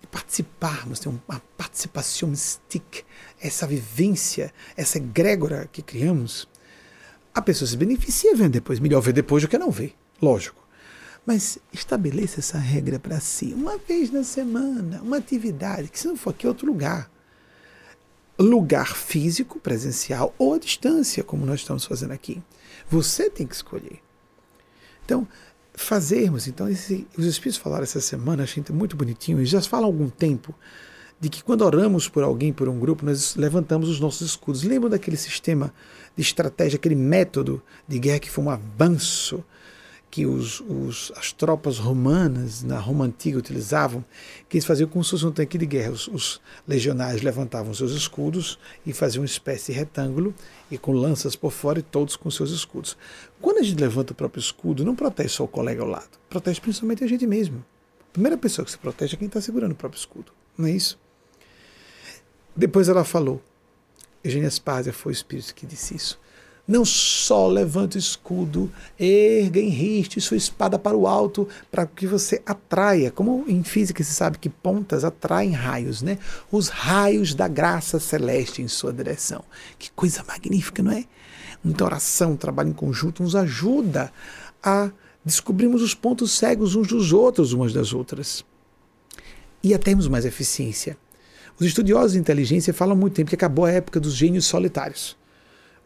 De 0.00 0.06
participarmos, 0.08 0.98
ter 0.98 1.08
uma 1.08 1.40
participação 1.56 2.28
mystique, 2.28 3.04
essa 3.40 3.66
vivência, 3.66 4.52
essa 4.76 4.98
egrégora 4.98 5.68
que 5.70 5.80
criamos. 5.80 6.48
A 7.32 7.40
pessoa 7.40 7.68
se 7.68 7.76
beneficia 7.76 8.34
vendo 8.34 8.52
depois. 8.52 8.80
Melhor 8.80 9.00
ver 9.00 9.12
depois 9.12 9.42
do 9.42 9.48
que 9.48 9.56
não 9.56 9.70
ver, 9.70 9.94
lógico. 10.20 10.60
Mas 11.24 11.58
estabeleça 11.72 12.40
essa 12.40 12.58
regra 12.58 12.98
para 12.98 13.20
si. 13.20 13.54
Uma 13.54 13.78
vez 13.78 14.10
na 14.10 14.24
semana, 14.24 15.00
uma 15.02 15.18
atividade, 15.18 15.88
que 15.88 15.98
se 15.98 16.08
não 16.08 16.16
for 16.16 16.30
aqui, 16.30 16.48
outro 16.48 16.66
lugar. 16.66 17.08
Lugar 18.36 18.96
físico, 18.96 19.60
presencial 19.60 20.34
ou 20.36 20.54
à 20.54 20.58
distância, 20.58 21.22
como 21.22 21.46
nós 21.46 21.60
estamos 21.60 21.84
fazendo 21.84 22.10
aqui. 22.10 22.42
Você 22.92 23.30
tem 23.30 23.46
que 23.46 23.54
escolher. 23.54 24.00
Então, 25.02 25.26
fazermos, 25.72 26.46
então, 26.46 26.68
esse, 26.68 27.06
os 27.16 27.24
Espíritos 27.24 27.56
falaram 27.56 27.84
essa 27.84 28.02
semana, 28.02 28.42
achei 28.42 28.62
muito 28.70 28.94
bonitinho, 28.94 29.38
eles 29.38 29.48
já 29.48 29.62
falam 29.62 29.86
há 29.86 29.88
algum 29.88 30.10
tempo, 30.10 30.54
de 31.18 31.30
que 31.30 31.42
quando 31.42 31.62
oramos 31.62 32.06
por 32.06 32.22
alguém, 32.22 32.52
por 32.52 32.68
um 32.68 32.78
grupo, 32.78 33.06
nós 33.06 33.34
levantamos 33.34 33.88
os 33.88 33.98
nossos 33.98 34.28
escudos. 34.28 34.62
Lembram 34.62 34.90
daquele 34.90 35.16
sistema 35.16 35.72
de 36.14 36.20
estratégia, 36.20 36.76
aquele 36.76 36.94
método 36.94 37.62
de 37.88 37.98
guerra 37.98 38.18
que 38.18 38.28
foi 38.28 38.44
um 38.44 38.50
avanço 38.50 39.42
que 40.10 40.26
os, 40.26 40.60
os, 40.60 41.10
as 41.16 41.32
tropas 41.32 41.78
romanas 41.78 42.62
na 42.62 42.78
Roma 42.78 43.06
antiga 43.06 43.38
utilizavam, 43.38 44.04
que 44.46 44.58
eles 44.58 44.66
faziam 44.66 44.86
como 44.86 45.02
se 45.02 45.12
fosse 45.12 45.24
um 45.24 45.32
tanque 45.32 45.56
de 45.56 45.64
guerra. 45.64 45.92
Os, 45.92 46.06
os 46.08 46.40
legionários 46.68 47.22
levantavam 47.22 47.72
seus 47.72 47.92
escudos 47.92 48.58
e 48.84 48.92
faziam 48.92 49.22
uma 49.22 49.26
espécie 49.26 49.72
de 49.72 49.78
retângulo 49.78 50.34
e 50.72 50.78
com 50.78 50.92
lanças 50.92 51.36
por 51.36 51.52
fora 51.52 51.78
e 51.78 51.82
todos 51.82 52.16
com 52.16 52.30
seus 52.30 52.50
escudos. 52.50 52.96
Quando 53.42 53.58
a 53.58 53.62
gente 53.62 53.78
levanta 53.78 54.12
o 54.12 54.16
próprio 54.16 54.40
escudo, 54.40 54.86
não 54.86 54.96
protege 54.96 55.28
só 55.28 55.44
o 55.44 55.48
colega 55.48 55.82
ao 55.82 55.88
lado, 55.88 56.18
protege 56.30 56.62
principalmente 56.62 57.04
a 57.04 57.06
gente 57.06 57.26
mesmo. 57.26 57.62
A 58.00 58.12
primeira 58.12 58.38
pessoa 58.38 58.64
que 58.64 58.70
se 58.70 58.78
protege 58.78 59.14
é 59.14 59.18
quem 59.18 59.26
está 59.26 59.38
segurando 59.38 59.72
o 59.72 59.76
próprio 59.76 59.98
escudo, 59.98 60.32
não 60.56 60.66
é 60.66 60.70
isso? 60.70 60.98
Depois 62.56 62.88
ela 62.88 63.04
falou, 63.04 63.42
Eugênia 64.24 64.50
Spazia 64.50 64.94
foi 64.94 65.12
o 65.12 65.14
espírito 65.14 65.54
que 65.54 65.66
disse 65.66 65.94
isso. 65.94 66.18
Não 66.66 66.84
só 66.84 67.48
levante 67.48 67.96
o 67.96 67.98
escudo, 67.98 68.70
erga, 68.98 69.58
enriste 69.58 70.20
sua 70.20 70.36
espada 70.36 70.78
para 70.78 70.96
o 70.96 71.08
alto, 71.08 71.48
para 71.72 71.86
que 71.86 72.06
você 72.06 72.40
atraia. 72.46 73.10
Como 73.10 73.44
em 73.48 73.64
física 73.64 74.02
se 74.04 74.14
sabe 74.14 74.38
que 74.38 74.48
pontas 74.48 75.02
atraem 75.02 75.50
raios, 75.50 76.02
né? 76.02 76.18
Os 76.52 76.68
raios 76.68 77.34
da 77.34 77.48
graça 77.48 77.98
celeste 77.98 78.62
em 78.62 78.68
sua 78.68 78.92
direção. 78.92 79.44
Que 79.76 79.90
coisa 79.90 80.22
magnífica, 80.26 80.84
não 80.84 80.92
é? 80.92 81.04
Muita 81.64 81.84
oração, 81.84 82.36
trabalho 82.36 82.70
em 82.70 82.74
conjunto 82.74 83.24
nos 83.24 83.34
ajuda 83.34 84.12
a 84.62 84.90
descobrirmos 85.24 85.82
os 85.82 85.94
pontos 85.94 86.30
cegos 86.32 86.76
uns 86.76 86.86
dos 86.86 87.12
outros, 87.12 87.52
umas 87.52 87.72
das 87.72 87.92
outras. 87.92 88.44
E 89.64 89.74
a 89.74 89.78
termos 89.78 90.06
mais 90.06 90.24
eficiência. 90.24 90.96
Os 91.58 91.66
estudiosos 91.66 92.12
de 92.12 92.18
inteligência 92.18 92.72
falam 92.72 92.96
muito 92.96 93.14
tempo 93.14 93.28
que 93.28 93.34
acabou 93.34 93.64
a 93.64 93.70
época 93.70 93.98
dos 93.98 94.14
gênios 94.14 94.46
solitários 94.46 95.20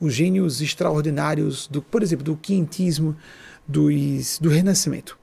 os 0.01 0.14
gênios 0.14 0.60
extraordinários, 0.60 1.66
do, 1.68 1.81
por 1.81 2.02
exemplo, 2.02 2.24
do 2.24 2.36
quintismo, 2.36 3.16
dos, 3.66 4.39
do 4.39 4.48
Renascimento. 4.48 5.18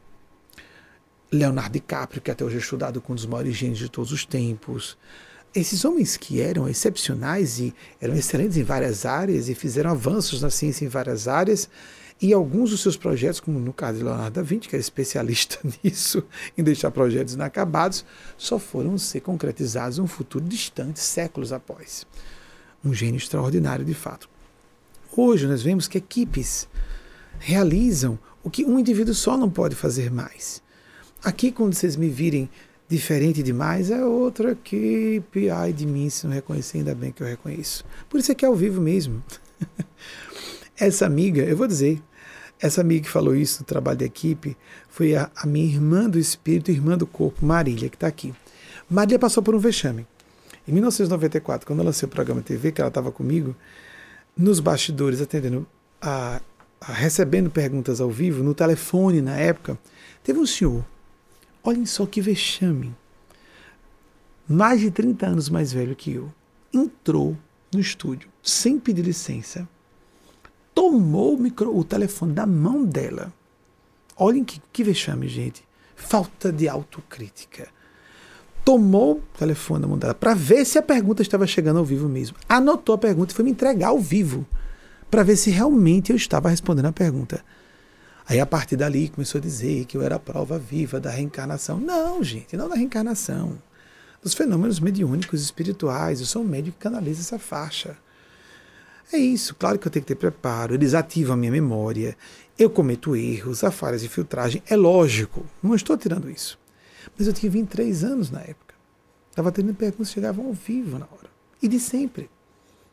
Leonardo 1.31 1.73
DiCaprio, 1.73 2.21
que 2.21 2.29
até 2.29 2.43
hoje 2.43 2.57
é 2.57 2.59
estudado 2.59 3.01
como 3.01 3.13
um 3.13 3.15
dos 3.15 3.25
maiores 3.25 3.55
gênios 3.55 3.79
de 3.79 3.89
todos 3.89 4.11
os 4.11 4.25
tempos. 4.25 4.97
Esses 5.53 5.83
homens 5.83 6.17
que 6.17 6.41
eram 6.41 6.67
excepcionais 6.67 7.59
e 7.59 7.73
eram 7.99 8.15
excelentes 8.15 8.57
em 8.57 8.63
várias 8.63 9.05
áreas 9.05 9.49
e 9.49 9.55
fizeram 9.55 9.91
avanços 9.91 10.41
na 10.41 10.49
ciência 10.49 10.85
em 10.85 10.87
várias 10.87 11.27
áreas, 11.27 11.69
e 12.21 12.31
alguns 12.31 12.69
dos 12.69 12.81
seus 12.81 12.95
projetos, 12.95 13.39
como 13.39 13.59
no 13.59 13.73
caso 13.73 13.97
de 13.97 14.03
Leonardo 14.03 14.35
da 14.35 14.41
Vinci, 14.41 14.69
que 14.69 14.75
era 14.75 14.81
especialista 14.81 15.59
nisso, 15.83 16.23
em 16.57 16.63
deixar 16.63 16.89
projetos 16.91 17.33
inacabados, 17.33 18.05
só 18.37 18.57
foram 18.57 18.97
ser 18.97 19.21
concretizados 19.21 19.97
em 19.97 20.01
um 20.01 20.07
futuro 20.07 20.45
distante, 20.45 20.99
séculos 20.99 21.51
após. 21.51 22.05
Um 22.83 22.93
gênio 22.93 23.17
extraordinário, 23.17 23.83
de 23.83 23.93
fato. 23.93 24.32
Hoje 25.15 25.45
nós 25.45 25.61
vemos 25.61 25.87
que 25.87 25.99
equipes 25.99 26.67
realizam 27.37 28.17
o 28.43 28.49
que 28.49 28.65
um 28.65 28.79
indivíduo 28.79 29.13
só 29.13 29.37
não 29.37 29.47
pode 29.47 29.75
fazer 29.75 30.11
mais. 30.11 30.59
Aqui, 31.23 31.51
quando 31.51 31.75
vocês 31.75 31.95
me 31.95 32.09
virem 32.09 32.49
diferente 32.89 33.43
demais, 33.43 33.91
é 33.91 34.03
outra 34.03 34.53
equipe. 34.53 35.51
Ai 35.51 35.71
de 35.71 35.85
mim 35.85 36.09
se 36.09 36.25
não 36.25 36.33
reconhecer, 36.33 36.79
ainda 36.79 36.95
bem 36.95 37.11
que 37.11 37.21
eu 37.21 37.27
reconheço. 37.27 37.85
Por 38.09 38.19
isso 38.19 38.31
é 38.31 38.35
que 38.35 38.43
é 38.43 38.47
ao 38.47 38.55
vivo 38.55 38.81
mesmo. 38.81 39.23
essa 40.75 41.05
amiga, 41.05 41.43
eu 41.43 41.55
vou 41.55 41.67
dizer, 41.67 42.01
essa 42.59 42.81
amiga 42.81 43.03
que 43.03 43.09
falou 43.09 43.35
isso 43.35 43.59
do 43.59 43.65
trabalho 43.67 43.99
de 43.99 44.05
equipe 44.05 44.57
foi 44.89 45.15
a, 45.15 45.29
a 45.35 45.45
minha 45.45 45.65
irmã 45.65 46.09
do 46.09 46.17
espírito, 46.17 46.71
irmã 46.71 46.97
do 46.97 47.05
corpo, 47.05 47.45
Marília, 47.45 47.87
que 47.87 47.95
está 47.95 48.07
aqui. 48.07 48.33
Marília 48.89 49.19
passou 49.19 49.43
por 49.43 49.53
um 49.53 49.59
vexame. 49.59 50.07
Em 50.67 50.71
1994, 50.71 51.67
quando 51.67 51.79
eu 51.79 51.85
lancei 51.85 52.07
o 52.07 52.09
programa 52.09 52.41
TV, 52.41 52.71
que 52.71 52.81
ela 52.81 52.87
estava 52.87 53.11
comigo, 53.11 53.55
nos 54.35 54.59
bastidores, 54.59 55.21
atendendo 55.21 55.65
a, 56.01 56.41
a, 56.81 56.91
recebendo 56.91 57.49
perguntas 57.49 58.01
ao 58.01 58.09
vivo, 58.09 58.43
no 58.43 58.53
telefone 58.53 59.21
na 59.21 59.37
época, 59.37 59.77
teve 60.23 60.39
um 60.39 60.45
senhor. 60.45 60.85
Olhem 61.63 61.85
só 61.85 62.05
que 62.05 62.21
vexame. 62.21 62.95
Mais 64.47 64.81
de 64.81 64.91
30 64.91 65.25
anos 65.25 65.49
mais 65.49 65.71
velho 65.71 65.95
que 65.95 66.13
eu. 66.13 66.31
Entrou 66.73 67.37
no 67.73 67.79
estúdio 67.79 68.29
sem 68.41 68.79
pedir 68.79 69.03
licença. 69.03 69.67
tomou 70.73 71.35
o, 71.35 71.39
micro, 71.39 71.75
o 71.75 71.83
telefone 71.83 72.33
da 72.33 72.45
mão 72.45 72.83
dela. 72.83 73.31
Olhem 74.17 74.43
que, 74.43 74.61
que 74.71 74.83
vexame, 74.83 75.27
gente. 75.27 75.63
Falta 75.95 76.51
de 76.51 76.67
autocrítica. 76.67 77.69
Tomou 78.63 79.17
o 79.17 79.37
telefone 79.37 79.81
da 79.81 79.87
mão 79.87 79.97
dela 79.97 80.13
para 80.13 80.33
ver 80.33 80.65
se 80.65 80.77
a 80.77 80.81
pergunta 80.81 81.21
estava 81.21 81.45
chegando 81.45 81.79
ao 81.79 81.85
vivo 81.85 82.07
mesmo. 82.07 82.37
Anotou 82.47 82.95
a 82.95 82.97
pergunta 82.97 83.33
e 83.33 83.35
foi 83.35 83.43
me 83.43 83.51
entregar 83.51 83.89
ao 83.89 83.99
vivo 83.99 84.45
para 85.11 85.23
ver 85.23 85.35
se 85.35 85.49
realmente 85.51 86.11
eu 86.11 86.15
estava 86.15 86.49
respondendo 86.49 86.85
a 86.85 86.91
pergunta. 86.91 87.43
Aí 88.25 88.39
a 88.39 88.45
partir 88.45 88.77
dali 88.77 89.09
começou 89.09 89.39
a 89.39 89.41
dizer 89.41 89.85
que 89.85 89.97
eu 89.97 90.01
era 90.01 90.15
a 90.15 90.19
prova 90.19 90.57
viva 90.57 90.99
da 90.99 91.09
reencarnação. 91.09 91.79
Não, 91.79 92.23
gente, 92.23 92.55
não 92.55 92.69
da 92.69 92.75
reencarnação. 92.75 93.57
Dos 94.23 94.33
fenômenos 94.33 94.79
mediúnicos 94.79 95.41
espirituais. 95.41 96.21
Eu 96.21 96.25
sou 96.25 96.41
um 96.41 96.47
médico 96.47 96.77
que 96.77 96.83
canaliza 96.83 97.19
essa 97.19 97.37
faixa. 97.37 97.97
É 99.11 99.17
isso, 99.17 99.53
claro 99.53 99.77
que 99.77 99.85
eu 99.85 99.91
tenho 99.91 100.03
que 100.03 100.15
ter 100.15 100.19
preparo, 100.19 100.73
eles 100.73 100.95
ativam 100.95 101.35
a 101.35 101.37
minha 101.37 101.51
memória, 101.51 102.17
eu 102.57 102.67
cometo 102.67 103.15
erros, 103.15 103.63
há 103.63 103.69
falhas 103.69 104.01
de 104.01 104.09
filtragem, 104.09 104.63
é 104.67 104.75
lógico, 104.75 105.45
não 105.61 105.75
estou 105.75 105.95
tirando 105.95 106.31
isso. 106.31 106.57
Mas 107.17 107.27
eu 107.27 107.33
tinha 107.33 107.51
23 107.51 108.03
anos 108.03 108.31
na 108.31 108.41
época. 108.41 108.73
Estava 109.29 109.51
tendo 109.51 109.73
perguntas 109.73 110.09
que 110.09 110.13
chegavam 110.13 110.45
ao 110.47 110.53
vivo 110.53 110.99
na 110.99 111.05
hora. 111.05 111.29
E 111.61 111.67
de 111.67 111.79
sempre. 111.79 112.29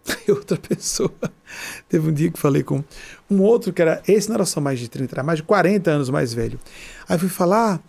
E 0.27 0.32
outra 0.32 0.57
pessoa. 0.57 1.12
Teve 1.89 2.09
um 2.09 2.12
dia 2.12 2.31
que 2.31 2.39
falei 2.39 2.62
com 2.62 2.82
um 3.31 3.43
outro 3.43 3.73
que 3.73 3.82
era. 3.82 4.03
Esse 4.09 4.28
não 4.28 4.37
era 4.37 4.45
só 4.45 4.61
mais 4.61 4.78
de 4.78 4.89
30, 4.89 5.15
era 5.15 5.23
mais 5.23 5.39
de 5.39 5.43
40 5.43 5.91
anos 5.91 6.11
mais 6.11 6.32
velho. 6.32 6.59
Aí 7.09 7.19
fui 7.19 7.28
falar, 7.28 7.82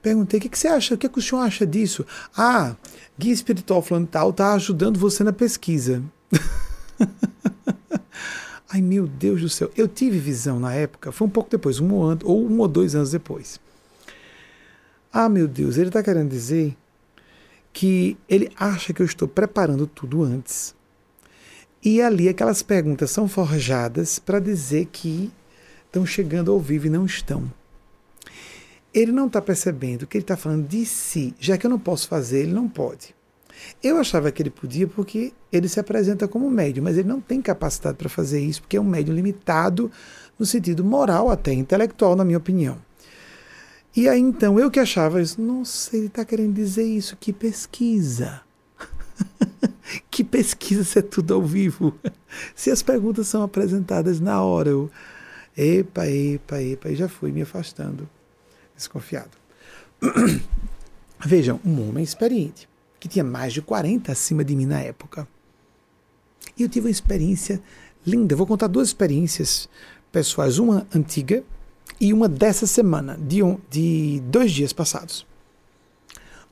perguntei: 0.00 0.38
o 0.38 0.42
que, 0.42 0.48
que 0.48 0.58
você 0.58 0.68
acha? 0.68 0.94
O 0.94 0.98
que, 0.98 1.08
que 1.08 1.18
o 1.18 1.22
senhor 1.22 1.40
acha 1.42 1.66
disso? 1.66 2.06
Ah, 2.36 2.76
guia 3.18 3.32
espiritual 3.32 3.82
falando 3.82 4.06
tal, 4.06 4.32
tá 4.32 4.52
ajudando 4.54 4.98
você 4.98 5.24
na 5.24 5.32
pesquisa. 5.32 6.02
Ai 8.70 8.82
meu 8.82 9.06
Deus 9.06 9.40
do 9.40 9.48
céu, 9.48 9.70
eu 9.74 9.88
tive 9.88 10.18
visão 10.18 10.60
na 10.60 10.74
época, 10.74 11.10
foi 11.10 11.26
um 11.26 11.30
pouco 11.30 11.48
depois, 11.50 11.80
um 11.80 12.02
ano, 12.02 12.20
ou 12.24 12.46
um 12.46 12.58
ou 12.58 12.68
dois 12.68 12.94
anos 12.94 13.10
depois. 13.10 13.58
Ah 15.20 15.28
meu 15.28 15.48
Deus, 15.48 15.76
ele 15.76 15.88
está 15.88 16.00
querendo 16.00 16.30
dizer 16.30 16.76
que 17.72 18.16
ele 18.28 18.52
acha 18.56 18.92
que 18.92 19.02
eu 19.02 19.04
estou 19.04 19.26
preparando 19.26 19.84
tudo 19.84 20.22
antes. 20.22 20.76
E 21.84 22.00
ali 22.00 22.28
aquelas 22.28 22.62
perguntas 22.62 23.10
são 23.10 23.26
forjadas 23.26 24.20
para 24.20 24.38
dizer 24.38 24.86
que 24.92 25.32
estão 25.86 26.06
chegando 26.06 26.52
ao 26.52 26.60
vivo 26.60 26.86
e 26.86 26.90
não 26.90 27.04
estão. 27.04 27.52
Ele 28.94 29.10
não 29.10 29.26
está 29.26 29.42
percebendo 29.42 30.06
que 30.06 30.16
ele 30.16 30.22
está 30.22 30.36
falando 30.36 30.68
de 30.68 30.86
si. 30.86 31.34
Já 31.40 31.58
que 31.58 31.66
eu 31.66 31.70
não 31.70 31.80
posso 31.80 32.06
fazer, 32.06 32.42
ele 32.42 32.52
não 32.52 32.68
pode. 32.68 33.12
Eu 33.82 33.98
achava 33.98 34.30
que 34.30 34.40
ele 34.40 34.50
podia 34.50 34.86
porque 34.86 35.32
ele 35.50 35.68
se 35.68 35.80
apresenta 35.80 36.28
como 36.28 36.48
médium, 36.48 36.84
mas 36.84 36.96
ele 36.96 37.08
não 37.08 37.20
tem 37.20 37.42
capacidade 37.42 37.98
para 37.98 38.08
fazer 38.08 38.38
isso, 38.38 38.60
porque 38.60 38.76
é 38.76 38.80
um 38.80 38.84
médium 38.84 39.16
limitado 39.16 39.90
no 40.38 40.46
sentido 40.46 40.84
moral, 40.84 41.28
até 41.28 41.52
intelectual, 41.52 42.14
na 42.14 42.24
minha 42.24 42.38
opinião. 42.38 42.86
E 43.98 44.08
aí 44.08 44.20
então 44.20 44.60
eu 44.60 44.70
que 44.70 44.78
achava 44.78 45.20
isso, 45.20 45.42
nossa, 45.42 45.96
ele 45.96 46.06
está 46.06 46.24
querendo 46.24 46.54
dizer 46.54 46.84
isso, 46.84 47.16
que 47.16 47.32
pesquisa. 47.32 48.42
que 50.08 50.22
pesquisa 50.22 50.84
se 50.84 51.00
é 51.00 51.02
tudo 51.02 51.34
ao 51.34 51.42
vivo. 51.42 51.92
se 52.54 52.70
as 52.70 52.80
perguntas 52.80 53.26
são 53.26 53.42
apresentadas 53.42 54.20
na 54.20 54.40
hora, 54.40 54.68
eu. 54.68 54.88
Epa, 55.56 56.06
epa, 56.06 56.62
epa, 56.62 56.90
e 56.90 56.94
já 56.94 57.08
fui 57.08 57.32
me 57.32 57.42
afastando, 57.42 58.08
desconfiado. 58.76 59.36
Vejam, 61.26 61.60
um 61.64 61.88
homem 61.88 62.04
experiente 62.04 62.68
que 63.00 63.08
tinha 63.08 63.24
mais 63.24 63.52
de 63.52 63.60
40 63.60 64.12
acima 64.12 64.44
de 64.44 64.54
mim 64.54 64.66
na 64.66 64.78
época. 64.78 65.26
E 66.56 66.62
eu 66.62 66.68
tive 66.68 66.86
uma 66.86 66.92
experiência 66.92 67.60
linda. 68.06 68.36
Vou 68.36 68.46
contar 68.46 68.68
duas 68.68 68.86
experiências 68.86 69.68
pessoais, 70.12 70.60
uma 70.60 70.86
antiga 70.94 71.42
e 72.00 72.12
uma 72.12 72.28
dessa 72.28 72.66
semana, 72.66 73.18
de, 73.20 73.42
um, 73.42 73.58
de 73.70 74.20
dois 74.26 74.52
dias 74.52 74.72
passados. 74.72 75.26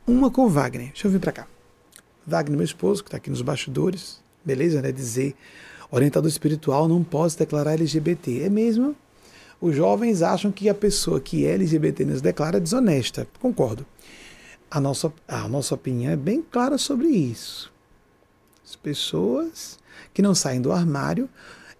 Uma 0.06 0.30
com 0.30 0.48
Wagner. 0.48 0.88
Deixa 0.88 1.06
eu 1.06 1.10
vir 1.10 1.20
para 1.20 1.32
cá. 1.32 1.46
Wagner, 2.26 2.56
meu 2.56 2.64
esposo, 2.64 3.02
que 3.02 3.08
está 3.08 3.16
aqui 3.16 3.30
nos 3.30 3.42
bastidores, 3.42 4.20
beleza, 4.44 4.82
né? 4.82 4.90
Dizer 4.90 5.34
orientador 5.90 6.28
espiritual 6.28 6.88
não 6.88 7.02
pode 7.02 7.36
declarar 7.36 7.74
LGBT. 7.74 8.42
É 8.42 8.48
mesmo? 8.48 8.94
Os 9.60 9.74
jovens 9.74 10.22
acham 10.22 10.50
que 10.52 10.68
a 10.68 10.74
pessoa 10.74 11.20
que 11.20 11.46
é 11.46 11.54
LGBT 11.54 12.04
nos 12.04 12.20
declara 12.20 12.58
é 12.58 12.60
desonesta. 12.60 13.26
Concordo 13.40 13.86
a 14.70 14.80
nossa, 14.80 15.12
a 15.26 15.48
nossa 15.48 15.74
opinião 15.74 16.12
é 16.12 16.16
bem 16.16 16.42
clara 16.42 16.78
sobre 16.78 17.08
isso. 17.08 17.72
As 18.64 18.74
pessoas 18.76 19.78
que 20.12 20.22
não 20.22 20.34
saem 20.34 20.60
do 20.60 20.72
armário, 20.72 21.28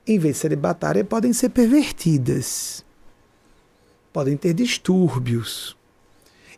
em 0.06 0.18
vez 0.18 0.36
de 0.36 0.42
celibatária, 0.42 1.04
podem 1.04 1.32
ser 1.32 1.48
pervertidas, 1.50 2.84
podem 4.16 4.34
ter 4.34 4.54
distúrbios. 4.54 5.76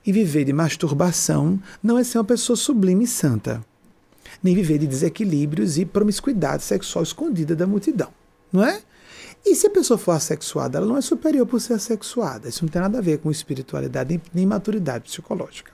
E 0.06 0.12
viver 0.12 0.44
de 0.44 0.52
masturbação 0.52 1.60
não 1.82 1.98
é 1.98 2.04
ser 2.04 2.18
uma 2.18 2.24
pessoa 2.24 2.56
sublime 2.56 3.02
e 3.02 3.08
santa, 3.08 3.64
nem 4.40 4.54
viver 4.54 4.78
de 4.78 4.86
desequilíbrios 4.86 5.76
e 5.76 5.84
promiscuidade 5.84 6.62
sexual 6.62 7.02
escondida 7.02 7.56
da 7.56 7.66
multidão, 7.66 8.12
não 8.52 8.62
é? 8.62 8.80
E 9.44 9.56
se 9.56 9.66
a 9.66 9.70
pessoa 9.70 9.98
for 9.98 10.12
assexuada, 10.12 10.78
ela 10.78 10.86
não 10.86 10.96
é 10.96 11.00
superior 11.00 11.48
por 11.48 11.60
ser 11.60 11.72
assexuada. 11.72 12.48
Isso 12.48 12.64
não 12.64 12.70
tem 12.70 12.80
nada 12.80 12.98
a 12.98 13.00
ver 13.00 13.18
com 13.18 13.28
espiritualidade 13.28 14.22
nem 14.32 14.46
maturidade 14.46 15.10
psicológica. 15.10 15.72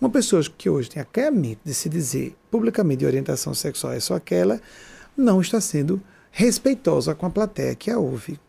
Uma 0.00 0.10
pessoa 0.10 0.42
que 0.58 0.68
hoje 0.68 0.90
tem 0.90 1.00
a 1.00 1.30
mente 1.30 1.60
de 1.64 1.72
se 1.72 1.88
dizer 1.88 2.34
publicamente 2.50 2.98
de 2.98 3.06
orientação 3.06 3.54
sexual 3.54 3.92
é 3.92 4.00
só 4.00 4.16
aquela, 4.16 4.60
não 5.16 5.40
está 5.40 5.60
sendo 5.60 6.02
respeitosa 6.32 7.14
com 7.14 7.24
a 7.24 7.30
plateia 7.30 7.76
que 7.76 7.88
a 7.88 8.00
ouve. 8.00 8.40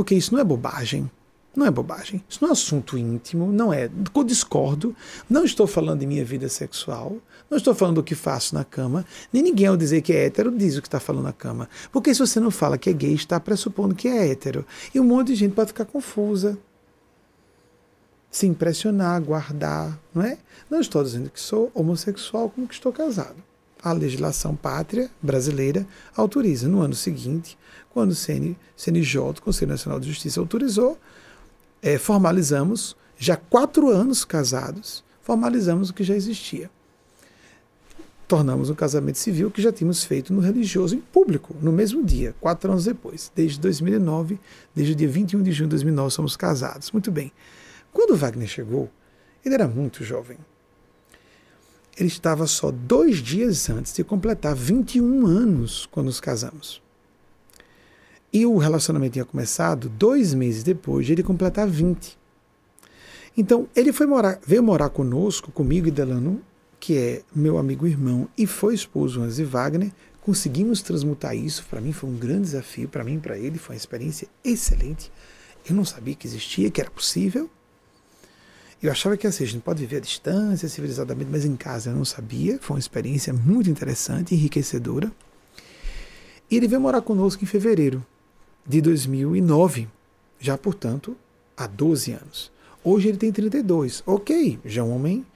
Porque 0.00 0.14
isso 0.14 0.32
não 0.32 0.40
é 0.40 0.44
bobagem. 0.44 1.10
Não 1.54 1.66
é 1.66 1.70
bobagem. 1.70 2.24
Isso 2.26 2.38
não 2.40 2.48
é 2.48 2.52
assunto 2.52 2.96
íntimo, 2.96 3.52
não 3.52 3.70
é. 3.70 3.90
Eu 4.14 4.24
discordo. 4.24 4.96
Não 5.28 5.44
estou 5.44 5.66
falando 5.66 6.00
de 6.00 6.06
minha 6.06 6.24
vida 6.24 6.48
sexual. 6.48 7.18
Não 7.50 7.58
estou 7.58 7.74
falando 7.74 7.96
do 7.96 8.02
que 8.02 8.14
faço 8.14 8.54
na 8.54 8.64
cama. 8.64 9.04
Nem 9.30 9.42
ninguém, 9.42 9.66
ao 9.66 9.76
dizer 9.76 10.00
que 10.00 10.10
é 10.10 10.24
hétero, 10.24 10.50
diz 10.56 10.78
o 10.78 10.80
que 10.80 10.88
está 10.88 10.98
falando 10.98 11.24
na 11.24 11.34
cama. 11.34 11.68
Porque 11.92 12.14
se 12.14 12.20
você 12.20 12.40
não 12.40 12.50
fala 12.50 12.78
que 12.78 12.88
é 12.88 12.94
gay, 12.94 13.12
está 13.12 13.38
pressupondo 13.38 13.94
que 13.94 14.08
é 14.08 14.30
hétero. 14.30 14.64
E 14.94 14.98
um 14.98 15.04
monte 15.04 15.26
de 15.26 15.34
gente 15.34 15.52
pode 15.52 15.68
ficar 15.68 15.84
confusa 15.84 16.58
se 18.30 18.46
impressionar, 18.46 19.20
guardar, 19.20 20.00
não 20.14 20.22
é? 20.22 20.38
Não 20.70 20.80
estou 20.80 21.04
dizendo 21.04 21.28
que 21.28 21.38
sou 21.38 21.70
homossexual 21.74 22.48
como 22.48 22.66
que 22.66 22.72
estou 22.72 22.90
casado. 22.90 23.36
A 23.82 23.92
legislação 23.92 24.56
pátria 24.56 25.10
brasileira 25.20 25.86
autoriza. 26.16 26.68
No 26.68 26.80
ano 26.80 26.94
seguinte, 26.94 27.58
quando 28.00 28.12
o 28.12 28.14
CN, 28.14 28.56
CNJ, 28.74 29.18
o 29.18 29.42
Conselho 29.42 29.72
Nacional 29.72 30.00
de 30.00 30.08
Justiça, 30.08 30.40
autorizou, 30.40 30.98
é, 31.82 31.98
formalizamos, 31.98 32.96
já 33.18 33.36
quatro 33.36 33.90
anos 33.90 34.24
casados, 34.24 35.04
formalizamos 35.20 35.90
o 35.90 35.94
que 35.94 36.02
já 36.02 36.16
existia. 36.16 36.70
Tornamos 38.26 38.70
um 38.70 38.74
casamento 38.74 39.18
civil 39.18 39.50
que 39.50 39.60
já 39.60 39.70
tínhamos 39.70 40.02
feito 40.02 40.32
no 40.32 40.40
religioso 40.40 40.94
em 40.94 41.00
público, 41.00 41.54
no 41.60 41.70
mesmo 41.70 42.02
dia, 42.02 42.34
quatro 42.40 42.70
anos 42.72 42.86
depois. 42.86 43.30
Desde 43.34 43.60
2009, 43.60 44.40
desde 44.74 44.94
o 44.94 44.96
dia 44.96 45.08
21 45.08 45.42
de 45.42 45.52
junho 45.52 45.68
de 45.68 45.72
2009, 45.72 46.10
somos 46.10 46.36
casados. 46.36 46.90
Muito 46.92 47.10
bem. 47.10 47.30
Quando 47.92 48.16
Wagner 48.16 48.48
chegou, 48.48 48.88
ele 49.44 49.54
era 49.54 49.68
muito 49.68 50.02
jovem. 50.02 50.38
Ele 51.98 52.08
estava 52.08 52.46
só 52.46 52.70
dois 52.70 53.18
dias 53.18 53.68
antes 53.68 53.92
de 53.92 54.02
completar 54.02 54.54
21 54.54 55.26
anos 55.26 55.84
quando 55.84 56.06
nos 56.06 56.18
casamos. 56.18 56.80
E 58.32 58.46
o 58.46 58.56
relacionamento 58.58 59.14
tinha 59.14 59.24
começado 59.24 59.88
dois 59.88 60.32
meses 60.34 60.62
depois 60.62 61.04
de 61.04 61.12
ele 61.12 61.22
completar 61.22 61.66
20. 61.68 62.16
Então, 63.36 63.68
ele 63.74 63.92
foi 63.92 64.06
morar, 64.06 64.38
veio 64.46 64.62
morar 64.62 64.88
conosco, 64.88 65.50
comigo 65.50 65.88
e 65.88 65.90
Delano, 65.90 66.40
que 66.78 66.96
é 66.96 67.22
meu 67.34 67.58
amigo 67.58 67.86
irmão 67.86 68.28
e 68.38 68.46
foi 68.46 68.74
esposo 68.74 69.20
antes 69.20 69.36
de 69.36 69.44
Wagner. 69.44 69.92
Conseguimos 70.20 70.80
transmutar 70.80 71.36
isso. 71.36 71.66
Para 71.68 71.80
mim 71.80 71.92
foi 71.92 72.08
um 72.08 72.16
grande 72.16 72.42
desafio, 72.42 72.88
para 72.88 73.02
mim 73.02 73.16
e 73.16 73.18
para 73.18 73.36
ele 73.36 73.58
foi 73.58 73.74
uma 73.74 73.78
experiência 73.78 74.28
excelente. 74.44 75.10
Eu 75.68 75.74
não 75.74 75.84
sabia 75.84 76.14
que 76.14 76.26
existia, 76.26 76.70
que 76.70 76.80
era 76.80 76.90
possível. 76.90 77.50
Eu 78.80 78.92
achava 78.92 79.16
que 79.16 79.26
assim, 79.26 79.44
a 79.44 79.46
gente 79.46 79.62
pode 79.62 79.80
viver 79.80 79.96
à 79.96 80.00
distância, 80.00 80.68
civilizadamente, 80.68 81.30
mas 81.30 81.44
em 81.44 81.56
casa 81.56 81.90
eu 81.90 81.96
não 81.96 82.04
sabia. 82.04 82.58
Foi 82.60 82.76
uma 82.76 82.80
experiência 82.80 83.32
muito 83.32 83.68
interessante, 83.68 84.34
enriquecedora. 84.34 85.10
E 86.48 86.56
ele 86.56 86.68
veio 86.68 86.80
morar 86.80 87.02
conosco 87.02 87.42
em 87.42 87.46
fevereiro 87.46 88.04
de 88.70 88.80
2009, 88.80 89.88
já 90.38 90.56
portanto 90.56 91.16
há 91.56 91.66
12 91.66 92.12
anos. 92.12 92.52
Hoje 92.84 93.08
ele 93.08 93.18
tem 93.18 93.32
32. 93.32 94.04
Ok, 94.06 94.60
já 94.64 94.80
é 94.80 94.84
um 94.84 94.94
homem 94.94 95.26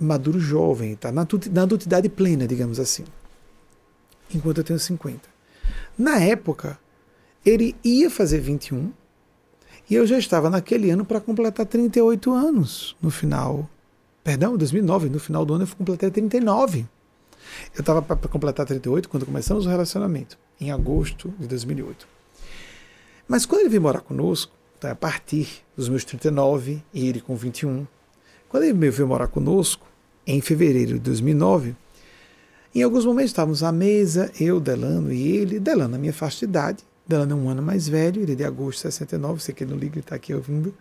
maduro 0.00 0.40
jovem, 0.40 0.92
está 0.92 1.12
na, 1.12 1.28
na 1.52 1.62
adultidade 1.62 2.08
plena, 2.08 2.46
digamos 2.46 2.80
assim. 2.80 3.04
Enquanto 4.34 4.58
eu 4.58 4.64
tenho 4.64 4.78
50. 4.78 5.20
Na 5.98 6.18
época, 6.18 6.78
ele 7.44 7.76
ia 7.84 8.10
fazer 8.10 8.40
21, 8.40 8.90
e 9.90 9.94
eu 9.94 10.06
já 10.06 10.16
estava 10.16 10.48
naquele 10.48 10.88
ano 10.88 11.04
para 11.04 11.20
completar 11.20 11.66
38 11.66 12.32
anos 12.32 12.96
no 13.02 13.10
final. 13.10 13.68
Perdão, 14.24 14.56
2009, 14.56 15.10
no 15.10 15.20
final 15.20 15.44
do 15.44 15.52
ano 15.52 15.64
eu 15.64 15.76
completei 15.76 16.10
39. 16.10 16.86
Eu 17.74 17.80
estava 17.80 18.00
para 18.00 18.16
completar 18.30 18.64
38 18.64 19.10
quando 19.10 19.26
começamos 19.26 19.66
o 19.66 19.68
relacionamento, 19.68 20.38
em 20.58 20.70
agosto 20.70 21.34
de 21.38 21.46
2008. 21.46 22.21
Mas 23.26 23.46
quando 23.46 23.60
ele 23.60 23.70
veio 23.70 23.82
morar 23.82 24.00
conosco, 24.00 24.52
então 24.78 24.90
a 24.90 24.94
partir 24.94 25.64
dos 25.76 25.88
meus 25.88 26.04
39 26.04 26.82
e 26.92 27.08
ele 27.08 27.20
com 27.20 27.36
21, 27.36 27.86
quando 28.48 28.64
ele 28.64 28.90
veio 28.90 29.06
morar 29.08 29.28
conosco, 29.28 29.86
em 30.26 30.40
fevereiro 30.40 30.94
de 30.94 31.00
2009, 31.00 31.74
em 32.74 32.82
alguns 32.82 33.04
momentos 33.04 33.30
estávamos 33.30 33.62
à 33.62 33.70
mesa, 33.70 34.30
eu, 34.40 34.60
Delano 34.60 35.12
e 35.12 35.36
ele, 35.36 35.60
Delano 35.60 35.90
na 35.90 35.98
minha 35.98 36.12
faixa 36.12 36.38
de 36.40 36.44
idade, 36.44 36.84
Delano 37.06 37.32
é 37.32 37.34
um 37.34 37.48
ano 37.48 37.62
mais 37.62 37.88
velho, 37.88 38.22
ele 38.22 38.32
é 38.32 38.34
de 38.34 38.44
agosto 38.44 38.78
de 38.78 38.82
69, 38.82 39.42
sei 39.42 39.54
que 39.54 39.64
ele 39.64 39.72
não 39.72 39.78
liga, 39.78 39.94
ele 39.94 40.00
está 40.00 40.14
aqui 40.14 40.32
ouvindo. 40.32 40.74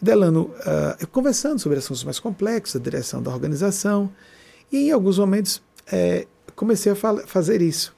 Delano 0.00 0.50
uh, 0.60 1.06
conversando 1.08 1.58
sobre 1.58 1.78
assuntos 1.78 2.04
mais 2.04 2.18
complexos, 2.18 2.76
a 2.76 2.78
direção 2.78 3.22
da 3.22 3.30
organização, 3.30 4.10
e 4.70 4.88
em 4.88 4.92
alguns 4.92 5.18
momentos 5.18 5.62
é, 5.90 6.26
comecei 6.54 6.92
a 6.92 6.96
fazer 7.26 7.60
isso. 7.60 7.94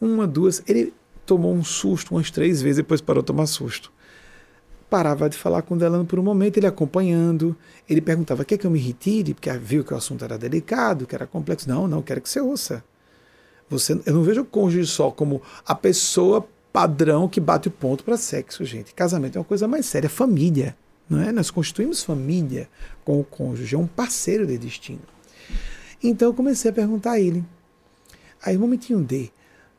Uma, 0.00 0.26
duas, 0.26 0.62
ele 0.66 0.92
tomou 1.24 1.54
um 1.54 1.64
susto 1.64 2.14
umas 2.14 2.30
três 2.30 2.60
vezes, 2.62 2.78
depois 2.78 3.00
parou 3.00 3.22
de 3.22 3.26
tomar 3.26 3.46
susto. 3.46 3.92
Parava 4.88 5.28
de 5.28 5.36
falar 5.36 5.62
com 5.62 5.74
o 5.74 5.78
Delano 5.78 6.04
por 6.04 6.18
um 6.18 6.22
momento, 6.22 6.58
ele 6.58 6.66
acompanhando, 6.66 7.56
ele 7.88 8.00
perguntava, 8.00 8.44
quer 8.44 8.58
que 8.58 8.66
eu 8.66 8.70
me 8.70 8.78
retire? 8.78 9.34
Porque 9.34 9.50
viu 9.58 9.82
que 9.82 9.92
o 9.92 9.96
assunto 9.96 10.24
era 10.24 10.38
delicado, 10.38 11.06
que 11.06 11.14
era 11.14 11.26
complexo. 11.26 11.68
Não, 11.68 11.88
não, 11.88 12.02
quero 12.02 12.20
que 12.20 12.28
você 12.28 12.40
ouça. 12.40 12.84
Você, 13.68 14.00
eu 14.04 14.14
não 14.14 14.22
vejo 14.22 14.42
o 14.42 14.44
cônjuge 14.44 14.86
só 14.86 15.10
como 15.10 15.42
a 15.66 15.74
pessoa 15.74 16.46
padrão 16.72 17.28
que 17.28 17.40
bate 17.40 17.68
o 17.68 17.70
ponto 17.70 18.04
para 18.04 18.16
sexo, 18.16 18.64
gente. 18.64 18.94
Casamento 18.94 19.36
é 19.36 19.40
uma 19.40 19.44
coisa 19.44 19.66
mais 19.66 19.86
séria, 19.86 20.08
família. 20.08 20.76
Não 21.08 21.20
é? 21.20 21.32
Nós 21.32 21.50
constituímos 21.50 22.02
família 22.02 22.68
com 23.04 23.20
o 23.20 23.24
cônjuge, 23.24 23.74
é 23.74 23.78
um 23.78 23.86
parceiro 23.86 24.46
de 24.46 24.58
destino. 24.58 25.02
Então 26.02 26.28
eu 26.28 26.34
comecei 26.34 26.70
a 26.70 26.74
perguntar 26.74 27.12
a 27.12 27.20
ele. 27.20 27.44
Aí, 28.44 28.56
um 28.56 28.60
momentinho 28.60 29.00
D. 29.00 29.30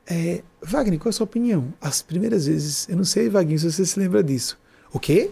É, 0.08 0.44
Wagner, 0.62 1.00
qual 1.00 1.10
é 1.10 1.10
a 1.10 1.14
sua 1.14 1.24
opinião? 1.24 1.74
As 1.82 2.02
primeiras 2.02 2.46
vezes, 2.46 2.88
eu 2.88 2.96
não 2.96 3.04
sei, 3.04 3.30
Wagner, 3.30 3.60
se 3.60 3.72
você 3.72 3.86
se 3.86 4.00
lembra 4.00 4.24
disso. 4.24 4.58
O 4.94 5.00
quê? 5.00 5.32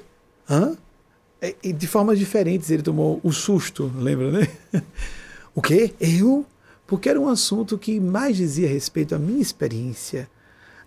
Hã? 0.50 0.76
É, 1.42 1.52
de 1.72 1.88
formas 1.88 2.18
diferentes 2.18 2.72
ele 2.72 2.82
tomou 2.82 3.20
o 3.24 3.32
susto, 3.32 3.92
lembra, 3.98 4.32
né? 4.32 4.48
o 5.54 5.62
quê? 5.62 5.94
Eu? 6.00 6.46
Porque 6.88 7.10
era 7.10 7.20
um 7.20 7.28
assunto 7.28 7.78
que 7.78 8.00
mais 8.00 8.38
dizia 8.38 8.68
respeito 8.68 9.14
à 9.14 9.20
minha 9.20 9.42
experiência 9.42 10.30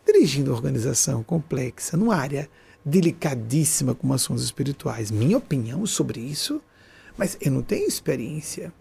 dirigindo 0.07 0.53
organização 0.53 1.23
complexa, 1.23 1.97
numa 1.97 2.15
área 2.15 2.49
delicadíssima 2.85 3.95
como 3.95 4.15
assuntos 4.15 4.45
espirituais. 4.45 5.11
Minha 5.11 5.37
opinião 5.37 5.85
sobre 5.85 6.21
isso, 6.21 6.63
mas 7.19 7.37
eu 7.41 7.51
não 7.51 7.63
tenho 7.63 7.89
experiência. 7.89 8.73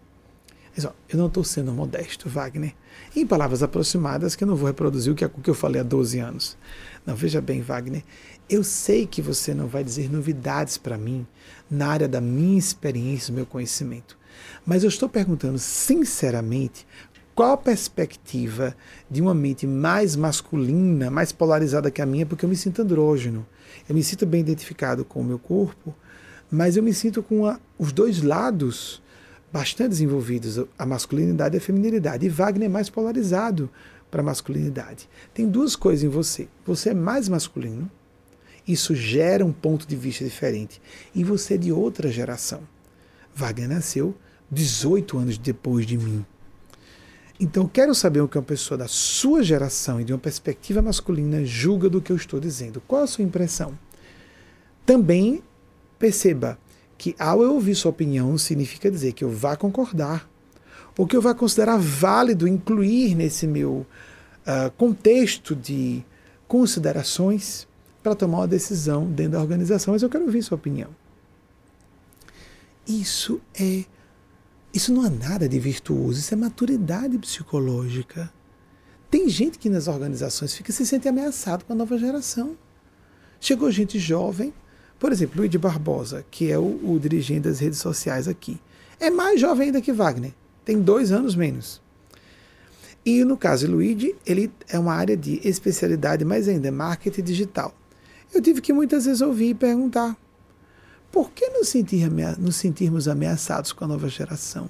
Ó, 0.84 0.92
eu 1.08 1.18
não 1.18 1.26
estou 1.26 1.42
sendo 1.42 1.72
modesto, 1.72 2.28
Wagner. 2.28 2.74
Em 3.14 3.26
palavras 3.26 3.62
aproximadas, 3.62 4.36
que 4.36 4.44
eu 4.44 4.48
não 4.48 4.56
vou 4.56 4.66
reproduzir 4.66 5.12
o 5.12 5.16
que, 5.16 5.24
o 5.24 5.30
que 5.30 5.48
eu 5.48 5.54
falei 5.54 5.80
há 5.80 5.84
12 5.84 6.18
anos. 6.18 6.58
Não, 7.06 7.14
veja 7.14 7.40
bem, 7.40 7.62
Wagner, 7.62 8.02
eu 8.48 8.62
sei 8.62 9.06
que 9.06 9.22
você 9.22 9.54
não 9.54 9.68
vai 9.68 9.82
dizer 9.82 10.10
novidades 10.10 10.76
para 10.76 10.98
mim 10.98 11.26
na 11.70 11.88
área 11.88 12.08
da 12.08 12.20
minha 12.20 12.58
experiência, 12.58 13.32
do 13.32 13.36
meu 13.36 13.46
conhecimento. 13.46 14.18
Mas 14.66 14.82
eu 14.82 14.88
estou 14.88 15.08
perguntando 15.08 15.58
sinceramente 15.58 16.86
qual 17.34 17.52
a 17.52 17.56
perspectiva 17.56 18.74
de 19.10 19.20
uma 19.20 19.34
mente 19.34 19.66
mais 19.66 20.16
masculina, 20.16 21.10
mais 21.10 21.32
polarizada 21.32 21.90
que 21.90 22.02
a 22.02 22.06
minha, 22.06 22.26
porque 22.26 22.44
eu 22.44 22.48
me 22.48 22.56
sinto 22.56 22.82
andrógeno. 22.82 23.46
Eu 23.88 23.94
me 23.94 24.02
sinto 24.02 24.24
bem 24.26 24.40
identificado 24.40 25.04
com 25.04 25.20
o 25.20 25.24
meu 25.24 25.38
corpo, 25.38 25.94
mas 26.50 26.76
eu 26.76 26.82
me 26.82 26.94
sinto 26.94 27.22
com 27.22 27.46
a, 27.46 27.60
os 27.78 27.92
dois 27.92 28.22
lados 28.22 29.02
bastante 29.56 29.88
desenvolvidos, 29.88 30.60
a 30.78 30.84
masculinidade 30.84 31.56
e 31.56 31.58
a 31.58 31.60
feminilidade. 31.62 32.26
E 32.26 32.28
Wagner 32.28 32.66
é 32.66 32.68
mais 32.68 32.90
polarizado 32.90 33.70
para 34.10 34.20
a 34.20 34.24
masculinidade. 34.24 35.08
Tem 35.32 35.48
duas 35.48 35.74
coisas 35.74 36.04
em 36.04 36.08
você. 36.08 36.46
Você 36.66 36.90
é 36.90 36.94
mais 36.94 37.26
masculino, 37.26 37.90
isso 38.68 38.94
gera 38.94 39.46
um 39.46 39.52
ponto 39.52 39.88
de 39.88 39.96
vista 39.96 40.22
diferente. 40.22 40.78
E 41.14 41.24
você 41.24 41.54
é 41.54 41.56
de 41.56 41.72
outra 41.72 42.10
geração. 42.10 42.60
Wagner 43.34 43.70
nasceu 43.70 44.14
18 44.50 45.16
anos 45.16 45.38
depois 45.38 45.86
de 45.86 45.96
mim. 45.96 46.22
Então, 47.40 47.66
quero 47.66 47.94
saber 47.94 48.20
o 48.20 48.28
que 48.28 48.36
uma 48.36 48.44
pessoa 48.44 48.76
da 48.76 48.88
sua 48.88 49.42
geração 49.42 49.98
e 49.98 50.04
de 50.04 50.12
uma 50.12 50.18
perspectiva 50.18 50.82
masculina 50.82 51.46
julga 51.46 51.88
do 51.88 52.02
que 52.02 52.12
eu 52.12 52.16
estou 52.16 52.38
dizendo. 52.38 52.82
Qual 52.86 53.02
a 53.02 53.06
sua 53.06 53.24
impressão? 53.24 53.78
Também 54.84 55.42
perceba 55.98 56.58
que, 56.98 57.14
ao 57.18 57.42
eu 57.42 57.54
ouvir 57.54 57.74
sua 57.74 57.90
opinião, 57.90 58.36
significa 58.38 58.90
dizer 58.90 59.12
que 59.12 59.24
eu 59.24 59.30
vá 59.30 59.56
concordar, 59.56 60.28
ou 60.96 61.06
que 61.06 61.16
eu 61.16 61.22
vá 61.22 61.34
considerar 61.34 61.78
válido 61.78 62.48
incluir 62.48 63.14
nesse 63.14 63.46
meu 63.46 63.86
uh, 64.46 64.70
contexto 64.76 65.54
de 65.54 66.04
considerações 66.48 67.68
para 68.02 68.14
tomar 68.14 68.38
uma 68.38 68.48
decisão 68.48 69.06
dentro 69.06 69.32
da 69.32 69.40
organização. 69.40 69.92
Mas 69.92 70.02
eu 70.02 70.08
quero 70.08 70.24
ouvir 70.24 70.42
sua 70.42 70.56
opinião. 70.56 70.88
Isso 72.86 73.40
é 73.58 73.84
isso 74.72 74.92
não 74.92 75.06
é 75.06 75.10
nada 75.10 75.48
de 75.48 75.58
virtuoso, 75.58 76.20
isso 76.20 76.34
é 76.34 76.36
maturidade 76.36 77.16
psicológica. 77.16 78.30
Tem 79.10 79.26
gente 79.26 79.58
que 79.58 79.70
nas 79.70 79.88
organizações 79.88 80.54
fica 80.54 80.70
se 80.70 80.84
sente 80.84 81.08
ameaçado 81.08 81.64
com 81.64 81.72
a 81.72 81.76
nova 81.76 81.96
geração. 81.96 82.58
Chegou 83.40 83.70
gente 83.70 83.98
jovem, 83.98 84.52
por 84.98 85.12
exemplo, 85.12 85.38
Luiz 85.38 85.50
de 85.50 85.58
Barbosa, 85.58 86.24
que 86.30 86.50
é 86.50 86.58
o, 86.58 86.80
o 86.82 86.98
dirigente 86.98 87.40
das 87.40 87.60
redes 87.60 87.78
sociais 87.78 88.26
aqui. 88.26 88.58
É 88.98 89.10
mais 89.10 89.40
jovem 89.40 89.66
ainda 89.66 89.80
que 89.80 89.92
Wagner, 89.92 90.32
tem 90.64 90.80
dois 90.80 91.12
anos 91.12 91.34
menos. 91.34 91.82
E 93.04 93.22
no 93.24 93.36
caso 93.36 93.66
de 93.66 93.72
Luigi, 93.72 94.16
ele 94.26 94.50
é 94.68 94.78
uma 94.78 94.94
área 94.94 95.16
de 95.16 95.40
especialidade, 95.46 96.24
mas 96.24 96.48
ainda 96.48 96.68
é 96.68 96.70
marketing 96.70 97.22
digital. 97.22 97.72
Eu 98.34 98.42
tive 98.42 98.60
que 98.60 98.72
muitas 98.72 99.04
vezes 99.04 99.20
ouvir 99.20 99.50
e 99.50 99.54
perguntar: 99.54 100.16
por 101.12 101.30
que 101.30 101.48
nos, 101.50 101.68
sentir 101.68 102.10
nos 102.38 102.56
sentirmos 102.56 103.06
ameaçados 103.06 103.72
com 103.72 103.84
a 103.84 103.88
nova 103.88 104.08
geração? 104.08 104.68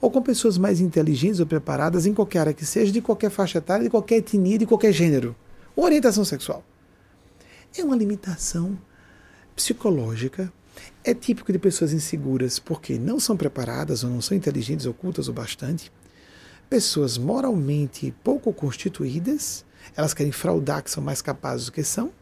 Ou 0.00 0.10
com 0.10 0.22
pessoas 0.22 0.58
mais 0.58 0.80
inteligentes 0.80 1.40
ou 1.40 1.46
preparadas 1.46 2.06
em 2.06 2.14
qualquer 2.14 2.40
área 2.40 2.54
que 2.54 2.64
seja, 2.64 2.92
de 2.92 3.00
qualquer 3.00 3.30
faixa 3.30 3.58
etária, 3.58 3.84
de 3.84 3.90
qualquer 3.90 4.16
etnia, 4.16 4.58
de 4.58 4.66
qualquer 4.66 4.92
gênero. 4.92 5.34
Ou 5.74 5.84
orientação 5.84 6.24
sexual. 6.24 6.62
É 7.76 7.82
uma 7.82 7.96
limitação 7.96 8.78
psicológica. 9.56 10.52
É 11.02 11.14
típico 11.14 11.50
de 11.50 11.58
pessoas 11.58 11.92
inseguras 11.92 12.58
porque 12.60 12.98
não 12.98 13.18
são 13.18 13.36
preparadas 13.36 14.04
ou 14.04 14.10
não 14.10 14.20
são 14.20 14.36
inteligentes, 14.36 14.86
ocultas 14.86 15.26
o 15.26 15.32
bastante. 15.32 15.90
Pessoas 16.70 17.18
moralmente 17.18 18.14
pouco 18.22 18.52
constituídas, 18.52 19.64
elas 19.96 20.14
querem 20.14 20.32
fraudar 20.32 20.82
que 20.84 20.90
são 20.90 21.02
mais 21.02 21.22
capazes 21.22 21.66
do 21.66 21.72
que 21.72 21.82
são 21.82 22.12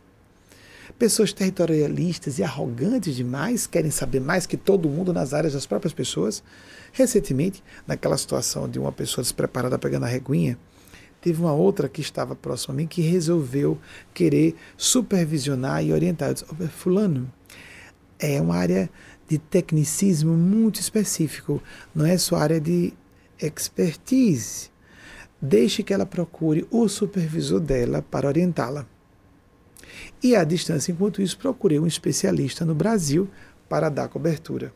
Pessoas 0.98 1.32
territorialistas 1.32 2.38
e 2.38 2.44
arrogantes 2.44 3.16
demais, 3.16 3.66
querem 3.66 3.90
saber 3.90 4.20
mais 4.20 4.46
que 4.46 4.56
todo 4.56 4.88
mundo 4.88 5.12
nas 5.12 5.34
áreas 5.34 5.54
das 5.54 5.66
próprias 5.66 5.92
pessoas. 5.92 6.42
Recentemente, 6.92 7.64
naquela 7.84 8.16
situação 8.16 8.68
de 8.68 8.78
uma 8.78 8.92
pessoa 8.92 9.22
despreparada 9.22 9.76
pegando 9.76 10.04
a 10.04 10.08
reguinha, 10.08 10.56
teve 11.24 11.40
uma 11.40 11.54
outra 11.54 11.88
que 11.88 12.02
estava 12.02 12.36
próxima 12.36 12.74
a 12.74 12.76
mim 12.76 12.86
que 12.86 13.00
resolveu 13.00 13.78
querer 14.12 14.54
supervisionar 14.76 15.82
e 15.82 15.90
orientar. 15.90 16.28
Eu 16.28 16.34
disse, 16.34 16.68
fulano, 16.68 17.32
é 18.18 18.38
uma 18.42 18.56
área 18.56 18.90
de 19.26 19.38
tecnicismo 19.38 20.34
muito 20.34 20.80
específico, 20.80 21.62
não 21.94 22.04
é 22.04 22.18
sua 22.18 22.40
área 22.40 22.60
de 22.60 22.92
expertise. 23.40 24.68
Deixe 25.40 25.82
que 25.82 25.94
ela 25.94 26.04
procure 26.04 26.66
o 26.70 26.86
supervisor 26.90 27.58
dela 27.58 28.02
para 28.02 28.28
orientá-la. 28.28 28.86
E 30.22 30.36
à 30.36 30.44
distância, 30.44 30.92
enquanto 30.92 31.22
isso, 31.22 31.38
procurei 31.38 31.78
um 31.78 31.86
especialista 31.86 32.66
no 32.66 32.74
Brasil 32.74 33.30
para 33.66 33.88
dar 33.88 34.08
cobertura. 34.08 34.74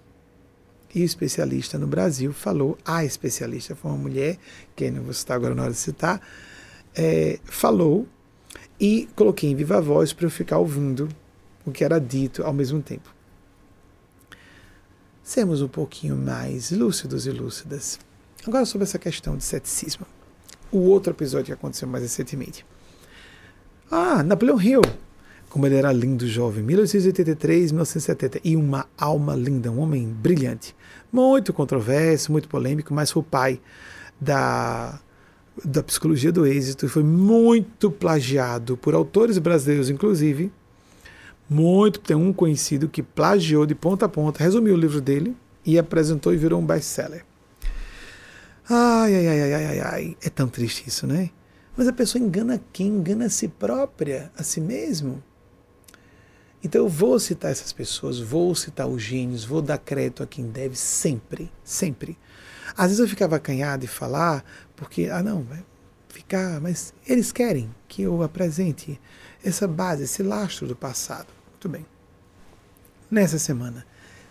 E 0.94 1.02
especialista 1.02 1.78
no 1.78 1.86
Brasil 1.86 2.32
falou, 2.32 2.78
a 2.84 3.04
especialista 3.04 3.76
foi 3.76 3.90
uma 3.90 3.98
mulher, 3.98 4.38
que 4.74 4.90
não 4.90 5.02
vou 5.02 5.12
citar 5.12 5.36
agora 5.36 5.54
na 5.54 5.64
hora 5.64 5.72
de 5.72 5.78
citar, 5.78 6.20
é, 6.94 7.38
falou 7.44 8.06
e 8.80 9.08
coloquei 9.14 9.50
em 9.50 9.54
viva 9.54 9.80
voz 9.80 10.12
para 10.12 10.26
eu 10.26 10.30
ficar 10.30 10.58
ouvindo 10.58 11.08
o 11.64 11.70
que 11.70 11.84
era 11.84 12.00
dito 12.00 12.42
ao 12.42 12.52
mesmo 12.52 12.80
tempo. 12.80 13.14
Sermos 15.22 15.60
um 15.60 15.68
pouquinho 15.68 16.16
mais 16.16 16.70
lúcidos 16.70 17.26
e 17.26 17.30
lúcidas. 17.30 17.98
Agora 18.46 18.64
sobre 18.64 18.84
essa 18.84 18.98
questão 18.98 19.36
de 19.36 19.44
ceticismo. 19.44 20.06
O 20.72 20.78
outro 20.78 21.12
episódio 21.12 21.46
que 21.46 21.52
aconteceu 21.52 21.86
mais 21.86 22.02
recentemente. 22.02 22.64
Ah, 23.90 24.22
Napoleão 24.22 24.60
Hill 24.60 24.80
como 25.48 25.66
ele 25.66 25.76
era 25.76 25.92
lindo 25.92 26.26
jovem, 26.26 26.62
1883, 26.62 27.72
1970, 27.72 28.40
e 28.44 28.56
uma 28.56 28.86
alma 28.96 29.34
linda, 29.34 29.70
um 29.70 29.80
homem 29.80 30.06
brilhante, 30.06 30.74
muito 31.12 31.52
controverso, 31.52 32.30
muito 32.30 32.48
polêmico, 32.48 32.92
mas 32.92 33.10
foi 33.10 33.20
o 33.20 33.24
pai 33.24 33.60
da, 34.20 35.00
da 35.64 35.82
psicologia 35.82 36.30
do 36.30 36.46
êxito 36.46 36.86
e 36.86 36.88
foi 36.88 37.02
muito 37.02 37.90
plagiado 37.90 38.76
por 38.76 38.94
autores 38.94 39.38
brasileiros, 39.38 39.90
inclusive. 39.90 40.52
Muito, 41.48 42.00
tem 42.00 42.14
um 42.14 42.32
conhecido 42.32 42.88
que 42.88 43.02
plagiou 43.02 43.64
de 43.64 43.74
ponta 43.74 44.04
a 44.04 44.08
ponta, 44.08 44.44
resumiu 44.44 44.74
o 44.74 44.78
livro 44.78 45.00
dele 45.00 45.34
e 45.64 45.78
apresentou 45.78 46.34
e 46.34 46.36
virou 46.36 46.60
um 46.60 46.66
best-seller. 46.66 47.24
Ai, 48.68 49.14
ai, 49.14 49.28
ai, 49.28 49.40
ai, 49.40 49.64
ai, 49.64 49.80
ai, 49.80 50.16
é 50.22 50.28
tão 50.28 50.46
triste 50.46 50.86
isso, 50.86 51.06
né? 51.06 51.30
Mas 51.74 51.88
a 51.88 51.92
pessoa 51.92 52.22
engana 52.22 52.60
quem? 52.70 52.88
Engana 52.88 53.26
a 53.26 53.30
si 53.30 53.48
própria, 53.48 54.30
a 54.36 54.42
si 54.42 54.60
mesmo. 54.60 55.22
Então 56.62 56.82
eu 56.82 56.88
vou 56.88 57.18
citar 57.20 57.52
essas 57.52 57.72
pessoas, 57.72 58.18
vou 58.18 58.54
citar 58.54 58.88
os 58.88 59.00
gênios, 59.02 59.44
vou 59.44 59.62
dar 59.62 59.78
crédito 59.78 60.22
a 60.22 60.26
quem 60.26 60.46
deve 60.46 60.76
sempre, 60.76 61.50
sempre. 61.62 62.18
Às 62.76 62.88
vezes 62.88 62.98
eu 62.98 63.08
ficava 63.08 63.36
acanhado 63.36 63.82
de 63.82 63.88
falar, 63.88 64.44
porque, 64.74 65.08
ah 65.10 65.22
não, 65.22 65.42
vai 65.42 65.64
ficar, 66.08 66.60
mas 66.60 66.92
eles 67.06 67.30
querem 67.30 67.72
que 67.86 68.02
eu 68.02 68.22
apresente 68.22 69.00
essa 69.44 69.68
base, 69.68 70.04
esse 70.04 70.22
lastro 70.22 70.66
do 70.66 70.74
passado. 70.74 71.28
Muito 71.50 71.68
bem. 71.68 71.86
Nessa 73.10 73.38
semana, 73.38 73.86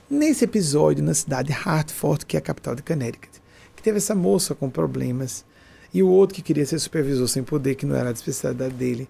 nesse 0.10 0.44
episódio 0.44 1.04
na 1.04 1.14
cidade 1.14 1.48
de 1.48 1.54
Hartford, 1.54 2.26
que 2.26 2.38
é 2.38 2.40
a 2.40 2.44
capital 2.44 2.76
de 2.76 2.84
Connecticut, 2.84 3.42
que 3.76 3.82
teve 3.82 3.98
essa 3.98 4.14
moça 4.14 4.54
com 4.54 4.70
problemas 4.70 5.46
e 5.94 6.04
o 6.04 6.10
outro 6.10 6.36
que 6.36 6.42
queria 6.42 6.66
ser 6.66 6.78
supervisor 6.80 7.28
sem 7.28 7.44
poder, 7.44 7.76
que 7.76 7.86
não 7.86 7.96
era 7.96 8.10
a 8.10 8.12
especialidade 8.12 8.74
dele. 8.74 9.10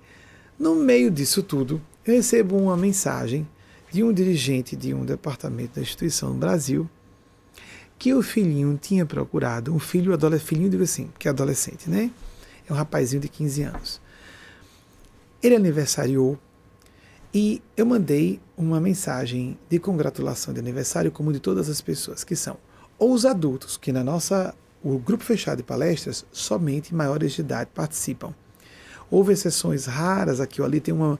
No 0.57 0.75
meio 0.75 1.11
disso 1.11 1.43
tudo, 1.43 1.81
eu 2.07 2.15
recebo 2.15 2.57
uma 2.57 2.77
mensagem 2.77 3.47
de 3.91 4.03
um 4.03 4.13
dirigente 4.13 4.75
de 4.75 4.93
um 4.93 5.05
departamento 5.05 5.75
da 5.75 5.81
instituição 5.81 6.29
no 6.29 6.39
Brasil 6.39 6.89
que 7.99 8.13
o 8.13 8.21
filhinho 8.21 8.77
tinha 8.81 9.05
procurado, 9.05 9.73
um 9.73 9.79
filho, 9.79 10.13
adolescente, 10.13 10.47
filhinho 10.47 10.69
digo 10.69 10.83
assim, 10.83 11.09
que 11.17 11.27
é 11.27 11.31
adolescente, 11.31 11.89
né? 11.89 12.11
É 12.69 12.71
um 12.71 12.75
rapazinho 12.75 13.21
de 13.21 13.27
15 13.27 13.63
anos. 13.63 14.01
Ele 15.41 15.55
aniversariou 15.55 16.37
e 17.33 17.61
eu 17.75 17.85
mandei 17.85 18.39
uma 18.55 18.79
mensagem 18.79 19.57
de 19.69 19.79
congratulação 19.79 20.53
de 20.53 20.59
aniversário, 20.59 21.11
como 21.11 21.33
de 21.33 21.39
todas 21.39 21.69
as 21.69 21.81
pessoas, 21.81 22.23
que 22.23 22.35
são 22.35 22.57
ou 22.99 23.13
os 23.13 23.25
adultos, 23.25 23.77
que 23.77 23.91
na 23.91 24.03
nossa 24.03 24.55
o 24.83 24.97
grupo 24.97 25.23
fechado 25.23 25.57
de 25.57 25.63
palestras, 25.63 26.25
somente 26.31 26.93
maiores 26.93 27.33
de 27.33 27.41
idade 27.41 27.69
participam. 27.73 28.33
Houve 29.09 29.33
exceções 29.33 29.85
raras 29.85 30.39
aqui 30.39 30.61
ou 30.61 30.67
ali, 30.67 30.79
tem 30.79 30.93
uma, 30.93 31.19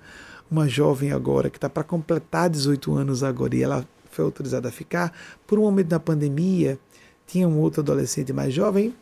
uma 0.50 0.68
jovem 0.68 1.12
agora 1.12 1.50
que 1.50 1.58
está 1.58 1.70
para 1.70 1.84
completar 1.84 2.50
18 2.50 2.94
anos 2.94 3.24
agora 3.24 3.56
e 3.56 3.62
ela 3.62 3.88
foi 4.10 4.26
autorizada 4.26 4.70
a 4.70 4.72
ficar. 4.72 5.14
Por 5.46 5.60
um 5.60 5.64
momento 5.64 5.88
da 5.88 6.00
pandemia, 6.00 6.80
tinha 7.26 7.48
um 7.48 7.60
outro 7.60 7.82
adolescente 7.82 8.32
mais 8.34 8.54
jovem, 8.54 8.96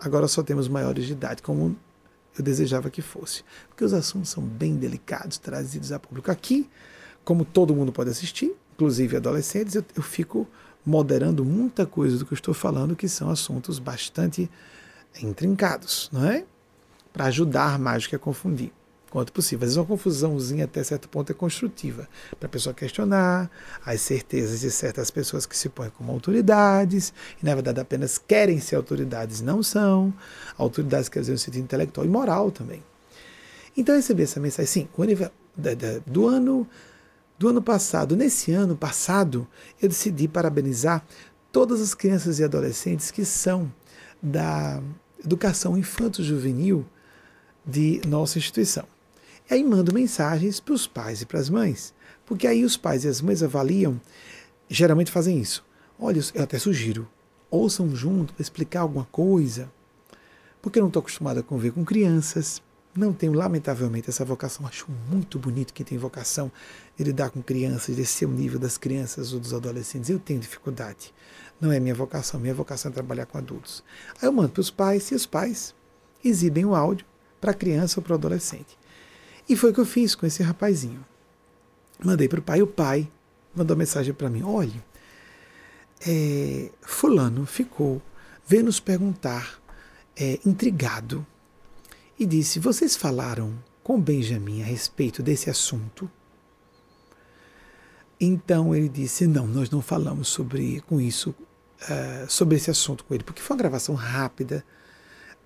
agora 0.00 0.28
só 0.28 0.42
temos 0.42 0.68
maiores 0.68 1.06
de 1.06 1.12
idade, 1.12 1.42
como 1.42 1.76
eu 2.36 2.44
desejava 2.44 2.90
que 2.90 3.00
fosse. 3.00 3.44
Porque 3.68 3.84
os 3.84 3.92
assuntos 3.92 4.30
são 4.30 4.42
bem 4.42 4.76
delicados, 4.76 5.38
trazidos 5.38 5.92
a 5.92 5.98
público. 5.98 6.30
Aqui, 6.30 6.68
como 7.24 7.44
todo 7.44 7.74
mundo 7.74 7.92
pode 7.92 8.10
assistir, 8.10 8.54
inclusive 8.74 9.16
adolescentes, 9.16 9.74
eu, 9.74 9.84
eu 9.96 10.02
fico 10.02 10.46
moderando 10.84 11.44
muita 11.44 11.86
coisa 11.86 12.18
do 12.18 12.26
que 12.26 12.32
eu 12.32 12.36
estou 12.36 12.54
falando, 12.54 12.96
que 12.96 13.08
são 13.08 13.30
assuntos 13.30 13.78
bastante 13.78 14.50
intrincados, 15.22 16.08
não 16.12 16.26
é? 16.26 16.44
Para 17.12 17.26
ajudar 17.26 17.78
mais 17.78 18.04
do 18.04 18.10
que 18.10 18.16
a 18.16 18.18
confundir 18.18 18.72
quanto 19.10 19.32
possível. 19.32 19.64
Às 19.64 19.70
vezes 19.70 19.76
uma 19.76 19.86
confusãozinha 19.86 20.64
até 20.64 20.82
certo 20.82 21.08
ponto 21.08 21.30
é 21.30 21.34
construtiva, 21.34 22.08
para 22.38 22.46
a 22.46 22.50
pessoa 22.50 22.74
questionar 22.74 23.50
as 23.84 24.00
certezas 24.00 24.60
de 24.60 24.70
certas 24.70 25.10
pessoas 25.10 25.46
que 25.46 25.56
se 25.56 25.68
põem 25.68 25.90
como 25.90 26.12
autoridades, 26.12 27.12
e 27.42 27.44
na 27.44 27.54
verdade 27.54 27.80
apenas 27.80 28.18
querem 28.18 28.60
ser 28.60 28.76
autoridades, 28.76 29.40
não 29.40 29.62
são. 29.62 30.12
Autoridades 30.56 31.08
quer 31.08 31.20
dizer 31.20 31.32
no 31.32 31.38
sentido 31.38 31.64
intelectual 31.64 32.06
e 32.06 32.08
moral 32.08 32.50
também. 32.50 32.82
Então 33.76 33.94
eu 33.94 34.00
recebi 34.00 34.22
essa 34.22 34.40
mensagem, 34.40 34.66
sim, 34.66 34.88
do 36.06 36.26
ano 36.26 36.68
do 37.38 37.48
ano 37.48 37.62
passado. 37.62 38.16
Nesse 38.16 38.52
ano 38.52 38.76
passado, 38.76 39.46
eu 39.80 39.88
decidi 39.88 40.26
parabenizar 40.26 41.06
todas 41.52 41.80
as 41.80 41.94
crianças 41.94 42.40
e 42.40 42.44
adolescentes 42.44 43.10
que 43.10 43.24
são 43.24 43.72
da 44.20 44.82
educação 45.24 45.78
infanto-juvenil 45.78 46.84
de 47.64 48.00
nossa 48.06 48.38
instituição. 48.38 48.84
E 49.50 49.54
aí 49.54 49.64
mando 49.64 49.94
mensagens 49.94 50.60
para 50.60 50.74
os 50.74 50.86
pais 50.86 51.22
e 51.22 51.26
para 51.26 51.40
as 51.40 51.48
mães, 51.48 51.94
porque 52.26 52.46
aí 52.46 52.64
os 52.64 52.76
pais 52.76 53.04
e 53.04 53.08
as 53.08 53.20
mães 53.20 53.42
avaliam, 53.42 54.00
geralmente 54.68 55.10
fazem 55.10 55.38
isso. 55.38 55.64
Olha, 55.98 56.20
eu 56.34 56.42
até 56.42 56.58
sugiro, 56.58 57.08
ouçam 57.50 57.94
junto 57.94 58.34
para 58.34 58.42
explicar 58.42 58.80
alguma 58.80 59.06
coisa, 59.06 59.70
porque 60.60 60.78
eu 60.78 60.82
não 60.82 60.88
estou 60.88 61.00
acostumado 61.00 61.40
a 61.40 61.42
conviver 61.42 61.72
com 61.72 61.84
crianças, 61.84 62.62
não 62.98 63.12
tenho, 63.12 63.32
lamentavelmente, 63.32 64.10
essa 64.10 64.24
vocação. 64.24 64.66
Acho 64.66 64.86
muito 65.08 65.38
bonito 65.38 65.72
quem 65.72 65.86
tem 65.86 65.96
vocação 65.96 66.50
de 66.96 67.04
lidar 67.04 67.30
com 67.30 67.40
crianças, 67.40 67.94
descer 67.94 68.26
o 68.26 68.32
nível 68.32 68.58
das 68.58 68.76
crianças 68.76 69.32
ou 69.32 69.38
dos 69.38 69.54
adolescentes. 69.54 70.10
Eu 70.10 70.18
tenho 70.18 70.40
dificuldade. 70.40 71.14
Não 71.60 71.70
é 71.70 71.78
minha 71.78 71.94
vocação. 71.94 72.40
Minha 72.40 72.54
vocação 72.54 72.90
é 72.90 72.94
trabalhar 72.94 73.26
com 73.26 73.38
adultos. 73.38 73.84
Aí 74.20 74.26
eu 74.26 74.32
mando 74.32 74.48
para 74.48 74.60
os 74.60 74.70
pais 74.70 75.12
e 75.12 75.14
os 75.14 75.26
pais 75.26 75.74
exibem 76.24 76.64
o 76.64 76.74
áudio 76.74 77.06
para 77.40 77.52
a 77.52 77.54
criança 77.54 78.00
ou 78.00 78.02
para 78.02 78.12
o 78.12 78.16
adolescente. 78.16 78.76
E 79.48 79.56
foi 79.56 79.70
o 79.70 79.74
que 79.74 79.80
eu 79.80 79.86
fiz 79.86 80.14
com 80.14 80.26
esse 80.26 80.42
rapazinho. 80.42 81.04
Mandei 82.04 82.28
para 82.28 82.40
o 82.40 82.42
pai, 82.42 82.62
o 82.62 82.66
pai 82.66 83.10
mandou 83.54 83.76
mensagem 83.76 84.12
para 84.12 84.28
mim: 84.28 84.42
olhe, 84.42 84.82
é, 86.06 86.70
Fulano 86.82 87.46
ficou, 87.46 88.00
veio 88.46 88.64
nos 88.64 88.78
perguntar, 88.78 89.60
é, 90.16 90.38
intrigado, 90.44 91.26
e 92.18 92.26
disse: 92.26 92.58
Vocês 92.58 92.96
falaram 92.96 93.52
com 93.82 94.00
Benjamin 94.00 94.62
a 94.62 94.66
respeito 94.66 95.22
desse 95.22 95.48
assunto? 95.48 96.10
Então 98.20 98.74
ele 98.74 98.88
disse: 98.88 99.26
Não, 99.26 99.46
nós 99.46 99.70
não 99.70 99.80
falamos 99.80 100.28
sobre 100.28 100.80
com 100.82 101.00
isso, 101.00 101.30
uh, 101.30 102.28
sobre 102.28 102.56
esse 102.56 102.70
assunto 102.70 103.04
com 103.04 103.14
ele, 103.14 103.24
porque 103.24 103.40
foi 103.40 103.54
uma 103.54 103.62
gravação 103.62 103.94
rápida 103.94 104.64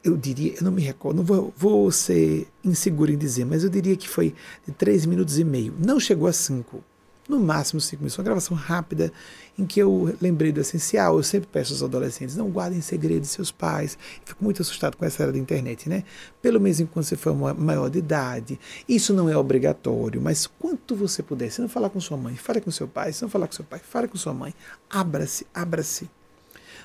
eu 0.05 0.17
diria, 0.17 0.55
eu 0.57 0.63
não 0.63 0.73
me 0.73 0.83
recordo, 0.83 1.19
não 1.19 1.25
vou, 1.25 1.53
vou 1.57 1.91
ser 1.93 2.49
inseguro 2.65 3.13
em 3.13 3.19
dizer, 3.19 3.45
mas 3.45 3.63
eu 3.63 3.71
diria 3.71 3.97
que 3.97 4.09
foi 4.09 4.35
de 4.67 4.73
3 4.73 5.07
minutos 5.07 5.39
e 5.39 5.45
meio. 5.45 5.75
Não 5.79 6.01
chegou 6.01 6.27
a 6.27 6.33
5, 6.33 6.83
no 7.29 7.39
máximo 7.39 7.81
5 7.81 8.01
minutos. 8.01 8.19
Uma 8.19 8.25
gravação 8.25 8.57
rápida 8.57 9.13
em 9.59 9.65
que 9.65 9.81
eu 9.81 10.15
lembrei 10.21 10.51
do 10.51 10.61
essencial. 10.61 11.17
Eu 11.17 11.23
sempre 11.23 11.49
peço 11.51 11.73
aos 11.73 11.83
adolescentes, 11.83 12.37
não 12.37 12.51
guardem 12.51 12.81
segredos 12.81 13.29
de 13.29 13.35
seus 13.35 13.51
pais. 13.51 13.97
Eu 14.21 14.27
fico 14.27 14.45
muito 14.45 14.61
assustado 14.61 14.97
com 14.97 15.05
essa 15.05 15.23
era 15.23 15.33
da 15.33 15.39
internet, 15.39 15.89
né? 15.89 16.05
Pelo 16.41 16.61
menos 16.61 16.81
enquanto 16.81 17.07
você 17.07 17.17
for 17.17 17.35
maior 17.55 17.89
de 17.89 17.99
idade. 17.99 18.59
Isso 18.89 19.13
não 19.13 19.29
é 19.29 19.37
obrigatório, 19.37 20.21
mas 20.21 20.47
quanto 20.47 20.97
você 20.97 21.23
puder, 21.23 21.51
se 21.51 21.61
não 21.61 21.69
falar 21.69 21.91
com 21.91 22.01
sua 22.01 22.17
mãe, 22.17 22.35
fale 22.37 22.61
com 22.61 22.71
seu 22.71 22.89
pai. 22.89 23.13
Se 23.13 23.23
não 23.23 23.29
falar 23.29 23.47
com 23.47 23.55
seu 23.55 23.65
pai, 23.65 23.81
fale 23.83 24.09
com 24.09 24.19
sua 24.19 24.35
mãe. 24.35 24.55
Abra-se, 24.91 25.47
abra-se. 25.55 26.11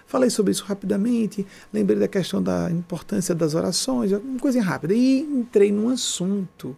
Falei 0.07 0.29
sobre 0.29 0.53
isso 0.53 0.63
rapidamente, 0.63 1.45
lembrei 1.71 1.99
da 1.99 2.07
questão 2.07 2.41
da 2.41 2.71
importância 2.71 3.35
das 3.35 3.53
orações, 3.53 4.13
uma 4.13 4.39
coisa 4.39 4.61
rápida, 4.61 4.93
e 4.93 5.19
entrei 5.19 5.69
num 5.69 5.89
assunto 5.89 6.77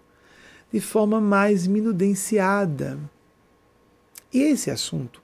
de 0.73 0.81
forma 0.81 1.22
mais 1.22 1.68
minudenciada. 1.68 2.99
E 4.34 4.41
esse 4.41 4.72
assunto, 4.72 5.22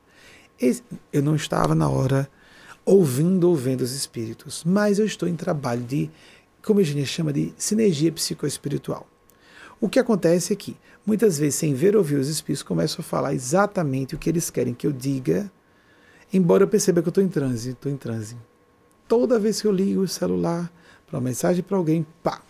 esse, 0.62 0.84
eu 1.12 1.24
não 1.24 1.36
estava 1.36 1.74
na 1.74 1.90
hora 1.90 2.30
ouvindo 2.86 3.50
ou 3.50 3.56
vendo 3.56 3.82
os 3.82 3.94
espíritos, 3.94 4.64
mas 4.64 5.00
eu 5.00 5.06
estou 5.06 5.28
em 5.28 5.36
trabalho 5.36 5.82
de, 5.82 6.12
como 6.64 6.80
a 6.80 6.84
gente 6.84 7.08
chama 7.08 7.34
de 7.34 7.56
sinergia 7.58 8.12
psicoespiritual. 8.12 9.08
O 9.82 9.90
que 9.90 9.98
acontece 9.98 10.54
é 10.54 10.56
que, 10.56 10.78
muitas 11.04 11.40
vezes, 11.40 11.56
sem 11.56 11.74
ver 11.74 11.96
ou 11.96 12.02
ouvir 12.02 12.18
os 12.18 12.28
espíritos, 12.28 12.62
começo 12.62 13.02
a 13.02 13.04
falar 13.04 13.34
exatamente 13.34 14.14
o 14.14 14.18
que 14.20 14.30
eles 14.30 14.52
querem 14.52 14.76
que 14.76 14.86
eu 14.86 14.92
diga 14.92 15.52
Embora 16.36 16.64
eu 16.64 16.68
perceba 16.68 17.02
que 17.02 17.08
eu 17.08 17.12
estou 17.12 17.24
em 17.24 17.30
transe, 17.30 17.70
estou 17.70 17.90
em 17.90 17.96
transe. 17.96 18.36
Toda 19.08 19.40
vez 19.40 19.62
que 19.62 19.68
eu 19.68 19.72
ligo 19.72 20.02
o 20.02 20.08
celular 20.08 20.70
para 21.08 21.16
uma 21.16 21.24
mensagem 21.24 21.64
para 21.64 21.78
alguém, 21.78 22.06
pá, 22.22 22.42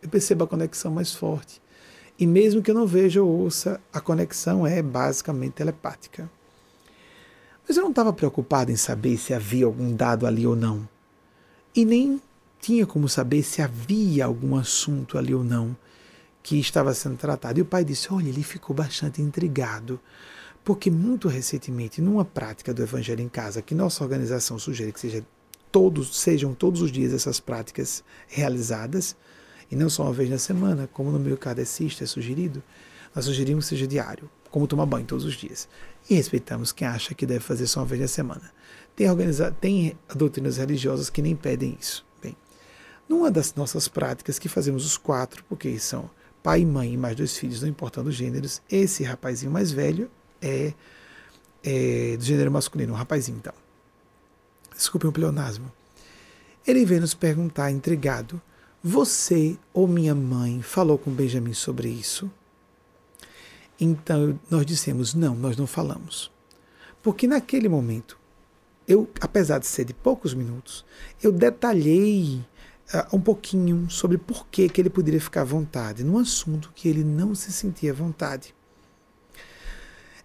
eu 0.00 0.08
percebo 0.08 0.44
a 0.44 0.46
conexão 0.46 0.92
mais 0.92 1.12
forte. 1.12 1.60
E 2.16 2.24
mesmo 2.24 2.62
que 2.62 2.70
eu 2.70 2.74
não 2.76 2.86
veja 2.86 3.20
ou 3.20 3.28
ouça, 3.28 3.80
a 3.92 4.00
conexão 4.00 4.64
é 4.64 4.80
basicamente 4.80 5.54
telepática. 5.54 6.30
Mas 7.66 7.76
eu 7.76 7.82
não 7.82 7.90
estava 7.90 8.12
preocupado 8.12 8.70
em 8.70 8.76
saber 8.76 9.16
se 9.16 9.34
havia 9.34 9.66
algum 9.66 9.92
dado 9.92 10.24
ali 10.24 10.46
ou 10.46 10.54
não. 10.54 10.88
E 11.74 11.84
nem 11.84 12.22
tinha 12.60 12.86
como 12.86 13.08
saber 13.08 13.42
se 13.42 13.60
havia 13.60 14.24
algum 14.24 14.54
assunto 14.54 15.18
ali 15.18 15.34
ou 15.34 15.42
não 15.42 15.76
que 16.44 16.60
estava 16.60 16.94
sendo 16.94 17.16
tratado. 17.16 17.58
E 17.58 17.62
o 17.62 17.66
pai 17.66 17.84
disse: 17.84 18.12
Olha, 18.12 18.28
ele 18.28 18.44
ficou 18.44 18.76
bastante 18.76 19.20
intrigado 19.20 19.98
porque 20.64 20.90
muito 20.90 21.28
recentemente, 21.28 22.00
numa 22.00 22.24
prática 22.24 22.72
do 22.72 22.82
Evangelho 22.82 23.20
em 23.20 23.28
Casa, 23.28 23.62
que 23.62 23.74
nossa 23.74 24.04
organização 24.04 24.58
sugere 24.58 24.92
que 24.92 25.00
seja 25.00 25.24
todos, 25.70 26.20
sejam 26.20 26.54
todos 26.54 26.82
os 26.82 26.92
dias 26.92 27.12
essas 27.12 27.40
práticas 27.40 28.04
realizadas, 28.28 29.16
e 29.70 29.74
não 29.74 29.88
só 29.88 30.04
uma 30.04 30.12
vez 30.12 30.28
na 30.30 30.38
semana, 30.38 30.88
como 30.92 31.10
no 31.10 31.18
meio 31.18 31.36
kardecista 31.36 32.04
é 32.04 32.06
sugerido, 32.06 32.62
nós 33.14 33.24
sugerimos 33.24 33.64
que 33.64 33.70
seja 33.70 33.86
diário, 33.86 34.30
como 34.50 34.66
tomar 34.66 34.86
banho 34.86 35.06
todos 35.06 35.24
os 35.24 35.34
dias. 35.34 35.68
E 36.08 36.14
respeitamos 36.14 36.72
quem 36.72 36.86
acha 36.86 37.14
que 37.14 37.26
deve 37.26 37.40
fazer 37.40 37.66
só 37.66 37.80
uma 37.80 37.86
vez 37.86 38.00
na 38.00 38.08
semana. 38.08 38.52
Tem, 38.94 39.08
tem 39.60 39.98
doutrinas 40.14 40.58
religiosas 40.58 41.08
que 41.08 41.22
nem 41.22 41.34
pedem 41.34 41.76
isso. 41.80 42.04
Bem, 42.22 42.36
numa 43.08 43.30
das 43.30 43.54
nossas 43.54 43.88
práticas 43.88 44.38
que 44.38 44.48
fazemos 44.48 44.84
os 44.84 44.98
quatro, 44.98 45.42
porque 45.48 45.78
são 45.78 46.10
pai 46.42 46.64
mãe 46.64 46.92
e 46.92 46.96
mais 46.96 47.16
dois 47.16 47.36
filhos, 47.36 47.62
não 47.62 47.68
importando 47.68 48.10
os 48.10 48.14
gêneros, 48.14 48.60
esse 48.70 49.02
rapazinho 49.02 49.50
mais 49.50 49.72
velho 49.72 50.10
é, 50.42 50.74
é 51.62 52.16
do 52.16 52.24
gênero 52.24 52.50
masculino, 52.50 52.92
um 52.92 52.96
rapazinho 52.96 53.38
então. 53.38 53.54
Desculpe 54.76 55.06
o 55.06 55.12
pleonasmo. 55.12 55.70
Ele 56.66 56.84
veio 56.84 57.00
nos 57.00 57.14
perguntar, 57.14 57.70
intrigado: 57.70 58.40
Você 58.82 59.56
ou 59.72 59.86
minha 59.86 60.14
mãe 60.14 60.60
falou 60.62 60.98
com 60.98 61.10
Benjamin 61.10 61.54
sobre 61.54 61.88
isso? 61.88 62.30
Então 63.80 64.38
nós 64.50 64.66
dissemos: 64.66 65.14
Não, 65.14 65.34
nós 65.34 65.56
não 65.56 65.66
falamos. 65.66 66.30
Porque 67.02 67.26
naquele 67.26 67.68
momento, 67.68 68.16
eu, 68.86 69.08
apesar 69.20 69.58
de 69.58 69.66
ser 69.66 69.84
de 69.84 69.92
poucos 69.92 70.34
minutos, 70.34 70.84
eu 71.22 71.32
detalhei 71.32 72.44
uh, 72.94 73.16
um 73.16 73.20
pouquinho 73.20 73.90
sobre 73.90 74.18
por 74.18 74.46
que, 74.46 74.68
que 74.68 74.80
ele 74.80 74.90
poderia 74.90 75.20
ficar 75.20 75.40
à 75.40 75.44
vontade 75.44 76.04
num 76.04 76.18
assunto 76.18 76.72
que 76.74 76.88
ele 76.88 77.02
não 77.02 77.34
se 77.34 77.52
sentia 77.52 77.90
à 77.90 77.94
vontade. 77.94 78.54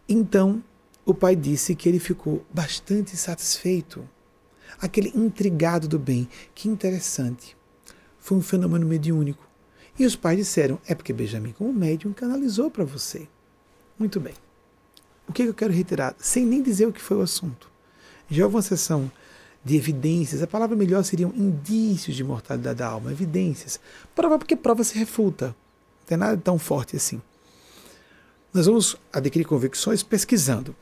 Então, 0.08 0.64
o 1.06 1.14
pai 1.14 1.36
disse 1.36 1.76
que 1.76 1.88
ele 1.88 2.00
ficou 2.00 2.46
bastante 2.54 3.16
satisfeito 3.18 4.08
aquele 4.80 5.12
intrigado 5.16 5.88
do 5.88 6.00
bem. 6.00 6.28
Que 6.54 6.70
interessante. 6.70 7.56
Foi 8.20 8.38
um 8.38 8.42
fenômeno 8.42 8.86
mediúnico. 8.86 9.48
E 9.98 10.06
os 10.06 10.16
pais 10.16 10.38
disseram: 10.38 10.80
é 10.86 10.94
porque 10.94 11.14
Benjamin, 11.14 11.52
como 11.52 11.74
médium, 11.74 12.14
canalizou 12.14 12.70
para 12.70 12.84
você. 12.84 13.28
Muito 13.98 14.20
bem. 14.20 14.34
O 15.28 15.34
que 15.34 15.44
eu 15.44 15.54
quero 15.54 15.74
reiterar, 15.74 16.16
sem 16.18 16.46
nem 16.46 16.62
dizer 16.62 16.86
o 16.86 16.94
que 16.94 17.02
foi 17.02 17.18
o 17.18 17.22
assunto? 17.22 17.70
Já 18.30 18.46
houve 18.46 18.56
uma 18.56 18.62
sessão 18.62 19.12
de 19.64 19.76
evidências, 19.76 20.42
a 20.42 20.48
palavra 20.48 20.78
melhor 20.78 21.04
seriam 21.04 21.34
indícios 21.36 22.16
de 22.16 22.24
mortalidade 22.24 22.80
da 22.80 22.88
alma, 22.88 23.12
evidências. 23.12 23.80
Prova 24.16 24.38
porque 24.38 24.56
prova 24.56 24.84
se 24.84 24.98
refuta. 24.98 25.48
Não 25.48 26.06
tem 26.06 26.18
nada 26.18 26.38
tão 26.38 26.58
forte 26.58 26.96
assim. 26.96 27.22
Nós 28.58 28.66
vamos 28.66 28.98
adquirir 29.14 29.46
convicções 29.46 30.02
pesquisando, 30.02 30.76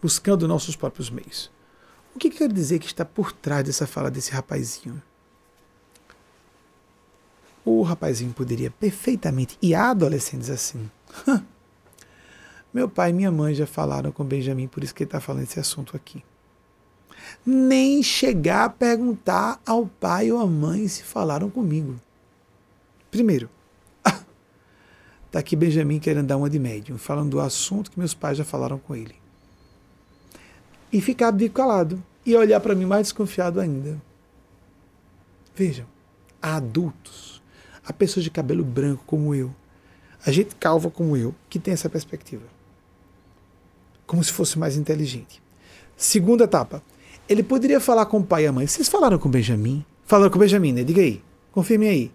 buscando 0.00 0.46
nossos 0.46 0.76
próprios 0.76 1.10
meios. 1.10 1.50
O 2.14 2.18
que 2.20 2.30
quer 2.30 2.52
dizer 2.52 2.78
que 2.78 2.86
está 2.86 3.04
por 3.04 3.32
trás 3.32 3.64
dessa 3.64 3.88
fala 3.88 4.08
desse 4.08 4.30
rapazinho? 4.30 5.02
O 7.64 7.82
rapazinho 7.82 8.32
poderia 8.32 8.70
perfeitamente, 8.70 9.58
e 9.60 9.74
há 9.74 9.90
adolescentes 9.90 10.48
assim. 10.48 10.88
Meu 12.72 12.88
pai 12.88 13.10
e 13.10 13.12
minha 13.12 13.32
mãe 13.32 13.52
já 13.52 13.66
falaram 13.66 14.12
com 14.12 14.24
Benjamin, 14.24 14.68
por 14.68 14.84
isso 14.84 14.94
que 14.94 15.02
ele 15.02 15.08
está 15.08 15.20
falando 15.20 15.42
esse 15.42 15.58
assunto 15.58 15.96
aqui. 15.96 16.22
Nem 17.44 18.00
chegar 18.00 18.66
a 18.66 18.70
perguntar 18.70 19.60
ao 19.66 19.86
pai 19.86 20.30
ou 20.30 20.38
à 20.38 20.46
mãe 20.46 20.86
se 20.86 21.02
falaram 21.02 21.50
comigo. 21.50 22.00
Primeiro, 23.10 23.50
está 25.32 25.38
aqui 25.38 25.56
Benjamin 25.56 25.98
querendo 25.98 26.26
dar 26.26 26.36
uma 26.36 26.50
de 26.50 26.58
médium, 26.58 26.98
falando 26.98 27.30
do 27.30 27.40
assunto 27.40 27.90
que 27.90 27.98
meus 27.98 28.12
pais 28.12 28.36
já 28.36 28.44
falaram 28.44 28.78
com 28.78 28.94
ele 28.94 29.14
e 30.92 31.00
ficar 31.00 31.30
de 31.30 31.48
calado 31.48 32.02
e 32.24 32.36
olhar 32.36 32.60
para 32.60 32.74
mim 32.74 32.84
mais 32.84 33.06
desconfiado 33.06 33.58
ainda. 33.58 34.00
Vejam, 35.56 35.86
há 36.40 36.56
adultos, 36.56 37.42
há 37.82 37.94
pessoas 37.94 38.24
de 38.24 38.30
cabelo 38.30 38.62
branco 38.62 39.02
como 39.06 39.34
eu, 39.34 39.54
a 40.24 40.30
gente 40.30 40.54
calva 40.56 40.90
como 40.90 41.16
eu, 41.16 41.34
que 41.48 41.58
tem 41.58 41.72
essa 41.72 41.88
perspectiva. 41.88 42.44
Como 44.06 44.22
se 44.22 44.30
fosse 44.30 44.58
mais 44.58 44.76
inteligente. 44.76 45.42
Segunda 45.96 46.44
etapa. 46.44 46.82
Ele 47.26 47.42
poderia 47.42 47.80
falar 47.80 48.04
com 48.04 48.18
o 48.18 48.24
pai 48.24 48.44
e 48.44 48.46
a 48.46 48.52
mãe. 48.52 48.66
Vocês 48.66 48.88
falaram 48.88 49.18
com 49.18 49.28
o 49.28 49.32
Benjamin? 49.32 49.84
Falaram 50.04 50.30
com 50.30 50.36
o 50.36 50.40
Benjamin, 50.40 50.72
né? 50.72 50.84
Diga 50.84 51.00
aí. 51.00 51.22
Confirme 51.50 51.88
aí. 51.88 52.12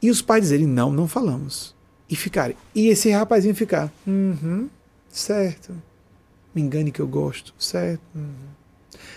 E 0.00 0.10
os 0.10 0.22
pais 0.22 0.42
dizerem, 0.42 0.66
não, 0.66 0.92
não 0.92 1.08
falamos. 1.08 1.73
E 2.08 2.16
ficarem. 2.16 2.56
E 2.74 2.88
esse 2.88 3.10
rapazinho 3.10 3.54
ficar, 3.54 3.92
uhum, 4.06 4.68
certo 5.08 5.74
me 6.54 6.62
engane 6.62 6.92
que 6.92 7.00
eu 7.00 7.08
gosto, 7.08 7.52
certo? 7.58 8.00
Uhum. 8.14 8.32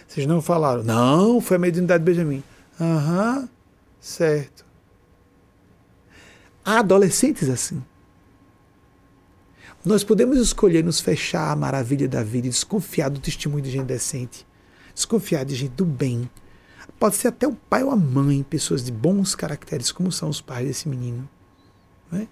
Vocês 0.08 0.26
não 0.26 0.42
falaram, 0.42 0.84
não, 0.84 1.40
foi 1.40 1.58
a 1.58 1.60
mediunidade 1.60 2.04
de 2.04 2.12
Benjamin. 2.12 2.44
Aham, 2.82 3.40
uhum, 3.42 3.50
certo. 4.00 4.66
Há 6.66 6.80
adolescentes 6.80 7.50
assim. 7.50 7.84
Nós 9.86 10.04
podemos 10.04 10.38
escolher 10.40 10.84
nos 10.84 11.00
fechar 11.00 11.52
à 11.52 11.56
maravilha 11.56 12.08
da 12.08 12.24
vida 12.24 12.48
e 12.48 12.50
desconfiar 12.50 13.10
do 13.10 13.20
testemunho 13.20 13.64
de 13.64 13.72
gente 13.72 13.86
decente, 13.86 14.46
desconfiar 14.94 15.46
de 15.46 15.56
gente 15.56 15.72
do 15.72 15.86
bem. 15.86 16.30
Pode 17.00 17.16
ser 17.16 17.28
até 17.28 17.48
o 17.48 17.54
pai 17.54 17.84
ou 17.84 17.92
a 17.92 17.96
mãe, 17.96 18.44
pessoas 18.44 18.84
de 18.84 18.92
bons 18.92 19.36
caracteres, 19.36 19.92
como 19.92 20.12
são 20.12 20.30
os 20.30 20.42
pais 20.42 20.68
desse 20.68 20.90
menino. 20.90 21.30
Né? 22.12 22.28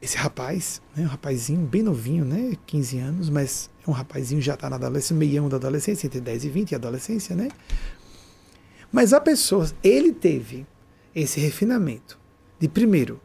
Esse 0.00 0.16
rapaz, 0.16 0.82
né, 0.94 1.04
um 1.04 1.08
rapazinho 1.08 1.60
bem 1.66 1.82
novinho, 1.82 2.24
né, 2.24 2.56
15 2.66 2.98
anos, 2.98 3.30
mas 3.30 3.70
é 3.86 3.90
um 3.90 3.92
rapazinho 3.92 4.40
já 4.40 4.54
está 4.54 4.68
na 4.68 4.76
adolescência, 4.76 5.16
meião 5.16 5.48
da 5.48 5.56
adolescência, 5.56 6.06
entre 6.06 6.20
10 6.20 6.44
e 6.44 6.48
20 6.48 6.72
e 6.72 6.74
adolescência, 6.74 7.34
né? 7.34 7.48
Mas 8.92 9.12
a 9.12 9.20
pessoa, 9.20 9.70
ele 9.82 10.12
teve 10.12 10.66
esse 11.14 11.40
refinamento 11.40 12.18
de 12.58 12.68
primeiro 12.68 13.20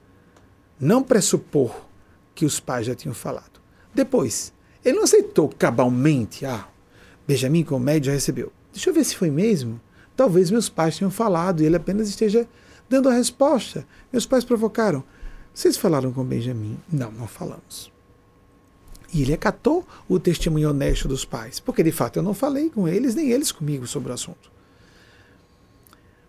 não 0.80 1.04
pressupor 1.04 1.86
que 2.34 2.46
os 2.46 2.60
pais 2.60 2.88
já 2.88 2.96
tinham 2.96 3.14
falado. 3.14 3.62
Depois, 3.94 4.54
ele 4.84 4.98
não 4.98 5.04
aceitou 5.04 5.50
cabalmente, 5.50 6.46
ah, 6.46 6.68
Benjamin 7.28 7.64
como 7.64 7.86
já 8.02 8.12
recebeu. 8.12 8.52
Deixa 8.74 8.90
eu 8.90 8.94
ver 8.94 9.04
se 9.04 9.16
foi 9.16 9.30
mesmo. 9.30 9.80
Talvez 10.16 10.50
meus 10.50 10.70
pais 10.70 10.98
tenham 10.98 11.12
falado 11.12 11.62
e 11.62 11.66
ele 11.66 11.76
apenas 11.76 12.10
esteja 12.10 12.48
dando 12.90 13.10
a 13.10 13.14
resposta. 13.14 13.86
Meus 14.12 14.26
pais 14.26 14.44
provocaram. 14.44 15.04
Vocês 15.54 15.78
falaram 15.78 16.12
com 16.12 16.24
Benjamin? 16.24 16.78
Não, 16.92 17.12
não 17.12 17.28
falamos. 17.28 17.92
E 19.14 19.22
ele 19.22 19.34
acatou 19.34 19.86
o 20.08 20.20
testemunho 20.20 20.70
honesto 20.70 21.08
dos 21.08 21.26
pais, 21.26 21.60
porque 21.60 21.84
de 21.84 21.92
fato 21.92 22.18
eu 22.18 22.24
não 22.24 22.34
falei 22.34 22.70
com 22.70 22.88
eles, 22.88 23.14
nem 23.14 23.30
eles 23.30 23.52
comigo 23.52 23.86
sobre 23.86 24.12
o 24.12 24.14
assunto. 24.14 24.50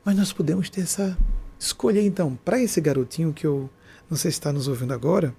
Mas 0.05 0.17
nós 0.17 0.33
podemos 0.33 0.69
ter 0.69 0.81
essa 0.81 1.17
escolha 1.59 2.01
então, 2.01 2.37
para 2.45 2.61
esse 2.61 2.81
garotinho 2.81 3.33
que 3.33 3.47
eu 3.47 3.71
não 4.11 4.17
sei 4.17 4.33
se 4.33 4.39
está 4.39 4.53
nos 4.53 4.67
ouvindo 4.67 4.93
agora, 4.93 5.33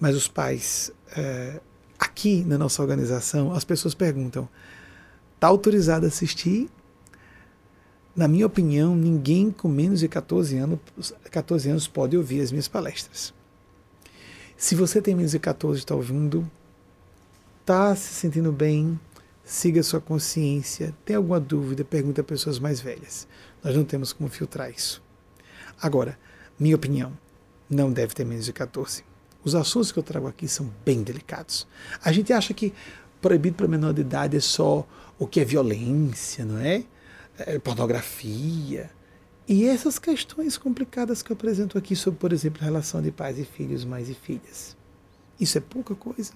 mas 0.00 0.16
os 0.16 0.28
pais, 0.28 0.90
é, 1.14 1.60
aqui 1.98 2.42
na 2.44 2.56
nossa 2.56 2.80
organização, 2.80 3.52
as 3.52 3.64
pessoas 3.64 3.94
perguntam: 3.94 4.48
está 5.34 5.48
autorizado 5.48 6.06
a 6.06 6.08
assistir 6.08 6.70
na 8.16 8.26
minha 8.26 8.46
opinião, 8.46 8.96
ninguém 8.96 9.50
com 9.50 9.68
menos 9.68 10.00
de 10.00 10.08
14 10.08 10.56
anos, 10.56 10.78
14 11.30 11.68
anos 11.68 11.86
pode 11.86 12.16
ouvir 12.16 12.40
as 12.40 12.50
minhas 12.50 12.66
palestras. 12.66 13.34
Se 14.56 14.74
você 14.74 15.02
tem 15.02 15.14
menos 15.14 15.32
de 15.32 15.38
14 15.38 15.78
e 15.78 15.80
está 15.80 15.94
ouvindo, 15.94 16.50
está 17.60 17.94
se 17.94 18.14
sentindo 18.14 18.50
bem, 18.50 18.98
siga 19.44 19.82
sua 19.82 20.00
consciência. 20.00 20.94
Tem 21.04 21.14
alguma 21.14 21.38
dúvida, 21.38 21.84
pergunta 21.84 22.22
a 22.22 22.24
pessoas 22.24 22.58
mais 22.58 22.80
velhas. 22.80 23.28
Nós 23.62 23.76
não 23.76 23.84
temos 23.84 24.14
como 24.14 24.30
filtrar 24.30 24.70
isso. 24.70 25.02
Agora, 25.80 26.18
minha 26.58 26.74
opinião, 26.74 27.12
não 27.68 27.92
deve 27.92 28.14
ter 28.14 28.24
menos 28.24 28.46
de 28.46 28.52
14. 28.54 29.04
Os 29.44 29.54
assuntos 29.54 29.92
que 29.92 29.98
eu 29.98 30.02
trago 30.02 30.26
aqui 30.26 30.48
são 30.48 30.72
bem 30.86 31.02
delicados. 31.02 31.68
A 32.02 32.10
gente 32.12 32.32
acha 32.32 32.54
que 32.54 32.72
proibido 33.20 33.56
para 33.56 33.68
menor 33.68 33.92
de 33.92 34.00
idade 34.00 34.38
é 34.38 34.40
só 34.40 34.86
o 35.18 35.26
que 35.26 35.38
é 35.40 35.44
violência, 35.44 36.46
não 36.46 36.58
é? 36.58 36.82
É, 37.38 37.58
pornografia. 37.58 38.90
E 39.48 39.64
essas 39.64 39.98
questões 39.98 40.58
complicadas 40.58 41.22
que 41.22 41.30
eu 41.30 41.34
apresento 41.34 41.78
aqui 41.78 41.94
sobre, 41.94 42.18
por 42.18 42.32
exemplo, 42.32 42.60
a 42.62 42.64
relação 42.64 43.00
de 43.00 43.12
pais 43.12 43.38
e 43.38 43.44
filhos, 43.44 43.84
mães 43.84 44.08
e 44.08 44.14
filhas. 44.14 44.76
Isso 45.38 45.56
é 45.56 45.60
pouca 45.60 45.94
coisa. 45.94 46.32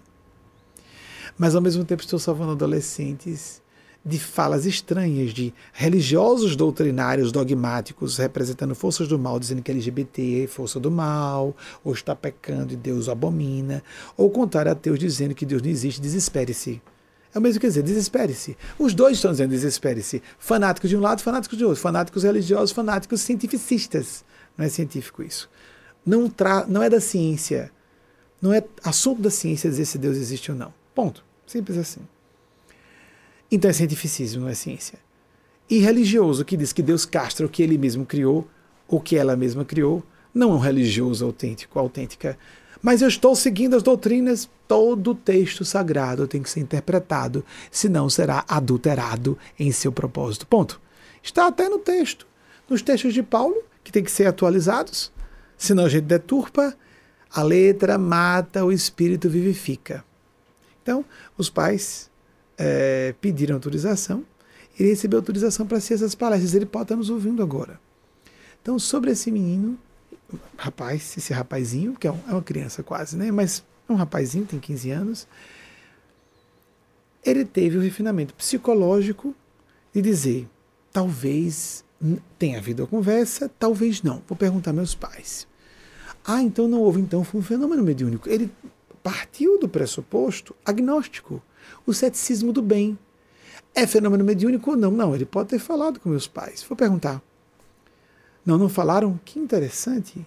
Mas 1.36 1.54
ao 1.54 1.62
mesmo 1.62 1.84
tempo 1.84 2.02
estou 2.02 2.18
salvando 2.18 2.52
adolescentes 2.52 3.60
de 4.04 4.18
falas 4.18 4.64
estranhas 4.64 5.32
de 5.32 5.52
religiosos 5.72 6.56
doutrinários 6.56 7.30
dogmáticos 7.30 8.16
representando 8.16 8.74
forças 8.74 9.06
do 9.06 9.18
mal, 9.18 9.38
dizendo 9.38 9.62
que 9.62 9.70
LGBT 9.70 10.44
é 10.44 10.46
força 10.46 10.80
do 10.80 10.90
mal, 10.90 11.54
ou 11.84 11.92
está 11.92 12.16
pecando 12.16 12.72
e 12.72 12.76
Deus 12.76 13.08
o 13.08 13.10
abomina, 13.10 13.82
ou 14.16 14.30
contrário 14.30 14.72
ateus 14.72 14.98
dizendo 14.98 15.34
que 15.34 15.44
Deus 15.44 15.60
não 15.60 15.70
existe, 15.70 16.00
desespere-se. 16.00 16.80
É 17.34 17.38
o 17.38 17.42
mesmo 17.42 17.60
que 17.60 17.66
dizer, 17.66 17.82
desespere-se. 17.82 18.56
Os 18.78 18.92
dois 18.92 19.16
estão 19.16 19.30
dizendo 19.30 19.50
desespere-se. 19.50 20.22
Fanáticos 20.38 20.90
de 20.90 20.96
um 20.96 21.00
lado, 21.00 21.22
fanáticos 21.22 21.56
de 21.56 21.64
outro. 21.64 21.80
Fanáticos 21.80 22.24
religiosos, 22.24 22.72
fanáticos 22.72 23.20
cientificistas. 23.20 24.24
Não 24.56 24.64
é 24.64 24.68
científico 24.68 25.22
isso. 25.22 25.48
Não, 26.04 26.28
tra 26.28 26.66
não 26.66 26.82
é 26.82 26.90
da 26.90 27.00
ciência. 27.00 27.70
Não 28.42 28.52
é 28.52 28.64
assunto 28.82 29.22
da 29.22 29.30
ciência 29.30 29.70
dizer 29.70 29.84
se 29.84 29.98
Deus 29.98 30.16
existe 30.16 30.50
ou 30.50 30.56
não. 30.56 30.72
Ponto. 30.94 31.24
Simples 31.46 31.78
assim. 31.78 32.00
Então 33.50 33.70
é 33.70 33.74
cientificismo, 33.74 34.42
não 34.42 34.48
é 34.48 34.54
ciência. 34.54 34.98
E 35.68 35.78
religioso, 35.78 36.44
que 36.44 36.56
diz 36.56 36.72
que 36.72 36.82
Deus 36.82 37.04
castra 37.04 37.46
o 37.46 37.48
que 37.48 37.62
ele 37.62 37.78
mesmo 37.78 38.04
criou, 38.04 38.48
ou 38.88 39.00
que 39.00 39.16
ela 39.16 39.36
mesma 39.36 39.64
criou, 39.64 40.02
não 40.34 40.50
é 40.50 40.54
um 40.54 40.58
religioso 40.58 41.24
autêntico, 41.24 41.78
autêntica 41.78 42.36
mas 42.82 43.02
eu 43.02 43.08
estou 43.08 43.34
seguindo 43.34 43.76
as 43.76 43.82
doutrinas, 43.82 44.48
todo 44.66 45.14
texto 45.14 45.64
sagrado 45.64 46.26
tem 46.26 46.42
que 46.42 46.50
ser 46.50 46.60
interpretado, 46.60 47.44
senão 47.70 48.08
será 48.08 48.44
adulterado 48.48 49.38
em 49.58 49.70
seu 49.72 49.92
propósito. 49.92 50.46
Ponto. 50.46 50.80
Está 51.22 51.46
até 51.46 51.68
no 51.68 51.78
texto, 51.78 52.26
nos 52.68 52.80
textos 52.80 53.12
de 53.12 53.22
Paulo, 53.22 53.56
que 53.84 53.92
tem 53.92 54.02
que 54.02 54.10
ser 54.10 54.26
atualizados, 54.26 55.12
senão 55.56 55.84
a 55.84 55.88
gente 55.88 56.04
deturpa, 56.04 56.74
a 57.30 57.42
letra 57.42 57.98
mata, 57.98 58.64
o 58.64 58.72
espírito 58.72 59.28
vivifica. 59.28 60.02
Então, 60.82 61.04
os 61.36 61.50
pais 61.50 62.10
é, 62.56 63.14
pediram 63.20 63.56
autorização 63.56 64.24
ele 64.80 64.88
recebeu 64.88 65.18
autorização 65.18 65.66
para 65.66 65.76
assistir 65.76 65.94
essas 65.94 66.14
palestras. 66.14 66.54
Ele 66.54 66.64
pode 66.64 66.84
estar 66.84 66.96
nos 66.96 67.10
ouvindo 67.10 67.42
agora. 67.42 67.78
Então, 68.62 68.78
sobre 68.78 69.10
esse 69.10 69.30
menino, 69.30 69.78
rapaz, 70.56 71.16
esse 71.16 71.32
rapazinho, 71.32 71.94
que 71.94 72.06
é, 72.06 72.10
é 72.10 72.32
uma 72.32 72.42
criança 72.42 72.82
quase, 72.82 73.16
né? 73.16 73.30
Mas 73.30 73.64
é 73.88 73.92
um 73.92 73.96
rapazinho, 73.96 74.46
tem 74.46 74.58
15 74.58 74.90
anos. 74.90 75.28
Ele 77.24 77.44
teve 77.44 77.76
o 77.76 77.80
refinamento 77.80 78.34
psicológico 78.34 79.34
de 79.92 80.00
dizer: 80.00 80.48
talvez 80.92 81.84
tenha 82.38 82.58
havido 82.58 82.82
a 82.82 82.86
conversa, 82.86 83.50
talvez 83.58 84.02
não. 84.02 84.22
Vou 84.26 84.36
perguntar 84.36 84.72
meus 84.72 84.94
pais. 84.94 85.46
Ah, 86.24 86.42
então 86.42 86.68
não 86.68 86.80
houve, 86.80 87.00
então 87.00 87.24
foi 87.24 87.40
um 87.40 87.42
fenômeno 87.42 87.82
mediúnico. 87.82 88.28
Ele 88.28 88.50
partiu 89.02 89.58
do 89.58 89.68
pressuposto 89.68 90.54
agnóstico, 90.64 91.42
o 91.86 91.92
ceticismo 91.92 92.52
do 92.52 92.62
bem. 92.62 92.98
É 93.74 93.86
fenômeno 93.86 94.24
mediúnico 94.24 94.70
ou 94.70 94.76
não? 94.76 94.90
Não, 94.90 95.14
ele 95.14 95.24
pode 95.24 95.50
ter 95.50 95.58
falado 95.58 96.00
com 96.00 96.08
meus 96.08 96.26
pais. 96.26 96.62
Vou 96.62 96.76
perguntar. 96.76 97.22
Não, 98.44 98.58
não 98.58 98.68
falaram? 98.68 99.18
Que 99.24 99.38
interessante. 99.38 100.26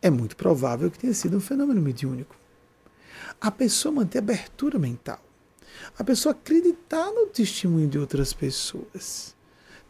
É 0.00 0.10
muito 0.10 0.36
provável 0.36 0.90
que 0.90 0.98
tenha 0.98 1.14
sido 1.14 1.36
um 1.36 1.40
fenômeno 1.40 1.80
mediúnico. 1.80 2.34
A 3.40 3.50
pessoa 3.50 3.92
manter 3.92 4.18
abertura 4.18 4.78
mental. 4.78 5.20
A 5.98 6.04
pessoa 6.04 6.32
acreditar 6.32 7.10
no 7.10 7.26
testemunho 7.26 7.88
de 7.88 7.98
outras 7.98 8.32
pessoas. 8.32 9.34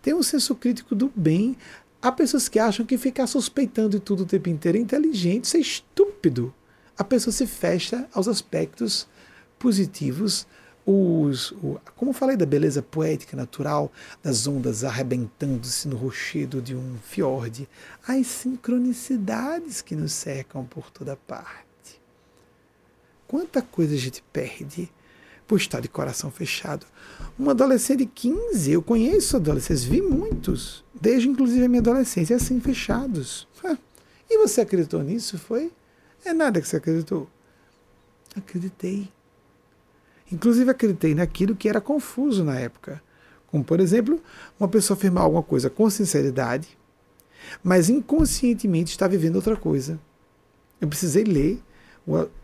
Ter 0.01 0.15
um 0.15 0.23
senso 0.23 0.55
crítico 0.55 0.95
do 0.95 1.13
bem. 1.15 1.57
Há 2.01 2.11
pessoas 2.11 2.49
que 2.49 2.59
acham 2.59 2.85
que 2.85 2.99
ficar 2.99 3.27
suspeitando 3.27 3.91
de 3.91 4.01
tudo 4.01 4.25
o 4.25 4.27
tempo 4.27 4.49
inteiro 4.49 4.77
é 4.77 4.81
inteligente, 4.81 5.45
isso 5.45 5.57
é 5.57 5.61
estúpido. 5.61 6.53
A 6.97 7.05
pessoa 7.05 7.33
se 7.33 7.47
fecha 7.47 8.09
aos 8.13 8.27
aspectos 8.27 9.07
positivos 9.59 10.47
os, 10.85 11.53
o, 11.53 11.81
como 11.97 12.13
falei 12.13 12.37
da 12.37 12.45
beleza 12.45 12.83
poética 12.83 13.37
natural 13.37 13.91
das 14.23 14.47
ondas 14.47 14.85
arrebentando-se 14.85 15.87
no 15.89 15.97
rochedo 15.97 16.61
de 16.61 16.75
um 16.75 16.97
fiord, 17.03 17.69
as 18.07 18.27
sincronicidades 18.27 19.81
que 19.81 19.95
nos 19.95 20.13
cercam 20.13 20.65
por 20.65 20.91
toda 20.91 21.17
parte. 21.17 22.01
Quanta 23.29 23.63
coisa 23.63 23.95
a 23.95 23.99
gente 23.99 24.23
perde 24.33 24.91
por 25.47 25.57
estar 25.57 25.81
de 25.81 25.89
coração 25.89 26.31
fechado. 26.31 26.87
Um 27.39 27.51
adolescente 27.51 27.99
de 28.01 28.07
15, 28.07 28.73
eu 28.73 28.83
conheço 28.83 29.37
adolescentes, 29.37 29.85
vi 29.85 30.01
muitos, 30.01 30.85
desde 30.99 31.29
inclusive 31.29 31.65
a 31.65 31.69
minha 31.69 31.81
adolescência, 31.81 32.37
assim, 32.37 32.61
fechados. 32.61 33.47
E 34.31 34.39
você 34.39 34.63
acreditou 34.63 35.03
nisso? 35.03 35.39
Foi? 35.39 35.71
É 36.25 36.33
nada 36.33 36.61
que 36.61 36.67
você 36.67 36.77
acreditou. 36.77 37.29
Acreditei. 38.35 39.11
Inclusive 40.33 40.71
acreditei 40.71 41.15
naquilo 41.15 41.55
que 41.55 41.69
era 41.69 41.81
confuso 41.81 42.43
na 42.43 42.59
época. 42.59 43.03
Como, 43.49 43.63
por 43.63 43.81
exemplo, 43.81 44.21
uma 44.59 44.67
pessoa 44.67 44.97
afirmar 44.97 45.25
alguma 45.25 45.43
coisa 45.43 45.69
com 45.69 45.89
sinceridade, 45.91 46.69
mas 47.63 47.91
inconscientemente 47.91 48.93
está 48.93 49.07
vivendo 49.07 49.37
outra 49.37 49.57
coisa. 49.57 50.01
Eu 50.81 50.89
precisei 50.89 51.25
ler 51.25 51.63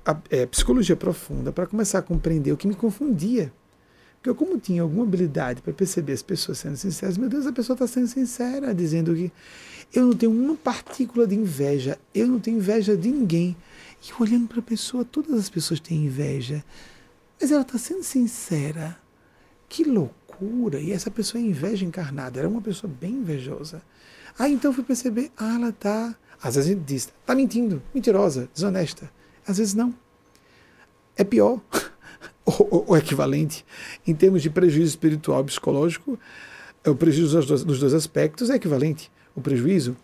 a, 0.05 0.13
a, 0.13 0.21
é, 0.31 0.45
psicologia 0.47 0.95
profunda 0.95 1.51
para 1.51 1.67
começar 1.67 2.01
a 2.01 2.03
compreender 2.03 2.53
o 2.53 2.57
que 2.59 2.69
me 2.69 2.75
confundia. 2.75 3.51
Porque 4.17 4.29
eu, 4.29 4.35
como 4.35 4.59
tinha 4.59 4.83
alguma 4.83 5.05
habilidade 5.05 5.63
para 5.63 5.73
perceber 5.73 6.13
as 6.13 6.23
pessoas 6.23 6.59
sendo 6.59 6.77
sinceras, 6.77 7.17
meu 7.17 7.29
Deus, 7.29 7.47
a 7.47 7.53
pessoa 7.53 7.75
está 7.75 7.87
sendo 7.87 8.09
sincera, 8.09 8.75
dizendo 8.75 9.15
que 9.15 9.33
eu 9.95 10.05
não 10.05 10.13
tenho 10.13 10.33
uma 10.33 10.57
partícula 10.57 11.27
de 11.27 11.37
inveja, 11.37 11.99
eu 12.15 12.27
não 12.27 12.39
tenho 12.39 12.59
inveja 12.59 12.97
de 12.97 13.11
ninguém. 13.11 13.57
E 14.03 14.23
olhando 14.23 14.47
para 14.47 14.59
a 14.59 14.63
pessoa, 14.63 15.05
todas 15.05 15.39
as 15.39 15.49
pessoas 15.49 15.81
têm 15.81 16.05
inveja. 16.05 16.63
Mas 17.41 17.53
ela 17.53 17.63
está 17.63 17.79
sendo 17.79 18.03
sincera. 18.03 18.99
Que 19.69 19.85
loucura! 19.85 20.81
E 20.81 20.93
essa 20.93 21.11
pessoa 21.11 21.41
é 21.41 21.45
inveja 21.45 21.85
encarnada. 21.85 22.39
Era 22.39 22.49
uma 22.49 22.61
pessoa 22.61 22.93
bem 22.93 23.13
invejosa. 23.13 23.83
Aí 24.39 24.53
então 24.53 24.73
fui 24.73 24.85
perceber, 24.85 25.31
ah, 25.37 25.55
ela 25.55 25.69
está. 25.71 26.15
Às 26.43 26.55
vezes 26.55 26.71
a 26.71 26.75
gente 26.75 26.85
diz, 26.85 27.13
está 27.21 27.35
mentindo, 27.35 27.83
mentirosa, 27.95 28.49
desonesta. 28.55 29.11
Às 29.47 29.59
vezes 29.59 29.75
não. 29.75 29.95
É 31.17 31.25
pior. 31.25 31.61
o 32.47 32.97
equivalente, 32.97 33.65
em 34.07 34.15
termos 34.15 34.43
de 34.43 34.49
prejuízo 34.49 34.91
espiritual 34.91 35.43
e 35.43 35.45
psicológico, 35.45 36.19
é 36.83 36.91
o 36.91 36.95
prejuízo 36.95 37.37
dos 37.37 37.47
dois, 37.47 37.81
dois 37.81 37.95
aspectos 37.95 38.49
é 38.51 38.55
equivalente. 38.55 39.11
O 39.35 39.41
prejuízo, 39.41 39.97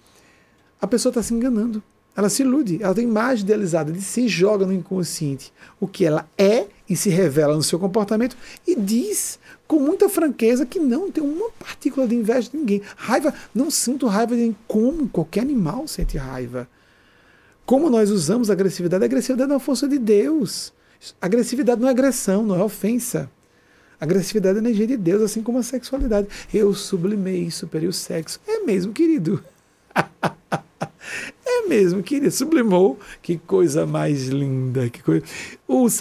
a 0.80 0.86
pessoa 0.86 1.10
está 1.10 1.22
se 1.22 1.32
enganando. 1.32 1.82
Ela 2.16 2.28
se 2.28 2.42
ilude, 2.42 2.80
ela 2.82 2.94
tem 2.94 3.04
imagem 3.04 3.44
idealizada 3.44 3.90
de 3.90 4.00
si, 4.00 4.28
joga 4.28 4.64
no 4.64 4.72
inconsciente 4.72 5.52
o 5.80 5.88
que 5.88 6.04
ela 6.04 6.28
é 6.38 6.68
e 6.88 6.96
se 6.96 7.08
revela 7.08 7.54
no 7.54 7.62
seu 7.62 7.78
comportamento 7.78 8.36
e 8.66 8.74
diz 8.76 9.38
com 9.66 9.78
muita 9.80 10.08
franqueza 10.08 10.66
que 10.66 10.78
não 10.78 11.10
tem 11.10 11.24
uma 11.24 11.50
partícula 11.58 12.06
de 12.06 12.14
inveja 12.14 12.50
de 12.50 12.56
ninguém. 12.56 12.82
Raiva, 12.96 13.32
não 13.54 13.70
sinto 13.70 14.06
raiva 14.06 14.34
de 14.34 14.42
ninguém. 14.42 14.56
Como 14.68 15.08
qualquer 15.08 15.40
animal 15.40 15.88
sente 15.88 16.18
raiva. 16.18 16.68
Como 17.64 17.88
nós 17.88 18.10
usamos 18.10 18.50
agressividade? 18.50 19.04
Agressividade 19.04 19.50
é 19.50 19.54
uma 19.54 19.60
força 19.60 19.88
de 19.88 19.98
Deus. 19.98 20.72
Agressividade 21.20 21.80
não 21.80 21.88
é 21.88 21.90
agressão, 21.90 22.44
não 22.44 22.56
é 22.56 22.62
ofensa. 22.62 23.30
Agressividade 23.98 24.58
é 24.58 24.60
energia 24.60 24.86
de 24.86 24.96
Deus, 24.96 25.22
assim 25.22 25.42
como 25.42 25.58
a 25.58 25.62
sexualidade. 25.62 26.28
Eu 26.52 26.74
sublimei, 26.74 27.50
superei 27.50 27.88
o 27.88 27.92
sexo. 27.92 28.38
É 28.46 28.60
mesmo, 28.60 28.92
querido. 28.92 29.42
É 31.44 31.66
mesmo, 31.66 32.02
querido, 32.02 32.30
sublimou. 32.30 32.98
Que 33.22 33.38
coisa 33.38 33.86
mais 33.86 34.28
linda. 34.28 34.88
Que 34.88 35.02
coisa... 35.02 35.24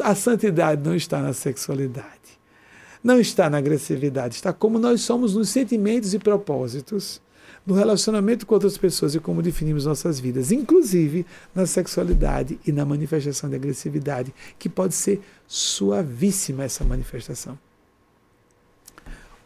a 0.03 0.15
santidade 0.15 0.87
não 0.87 0.95
está 0.95 1.21
na 1.21 1.33
sexualidade. 1.33 2.07
Não 3.03 3.19
está 3.19 3.49
na 3.49 3.57
agressividade. 3.57 4.35
Está 4.35 4.53
como 4.53 4.79
nós 4.79 5.01
somos 5.01 5.35
nos 5.35 5.49
sentimentos 5.49 6.13
e 6.13 6.19
propósitos, 6.19 7.21
no 7.65 7.73
relacionamento 7.73 8.45
com 8.45 8.53
outras 8.53 8.77
pessoas 8.77 9.15
e 9.15 9.19
como 9.19 9.41
definimos 9.41 9.85
nossas 9.85 10.19
vidas, 10.19 10.51
inclusive 10.51 11.25
na 11.53 11.65
sexualidade 11.65 12.59
e 12.65 12.71
na 12.71 12.85
manifestação 12.85 13.49
de 13.49 13.55
agressividade, 13.55 14.33
que 14.59 14.67
pode 14.67 14.95
ser 14.95 15.21
suavíssima 15.47 16.63
essa 16.63 16.83
manifestação. 16.83 17.57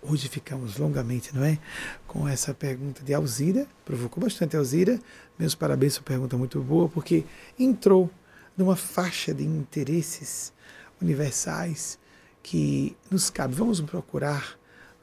Hoje 0.02 0.30
ficamos 0.30 0.78
longamente, 0.78 1.36
não 1.36 1.44
é? 1.44 1.60
Com 2.08 2.28
essa 2.28 2.54
pergunta 2.54 3.04
de 3.04 3.14
Alzira, 3.14 3.68
provocou 3.84 4.24
bastante 4.24 4.56
Alzira. 4.56 5.00
Meus 5.38 5.54
parabéns, 5.54 5.98
uma 5.98 6.04
pergunta 6.04 6.36
muito 6.36 6.60
boa, 6.62 6.90
porque 6.90 7.24
entrou 7.60 8.10
numa 8.58 8.76
faixa 8.76 9.34
de 9.34 9.44
interesses 9.44 10.52
universais 11.00 12.00
que 12.42 12.96
nos 13.12 13.30
cabe. 13.30 13.54
Vamos 13.54 13.80
procurar 13.82 14.58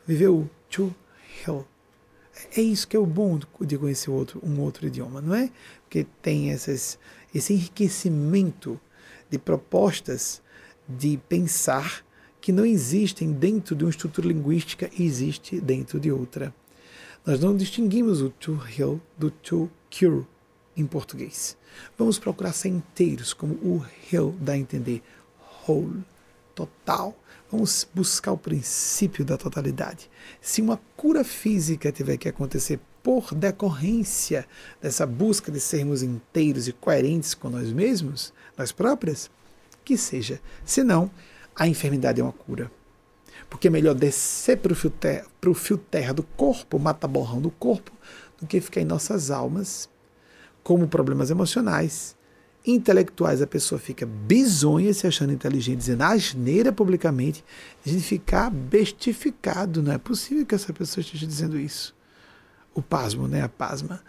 viver 0.04 0.28
o 0.28 0.50
to 0.68 0.92
hell. 1.46 1.64
É 2.56 2.60
isso 2.60 2.88
que 2.88 2.96
é 2.96 2.98
o 2.98 3.06
bom 3.06 3.38
de 3.60 3.78
conhecer 3.78 4.10
outro, 4.10 4.40
um 4.42 4.60
outro 4.60 4.86
idioma, 4.88 5.20
não 5.20 5.36
é? 5.36 5.50
Porque 5.82 6.04
tem 6.20 6.50
essas, 6.50 6.98
esse 7.32 7.52
enriquecimento 7.52 8.80
de 9.30 9.38
propostas 9.38 10.42
de 10.88 11.16
pensar 11.28 12.04
que 12.40 12.50
não 12.50 12.66
existem 12.66 13.32
dentro 13.32 13.76
de 13.76 13.84
uma 13.84 13.90
estrutura 13.90 14.26
linguística 14.26 14.90
e 14.98 15.04
existe 15.04 15.60
dentro 15.60 16.00
de 16.00 16.10
outra. 16.10 16.52
Nós 17.24 17.40
não 17.40 17.56
distinguimos 17.56 18.20
o 18.20 18.30
to 18.30 18.60
heal 18.76 19.00
do 19.16 19.30
to 19.30 19.70
cure 19.96 20.26
em 20.76 20.86
português. 20.86 21.56
Vamos 21.96 22.18
procurar 22.18 22.52
ser 22.52 22.68
inteiros, 22.68 23.32
como 23.32 23.54
o 23.54 23.84
heal 24.12 24.32
dá 24.40 24.52
a 24.52 24.58
entender, 24.58 25.02
whole, 25.66 26.04
total. 26.54 27.16
Vamos 27.50 27.86
buscar 27.94 28.32
o 28.32 28.38
princípio 28.38 29.24
da 29.24 29.36
totalidade. 29.36 30.10
Se 30.40 30.60
uma 30.60 30.80
cura 30.96 31.22
física 31.22 31.92
tiver 31.92 32.16
que 32.16 32.28
acontecer 32.28 32.80
por 33.02 33.34
decorrência 33.34 34.46
dessa 34.80 35.06
busca 35.06 35.52
de 35.52 35.60
sermos 35.60 36.02
inteiros 36.02 36.66
e 36.66 36.72
coerentes 36.72 37.34
com 37.34 37.50
nós 37.50 37.70
mesmos, 37.70 38.32
nós 38.56 38.72
próprias, 38.72 39.30
que 39.84 39.96
seja. 39.96 40.40
Se 40.64 40.82
não, 40.82 41.10
a 41.54 41.68
enfermidade 41.68 42.20
é 42.20 42.24
uma 42.24 42.32
cura. 42.32 42.70
Porque 43.50 43.68
é 43.68 43.70
melhor 43.70 43.94
descer 43.94 44.56
para 44.56 44.72
o 44.72 44.76
fio, 44.76 44.90
terra, 44.90 45.26
fio 45.54 45.76
terra 45.76 46.14
do 46.14 46.22
corpo, 46.22 46.78
mata 46.78 47.06
borrão 47.06 47.40
do 47.40 47.50
corpo, 47.50 47.92
do 48.44 48.48
que 48.48 48.60
ficar 48.60 48.80
em 48.80 48.84
nossas 48.84 49.30
almas, 49.30 49.88
como 50.62 50.88
problemas 50.88 51.30
emocionais, 51.30 52.16
intelectuais. 52.66 53.42
A 53.42 53.46
pessoa 53.46 53.78
fica 53.78 54.06
bizonha 54.06 54.92
se 54.94 55.06
achando 55.06 55.32
inteligente, 55.32 55.78
dizendo 55.78 56.02
asneira 56.02 56.72
publicamente, 56.72 57.44
a 57.84 57.88
gente 57.88 58.04
ficar 58.04 58.50
bestificado. 58.50 59.82
Não 59.82 59.92
é 59.92 59.98
possível 59.98 60.46
que 60.46 60.54
essa 60.54 60.72
pessoa 60.72 61.02
esteja 61.02 61.26
dizendo 61.26 61.58
isso. 61.58 61.94
O 62.74 62.82
pasmo, 62.82 63.28
né? 63.28 63.42
A 63.42 63.48
pasma. 63.48 64.02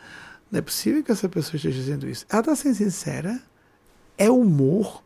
Não 0.51 0.59
é 0.59 0.61
possível 0.61 1.03
que 1.03 1.11
essa 1.11 1.27
pessoa 1.27 1.55
esteja 1.55 1.77
dizendo 1.77 2.07
isso. 2.07 2.25
Ela 2.29 2.39
está 2.39 2.55
sendo 2.55 2.75
sincera. 2.75 3.41
É 4.17 4.29
humor 4.29 5.03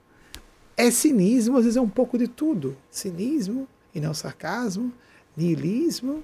é 0.80 0.90
cinismo, 0.90 1.58
às 1.58 1.66
vezes 1.66 1.76
é 1.76 1.82
um 1.82 1.90
pouco 1.90 2.18
de 2.18 2.26
tudo. 2.26 2.78
Cinismo 2.90 3.68
e 3.94 4.00
não 4.00 4.14
sarcasmo, 4.14 4.94
niilismo 5.36 6.24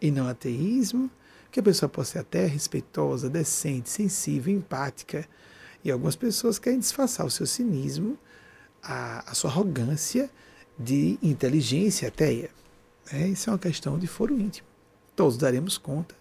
e 0.00 0.12
não 0.12 0.28
ateísmo, 0.28 1.10
que 1.50 1.60
a 1.60 1.62
pessoa 1.62 1.88
possa 1.88 2.12
ser 2.12 2.18
até 2.20 2.46
respeitosa, 2.46 3.28
decente, 3.28 3.90
sensível, 3.90 4.54
empática. 4.54 5.26
E 5.82 5.90
algumas 5.90 6.16
pessoas 6.16 6.58
querem 6.58 6.78
disfarçar 6.78 7.26
o 7.26 7.30
seu 7.30 7.46
cinismo, 7.46 8.18
a, 8.82 9.30
a 9.30 9.34
sua 9.34 9.50
arrogância 9.50 10.30
de 10.78 11.18
inteligência 11.22 12.08
ateia. 12.08 12.50
É, 13.12 13.28
isso 13.28 13.50
é 13.50 13.52
uma 13.52 13.58
questão 13.58 13.98
de 13.98 14.06
foro 14.06 14.38
íntimo. 14.38 14.68
todos 15.16 15.36
daremos 15.36 15.76
conta. 15.76 16.14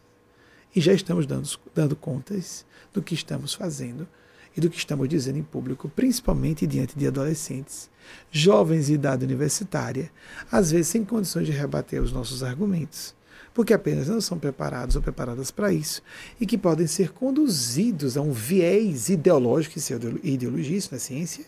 E 0.76 0.82
já 0.82 0.94
estamos 0.94 1.26
dando, 1.26 1.50
dando 1.74 1.96
contas 1.96 2.66
do 2.94 3.02
que 3.02 3.14
estamos 3.14 3.54
fazendo 3.54 4.08
e 4.56 4.62
do 4.62 4.70
que 4.70 4.78
estamos 4.78 5.08
dizendo 5.08 5.38
em 5.38 5.44
público, 5.44 5.90
principalmente 5.90 6.68
diante 6.68 6.98
de 6.98 7.08
adolescentes, 7.08 7.90
jovens 8.32 8.88
de 8.88 8.94
idade 8.94 9.24
universitária, 9.24 10.12
às 10.52 10.72
vezes 10.72 10.88
sem 10.88 11.06
condições 11.06 11.46
de 11.46 11.52
rebater 11.52 12.02
os 12.02 12.12
nossos 12.12 12.44
argumentos, 12.44 13.16
porque 13.54 13.74
apenas 13.74 14.08
não 14.08 14.22
são 14.22 14.38
preparados 14.38 14.96
ou 14.96 15.02
preparadas 15.02 15.52
para 15.52 15.72
isso 15.74 16.02
e 16.40 16.46
que 16.46 16.58
podem 16.58 16.88
ser 16.88 17.12
conduzidos 17.12 18.18
a 18.18 18.22
um 18.22 18.32
viés 18.32 19.10
ideológico 19.10 19.80
e 20.24 20.34
ideologista 20.34 20.96
na 20.96 21.00
ciência. 21.00 21.46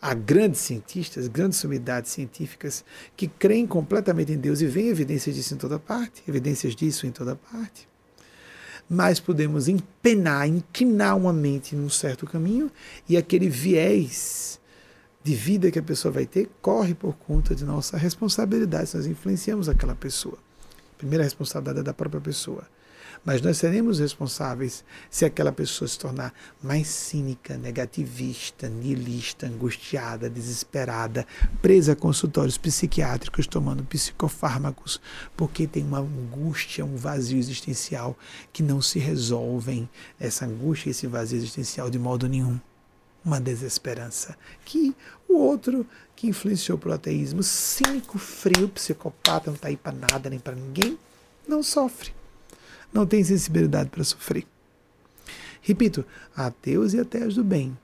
Há 0.00 0.14
grandes 0.14 0.60
cientistas, 0.60 1.28
grandes 1.28 1.58
sumidades 1.58 2.10
científicas 2.10 2.84
que 3.16 3.28
creem 3.28 3.66
completamente 3.66 4.32
em 4.32 4.36
Deus 4.36 4.60
e 4.60 4.66
veem 4.66 4.88
evidências 4.88 5.34
disso 5.34 5.54
em 5.54 5.56
toda 5.56 5.78
parte, 5.78 6.22
evidências 6.26 6.74
disso 6.74 7.06
em 7.06 7.12
toda 7.12 7.36
parte 7.36 7.92
mais 8.92 9.18
podemos 9.18 9.68
empenar, 9.68 10.46
inclinar 10.46 11.16
uma 11.16 11.32
mente 11.32 11.74
num 11.74 11.88
certo 11.88 12.26
caminho 12.26 12.70
e 13.08 13.16
aquele 13.16 13.48
viés 13.48 14.60
de 15.24 15.34
vida 15.34 15.70
que 15.70 15.78
a 15.78 15.82
pessoa 15.82 16.12
vai 16.12 16.26
ter 16.26 16.50
corre 16.60 16.94
por 16.94 17.14
conta 17.14 17.54
de 17.54 17.64
nossa 17.64 17.96
responsabilidade 17.96 18.90
se 18.90 18.96
nós 18.96 19.06
influenciamos 19.06 19.68
aquela 19.68 19.94
pessoa. 19.94 20.36
Primeira 21.02 21.24
responsabilidade 21.24 21.80
é 21.80 21.82
da 21.82 21.92
própria 21.92 22.20
pessoa. 22.20 22.64
Mas 23.24 23.42
nós 23.42 23.56
seremos 23.56 23.98
responsáveis 23.98 24.84
se 25.10 25.24
aquela 25.24 25.50
pessoa 25.50 25.88
se 25.88 25.98
tornar 25.98 26.32
mais 26.62 26.86
cínica, 26.86 27.56
negativista, 27.56 28.68
nihilista, 28.68 29.48
angustiada, 29.48 30.30
desesperada, 30.30 31.26
presa 31.60 31.94
a 31.94 31.96
consultórios 31.96 32.56
psiquiátricos, 32.56 33.48
tomando 33.48 33.82
psicofármacos, 33.82 35.00
porque 35.36 35.66
tem 35.66 35.82
uma 35.82 35.98
angústia, 35.98 36.84
um 36.84 36.94
vazio 36.94 37.36
existencial 37.36 38.16
que 38.52 38.62
não 38.62 38.80
se 38.80 39.00
resolvem. 39.00 39.90
Essa 40.20 40.46
angústia, 40.46 40.90
esse 40.90 41.08
vazio 41.08 41.36
existencial 41.36 41.90
de 41.90 41.98
modo 41.98 42.28
nenhum. 42.28 42.60
Uma 43.24 43.40
desesperança 43.40 44.36
que 44.64 44.94
o 45.28 45.34
outro 45.34 45.84
que 46.22 46.28
influenciou 46.28 46.78
pelo 46.78 46.94
ateísmo, 46.94 47.42
cínico, 47.42 48.18
frio, 48.18 48.68
psicopata, 48.68 49.50
não 49.50 49.56
está 49.56 49.68
aí 49.68 49.76
para 49.76 49.92
nada 49.92 50.30
nem 50.30 50.38
para 50.38 50.54
ninguém, 50.54 50.98
não 51.46 51.62
sofre 51.62 52.12
não 52.92 53.06
tem 53.06 53.24
sensibilidade 53.24 53.88
para 53.88 54.04
sofrer. 54.04 54.46
Repito, 55.62 56.04
ateus 56.36 56.92
e 56.92 57.00
ateias 57.00 57.34
do 57.34 57.44
bem, 57.44 57.76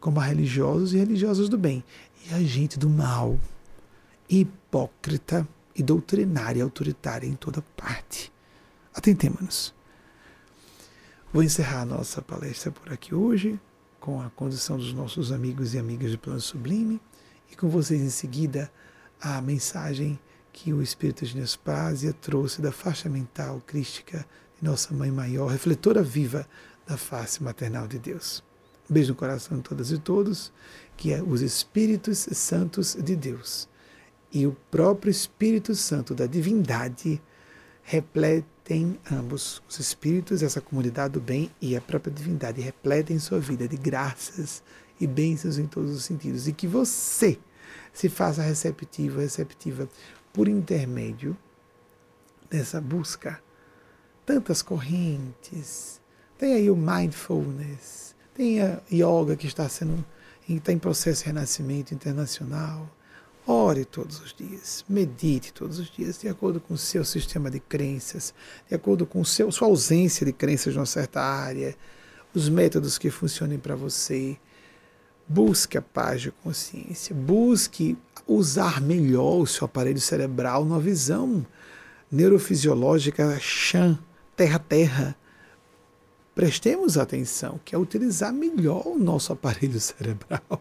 como 0.00 0.18
a 0.18 0.24
religiosos 0.24 0.92
e 0.92 0.98
religiosas 0.98 1.48
do 1.48 1.56
bem, 1.56 1.84
e 2.26 2.34
a 2.34 2.42
gente 2.42 2.78
do 2.78 2.88
mal, 2.88 3.38
hipócrita 4.28 5.46
e 5.76 5.82
doutrinária 5.82 6.64
autoritária 6.64 7.26
em 7.26 7.34
toda 7.34 7.62
parte. 7.76 8.32
Atentemos-nos. 8.94 9.72
Vou 11.32 11.42
encerrar 11.42 11.82
a 11.82 11.86
nossa 11.86 12.20
palestra 12.20 12.72
por 12.72 12.92
aqui 12.92 13.14
hoje, 13.14 13.60
com 14.00 14.20
a 14.20 14.30
condição 14.30 14.78
dos 14.78 14.92
nossos 14.92 15.30
amigos 15.30 15.74
e 15.74 15.78
amigas 15.78 16.10
do 16.10 16.18
Plano 16.18 16.40
Sublime, 16.40 17.00
e 17.50 17.56
com 17.56 17.68
vocês 17.68 18.00
em 18.00 18.10
seguida 18.10 18.70
a 19.20 19.40
mensagem 19.40 20.18
que 20.52 20.72
o 20.72 20.82
Espírito 20.82 21.24
de 21.24 21.36
Nespásia 21.36 22.12
trouxe 22.12 22.60
da 22.60 22.72
faixa 22.72 23.08
mental 23.08 23.62
crística 23.66 24.26
de 24.58 24.64
Nossa 24.68 24.92
Mãe 24.92 25.10
Maior, 25.10 25.48
refletora 25.48 26.02
viva 26.02 26.46
da 26.86 26.96
face 26.96 27.42
maternal 27.42 27.86
de 27.86 27.98
Deus. 27.98 28.42
Um 28.88 28.94
beijo 28.94 29.10
no 29.10 29.16
coração 29.16 29.56
de 29.58 29.62
todas 29.62 29.90
e 29.90 29.98
todos, 29.98 30.52
que 30.96 31.12
é 31.12 31.22
os 31.22 31.40
Espíritos 31.40 32.18
Santos 32.32 32.94
de 32.94 33.14
Deus 33.14 33.68
e 34.32 34.46
o 34.46 34.56
próprio 34.70 35.10
Espírito 35.10 35.74
Santo 35.74 36.14
da 36.14 36.26
divindade 36.26 37.20
repletem 37.82 38.98
ambos, 39.10 39.60
os 39.68 39.80
Espíritos, 39.80 40.42
essa 40.42 40.60
comunidade 40.60 41.14
do 41.14 41.20
bem 41.20 41.50
e 41.60 41.76
a 41.76 41.80
própria 41.80 42.12
divindade, 42.12 42.60
repletem 42.60 43.18
sua 43.18 43.40
vida 43.40 43.66
de 43.66 43.76
graças 43.76 44.62
e 45.00 45.06
bênçãos 45.06 45.58
em 45.58 45.66
todos 45.66 45.96
os 45.96 46.04
sentidos. 46.04 46.46
E 46.46 46.52
que 46.52 46.66
você 46.66 47.38
se 47.92 48.08
faça 48.08 48.42
receptivo, 48.42 49.20
receptiva 49.20 49.88
por 50.32 50.46
intermédio 50.46 51.36
dessa 52.48 52.80
busca. 52.80 53.42
Tantas 54.26 54.62
correntes. 54.62 56.00
Tem 56.38 56.54
aí 56.54 56.70
o 56.70 56.76
mindfulness, 56.76 58.14
tem 58.34 58.62
a 58.62 58.80
yoga 58.90 59.36
que 59.36 59.46
está 59.46 59.68
sendo 59.68 60.04
está 60.56 60.72
em 60.72 60.78
processo 60.78 61.22
de 61.22 61.26
renascimento 61.26 61.94
internacional. 61.94 62.88
Ore 63.46 63.84
todos 63.84 64.20
os 64.20 64.34
dias, 64.34 64.84
medite 64.88 65.52
todos 65.52 65.78
os 65.78 65.90
dias, 65.90 66.18
de 66.18 66.28
acordo 66.28 66.60
com 66.60 66.74
o 66.74 66.78
seu 66.78 67.04
sistema 67.04 67.50
de 67.50 67.58
crenças, 67.58 68.34
de 68.68 68.74
acordo 68.74 69.06
com 69.06 69.24
seu, 69.24 69.50
sua 69.50 69.68
ausência 69.68 70.24
de 70.24 70.32
crenças 70.32 70.74
numa 70.74 70.86
certa 70.86 71.20
área, 71.20 71.74
os 72.34 72.48
métodos 72.48 72.98
que 72.98 73.10
funcionem 73.10 73.58
para 73.58 73.74
você. 73.74 74.36
Busque 75.32 75.78
a 75.78 75.82
paz 75.82 76.22
de 76.22 76.32
consciência, 76.32 77.14
busque 77.14 77.96
usar 78.26 78.80
melhor 78.80 79.38
o 79.38 79.46
seu 79.46 79.64
aparelho 79.64 80.00
cerebral 80.00 80.64
numa 80.64 80.80
visão 80.80 81.46
neurofisiológica 82.10 83.38
Chan, 83.38 83.96
terra-terra. 84.34 85.14
Prestemos 86.34 86.98
atenção, 86.98 87.60
que 87.64 87.76
é 87.76 87.78
utilizar 87.78 88.32
melhor 88.32 88.84
o 88.88 88.98
nosso 88.98 89.32
aparelho 89.32 89.78
cerebral. 89.80 90.60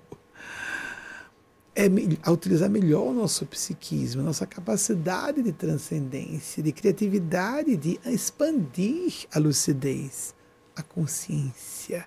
É 1.75 1.85
a 2.21 2.31
utilizar 2.31 2.69
melhor 2.69 3.07
o 3.07 3.13
nosso 3.13 3.47
psiquismo, 3.47 4.21
nossa 4.21 4.45
capacidade 4.45 5.41
de 5.41 5.51
transcendência, 5.51 6.61
de 6.61 6.71
criatividade, 6.71 7.75
de 7.75 7.99
expandir 8.05 9.25
a 9.33 9.39
lucidez, 9.39 10.35
a 10.75 10.83
consciência, 10.83 12.05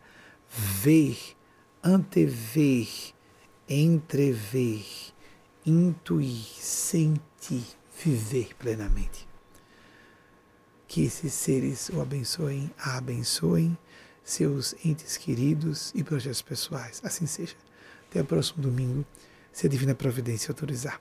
ver 0.49 1.19
antever, 1.83 2.89
entrever, 3.69 4.85
intuir, 5.67 6.45
sentir, 6.61 7.65
viver 8.03 8.55
plenamente. 8.57 9.27
Que 10.87 11.05
esses 11.05 11.33
seres 11.33 11.89
o 11.89 12.01
abençoem, 12.01 12.71
a 12.79 12.99
abençoem, 12.99 13.77
seus 14.23 14.75
entes 14.85 15.17
queridos 15.17 15.91
e 15.95 16.05
projetos 16.05 16.43
pessoais. 16.43 17.01
Assim 17.03 17.27
seja. 17.27 17.57
Até 18.09 18.21
o 18.21 18.25
próximo 18.25 18.63
domingo, 18.63 19.05
se 19.51 19.67
a 19.67 19.71
Divina 19.71 19.95
Providência 19.95 20.51
autorizar. 20.51 21.01